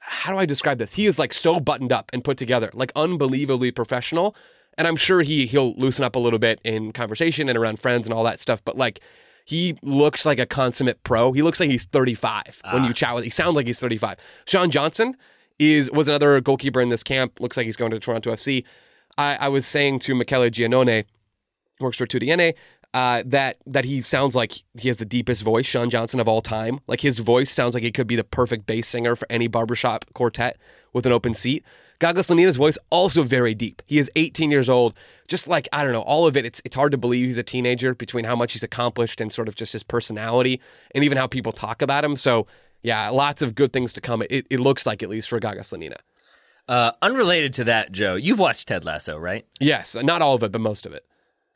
how 0.00 0.32
do 0.32 0.38
I 0.38 0.46
describe 0.46 0.78
this? 0.78 0.94
He 0.94 1.06
is 1.06 1.18
like 1.18 1.32
so 1.32 1.60
buttoned 1.60 1.92
up 1.92 2.10
and 2.12 2.24
put 2.24 2.36
together, 2.36 2.70
like 2.74 2.92
unbelievably 2.96 3.72
professional. 3.72 4.34
And 4.76 4.88
I'm 4.88 4.96
sure 4.96 5.22
he 5.22 5.46
he'll 5.46 5.74
loosen 5.74 6.04
up 6.04 6.16
a 6.16 6.18
little 6.18 6.38
bit 6.38 6.60
in 6.64 6.92
conversation 6.92 7.48
and 7.48 7.56
around 7.56 7.78
friends 7.78 8.06
and 8.06 8.14
all 8.14 8.24
that 8.24 8.40
stuff. 8.40 8.64
But 8.64 8.76
like 8.76 9.00
he 9.44 9.76
looks 9.82 10.24
like 10.24 10.38
a 10.38 10.46
consummate 10.46 11.02
pro. 11.04 11.32
He 11.32 11.42
looks 11.42 11.60
like 11.60 11.70
he's 11.70 11.84
35 11.84 12.62
when 12.72 12.84
you 12.84 12.90
ah. 12.90 12.92
chat 12.92 13.14
with. 13.14 13.24
He 13.24 13.30
sounds 13.30 13.54
like 13.54 13.66
he's 13.66 13.78
35. 13.78 14.18
Sean 14.46 14.70
Johnson 14.70 15.16
is 15.58 15.90
was 15.90 16.08
another 16.08 16.40
goalkeeper 16.40 16.80
in 16.80 16.88
this 16.88 17.02
camp. 17.02 17.40
Looks 17.40 17.56
like 17.56 17.66
he's 17.66 17.76
going 17.76 17.90
to 17.90 18.00
Toronto 18.00 18.32
FC. 18.32 18.64
I, 19.16 19.36
I 19.36 19.48
was 19.48 19.66
saying 19.66 20.00
to 20.00 20.14
Michele 20.14 20.50
Giannone, 20.50 21.04
works 21.78 21.98
for 21.98 22.06
TUDN, 22.06 22.54
uh, 22.94 23.24
that 23.26 23.58
that 23.66 23.84
he 23.84 24.00
sounds 24.00 24.36
like 24.36 24.62
he 24.78 24.86
has 24.86 24.98
the 24.98 25.04
deepest 25.04 25.42
voice, 25.42 25.66
Sean 25.66 25.90
Johnson 25.90 26.20
of 26.20 26.28
all 26.28 26.40
time. 26.40 26.78
Like 26.86 27.00
his 27.00 27.18
voice 27.18 27.50
sounds 27.50 27.74
like 27.74 27.82
he 27.82 27.90
could 27.90 28.06
be 28.06 28.14
the 28.14 28.22
perfect 28.22 28.66
bass 28.66 28.86
singer 28.86 29.16
for 29.16 29.26
any 29.28 29.48
barbershop 29.48 30.04
quartet 30.14 30.56
with 30.92 31.04
an 31.04 31.10
open 31.10 31.34
seat. 31.34 31.64
Gaga 31.98 32.20
Slonina's 32.20 32.56
voice 32.56 32.78
also 32.90 33.24
very 33.24 33.52
deep. 33.52 33.82
He 33.86 33.98
is 33.98 34.10
18 34.14 34.50
years 34.50 34.68
old. 34.68 34.94
Just 35.26 35.48
like 35.48 35.68
I 35.72 35.82
don't 35.82 35.92
know, 35.92 36.02
all 36.02 36.24
of 36.24 36.36
it. 36.36 36.46
It's 36.46 36.62
it's 36.64 36.76
hard 36.76 36.92
to 36.92 36.98
believe 36.98 37.26
he's 37.26 37.36
a 37.38 37.42
teenager 37.42 37.96
between 37.96 38.24
how 38.26 38.36
much 38.36 38.52
he's 38.52 38.62
accomplished 38.62 39.20
and 39.20 39.32
sort 39.32 39.48
of 39.48 39.56
just 39.56 39.72
his 39.72 39.82
personality 39.82 40.60
and 40.94 41.02
even 41.02 41.18
how 41.18 41.26
people 41.26 41.50
talk 41.50 41.82
about 41.82 42.04
him. 42.04 42.14
So 42.14 42.46
yeah, 42.82 43.08
lots 43.08 43.42
of 43.42 43.56
good 43.56 43.72
things 43.72 43.92
to 43.94 44.00
come. 44.00 44.22
It, 44.30 44.46
it 44.50 44.60
looks 44.60 44.86
like 44.86 45.02
at 45.02 45.08
least 45.08 45.28
for 45.28 45.40
Gaga 45.40 45.62
Slonina. 45.62 45.96
Uh, 46.68 46.92
unrelated 47.02 47.52
to 47.54 47.64
that, 47.64 47.90
Joe, 47.90 48.14
you've 48.14 48.38
watched 48.38 48.68
Ted 48.68 48.84
Lasso, 48.84 49.18
right? 49.18 49.44
Yes, 49.58 49.96
not 49.96 50.22
all 50.22 50.34
of 50.34 50.42
it, 50.44 50.52
but 50.52 50.60
most 50.60 50.86
of 50.86 50.94
it. 50.94 51.04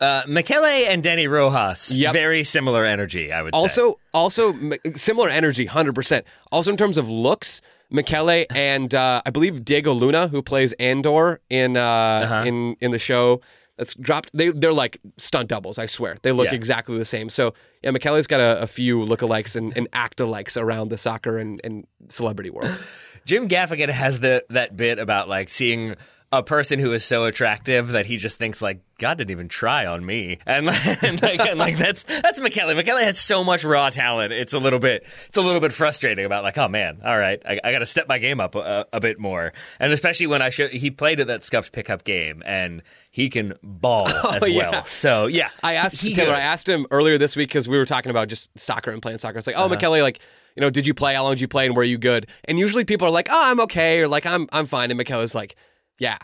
Uh, 0.01 0.23
Michele 0.29 0.65
and 0.65 1.03
Danny 1.03 1.27
Rojas, 1.27 1.97
Yep. 1.97 2.13
very 2.13 2.45
similar 2.45 2.85
energy, 2.85 3.33
I 3.33 3.43
would 3.43 3.55
say. 3.55 3.59
Also, 3.59 3.95
also 4.15 4.55
similar 4.95 5.29
energy, 5.29 5.67
hundred 5.67 5.95
percent. 5.95 6.25
Also, 6.53 6.71
in 6.71 6.77
terms 6.77 6.99
of 6.99 7.11
looks, 7.11 7.61
Michele 7.91 8.45
and 8.55 8.95
uh, 8.95 9.23
I 9.27 9.31
believe 9.31 9.65
Diego 9.65 9.93
Luna, 9.93 10.29
who 10.29 10.41
plays 10.43 10.73
Andor 10.75 11.41
in 11.51 11.77
uh, 11.77 12.45
in 12.47 12.77
in 12.81 12.93
the 12.93 12.99
show 13.01 13.41
that's 13.77 13.95
dropped, 13.95 14.31
they 14.35 14.51
they're 14.51 14.73
like 14.73 15.01
stunt 15.17 15.49
doubles. 15.49 15.79
I 15.79 15.87
swear, 15.87 16.17
they 16.23 16.31
look 16.33 16.47
Yeah. 16.49 16.55
exactly 16.55 16.97
the 16.97 17.05
same. 17.05 17.29
So 17.31 17.55
yeah, 17.83 17.91
Michele's 17.91 18.27
got 18.29 18.41
a, 18.41 18.63
a 18.63 18.67
few 18.67 19.01
lookalikes 19.01 19.57
and, 19.57 19.77
and 19.77 19.87
act-alikes 19.93 20.61
around 20.61 20.89
the 20.91 20.99
soccer 20.99 21.39
and, 21.39 21.61
and 21.65 21.87
celebrity 22.09 22.51
world. 22.51 22.77
Jim 23.25 23.49
Gaffigan 23.49 23.89
has 23.91 24.21
the 24.21 24.45
that 24.51 24.77
bit 24.77 24.99
about 24.99 25.29
like 25.29 25.49
seeing 25.49 25.95
a 26.31 26.43
person 26.43 26.79
who 26.79 26.93
is 26.93 27.05
so 27.05 27.24
attractive 27.24 27.89
that 27.89 28.05
he 28.05 28.18
just 28.18 28.39
thinks 28.39 28.61
like 28.61 28.83
God 28.99 29.16
didn't 29.16 29.31
even 29.31 29.49
try 29.49 29.87
on 29.87 30.05
me, 30.05 30.39
and, 30.45 30.68
and 31.03 31.22
like, 31.22 31.41
and 31.41 31.59
like 31.59 31.79
that's 31.79 32.03
that's 32.03 32.39
McKelly. 32.39 32.79
McKelly 32.79 33.03
has 33.03 33.18
so 33.18 33.45
much 33.45 33.64
raw 33.64 33.89
talent. 33.89 34.33
It's 34.33 34.53
a 34.53 34.59
little 34.59 34.79
bit 34.79 35.05
it's 35.29 35.37
a 35.37 35.41
little 35.41 35.61
bit 35.61 35.72
frustrating 35.72 36.26
about 36.26 36.45
like 36.45 36.59
oh 36.59 36.68
man, 36.68 37.01
all 37.03 37.16
right, 37.16 37.41
I, 37.47 37.61
I 37.64 37.72
got 37.72 37.79
to 37.79 37.87
step 37.87 38.09
my 38.09 38.18
game 38.18 38.41
up 38.41 38.55
a, 38.57 38.87
a, 38.93 39.01
bit 39.01 39.18
more, 39.18 39.53
and 39.81 39.93
especially 39.93 40.26
when 40.26 40.43
I 40.43 40.51
show 40.51 40.68
he 40.68 40.91
played 40.91 41.20
at 41.20 41.29
that 41.29 41.45
scuffed 41.45 41.72
pickup 41.72 42.05
game 42.05 42.43
and 42.45 42.83
he 43.11 43.31
can 43.31 43.55
ball 43.62 44.07
oh, 44.09 44.35
as 44.35 44.49
yeah. 44.49 44.70
well. 44.70 44.85
So 44.85 45.26
yeah, 45.26 45.49
I 45.62 45.74
asked 45.74 46.01
he 46.03 46.12
Taylor. 46.12 46.35
I 46.35 46.41
asked 46.41 46.68
him 46.68 46.87
earlier 46.91 47.16
this 47.16 47.37
week 47.37 47.49
because 47.49 47.68
we 47.68 47.79
were 47.79 47.87
talking 47.87 48.11
about 48.11 48.29
just 48.29 48.57
soccer 48.59 48.91
and 48.91 49.01
playing 49.01 49.18
soccer. 49.18 49.39
It's 49.39 49.47
like 49.47 49.57
oh 49.57 49.64
uh-huh. 49.64 49.76
McKelly 49.76 50.03
like 50.03 50.20
you 50.59 50.62
know, 50.62 50.70
did 50.70 50.89
you 50.89 50.95
play? 50.95 51.14
How 51.14 51.22
long 51.22 51.35
did 51.35 51.41
you 51.41 51.47
play? 51.47 51.66
And 51.66 51.76
were 51.76 51.85
you 51.85 51.99
good? 51.99 52.26
And 52.47 52.59
usually 52.59 52.85
people 52.85 53.07
are 53.07 53.12
like, 53.12 53.29
oh, 53.31 53.41
I'm 53.41 53.61
okay, 53.61 54.01
or 54.01 54.09
like 54.09 54.26
I'm 54.26 54.49
I'm 54.51 54.66
fine. 54.66 54.91
And 54.91 54.99
McKelly's 54.99 55.33
like, 55.33 55.55
yeah, 55.99 56.19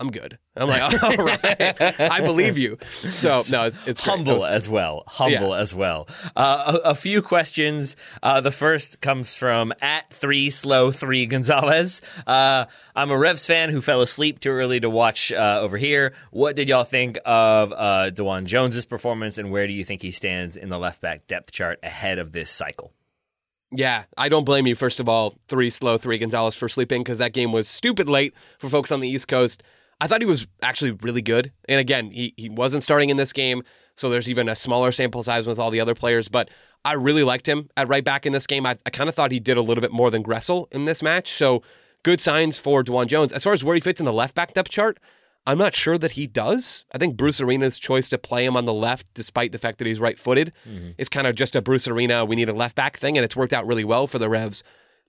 I'm 0.00 0.10
good. 0.10 0.38
I'm 0.56 0.68
like, 0.68 1.02
all 1.02 1.24
right, 1.24 2.00
I 2.00 2.20
believe 2.22 2.56
you. 2.56 2.78
So 3.10 3.42
no, 3.50 3.64
it's 3.64 3.86
it's 3.86 4.04
humble 4.04 4.34
was, 4.34 4.46
as 4.46 4.68
well, 4.68 5.04
humble 5.06 5.50
yeah. 5.50 5.60
as 5.60 5.74
well. 5.74 6.08
Uh, 6.34 6.78
a, 6.84 6.90
a, 6.90 6.94
few 6.94 7.20
questions. 7.20 7.96
Uh, 8.22 8.40
the 8.40 8.50
first 8.50 9.02
comes 9.02 9.34
from 9.34 9.74
at 9.82 10.10
three 10.10 10.48
slow 10.48 10.90
three 10.90 11.26
Gonzalez. 11.26 12.00
Uh, 12.26 12.64
I'm 12.96 13.10
a 13.10 13.18
Revs 13.18 13.46
fan 13.46 13.68
who 13.68 13.82
fell 13.82 14.00
asleep 14.00 14.40
too 14.40 14.50
early 14.50 14.80
to 14.80 14.88
watch 14.88 15.32
uh, 15.32 15.58
over 15.60 15.76
here. 15.76 16.14
What 16.30 16.56
did 16.56 16.68
y'all 16.68 16.84
think 16.84 17.18
of 17.26 17.72
uh, 17.72 18.10
DeJuan 18.10 18.44
Jones's 18.44 18.86
performance, 18.86 19.36
and 19.36 19.50
where 19.50 19.66
do 19.66 19.72
you 19.74 19.84
think 19.84 20.00
he 20.00 20.12
stands 20.12 20.56
in 20.56 20.70
the 20.70 20.78
left 20.78 21.02
back 21.02 21.26
depth 21.26 21.52
chart 21.52 21.78
ahead 21.82 22.18
of 22.18 22.32
this 22.32 22.50
cycle? 22.50 22.94
Yeah, 23.72 24.04
I 24.18 24.28
don't 24.28 24.44
blame 24.44 24.66
you. 24.66 24.74
First 24.74 24.98
of 24.98 25.08
all, 25.08 25.36
three 25.46 25.70
slow, 25.70 25.96
three 25.96 26.18
Gonzalez 26.18 26.54
for 26.54 26.68
sleeping 26.68 27.02
because 27.02 27.18
that 27.18 27.32
game 27.32 27.52
was 27.52 27.68
stupid 27.68 28.08
late 28.08 28.34
for 28.58 28.68
folks 28.68 28.90
on 28.90 29.00
the 29.00 29.08
East 29.08 29.28
Coast. 29.28 29.62
I 30.00 30.06
thought 30.06 30.22
he 30.22 30.26
was 30.26 30.46
actually 30.62 30.92
really 30.92 31.22
good. 31.22 31.52
And 31.68 31.78
again, 31.78 32.10
he, 32.10 32.34
he 32.36 32.48
wasn't 32.48 32.82
starting 32.82 33.10
in 33.10 33.16
this 33.16 33.32
game, 33.32 33.62
so 33.96 34.10
there's 34.10 34.28
even 34.28 34.48
a 34.48 34.54
smaller 34.54 34.90
sample 34.90 35.22
size 35.22 35.46
with 35.46 35.58
all 35.58 35.70
the 35.70 35.80
other 35.80 35.94
players. 35.94 36.28
But 36.28 36.50
I 36.84 36.94
really 36.94 37.22
liked 37.22 37.48
him 37.48 37.68
at 37.76 37.86
right 37.86 38.04
back 38.04 38.26
in 38.26 38.32
this 38.32 38.46
game. 38.46 38.66
I, 38.66 38.76
I 38.86 38.90
kind 38.90 39.08
of 39.08 39.14
thought 39.14 39.30
he 39.30 39.40
did 39.40 39.56
a 39.56 39.62
little 39.62 39.82
bit 39.82 39.92
more 39.92 40.10
than 40.10 40.24
Gressel 40.24 40.66
in 40.72 40.86
this 40.86 41.02
match. 41.02 41.30
So 41.32 41.62
good 42.02 42.20
signs 42.20 42.58
for 42.58 42.82
DeJuan 42.82 43.06
Jones. 43.06 43.32
As 43.32 43.44
far 43.44 43.52
as 43.52 43.62
where 43.62 43.74
he 43.74 43.80
fits 43.80 44.00
in 44.00 44.06
the 44.06 44.12
left 44.12 44.34
back 44.34 44.54
depth 44.54 44.70
chart, 44.70 44.98
I'm 45.46 45.58
not 45.58 45.74
sure 45.74 45.98
that 45.98 46.12
he 46.12 46.26
does. 46.26 46.84
I 46.92 46.98
think 46.98 47.16
Bruce 47.16 47.40
Arena's 47.40 47.78
choice 47.78 48.08
to 48.10 48.18
play 48.18 48.44
him 48.44 48.56
on 48.56 48.66
the 48.66 48.74
left, 48.74 49.12
despite 49.14 49.52
the 49.52 49.58
fact 49.58 49.78
that 49.78 49.86
he's 49.86 50.00
right 50.00 50.18
footed, 50.18 50.52
mm-hmm. 50.68 50.90
is 50.98 51.08
kind 51.08 51.26
of 51.26 51.34
just 51.34 51.56
a 51.56 51.62
Bruce 51.62 51.88
Arena, 51.88 52.24
we 52.24 52.36
need 52.36 52.48
a 52.48 52.54
left 52.54 52.76
back 52.76 52.98
thing, 52.98 53.16
and 53.16 53.24
it's 53.24 53.36
worked 53.36 53.52
out 53.52 53.66
really 53.66 53.84
well 53.84 54.06
for 54.06 54.18
the 54.18 54.28
Revs. 54.28 54.62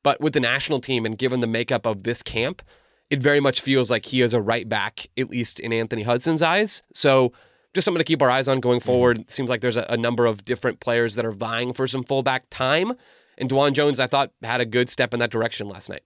But 0.04 0.22
with 0.22 0.34
the 0.34 0.40
national 0.40 0.80
team 0.80 1.06
and 1.06 1.18
given 1.18 1.42
the 1.42 1.48
makeup 1.48 1.86
of 1.86 2.04
this 2.04 2.24
camp, 2.24 2.62
it 3.10 3.22
very 3.22 3.40
much 3.40 3.62
feels 3.62 3.92
like 3.92 4.06
he 4.08 4.22
is 4.22 4.34
a 4.34 4.42
right 4.42 4.68
back, 4.68 5.08
at 5.18 5.30
least 5.30 5.60
in 5.60 5.74
Anthony 5.74 6.04
Hudson's 6.04 6.42
eyes. 6.42 6.82
So 6.94 7.34
just 7.74 7.86
something 7.86 8.00
to 8.00 8.06
keep 8.06 8.22
our 8.22 8.32
eyes 8.32 8.48
on 8.48 8.60
going 8.60 8.80
mm-hmm. 8.80 8.86
forward. 8.86 9.20
Mm-hmm. 9.20 9.30
Seems 9.30 9.50
like 9.50 9.62
there's 9.62 9.78
a, 9.78 9.86
a, 9.90 9.98
number 9.98 10.26
of 10.26 10.46
different 10.46 10.80
players 10.80 11.16
that 11.16 11.26
are 11.26 11.32
vying 11.32 11.74
for 11.74 11.88
some 11.88 12.04
fullback 12.04 12.46
time. 12.50 12.94
And 13.38 13.50
DeJuan 13.50 13.74
Jones, 13.74 14.00
I 14.00 14.08
thought, 14.08 14.32
had 14.44 14.62
a 14.62 14.66
good 14.66 14.90
step 14.90 15.14
in 15.14 15.20
that 15.20 15.30
direction 15.30 15.68
last 15.68 15.90
night. 15.90 16.04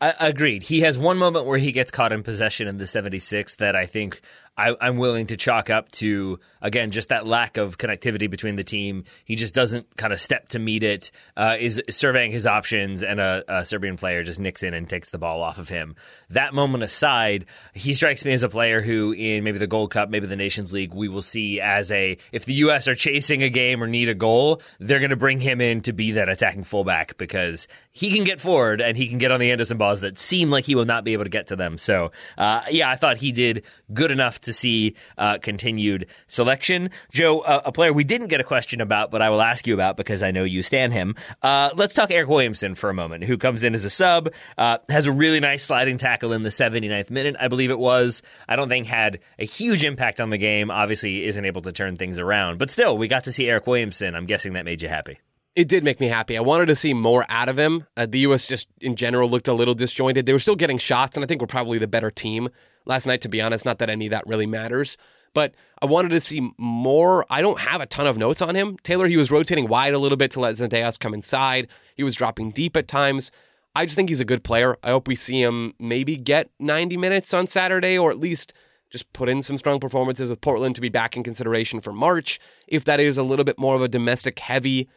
I, 0.00 0.14
agreed. 0.28 0.64
He 0.64 0.80
has 0.80 0.98
one 0.98 1.18
moment 1.18 1.46
where 1.46 1.58
he 1.58 1.72
gets 1.72 1.90
caught 1.90 2.12
in 2.12 2.22
possession 2.22 2.68
in 2.68 2.76
the 2.76 2.86
76 2.86 3.56
that 3.56 3.74
I 3.74 3.86
think 3.86 4.20
I, 4.56 4.74
am 4.80 4.96
willing 4.96 5.26
to 5.26 5.36
chalk 5.36 5.68
up 5.70 5.90
to 5.92 6.40
again 6.62 6.90
just 6.90 7.10
that 7.10 7.26
lack 7.26 7.58
of 7.58 7.78
connectivity 7.78 8.30
between 8.30 8.56
the 8.56 8.64
team. 8.64 9.04
He 9.24 9.36
just 9.36 9.54
doesn't 9.54 9.96
kind 9.96 10.12
of 10.12 10.20
step 10.20 10.48
to 10.50 10.58
meet 10.58 10.82
it. 10.82 11.10
Uh, 11.36 11.56
is 11.58 11.82
surveying 11.90 12.32
his 12.32 12.46
options, 12.46 13.02
and 13.02 13.20
a, 13.20 13.44
a, 13.48 13.64
Serbian 13.64 13.96
player 13.96 14.22
just 14.22 14.40
nicks 14.40 14.62
in 14.62 14.72
and 14.74 14.88
takes 14.88 15.10
the 15.10 15.18
ball 15.18 15.42
off 15.42 15.58
of 15.58 15.68
him. 15.68 15.94
That 16.30 16.54
moment 16.54 16.84
aside, 16.84 17.46
he 17.74 17.94
strikes 17.94 18.24
me 18.24 18.32
as 18.32 18.42
a 18.42 18.48
player 18.48 18.80
who, 18.80 19.12
in 19.12 19.44
maybe 19.44 19.58
the 19.58 19.66
Gold 19.66 19.90
Cup, 19.90 20.08
maybe 20.08 20.26
the 20.26 20.36
Nations 20.36 20.72
League, 20.72 20.94
we 20.94 21.08
will 21.08 21.22
see 21.22 21.60
as 21.60 21.92
a 21.92 22.16
if 22.32 22.44
the 22.44 22.54
U.S. 22.54 22.88
are 22.88 22.94
chasing 22.94 23.42
a 23.42 23.50
game 23.50 23.82
or 23.82 23.86
need 23.86 24.08
a 24.08 24.14
goal, 24.14 24.62
they're 24.80 25.00
going 25.00 25.10
to 25.10 25.16
bring 25.16 25.40
him 25.40 25.60
in 25.60 25.82
to 25.82 25.92
be 25.92 26.12
that 26.12 26.28
attacking 26.28 26.64
fullback 26.64 27.18
because 27.18 27.68
he 27.92 28.14
can 28.14 28.24
get 28.24 28.40
forward 28.40 28.80
and 28.80 28.96
he 28.96 29.08
can 29.08 29.18
get 29.18 29.30
on 29.30 29.40
the 29.40 29.50
end 29.50 29.60
of 29.60 29.66
some 29.66 29.78
balls 29.78 30.00
that 30.00 30.18
seem 30.18 30.50
like 30.50 30.64
he 30.64 30.74
will 30.74 30.84
not 30.84 31.04
be 31.04 31.12
able 31.12 31.24
to 31.24 31.30
get 31.30 31.48
to 31.48 31.56
them. 31.56 31.78
So, 31.78 32.12
uh, 32.38 32.62
yeah, 32.70 32.90
I 32.90 32.94
thought 32.96 33.18
he 33.18 33.32
did 33.32 33.64
good 33.92 34.10
enough 34.10 34.40
to 34.46 34.52
see 34.52 34.94
uh, 35.18 35.38
continued 35.38 36.06
selection. 36.26 36.90
Joe, 37.12 37.40
uh, 37.40 37.62
a 37.64 37.72
player 37.72 37.92
we 37.92 38.04
didn't 38.04 38.28
get 38.28 38.40
a 38.40 38.44
question 38.44 38.80
about, 38.80 39.10
but 39.10 39.22
I 39.22 39.30
will 39.30 39.42
ask 39.42 39.66
you 39.66 39.74
about 39.74 39.96
because 39.96 40.22
I 40.22 40.30
know 40.30 40.44
you 40.44 40.62
stand 40.62 40.92
him. 40.92 41.14
Uh, 41.42 41.70
let's 41.76 41.94
talk 41.94 42.10
Eric 42.10 42.28
Williamson 42.28 42.74
for 42.74 42.90
a 42.90 42.94
moment, 42.94 43.24
who 43.24 43.38
comes 43.38 43.62
in 43.62 43.74
as 43.74 43.84
a 43.84 43.90
sub, 43.90 44.30
uh, 44.58 44.78
has 44.88 45.06
a 45.06 45.12
really 45.12 45.40
nice 45.40 45.62
sliding 45.62 45.98
tackle 45.98 46.32
in 46.32 46.42
the 46.42 46.48
79th 46.48 47.10
minute, 47.10 47.36
I 47.38 47.48
believe 47.48 47.70
it 47.70 47.78
was. 47.78 48.22
I 48.48 48.56
don't 48.56 48.68
think 48.68 48.86
had 48.86 49.20
a 49.38 49.44
huge 49.44 49.84
impact 49.84 50.20
on 50.20 50.30
the 50.30 50.38
game. 50.38 50.70
Obviously, 50.70 51.24
isn't 51.24 51.44
able 51.44 51.62
to 51.62 51.72
turn 51.72 51.96
things 51.96 52.18
around, 52.18 52.58
but 52.58 52.70
still, 52.70 52.96
we 52.96 53.08
got 53.08 53.24
to 53.24 53.32
see 53.32 53.48
Eric 53.48 53.66
Williamson. 53.66 54.14
I'm 54.14 54.26
guessing 54.26 54.54
that 54.54 54.64
made 54.64 54.82
you 54.82 54.88
happy. 54.88 55.18
It 55.54 55.68
did 55.68 55.84
make 55.84 56.00
me 56.00 56.08
happy. 56.08 56.36
I 56.36 56.42
wanted 56.42 56.66
to 56.66 56.76
see 56.76 56.92
more 56.92 57.24
out 57.30 57.48
of 57.48 57.58
him. 57.58 57.86
Uh, 57.96 58.04
the 58.04 58.18
U.S. 58.20 58.46
just 58.46 58.68
in 58.80 58.94
general 58.94 59.30
looked 59.30 59.48
a 59.48 59.54
little 59.54 59.72
disjointed. 59.72 60.26
They 60.26 60.34
were 60.34 60.38
still 60.38 60.54
getting 60.54 60.76
shots, 60.76 61.16
and 61.16 61.24
I 61.24 61.26
think 61.26 61.40
we're 61.40 61.46
probably 61.46 61.78
the 61.78 61.86
better 61.86 62.10
team 62.10 62.50
last 62.86 63.06
night, 63.06 63.20
to 63.22 63.28
be 63.28 63.40
honest. 63.40 63.64
Not 63.64 63.78
that 63.78 63.90
any 63.90 64.06
of 64.06 64.10
that 64.10 64.26
really 64.26 64.46
matters, 64.46 64.96
but 65.34 65.54
I 65.82 65.86
wanted 65.86 66.10
to 66.10 66.20
see 66.20 66.50
more. 66.56 67.26
I 67.28 67.42
don't 67.42 67.60
have 67.60 67.80
a 67.80 67.86
ton 67.86 68.06
of 68.06 68.16
notes 68.16 68.40
on 68.40 68.54
him. 68.54 68.76
Taylor, 68.82 69.08
he 69.08 69.16
was 69.16 69.30
rotating 69.30 69.68
wide 69.68 69.94
a 69.94 69.98
little 69.98 70.16
bit 70.16 70.30
to 70.32 70.40
let 70.40 70.54
Zendejas 70.54 70.98
come 70.98 71.14
inside. 71.14 71.68
He 71.94 72.02
was 72.02 72.14
dropping 72.14 72.50
deep 72.52 72.76
at 72.76 72.88
times. 72.88 73.30
I 73.74 73.84
just 73.84 73.96
think 73.96 74.08
he's 74.08 74.20
a 74.20 74.24
good 74.24 74.42
player. 74.42 74.76
I 74.82 74.88
hope 74.88 75.06
we 75.06 75.16
see 75.16 75.42
him 75.42 75.74
maybe 75.78 76.16
get 76.16 76.48
90 76.58 76.96
minutes 76.96 77.34
on 77.34 77.46
Saturday 77.46 77.98
or 77.98 78.10
at 78.10 78.18
least 78.18 78.54
just 78.88 79.12
put 79.12 79.28
in 79.28 79.42
some 79.42 79.58
strong 79.58 79.80
performances 79.80 80.30
with 80.30 80.40
Portland 80.40 80.74
to 80.76 80.80
be 80.80 80.88
back 80.88 81.16
in 81.16 81.22
consideration 81.22 81.80
for 81.80 81.92
March. 81.92 82.40
If 82.66 82.84
that 82.86 83.00
is 83.00 83.18
a 83.18 83.22
little 83.22 83.44
bit 83.44 83.58
more 83.58 83.74
of 83.74 83.82
a 83.82 83.88
domestic 83.88 84.38
heavy 84.38 84.88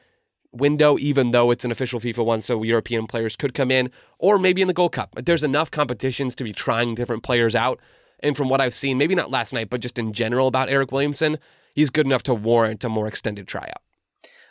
window, 0.51 0.97
even 0.97 1.31
though 1.31 1.51
it's 1.51 1.65
an 1.65 1.71
official 1.71 1.99
FIFA 1.99 2.25
one, 2.25 2.41
so 2.41 2.63
European 2.63 3.07
players 3.07 3.35
could 3.35 3.53
come 3.53 3.71
in, 3.71 3.91
or 4.17 4.39
maybe 4.39 4.61
in 4.61 4.67
the 4.67 4.73
Gold 4.73 4.93
Cup. 4.93 5.15
There's 5.23 5.43
enough 5.43 5.71
competitions 5.71 6.35
to 6.35 6.43
be 6.43 6.53
trying 6.53 6.95
different 6.95 7.23
players 7.23 7.55
out. 7.55 7.79
And 8.21 8.35
from 8.35 8.49
what 8.49 8.61
I've 8.61 8.73
seen, 8.73 8.97
maybe 8.97 9.15
not 9.15 9.31
last 9.31 9.53
night, 9.53 9.69
but 9.69 9.79
just 9.79 9.97
in 9.97 10.13
general 10.13 10.47
about 10.47 10.69
Eric 10.69 10.91
Williamson, 10.91 11.37
he's 11.73 11.89
good 11.89 12.05
enough 12.05 12.23
to 12.23 12.33
warrant 12.33 12.83
a 12.83 12.89
more 12.89 13.07
extended 13.07 13.47
tryout. 13.47 13.81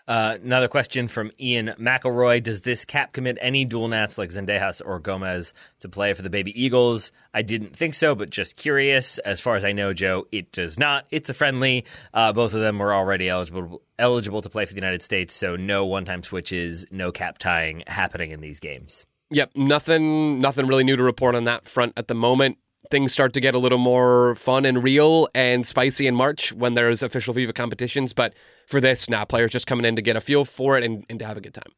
Uh, 0.09 0.39
another 0.43 0.69
question 0.69 1.07
from 1.07 1.31
Ian 1.39 1.75
McElroy. 1.79 2.43
Does 2.43 2.63
this 2.63 2.87
cap 2.87 3.13
commit 3.13 3.37
any 3.43 3.67
dual 3.67 3.89
nats 3.89 4.17
like 4.17 4.31
Zendejas 4.31 4.81
or 4.85 4.99
Gomez 4.99 5.53
to 5.81 5.89
play 5.91 6.15
for 6.15 6.23
the 6.23 6.31
Baby 6.31 6.61
Eagles? 6.61 7.13
I 7.35 7.43
didn't 7.43 7.77
think 7.77 7.93
so, 7.93 8.15
but 8.15 8.31
just 8.31 8.57
curious. 8.57 9.19
As 9.19 9.39
far 9.39 9.55
as 9.55 9.65
I 9.65 9.73
know, 9.73 9.93
Joe, 9.93 10.27
it 10.33 10.51
does 10.51 10.79
not. 10.79 11.07
It's 11.11 11.29
a 11.29 11.35
friendly. 11.35 11.85
Uh, 12.15 12.33
both 12.33 12.55
of 12.55 12.61
them 12.61 12.79
were 12.79 12.95
already 12.95 13.29
eligible 13.29 13.83
eligible 13.99 14.41
to 14.41 14.49
play 14.49 14.65
for 14.65 14.73
the 14.73 14.81
United 14.81 15.03
States, 15.03 15.35
so 15.35 15.57
no 15.57 15.85
one 15.85 16.07
time 16.07 16.23
switches, 16.23 16.87
no 16.91 17.13
cap 17.13 17.37
tying 17.37 17.83
happening 17.87 18.31
in 18.31 18.41
these 18.41 18.61
games. 18.61 19.05
Yep, 19.31 19.57
nothing 19.57 20.39
nothing 20.39 20.67
really 20.67 20.85
new 20.85 20.97
to 20.97 21.03
report 21.03 21.35
on 21.35 21.45
that 21.45 21.69
front 21.69 21.93
at 21.99 22.09
the 22.09 22.15
moment 22.15 22.57
things 22.91 23.13
start 23.13 23.33
to 23.35 23.41
get 23.41 23.55
a 23.55 23.59
little 23.59 23.79
more 23.79 24.35
fun 24.35 24.65
and 24.65 24.83
real 24.83 25.29
and 25.35 25.67
spicy 25.67 26.07
in 26.07 26.15
March 26.15 26.53
when 26.53 26.75
there's 26.75 27.03
official 27.03 27.35
FIFA 27.35 27.55
competitions. 27.55 28.13
But 28.13 28.35
for 28.67 28.81
this, 28.81 29.09
now 29.09 29.25
players 29.25 29.51
just 29.51 29.67
coming 29.67 29.85
in 29.85 29.97
to 29.97 30.03
get 30.03 30.17
a 30.17 30.21
feel 30.21 30.45
for 30.45 30.77
it 30.77 30.85
and, 30.85 31.05
and 31.09 31.19
to 31.19 31.27
have 31.27 31.37
a 31.37 31.41
good 31.41 31.55
time. 31.55 31.73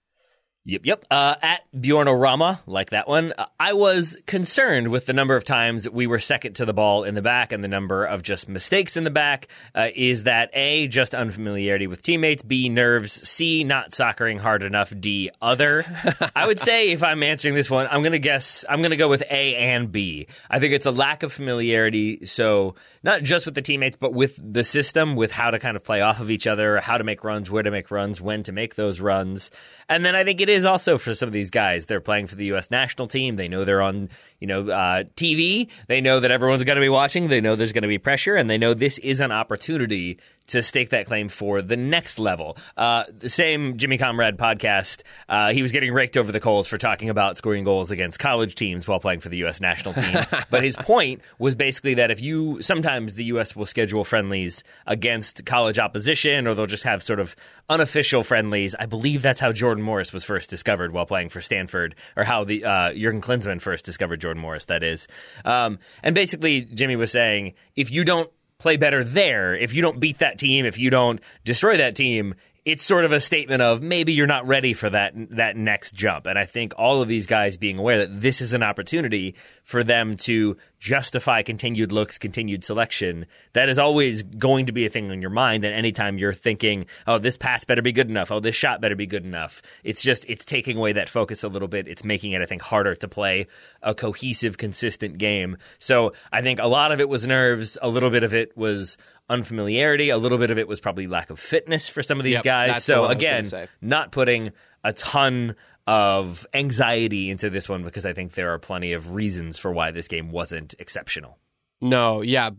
Yep, 0.71 0.87
yep. 0.87 1.05
Uh, 1.11 1.35
at 1.43 1.63
Bjornorama, 1.77 2.61
like 2.65 2.91
that 2.91 3.09
one, 3.09 3.33
uh, 3.37 3.47
I 3.59 3.73
was 3.73 4.17
concerned 4.27 4.87
with 4.89 5.07
the 5.07 5.13
number 5.13 5.35
of 5.35 5.43
times 5.43 5.91
we 5.91 6.07
were 6.07 6.21
second 6.21 6.55
to 6.55 6.65
the 6.65 6.73
ball 6.73 7.03
in 7.03 7.17
the 7.17 7.23
back 7.23 7.51
and 7.51 7.65
the 7.65 7.69
number 7.69 8.05
of 8.05 8.23
just 8.23 8.49
mistakes 8.49 8.97
in 8.97 9.03
the 9.03 9.11
back. 9.11 9.49
Uh, 9.75 9.89
is 9.97 10.25
that 10.25 10.51
A, 10.53 10.87
just 10.87 11.13
unfamiliarity 11.13 11.89
with 11.89 12.03
teammates, 12.03 12.45
B, 12.45 12.69
nerves, 12.69 13.11
C, 13.29 13.65
not 13.65 13.91
soccering 13.91 14.39
hard 14.39 14.63
enough, 14.63 14.95
D, 14.97 15.33
other? 15.43 15.85
I 16.37 16.47
would 16.47 16.61
say 16.61 16.93
if 16.93 17.03
I'm 17.03 17.25
answering 17.25 17.57
this 17.57 17.69
one, 17.69 17.89
I'm 17.91 18.03
going 18.03 18.13
to 18.13 18.21
guess, 18.21 18.65
I'm 18.69 18.79
going 18.79 18.91
to 18.91 18.97
go 18.97 19.09
with 19.09 19.25
A 19.29 19.57
and 19.57 19.91
B. 19.91 20.29
I 20.49 20.61
think 20.61 20.73
it's 20.73 20.87
a 20.87 20.93
lack 20.93 21.25
of 21.25 21.33
familiarity. 21.33 22.27
So 22.27 22.77
not 23.03 23.23
just 23.23 23.47
with 23.47 23.55
the 23.55 23.63
teammates, 23.63 23.97
but 23.97 24.13
with 24.13 24.39
the 24.41 24.63
system, 24.63 25.17
with 25.17 25.33
how 25.33 25.51
to 25.51 25.59
kind 25.59 25.77
of 25.77 25.85
play 25.85 26.03
off 26.03 26.21
of 26.21 26.31
each 26.31 26.47
other, 26.47 26.81
how 26.81 26.99
to 26.99 27.05
make 27.05 27.25
runs, 27.25 27.51
where 27.51 27.63
to 27.63 27.71
make 27.71 27.91
runs, 27.91 28.21
when 28.21 28.43
to 28.43 28.53
make 28.53 28.75
those 28.75 29.01
runs. 29.01 29.51
And 29.89 30.05
then 30.05 30.15
I 30.15 30.25
think 30.25 30.41
it 30.41 30.49
is 30.49 30.65
also 30.65 30.99
for 30.99 31.15
some 31.15 31.27
of 31.27 31.33
these 31.33 31.51
guys. 31.51 31.87
They're 31.87 32.01
playing 32.01 32.27
for 32.27 32.37
the 32.37 32.47
U.S. 32.47 32.71
national 32.71 33.09
team. 33.09 33.37
They 33.37 33.49
know 33.49 33.65
they're 33.65 33.83
on, 33.83 34.11
you 34.39 34.47
know, 34.47 34.69
uh, 34.69 35.05
TV. 35.17 35.71
They 35.87 36.01
know 36.01 36.21
that 36.21 36.31
everyone's 36.31 36.65
going 36.65 36.77
to 36.77 36.81
be 36.81 36.89
watching. 36.89 37.29
They 37.29 37.41
know 37.41 37.57
there's 37.57 37.73
going 37.73 37.83
to 37.83 37.89
be 37.89 37.99
pressure, 37.99 38.37
and 38.37 38.51
they 38.51 38.59
know 38.59 38.75
this 38.75 38.99
is 38.99 39.21
an 39.21 39.33
opportunity 39.33 40.19
to 40.51 40.63
stake 40.63 40.91
that 40.91 41.07
claim 41.07 41.29
for 41.29 41.63
the 41.63 41.77
next 41.77 42.19
level. 42.19 42.57
Uh, 42.77 43.05
the 43.17 43.29
same 43.29 43.77
Jimmy 43.77 43.99
Conrad 43.99 44.37
podcast, 44.37 45.03
uh, 45.29 45.53
he 45.53 45.63
was 45.63 45.73
getting 45.73 45.93
raked 45.93 46.17
over 46.17 46.33
the 46.33 46.41
coals 46.41 46.69
for 46.69 46.79
talking 46.79 47.09
about 47.09 47.39
scoring 47.39 47.65
goals 47.65 47.91
against 47.91 48.19
college 48.19 48.55
teams 48.55 48.87
while 48.87 49.01
playing 49.01 49.21
for 49.21 49.29
the 49.29 49.39
U.S. 49.39 49.61
national 49.61 49.95
team. 49.95 50.17
but 50.51 50.63
his 50.63 50.77
point 50.77 51.23
was 51.39 51.55
basically 51.55 51.95
that 51.95 52.11
if 52.11 52.21
you 52.21 52.61
sometimes 52.63 53.15
the 53.15 53.25
U.S. 53.25 53.55
will 53.57 53.67
schedule 53.67 54.05
friendlies 54.05 54.63
against 54.87 55.45
college 55.47 55.79
opposition, 55.79 56.47
or 56.47 56.55
they'll 56.55 56.67
just 56.67 56.85
have 56.85 57.03
sort 57.03 57.21
of 57.21 57.37
unofficial 57.69 58.23
friendlies. 58.23 58.75
I 58.79 58.87
believe 58.87 59.23
that's 59.23 59.41
how 59.41 59.53
Jordan 59.53 59.83
Morris 59.83 60.13
was 60.13 60.25
first 60.25 60.51
discovered 60.51 60.93
while 60.93 61.07
playing 61.07 61.29
for 61.29 61.41
Stanford, 61.41 61.95
or 62.17 62.25
how 62.25 62.45
the 62.45 62.65
uh, 62.65 62.93
Jurgen 62.93 63.21
Klinsmann 63.21 63.61
first 63.61 63.85
discovered 63.85 64.21
Jordan 64.21 64.43
Morris. 64.43 64.67
That 64.67 64.83
is, 64.83 65.09
um, 65.45 65.79
and 66.03 66.15
basically 66.15 66.63
Jimmy 66.63 66.97
was 66.97 67.13
saying 67.13 67.55
if 67.77 67.91
you 67.91 68.05
don't 68.05 68.31
play 68.61 68.77
better 68.77 69.03
there, 69.03 69.57
if 69.57 69.75
you 69.75 69.83
don't 69.83 69.99
beat 69.99 70.19
that 70.19 70.39
team, 70.39 70.65
if 70.65 70.79
you 70.79 70.91
don't 70.91 71.21
destroy 71.45 71.77
that 71.79 71.97
team, 71.97 72.35
it's 72.71 72.85
sort 72.85 73.05
of 73.05 73.13
a 73.13 73.21
statement 73.21 73.63
of 73.63 73.83
maybe 73.83 74.13
you're 74.13 74.27
not 74.27 74.47
ready 74.47 74.75
for 74.75 74.89
that 74.91 75.13
that 75.31 75.57
next 75.57 75.93
jump. 75.93 76.27
And 76.27 76.39
I 76.39 76.45
think 76.45 76.73
all 76.77 77.03
of 77.03 77.09
these 77.09 77.27
guys 77.27 77.57
being 77.57 77.79
aware 77.79 77.99
that 77.99 78.21
this 78.21 78.41
is 78.41 78.53
an 78.53 78.63
opportunity 78.63 79.35
for 79.65 79.83
them 79.83 80.17
to 80.19 80.57
justify 80.79 81.43
continued 81.43 81.93
looks, 81.93 82.19
continued 82.19 82.65
selection, 82.65 83.27
that 83.53 83.69
is 83.69 83.79
always 83.79 84.23
going 84.23 84.67
to 84.67 84.73
be 84.73 84.87
a 84.87 84.89
thing 84.89 85.11
on 85.11 85.21
your 85.21 85.31
mind. 85.31 85.63
And 85.63 85.75
anytime 85.75 86.17
you're 86.17 86.33
thinking, 86.33 86.87
oh, 87.07 87.19
this 87.19 87.37
pass 87.37 87.65
better 87.65 87.83
be 87.83 87.93
good 87.93 88.09
enough, 88.09 88.31
oh, 88.31 88.41
this 88.41 88.57
shot 88.57 88.81
better 88.81 88.97
be 88.97 89.07
good 89.07 89.25
enough, 89.25 89.61
it's 89.85 90.03
just 90.03 90.25
it's 90.29 90.45
taking 90.45 90.77
away 90.77 90.93
that 90.93 91.09
focus 91.09 91.45
a 91.45 91.49
little 91.49 91.69
bit. 91.69 91.89
It's 91.89 92.05
making 92.05 92.33
it, 92.33 92.43
I 92.43 92.47
think, 92.47 92.63
harder 92.63 92.95
to 92.95 93.09
play 93.09 93.47
a 93.83 93.95
cohesive, 93.95 94.57
consistent 94.57 95.19
game. 95.19 95.59
So 95.79 96.13
I 96.33 96.41
think 96.43 96.61
a 96.61 96.67
lot 96.67 96.93
of 96.93 97.01
it 97.01 97.09
was 97.09 97.27
nerves, 97.27 97.77
a 97.83 97.89
little 97.89 98.11
bit 98.11 98.23
of 98.23 98.35
it 98.35 98.57
was 98.57 98.97
unfamiliarity. 99.31 100.11
A 100.11 100.19
little 100.19 100.37
bit 100.39 100.51
of 100.51 100.59
it 100.59 100.69
was 100.69 100.81
probably 100.81 101.07
lack 101.07 101.31
of 101.31 101.39
fitness 101.39 101.89
for 101.89 102.03
some 102.03 102.19
of 102.19 102.25
these 102.25 102.35
Yep, 102.35 102.45
guys. 102.45 102.85
So 102.85 103.03
what 103.03 103.11
I 103.13 103.15
was 103.15 103.25
gonna 103.25 103.39
again, 103.39 103.69
not 103.81 104.13
putting 104.13 104.53
a 104.85 104.93
ton 104.93 105.57
of 105.87 106.47
anxiety 106.53 107.31
into 107.31 107.49
this 107.51 107.69
one 107.69 107.83
because 107.83 108.05
I 108.05 108.13
think 108.13 108.33
there 108.33 108.53
are 108.53 108.59
plenty 108.59 108.93
of 108.93 109.15
reasons 109.15 109.59
for 109.59 109.73
why 109.73 109.91
this 109.91 110.09
game 110.09 110.31
wasn't 110.31 110.75
exceptional. 110.79 111.39
No, 111.83 112.21
yeah, 112.21 112.51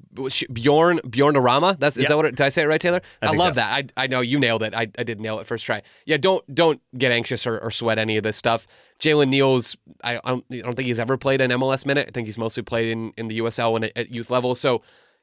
Bjorn 0.51 0.99
Bjorn 1.07 1.35
Arama. 1.35 1.77
That's 1.79 1.95
is 1.95 2.03
Yeah. 2.03 2.09
that 2.09 2.17
what? 2.17 2.25
It, 2.25 2.35
did 2.35 2.43
I 2.43 2.49
say 2.49 2.63
it 2.63 2.65
right, 2.65 2.81
Taylor? 2.81 3.01
I, 3.21 3.27
think 3.27 3.37
love 3.39 3.51
so. 3.53 3.59
that. 3.61 3.91
I 3.95 4.03
I 4.05 4.07
know 4.07 4.21
you 4.21 4.39
nailed 4.39 4.63
it. 4.63 4.73
I, 4.73 4.87
I 4.97 5.03
did 5.03 5.21
nail 5.21 5.37
it 5.37 5.45
first 5.45 5.63
try. 5.63 5.83
Yeah, 6.07 6.17
don't 6.17 6.43
don't 6.53 6.81
get 6.97 7.11
anxious 7.11 7.45
or, 7.45 7.59
or 7.59 7.69
sweat 7.69 7.99
any 7.99 8.17
of 8.17 8.23
this 8.23 8.35
stuff. 8.35 8.65
Jalen 8.99 9.29
Neal's. 9.29 9.77
I, 10.03 10.15
I 10.17 10.21
don't, 10.29 10.45
I 10.51 10.57
don't 10.61 10.73
think 10.75 10.87
he's 10.87 10.99
ever 10.99 11.17
played 11.17 11.39
an 11.39 11.51
MLS 11.51 11.85
minute. 11.85 12.07
I 12.09 12.11
think 12.11 12.25
he's 12.25 12.37
mostly 12.39 12.63
played 12.63 12.89
in 12.91 13.13
in 13.15 13.27
the 13.27 13.37
USL 13.39 13.75
and 13.75 13.91
at 13.95 14.09
youth 14.09 14.31
level. 14.31 14.55
So 14.55 14.81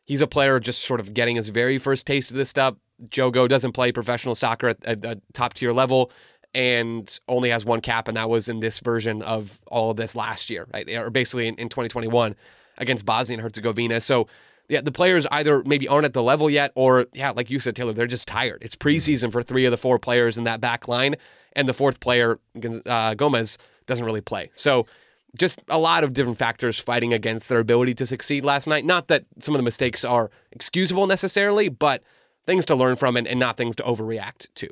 he's 0.08 0.22
a 0.22 0.26
player 0.26 0.58
just 0.58 0.82
sort 0.82 0.98
of 0.98 1.14
getting 1.14 1.36
his 1.36 1.50
very 1.50 1.78
first 1.78 2.06
taste 2.06 2.30
of 2.30 2.36
this 2.36 2.48
stuff. 2.48 2.74
Jogo 3.04 3.46
doesn't 3.46 3.72
play 3.72 3.92
professional 3.92 4.34
soccer 4.34 4.68
at, 4.68 5.04
a 5.04 5.20
top 5.34 5.54
tier 5.54 5.72
level 5.72 6.10
and 6.54 7.20
only 7.28 7.50
has 7.50 7.64
one 7.64 7.82
cap, 7.82 8.08
and 8.08 8.16
that 8.16 8.30
was 8.30 8.48
in 8.48 8.60
this 8.60 8.80
version 8.80 9.20
of 9.20 9.60
all 9.66 9.90
of 9.90 9.98
this 9.98 10.16
last 10.16 10.48
year, 10.48 10.66
right? 10.72 10.88
Or 10.88 11.10
basically 11.10 11.46
in, 11.46 11.54
in 11.56 11.68
2021 11.68 12.34
against 12.78 13.04
Bosnia 13.04 13.36
and 13.36 13.42
Herzegovina. 13.42 14.00
So, 14.00 14.26
yeah, 14.66 14.80
the 14.80 14.90
players 14.90 15.26
either 15.30 15.62
maybe 15.64 15.86
aren't 15.86 16.06
at 16.06 16.14
the 16.14 16.22
level 16.22 16.48
yet, 16.48 16.72
or 16.74 17.06
yeah, 17.12 17.30
like 17.30 17.50
you 17.50 17.58
said, 17.58 17.76
Taylor, 17.76 17.92
they're 17.92 18.06
just 18.06 18.26
tired. 18.26 18.62
It's 18.62 18.74
preseason 18.74 19.30
for 19.30 19.42
three 19.42 19.66
of 19.66 19.70
the 19.70 19.76
four 19.76 19.98
players 19.98 20.38
in 20.38 20.44
that 20.44 20.60
back 20.60 20.88
line, 20.88 21.16
and 21.52 21.68
the 21.68 21.74
fourth 21.74 22.00
player, 22.00 22.40
uh, 22.86 23.12
Gomez, 23.12 23.58
doesn't 23.86 24.04
really 24.04 24.22
play. 24.22 24.50
So, 24.54 24.86
just 25.36 25.60
a 25.68 25.78
lot 25.78 26.04
of 26.04 26.12
different 26.12 26.38
factors 26.38 26.78
fighting 26.78 27.12
against 27.12 27.48
their 27.48 27.58
ability 27.58 27.94
to 27.94 28.06
succeed 28.06 28.44
last 28.44 28.66
night. 28.66 28.84
Not 28.84 29.08
that 29.08 29.24
some 29.40 29.54
of 29.54 29.58
the 29.58 29.64
mistakes 29.64 30.04
are 30.04 30.30
excusable 30.52 31.06
necessarily, 31.06 31.68
but 31.68 32.02
things 32.46 32.64
to 32.66 32.74
learn 32.74 32.96
from 32.96 33.16
and, 33.16 33.26
and 33.26 33.38
not 33.38 33.56
things 33.56 33.76
to 33.76 33.82
overreact 33.82 34.46
to. 34.54 34.68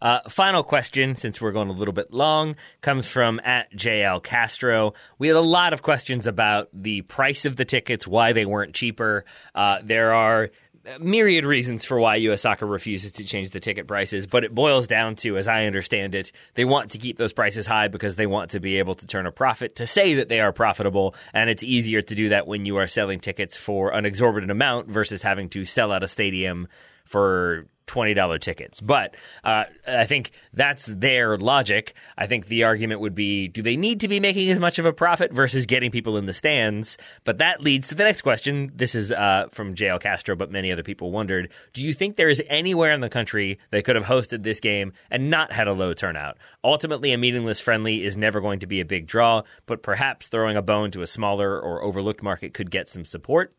Uh, 0.00 0.20
final 0.28 0.62
question, 0.62 1.16
since 1.16 1.40
we're 1.40 1.52
going 1.52 1.70
a 1.70 1.72
little 1.72 1.94
bit 1.94 2.12
long, 2.12 2.54
comes 2.82 3.10
from 3.10 3.40
at 3.44 3.72
JL 3.72 4.22
Castro. 4.22 4.92
We 5.18 5.28
had 5.28 5.36
a 5.36 5.40
lot 5.40 5.72
of 5.72 5.80
questions 5.80 6.26
about 6.26 6.68
the 6.72 7.00
price 7.02 7.46
of 7.46 7.56
the 7.56 7.64
tickets, 7.64 8.06
why 8.06 8.34
they 8.34 8.44
weren't 8.44 8.74
cheaper. 8.74 9.24
Uh, 9.54 9.78
there 9.82 10.12
are 10.12 10.50
myriad 10.98 11.44
reasons 11.44 11.84
for 11.84 11.98
why 11.98 12.16
U.S. 12.16 12.42
Soccer 12.42 12.66
refuses 12.66 13.12
to 13.12 13.24
change 13.24 13.50
the 13.50 13.60
ticket 13.60 13.86
prices, 13.86 14.26
but 14.26 14.44
it 14.44 14.54
boils 14.54 14.86
down 14.86 15.16
to, 15.16 15.36
as 15.36 15.48
I 15.48 15.66
understand 15.66 16.14
it, 16.14 16.32
they 16.54 16.64
want 16.64 16.92
to 16.92 16.98
keep 16.98 17.16
those 17.16 17.32
prices 17.32 17.66
high 17.66 17.88
because 17.88 18.16
they 18.16 18.26
want 18.26 18.50
to 18.52 18.60
be 18.60 18.78
able 18.78 18.94
to 18.96 19.06
turn 19.06 19.26
a 19.26 19.32
profit 19.32 19.76
to 19.76 19.86
say 19.86 20.14
that 20.14 20.28
they 20.28 20.40
are 20.40 20.52
profitable, 20.52 21.14
and 21.32 21.50
it's 21.50 21.64
easier 21.64 22.02
to 22.02 22.14
do 22.14 22.30
that 22.30 22.46
when 22.46 22.66
you 22.66 22.76
are 22.76 22.86
selling 22.86 23.20
tickets 23.20 23.56
for 23.56 23.92
an 23.92 24.04
exorbitant 24.04 24.50
amount 24.50 24.88
versus 24.88 25.22
having 25.22 25.48
to 25.50 25.64
sell 25.64 25.92
out 25.92 26.04
a 26.04 26.08
stadium 26.08 26.68
for 27.04 27.66
$20 27.86 28.40
tickets. 28.40 28.80
But 28.80 29.16
uh, 29.44 29.64
I 29.86 30.04
think 30.04 30.32
that's 30.52 30.86
their 30.86 31.38
logic. 31.38 31.94
I 32.16 32.26
think 32.26 32.46
the 32.46 32.64
argument 32.64 33.00
would 33.00 33.14
be 33.14 33.48
do 33.48 33.62
they 33.62 33.76
need 33.76 34.00
to 34.00 34.08
be 34.08 34.20
making 34.20 34.50
as 34.50 34.58
much 34.58 34.78
of 34.78 34.84
a 34.84 34.92
profit 34.92 35.32
versus 35.32 35.66
getting 35.66 35.90
people 35.90 36.16
in 36.16 36.26
the 36.26 36.32
stands? 36.32 36.98
But 37.24 37.38
that 37.38 37.60
leads 37.60 37.88
to 37.88 37.94
the 37.94 38.04
next 38.04 38.22
question. 38.22 38.72
This 38.74 38.94
is 38.94 39.12
uh, 39.12 39.48
from 39.50 39.74
JL 39.74 40.00
Castro, 40.00 40.36
but 40.36 40.50
many 40.50 40.72
other 40.72 40.82
people 40.82 41.10
wondered 41.10 41.52
do 41.72 41.84
you 41.84 41.92
think 41.92 42.16
there 42.16 42.28
is 42.28 42.42
anywhere 42.48 42.92
in 42.92 43.00
the 43.00 43.08
country 43.08 43.58
that 43.70 43.84
could 43.84 43.96
have 43.96 44.04
hosted 44.04 44.42
this 44.42 44.60
game 44.60 44.92
and 45.10 45.30
not 45.30 45.52
had 45.52 45.68
a 45.68 45.72
low 45.72 45.94
turnout? 45.94 46.38
Ultimately, 46.64 47.12
a 47.12 47.18
meaningless 47.18 47.60
friendly 47.60 48.04
is 48.04 48.16
never 48.16 48.40
going 48.40 48.60
to 48.60 48.66
be 48.66 48.80
a 48.80 48.84
big 48.84 49.06
draw, 49.06 49.42
but 49.66 49.82
perhaps 49.82 50.28
throwing 50.28 50.56
a 50.56 50.62
bone 50.62 50.90
to 50.92 51.02
a 51.02 51.06
smaller 51.06 51.60
or 51.60 51.82
overlooked 51.82 52.22
market 52.22 52.54
could 52.54 52.70
get 52.70 52.88
some 52.88 53.04
support. 53.04 53.54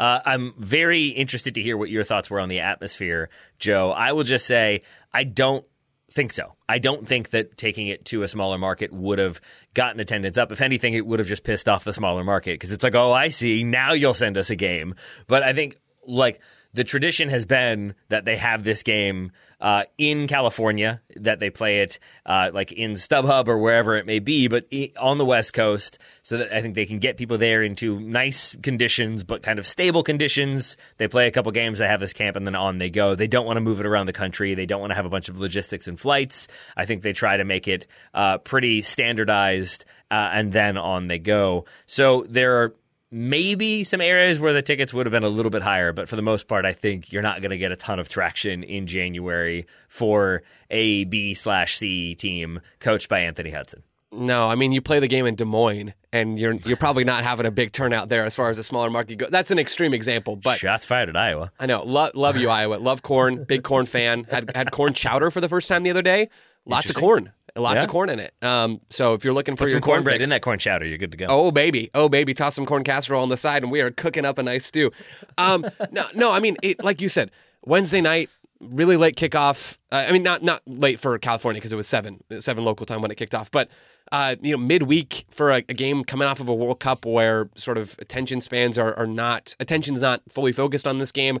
Uh, 0.00 0.20
I'm 0.24 0.54
very 0.56 1.08
interested 1.08 1.56
to 1.56 1.62
hear 1.62 1.76
what 1.76 1.90
your 1.90 2.04
thoughts 2.04 2.30
were 2.30 2.40
on 2.40 2.48
the 2.48 2.60
atmosphere, 2.60 3.28
Joe. 3.58 3.90
I 3.90 4.12
will 4.12 4.24
just 4.24 4.46
say 4.46 4.80
I 5.12 5.24
don't 5.24 5.64
think 6.10 6.32
so. 6.32 6.54
I 6.66 6.78
don't 6.78 7.06
think 7.06 7.30
that 7.30 7.58
taking 7.58 7.86
it 7.86 8.06
to 8.06 8.22
a 8.22 8.28
smaller 8.28 8.56
market 8.56 8.94
would 8.94 9.18
have 9.18 9.42
gotten 9.74 10.00
attendance 10.00 10.38
up. 10.38 10.52
If 10.52 10.62
anything, 10.62 10.94
it 10.94 11.06
would 11.06 11.18
have 11.18 11.28
just 11.28 11.44
pissed 11.44 11.68
off 11.68 11.84
the 11.84 11.92
smaller 11.92 12.24
market 12.24 12.54
because 12.54 12.72
it's 12.72 12.82
like, 12.82 12.94
oh, 12.94 13.12
I 13.12 13.28
see. 13.28 13.62
Now 13.62 13.92
you'll 13.92 14.14
send 14.14 14.38
us 14.38 14.48
a 14.48 14.56
game. 14.56 14.94
But 15.26 15.42
I 15.42 15.52
think 15.52 15.76
like 16.06 16.40
the 16.72 16.84
tradition 16.84 17.28
has 17.28 17.44
been 17.44 17.94
that 18.08 18.24
they 18.24 18.36
have 18.36 18.62
this 18.64 18.82
game 18.82 19.32
uh, 19.60 19.84
in 19.98 20.26
California, 20.26 21.02
that 21.16 21.38
they 21.38 21.50
play 21.50 21.80
it 21.80 21.98
uh, 22.24 22.50
like 22.54 22.72
in 22.72 22.92
StubHub 22.92 23.46
or 23.46 23.58
wherever 23.58 23.96
it 23.96 24.06
may 24.06 24.18
be, 24.18 24.48
but 24.48 24.66
on 24.98 25.18
the 25.18 25.24
West 25.24 25.52
Coast, 25.52 25.98
so 26.22 26.38
that 26.38 26.52
I 26.54 26.62
think 26.62 26.74
they 26.74 26.86
can 26.86 26.98
get 26.98 27.18
people 27.18 27.36
there 27.36 27.62
into 27.62 28.00
nice 28.00 28.56
conditions, 28.62 29.22
but 29.22 29.42
kind 29.42 29.58
of 29.58 29.66
stable 29.66 30.02
conditions. 30.02 30.76
They 30.96 31.08
play 31.08 31.26
a 31.26 31.30
couple 31.30 31.52
games, 31.52 31.78
they 31.78 31.88
have 31.88 32.00
this 32.00 32.14
camp, 32.14 32.36
and 32.36 32.46
then 32.46 32.54
on 32.54 32.78
they 32.78 32.88
go. 32.88 33.14
They 33.14 33.26
don't 33.26 33.44
want 33.44 33.58
to 33.58 33.60
move 33.60 33.80
it 33.80 33.86
around 33.86 34.06
the 34.06 34.12
country. 34.14 34.54
They 34.54 34.66
don't 34.66 34.80
want 34.80 34.92
to 34.92 34.96
have 34.96 35.06
a 35.06 35.10
bunch 35.10 35.28
of 35.28 35.38
logistics 35.38 35.88
and 35.88 36.00
flights. 36.00 36.48
I 36.76 36.86
think 36.86 37.02
they 37.02 37.12
try 37.12 37.36
to 37.36 37.44
make 37.44 37.68
it 37.68 37.86
uh, 38.14 38.38
pretty 38.38 38.80
standardized, 38.80 39.84
uh, 40.10 40.30
and 40.32 40.52
then 40.52 40.78
on 40.78 41.08
they 41.08 41.18
go. 41.18 41.66
So 41.84 42.24
there 42.28 42.62
are 42.62 42.74
maybe 43.10 43.84
some 43.84 44.00
areas 44.00 44.40
where 44.40 44.52
the 44.52 44.62
tickets 44.62 44.94
would 44.94 45.06
have 45.06 45.12
been 45.12 45.24
a 45.24 45.28
little 45.28 45.50
bit 45.50 45.62
higher, 45.62 45.92
but 45.92 46.08
for 46.08 46.16
the 46.16 46.22
most 46.22 46.48
part, 46.48 46.64
I 46.64 46.72
think 46.72 47.12
you're 47.12 47.22
not 47.22 47.40
going 47.40 47.50
to 47.50 47.58
get 47.58 47.72
a 47.72 47.76
ton 47.76 47.98
of 47.98 48.08
traction 48.08 48.62
in 48.62 48.86
January 48.86 49.66
for 49.88 50.42
a 50.70 51.04
B 51.04 51.34
slash 51.34 51.76
C 51.76 52.14
team 52.14 52.60
coached 52.78 53.08
by 53.08 53.20
Anthony 53.20 53.50
Hudson. 53.50 53.82
No, 54.12 54.48
I 54.48 54.56
mean 54.56 54.72
you 54.72 54.80
play 54.80 54.98
the 54.98 55.06
game 55.06 55.24
in 55.26 55.36
Des 55.36 55.44
Moines, 55.44 55.94
and 56.12 56.36
you're 56.36 56.54
you're 56.54 56.76
probably 56.76 57.04
not 57.04 57.22
having 57.22 57.46
a 57.46 57.50
big 57.52 57.70
turnout 57.70 58.08
there 58.08 58.24
as 58.26 58.34
far 58.34 58.50
as 58.50 58.58
a 58.58 58.64
smaller 58.64 58.90
market 58.90 59.18
goes. 59.18 59.30
That's 59.30 59.52
an 59.52 59.58
extreme 59.60 59.94
example, 59.94 60.34
but 60.34 60.58
Shots 60.58 60.84
fired 60.84 61.08
at 61.08 61.16
Iowa. 61.16 61.52
I 61.60 61.66
know. 61.66 61.84
Lo- 61.84 62.10
love 62.14 62.36
you, 62.36 62.50
Iowa. 62.50 62.74
Love 62.76 63.02
corn. 63.02 63.44
Big 63.44 63.62
corn 63.62 63.86
fan. 63.86 64.24
Had 64.24 64.50
had 64.56 64.72
corn 64.72 64.94
chowder 64.94 65.30
for 65.30 65.40
the 65.40 65.48
first 65.48 65.68
time 65.68 65.84
the 65.84 65.90
other 65.90 66.02
day. 66.02 66.28
Lots 66.66 66.90
of 66.90 66.96
corn. 66.96 67.32
Lots 67.56 67.76
Yeah. 67.76 67.84
of 67.84 67.90
corn 67.90 68.08
in 68.10 68.18
it. 68.20 68.32
Um, 68.42 68.80
so 68.90 69.14
if 69.14 69.24
you're 69.24 69.34
looking 69.34 69.56
for 69.56 69.64
Put 69.64 69.70
your 69.72 69.80
some 69.80 69.82
cornbread 69.82 70.14
fix- 70.16 70.24
in 70.24 70.30
that 70.30 70.42
corn 70.42 70.58
chowder. 70.58 70.86
You're 70.86 70.98
good 70.98 71.10
to 71.12 71.16
go. 71.16 71.26
Oh 71.28 71.50
baby, 71.50 71.90
oh 71.94 72.08
baby, 72.08 72.34
toss 72.34 72.54
some 72.54 72.66
corn 72.66 72.84
casserole 72.84 73.22
on 73.22 73.28
the 73.28 73.36
side, 73.36 73.62
and 73.62 73.70
we 73.72 73.80
are 73.80 73.90
cooking 73.90 74.24
up 74.24 74.38
a 74.38 74.42
nice 74.42 74.66
stew. 74.66 74.90
Um, 75.38 75.66
no, 75.90 76.04
no, 76.14 76.32
I 76.32 76.40
mean, 76.40 76.56
it, 76.62 76.82
like 76.84 77.00
you 77.00 77.08
said, 77.08 77.30
Wednesday 77.64 78.00
night, 78.00 78.30
really 78.60 78.96
late 78.96 79.16
kickoff. 79.16 79.78
Uh, 79.92 80.04
I 80.08 80.12
mean, 80.12 80.22
not 80.22 80.42
not 80.42 80.62
late 80.66 81.00
for 81.00 81.18
California 81.18 81.60
because 81.60 81.72
it 81.72 81.76
was 81.76 81.86
seven 81.88 82.22
seven 82.38 82.64
local 82.64 82.86
time 82.86 83.00
when 83.02 83.10
it 83.10 83.16
kicked 83.16 83.34
off, 83.34 83.50
but 83.50 83.68
uh, 84.12 84.34
you 84.42 84.52
know, 84.52 84.58
midweek 84.62 85.24
for 85.30 85.50
a, 85.50 85.56
a 85.68 85.74
game 85.74 86.02
coming 86.04 86.26
off 86.26 86.40
of 86.40 86.48
a 86.48 86.54
World 86.54 86.80
Cup 86.80 87.04
where 87.06 87.48
sort 87.54 87.78
of 87.78 87.96
attention 88.00 88.40
spans 88.40 88.76
are, 88.78 88.92
are 88.98 89.06
not 89.06 89.54
attention's 89.60 90.00
not 90.02 90.22
fully 90.28 90.52
focused 90.52 90.86
on 90.86 90.98
this 90.98 91.12
game. 91.12 91.38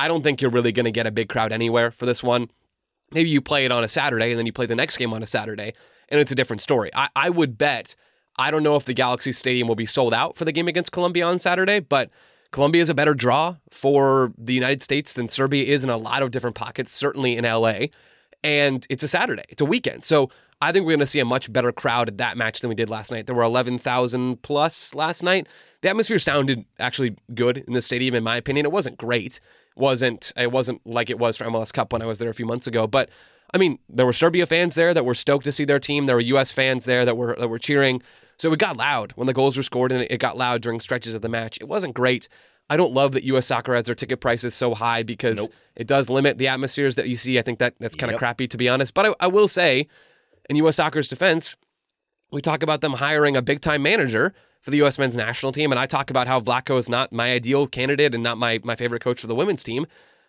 I 0.00 0.06
don't 0.08 0.22
think 0.22 0.40
you're 0.40 0.50
really 0.50 0.70
going 0.72 0.84
to 0.84 0.92
get 0.92 1.06
a 1.06 1.10
big 1.10 1.28
crowd 1.28 1.52
anywhere 1.52 1.90
for 1.90 2.06
this 2.06 2.22
one 2.22 2.50
maybe 3.12 3.28
you 3.28 3.40
play 3.40 3.64
it 3.64 3.72
on 3.72 3.84
a 3.84 3.88
Saturday 3.88 4.30
and 4.30 4.38
then 4.38 4.46
you 4.46 4.52
play 4.52 4.66
the 4.66 4.74
next 4.74 4.96
game 4.96 5.12
on 5.12 5.22
a 5.22 5.26
Saturday 5.26 5.74
and 6.08 6.20
it's 6.20 6.32
a 6.32 6.34
different 6.34 6.60
story. 6.60 6.90
I, 6.94 7.08
I 7.14 7.30
would 7.30 7.58
bet, 7.58 7.94
I 8.38 8.50
don't 8.50 8.62
know 8.62 8.76
if 8.76 8.84
the 8.84 8.94
Galaxy 8.94 9.32
Stadium 9.32 9.68
will 9.68 9.74
be 9.74 9.86
sold 9.86 10.14
out 10.14 10.36
for 10.36 10.44
the 10.44 10.52
game 10.52 10.68
against 10.68 10.92
Colombia 10.92 11.24
on 11.24 11.38
Saturday, 11.38 11.80
but 11.80 12.10
Colombia 12.50 12.80
is 12.80 12.88
a 12.88 12.94
better 12.94 13.14
draw 13.14 13.56
for 13.70 14.32
the 14.38 14.54
United 14.54 14.82
States 14.82 15.12
than 15.12 15.28
Serbia 15.28 15.64
is 15.64 15.84
in 15.84 15.90
a 15.90 15.96
lot 15.96 16.22
of 16.22 16.30
different 16.30 16.56
pockets, 16.56 16.94
certainly 16.94 17.36
in 17.36 17.44
LA. 17.44 17.86
And 18.42 18.86
it's 18.88 19.02
a 19.02 19.08
Saturday, 19.08 19.44
it's 19.48 19.60
a 19.60 19.66
weekend. 19.66 20.04
So 20.04 20.30
I 20.60 20.72
think 20.72 20.84
we're 20.84 20.92
going 20.92 21.00
to 21.00 21.06
see 21.06 21.20
a 21.20 21.24
much 21.24 21.52
better 21.52 21.70
crowd 21.70 22.08
at 22.08 22.18
that 22.18 22.36
match 22.36 22.60
than 22.60 22.68
we 22.68 22.74
did 22.74 22.90
last 22.90 23.10
night. 23.10 23.26
There 23.26 23.34
were 23.34 23.44
11,000 23.44 24.42
plus 24.42 24.94
last 24.94 25.22
night. 25.22 25.46
The 25.82 25.88
atmosphere 25.88 26.18
sounded 26.18 26.64
actually 26.80 27.16
good 27.34 27.58
in 27.58 27.74
the 27.74 27.82
stadium, 27.82 28.14
in 28.14 28.24
my 28.24 28.36
opinion. 28.36 28.66
It 28.66 28.72
wasn't 28.72 28.98
great. 28.98 29.38
wasn't 29.76 30.32
It 30.36 30.50
wasn't 30.50 30.84
like 30.84 31.10
it 31.10 31.18
was 31.18 31.36
for 31.36 31.44
MLS 31.44 31.72
Cup 31.72 31.92
when 31.92 32.02
I 32.02 32.06
was 32.06 32.18
there 32.18 32.28
a 32.28 32.34
few 32.34 32.46
months 32.46 32.66
ago. 32.66 32.88
But 32.88 33.08
I 33.54 33.58
mean, 33.58 33.78
there 33.88 34.04
were 34.04 34.12
Serbia 34.12 34.46
fans 34.46 34.74
there 34.74 34.92
that 34.92 35.04
were 35.04 35.14
stoked 35.14 35.44
to 35.44 35.52
see 35.52 35.64
their 35.64 35.78
team. 35.78 36.06
There 36.06 36.16
were 36.16 36.20
U.S. 36.20 36.50
fans 36.50 36.84
there 36.84 37.04
that 37.04 37.16
were 37.16 37.36
that 37.38 37.48
were 37.48 37.58
cheering. 37.58 38.02
So 38.36 38.52
it 38.52 38.58
got 38.58 38.76
loud 38.76 39.12
when 39.16 39.26
the 39.26 39.32
goals 39.32 39.56
were 39.56 39.62
scored, 39.62 39.90
and 39.90 40.06
it 40.08 40.18
got 40.18 40.36
loud 40.36 40.62
during 40.62 40.80
stretches 40.80 41.14
of 41.14 41.22
the 41.22 41.28
match. 41.28 41.58
It 41.60 41.68
wasn't 41.68 41.94
great. 41.94 42.28
I 42.70 42.76
don't 42.76 42.92
love 42.92 43.12
that 43.12 43.24
U.S. 43.24 43.46
Soccer 43.46 43.74
has 43.74 43.84
their 43.84 43.94
ticket 43.94 44.20
prices 44.20 44.54
so 44.54 44.74
high 44.74 45.02
because 45.02 45.38
nope. 45.38 45.52
it 45.74 45.86
does 45.86 46.08
limit 46.08 46.38
the 46.38 46.48
atmospheres 46.48 46.96
that 46.96 47.08
you 47.08 47.16
see. 47.16 47.38
I 47.38 47.42
think 47.42 47.58
that 47.60 47.74
that's 47.80 47.96
kind 47.96 48.10
of 48.10 48.14
yep. 48.14 48.18
crappy, 48.18 48.46
to 48.48 48.56
be 48.56 48.68
honest. 48.68 48.94
But 48.94 49.06
I, 49.06 49.14
I 49.20 49.26
will 49.26 49.48
say, 49.48 49.88
in 50.48 50.56
U.S. 50.56 50.76
Soccer's 50.76 51.08
defense, 51.08 51.56
we 52.30 52.40
talk 52.40 52.62
about 52.62 52.80
them 52.80 52.94
hiring 52.94 53.36
a 53.36 53.42
big 53.42 53.60
time 53.60 53.82
manager 53.82 54.34
for 54.60 54.70
the 54.70 54.78
U.S. 54.78 54.98
men's 54.98 55.16
national 55.16 55.52
team, 55.52 55.70
and 55.70 55.78
I 55.78 55.86
talk 55.86 56.10
about 56.10 56.26
how 56.26 56.40
Vlatko 56.40 56.78
is 56.78 56.88
not 56.88 57.12
my 57.12 57.32
ideal 57.32 57.66
candidate 57.66 58.14
and 58.14 58.22
not 58.22 58.38
my 58.38 58.60
my 58.64 58.76
favorite 58.76 59.02
coach 59.02 59.20
for 59.20 59.26
the 59.26 59.34
women's 59.34 59.62
team. 59.62 59.86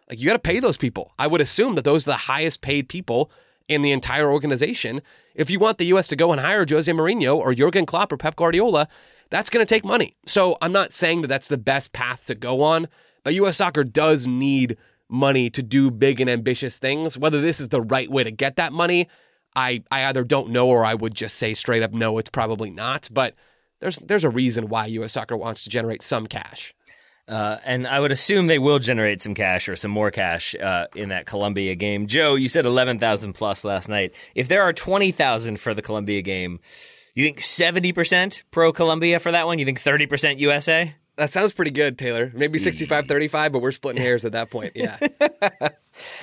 Like 0.10 0.20
you 0.20 0.28
got 0.28 0.34
to 0.34 0.40
pay 0.40 0.60
those 0.60 0.78
people. 0.78 1.14
I 1.20 1.28
would 1.28 1.42
assume 1.42 1.76
that 1.76 1.84
those 1.84 2.08
are 2.08 2.12
the 2.12 2.18
highest 2.18 2.62
paid 2.62 2.90
people 2.90 3.32
in 3.68 3.82
the 3.84 3.92
entire 3.92 4.32
organization. 4.32 5.02
If 5.36 5.52
you 5.52 5.60
want 5.60 5.78
the 5.78 5.86
U.S. 5.88 6.08
to 6.08 6.16
go 6.16 6.32
and 6.32 6.42
hire 6.42 6.66
Jose 6.68 6.92
Mourinho 6.92 7.38
or 7.38 7.54
Jurgen 7.54 7.86
Klopp 7.86 8.12
or 8.12 8.18
Pep 8.18 8.36
Guardiola, 8.36 8.88
that's 9.30 9.50
going 9.50 9.66
to 9.66 9.72
take 9.72 9.86
money. 9.86 10.16
So 10.26 10.58
I'm 10.62 10.72
not 10.72 10.92
saying 10.92 11.22
that 11.22 11.28
that's 11.28 11.48
the 11.48 11.58
best 11.58 11.94
path 11.94 12.26
to 12.26 12.36
go 12.36 12.62
on, 12.62 12.88
but 13.24 13.36
U.S. 13.36 13.58
soccer 13.58 13.84
does 13.84 14.26
need 14.26 14.76
money 15.08 15.50
to 15.52 15.62
do 15.62 15.92
big 15.92 16.20
and 16.20 16.30
ambitious 16.30 16.78
things. 16.78 17.18
Whether 17.18 17.42
this 17.42 17.60
is 17.60 17.70
the 17.70 17.82
right 17.82 18.10
way 18.10 18.24
to 18.24 18.32
get 18.32 18.56
that 18.56 18.74
money, 18.74 19.08
I, 19.56 19.84
I 19.92 20.06
either 20.06 20.24
don't 20.24 20.50
know 20.50 20.68
or 20.68 20.86
I 20.86 20.94
would 20.94 21.14
just 21.14 21.36
say 21.36 21.54
straight 21.54 21.84
up 21.84 21.92
no, 21.92 22.18
it's 22.18 22.30
probably 22.30 22.70
not. 22.70 23.10
But 23.12 23.36
there's 23.80 23.98
there's 23.98 24.24
a 24.24 24.30
reason 24.30 24.70
why 24.70 24.86
U.S. 24.88 25.14
soccer 25.14 25.38
wants 25.38 25.64
to 25.64 25.70
generate 25.70 26.02
some 26.02 26.28
cash. 26.28 26.74
Uh, 27.28 27.60
and 27.64 27.86
I 27.86 28.00
would 28.00 28.12
assume 28.12 28.48
they 28.48 28.58
will 28.58 28.80
generate 28.80 29.22
some 29.22 29.36
cash 29.36 29.70
or 29.70 29.76
some 29.76 29.92
more 29.92 30.10
cash 30.10 30.56
uh, 30.56 30.88
in 30.96 31.10
that 31.10 31.28
Colombia 31.28 31.76
game. 31.76 32.08
Joe, 32.08 32.34
you 32.34 32.50
said 32.50 32.66
11,000 32.66 33.34
plus 33.34 33.64
last 33.64 33.88
night. 33.88 34.16
If 34.34 34.48
there 34.48 34.64
are 34.64 34.74
20,000 34.74 35.60
for 35.60 35.76
the 35.76 35.84
Colombia 35.84 36.24
game, 36.24 36.60
you 37.14 37.24
think 37.24 37.38
70% 37.38 38.44
pro 38.50 38.74
Colombia 38.74 39.20
for 39.20 39.32
that 39.32 39.46
one? 39.46 39.60
You 39.60 39.66
think 39.66 39.80
30% 39.80 40.40
USA? 40.40 40.96
That 41.20 41.32
sounds 41.32 41.52
pretty 41.52 41.72
good, 41.72 41.98
Taylor. 41.98 42.32
Maybe 42.34 42.58
65 42.58 43.06
35, 43.06 43.52
but 43.52 43.62
we're 43.62 43.74
splitting 43.74 44.02
hairs 44.02 44.24
at 44.24 44.32
that 44.32 44.50
point. 44.50 44.72
Yeah. 44.74 44.98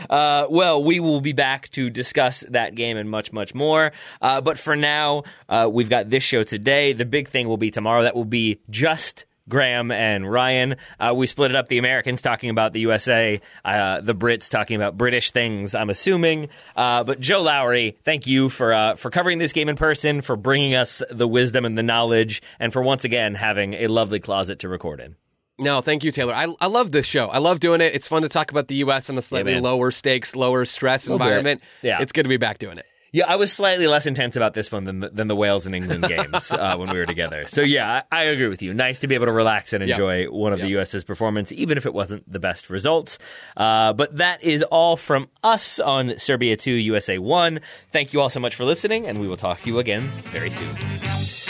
uh, 0.08 0.46
well, 0.48 0.82
we 0.82 1.00
will 1.00 1.20
be 1.20 1.34
back 1.34 1.68
to 1.72 1.90
discuss 1.90 2.40
that 2.48 2.74
game 2.74 2.96
and 2.96 3.10
much, 3.10 3.30
much 3.30 3.54
more. 3.54 3.92
Uh, 4.22 4.40
but 4.40 4.58
for 4.58 4.74
now, 4.74 5.24
uh, 5.50 5.68
we've 5.70 5.90
got 5.90 6.08
this 6.08 6.22
show 6.22 6.44
today. 6.44 6.94
The 6.94 7.04
big 7.04 7.28
thing 7.28 7.46
will 7.46 7.58
be 7.58 7.70
tomorrow. 7.70 8.04
That 8.04 8.14
will 8.14 8.24
be 8.24 8.58
just 8.70 9.26
Graham 9.48 9.90
and 9.90 10.30
Ryan. 10.30 10.76
Uh, 10.98 11.12
we 11.14 11.26
split 11.26 11.50
it 11.50 11.56
up 11.56 11.68
the 11.68 11.78
Americans 11.78 12.22
talking 12.22 12.50
about 12.50 12.72
the 12.72 12.80
USA, 12.80 13.40
uh, 13.64 14.00
the 14.00 14.14
Brits 14.14 14.50
talking 14.50 14.76
about 14.76 14.96
British 14.96 15.30
things, 15.30 15.74
I'm 15.74 15.90
assuming. 15.90 16.48
Uh, 16.74 17.04
but 17.04 17.20
Joe 17.20 17.42
Lowry, 17.42 17.96
thank 18.02 18.26
you 18.26 18.48
for, 18.48 18.72
uh, 18.72 18.94
for 18.96 19.10
covering 19.10 19.38
this 19.38 19.52
game 19.52 19.68
in 19.68 19.76
person, 19.76 20.20
for 20.20 20.36
bringing 20.36 20.74
us 20.74 21.02
the 21.10 21.28
wisdom 21.28 21.64
and 21.64 21.76
the 21.76 21.82
knowledge, 21.82 22.42
and 22.58 22.72
for 22.72 22.82
once 22.82 23.04
again 23.04 23.34
having 23.34 23.74
a 23.74 23.86
lovely 23.86 24.20
closet 24.20 24.58
to 24.60 24.68
record 24.68 25.00
in. 25.00 25.16
No, 25.58 25.80
thank 25.80 26.04
you, 26.04 26.12
Taylor. 26.12 26.34
I, 26.34 26.54
I 26.60 26.66
love 26.66 26.92
this 26.92 27.06
show. 27.06 27.28
I 27.28 27.38
love 27.38 27.60
doing 27.60 27.80
it. 27.80 27.94
It's 27.94 28.06
fun 28.06 28.22
to 28.22 28.28
talk 28.28 28.50
about 28.50 28.68
the 28.68 28.74
U.S. 28.76 29.08
in 29.08 29.16
a 29.16 29.22
slightly 29.22 29.54
yeah, 29.54 29.60
lower 29.60 29.90
stakes, 29.90 30.36
lower 30.36 30.66
stress 30.66 31.08
environment. 31.08 31.62
Bit. 31.80 31.88
Yeah. 31.88 32.02
It's 32.02 32.12
good 32.12 32.24
to 32.24 32.28
be 32.28 32.36
back 32.36 32.58
doing 32.58 32.76
it. 32.76 32.84
Yeah, 33.12 33.24
I 33.28 33.36
was 33.36 33.52
slightly 33.52 33.86
less 33.86 34.06
intense 34.06 34.36
about 34.36 34.54
this 34.54 34.70
one 34.70 34.84
than 34.84 35.00
the, 35.00 35.08
than 35.10 35.28
the 35.28 35.36
Wales 35.36 35.66
and 35.66 35.74
England 35.74 36.04
games 36.08 36.52
uh, 36.52 36.76
when 36.76 36.90
we 36.90 36.98
were 36.98 37.06
together. 37.06 37.46
So 37.48 37.62
yeah, 37.62 38.02
I, 38.10 38.20
I, 38.20 38.22
agree 38.24 38.48
with 38.48 38.62
you. 38.62 38.74
Nice 38.74 39.00
to 39.00 39.06
be 39.06 39.14
able 39.14 39.26
to 39.26 39.32
relax 39.32 39.72
and 39.72 39.82
enjoy 39.82 40.22
yep. 40.22 40.32
one 40.32 40.52
of 40.52 40.58
yep. 40.58 40.66
the 40.66 40.78
US's 40.78 41.04
performance, 41.04 41.52
even 41.52 41.78
if 41.78 41.86
it 41.86 41.94
wasn't 41.94 42.30
the 42.30 42.38
best 42.38 42.68
results. 42.70 43.18
Uh, 43.56 43.92
but 43.92 44.16
that 44.16 44.42
is 44.42 44.62
all 44.64 44.96
from 44.96 45.28
us 45.42 45.80
on 45.80 46.18
Serbia 46.18 46.56
2 46.56 46.70
USA 46.70 47.18
1. 47.18 47.60
Thank 47.92 48.12
you 48.12 48.20
all 48.20 48.30
so 48.30 48.40
much 48.40 48.54
for 48.54 48.64
listening, 48.64 49.06
and 49.06 49.20
we 49.20 49.28
will 49.28 49.36
talk 49.36 49.60
to 49.62 49.68
you 49.68 49.78
again 49.78 50.02
very 50.32 50.50
soon. 50.50 51.45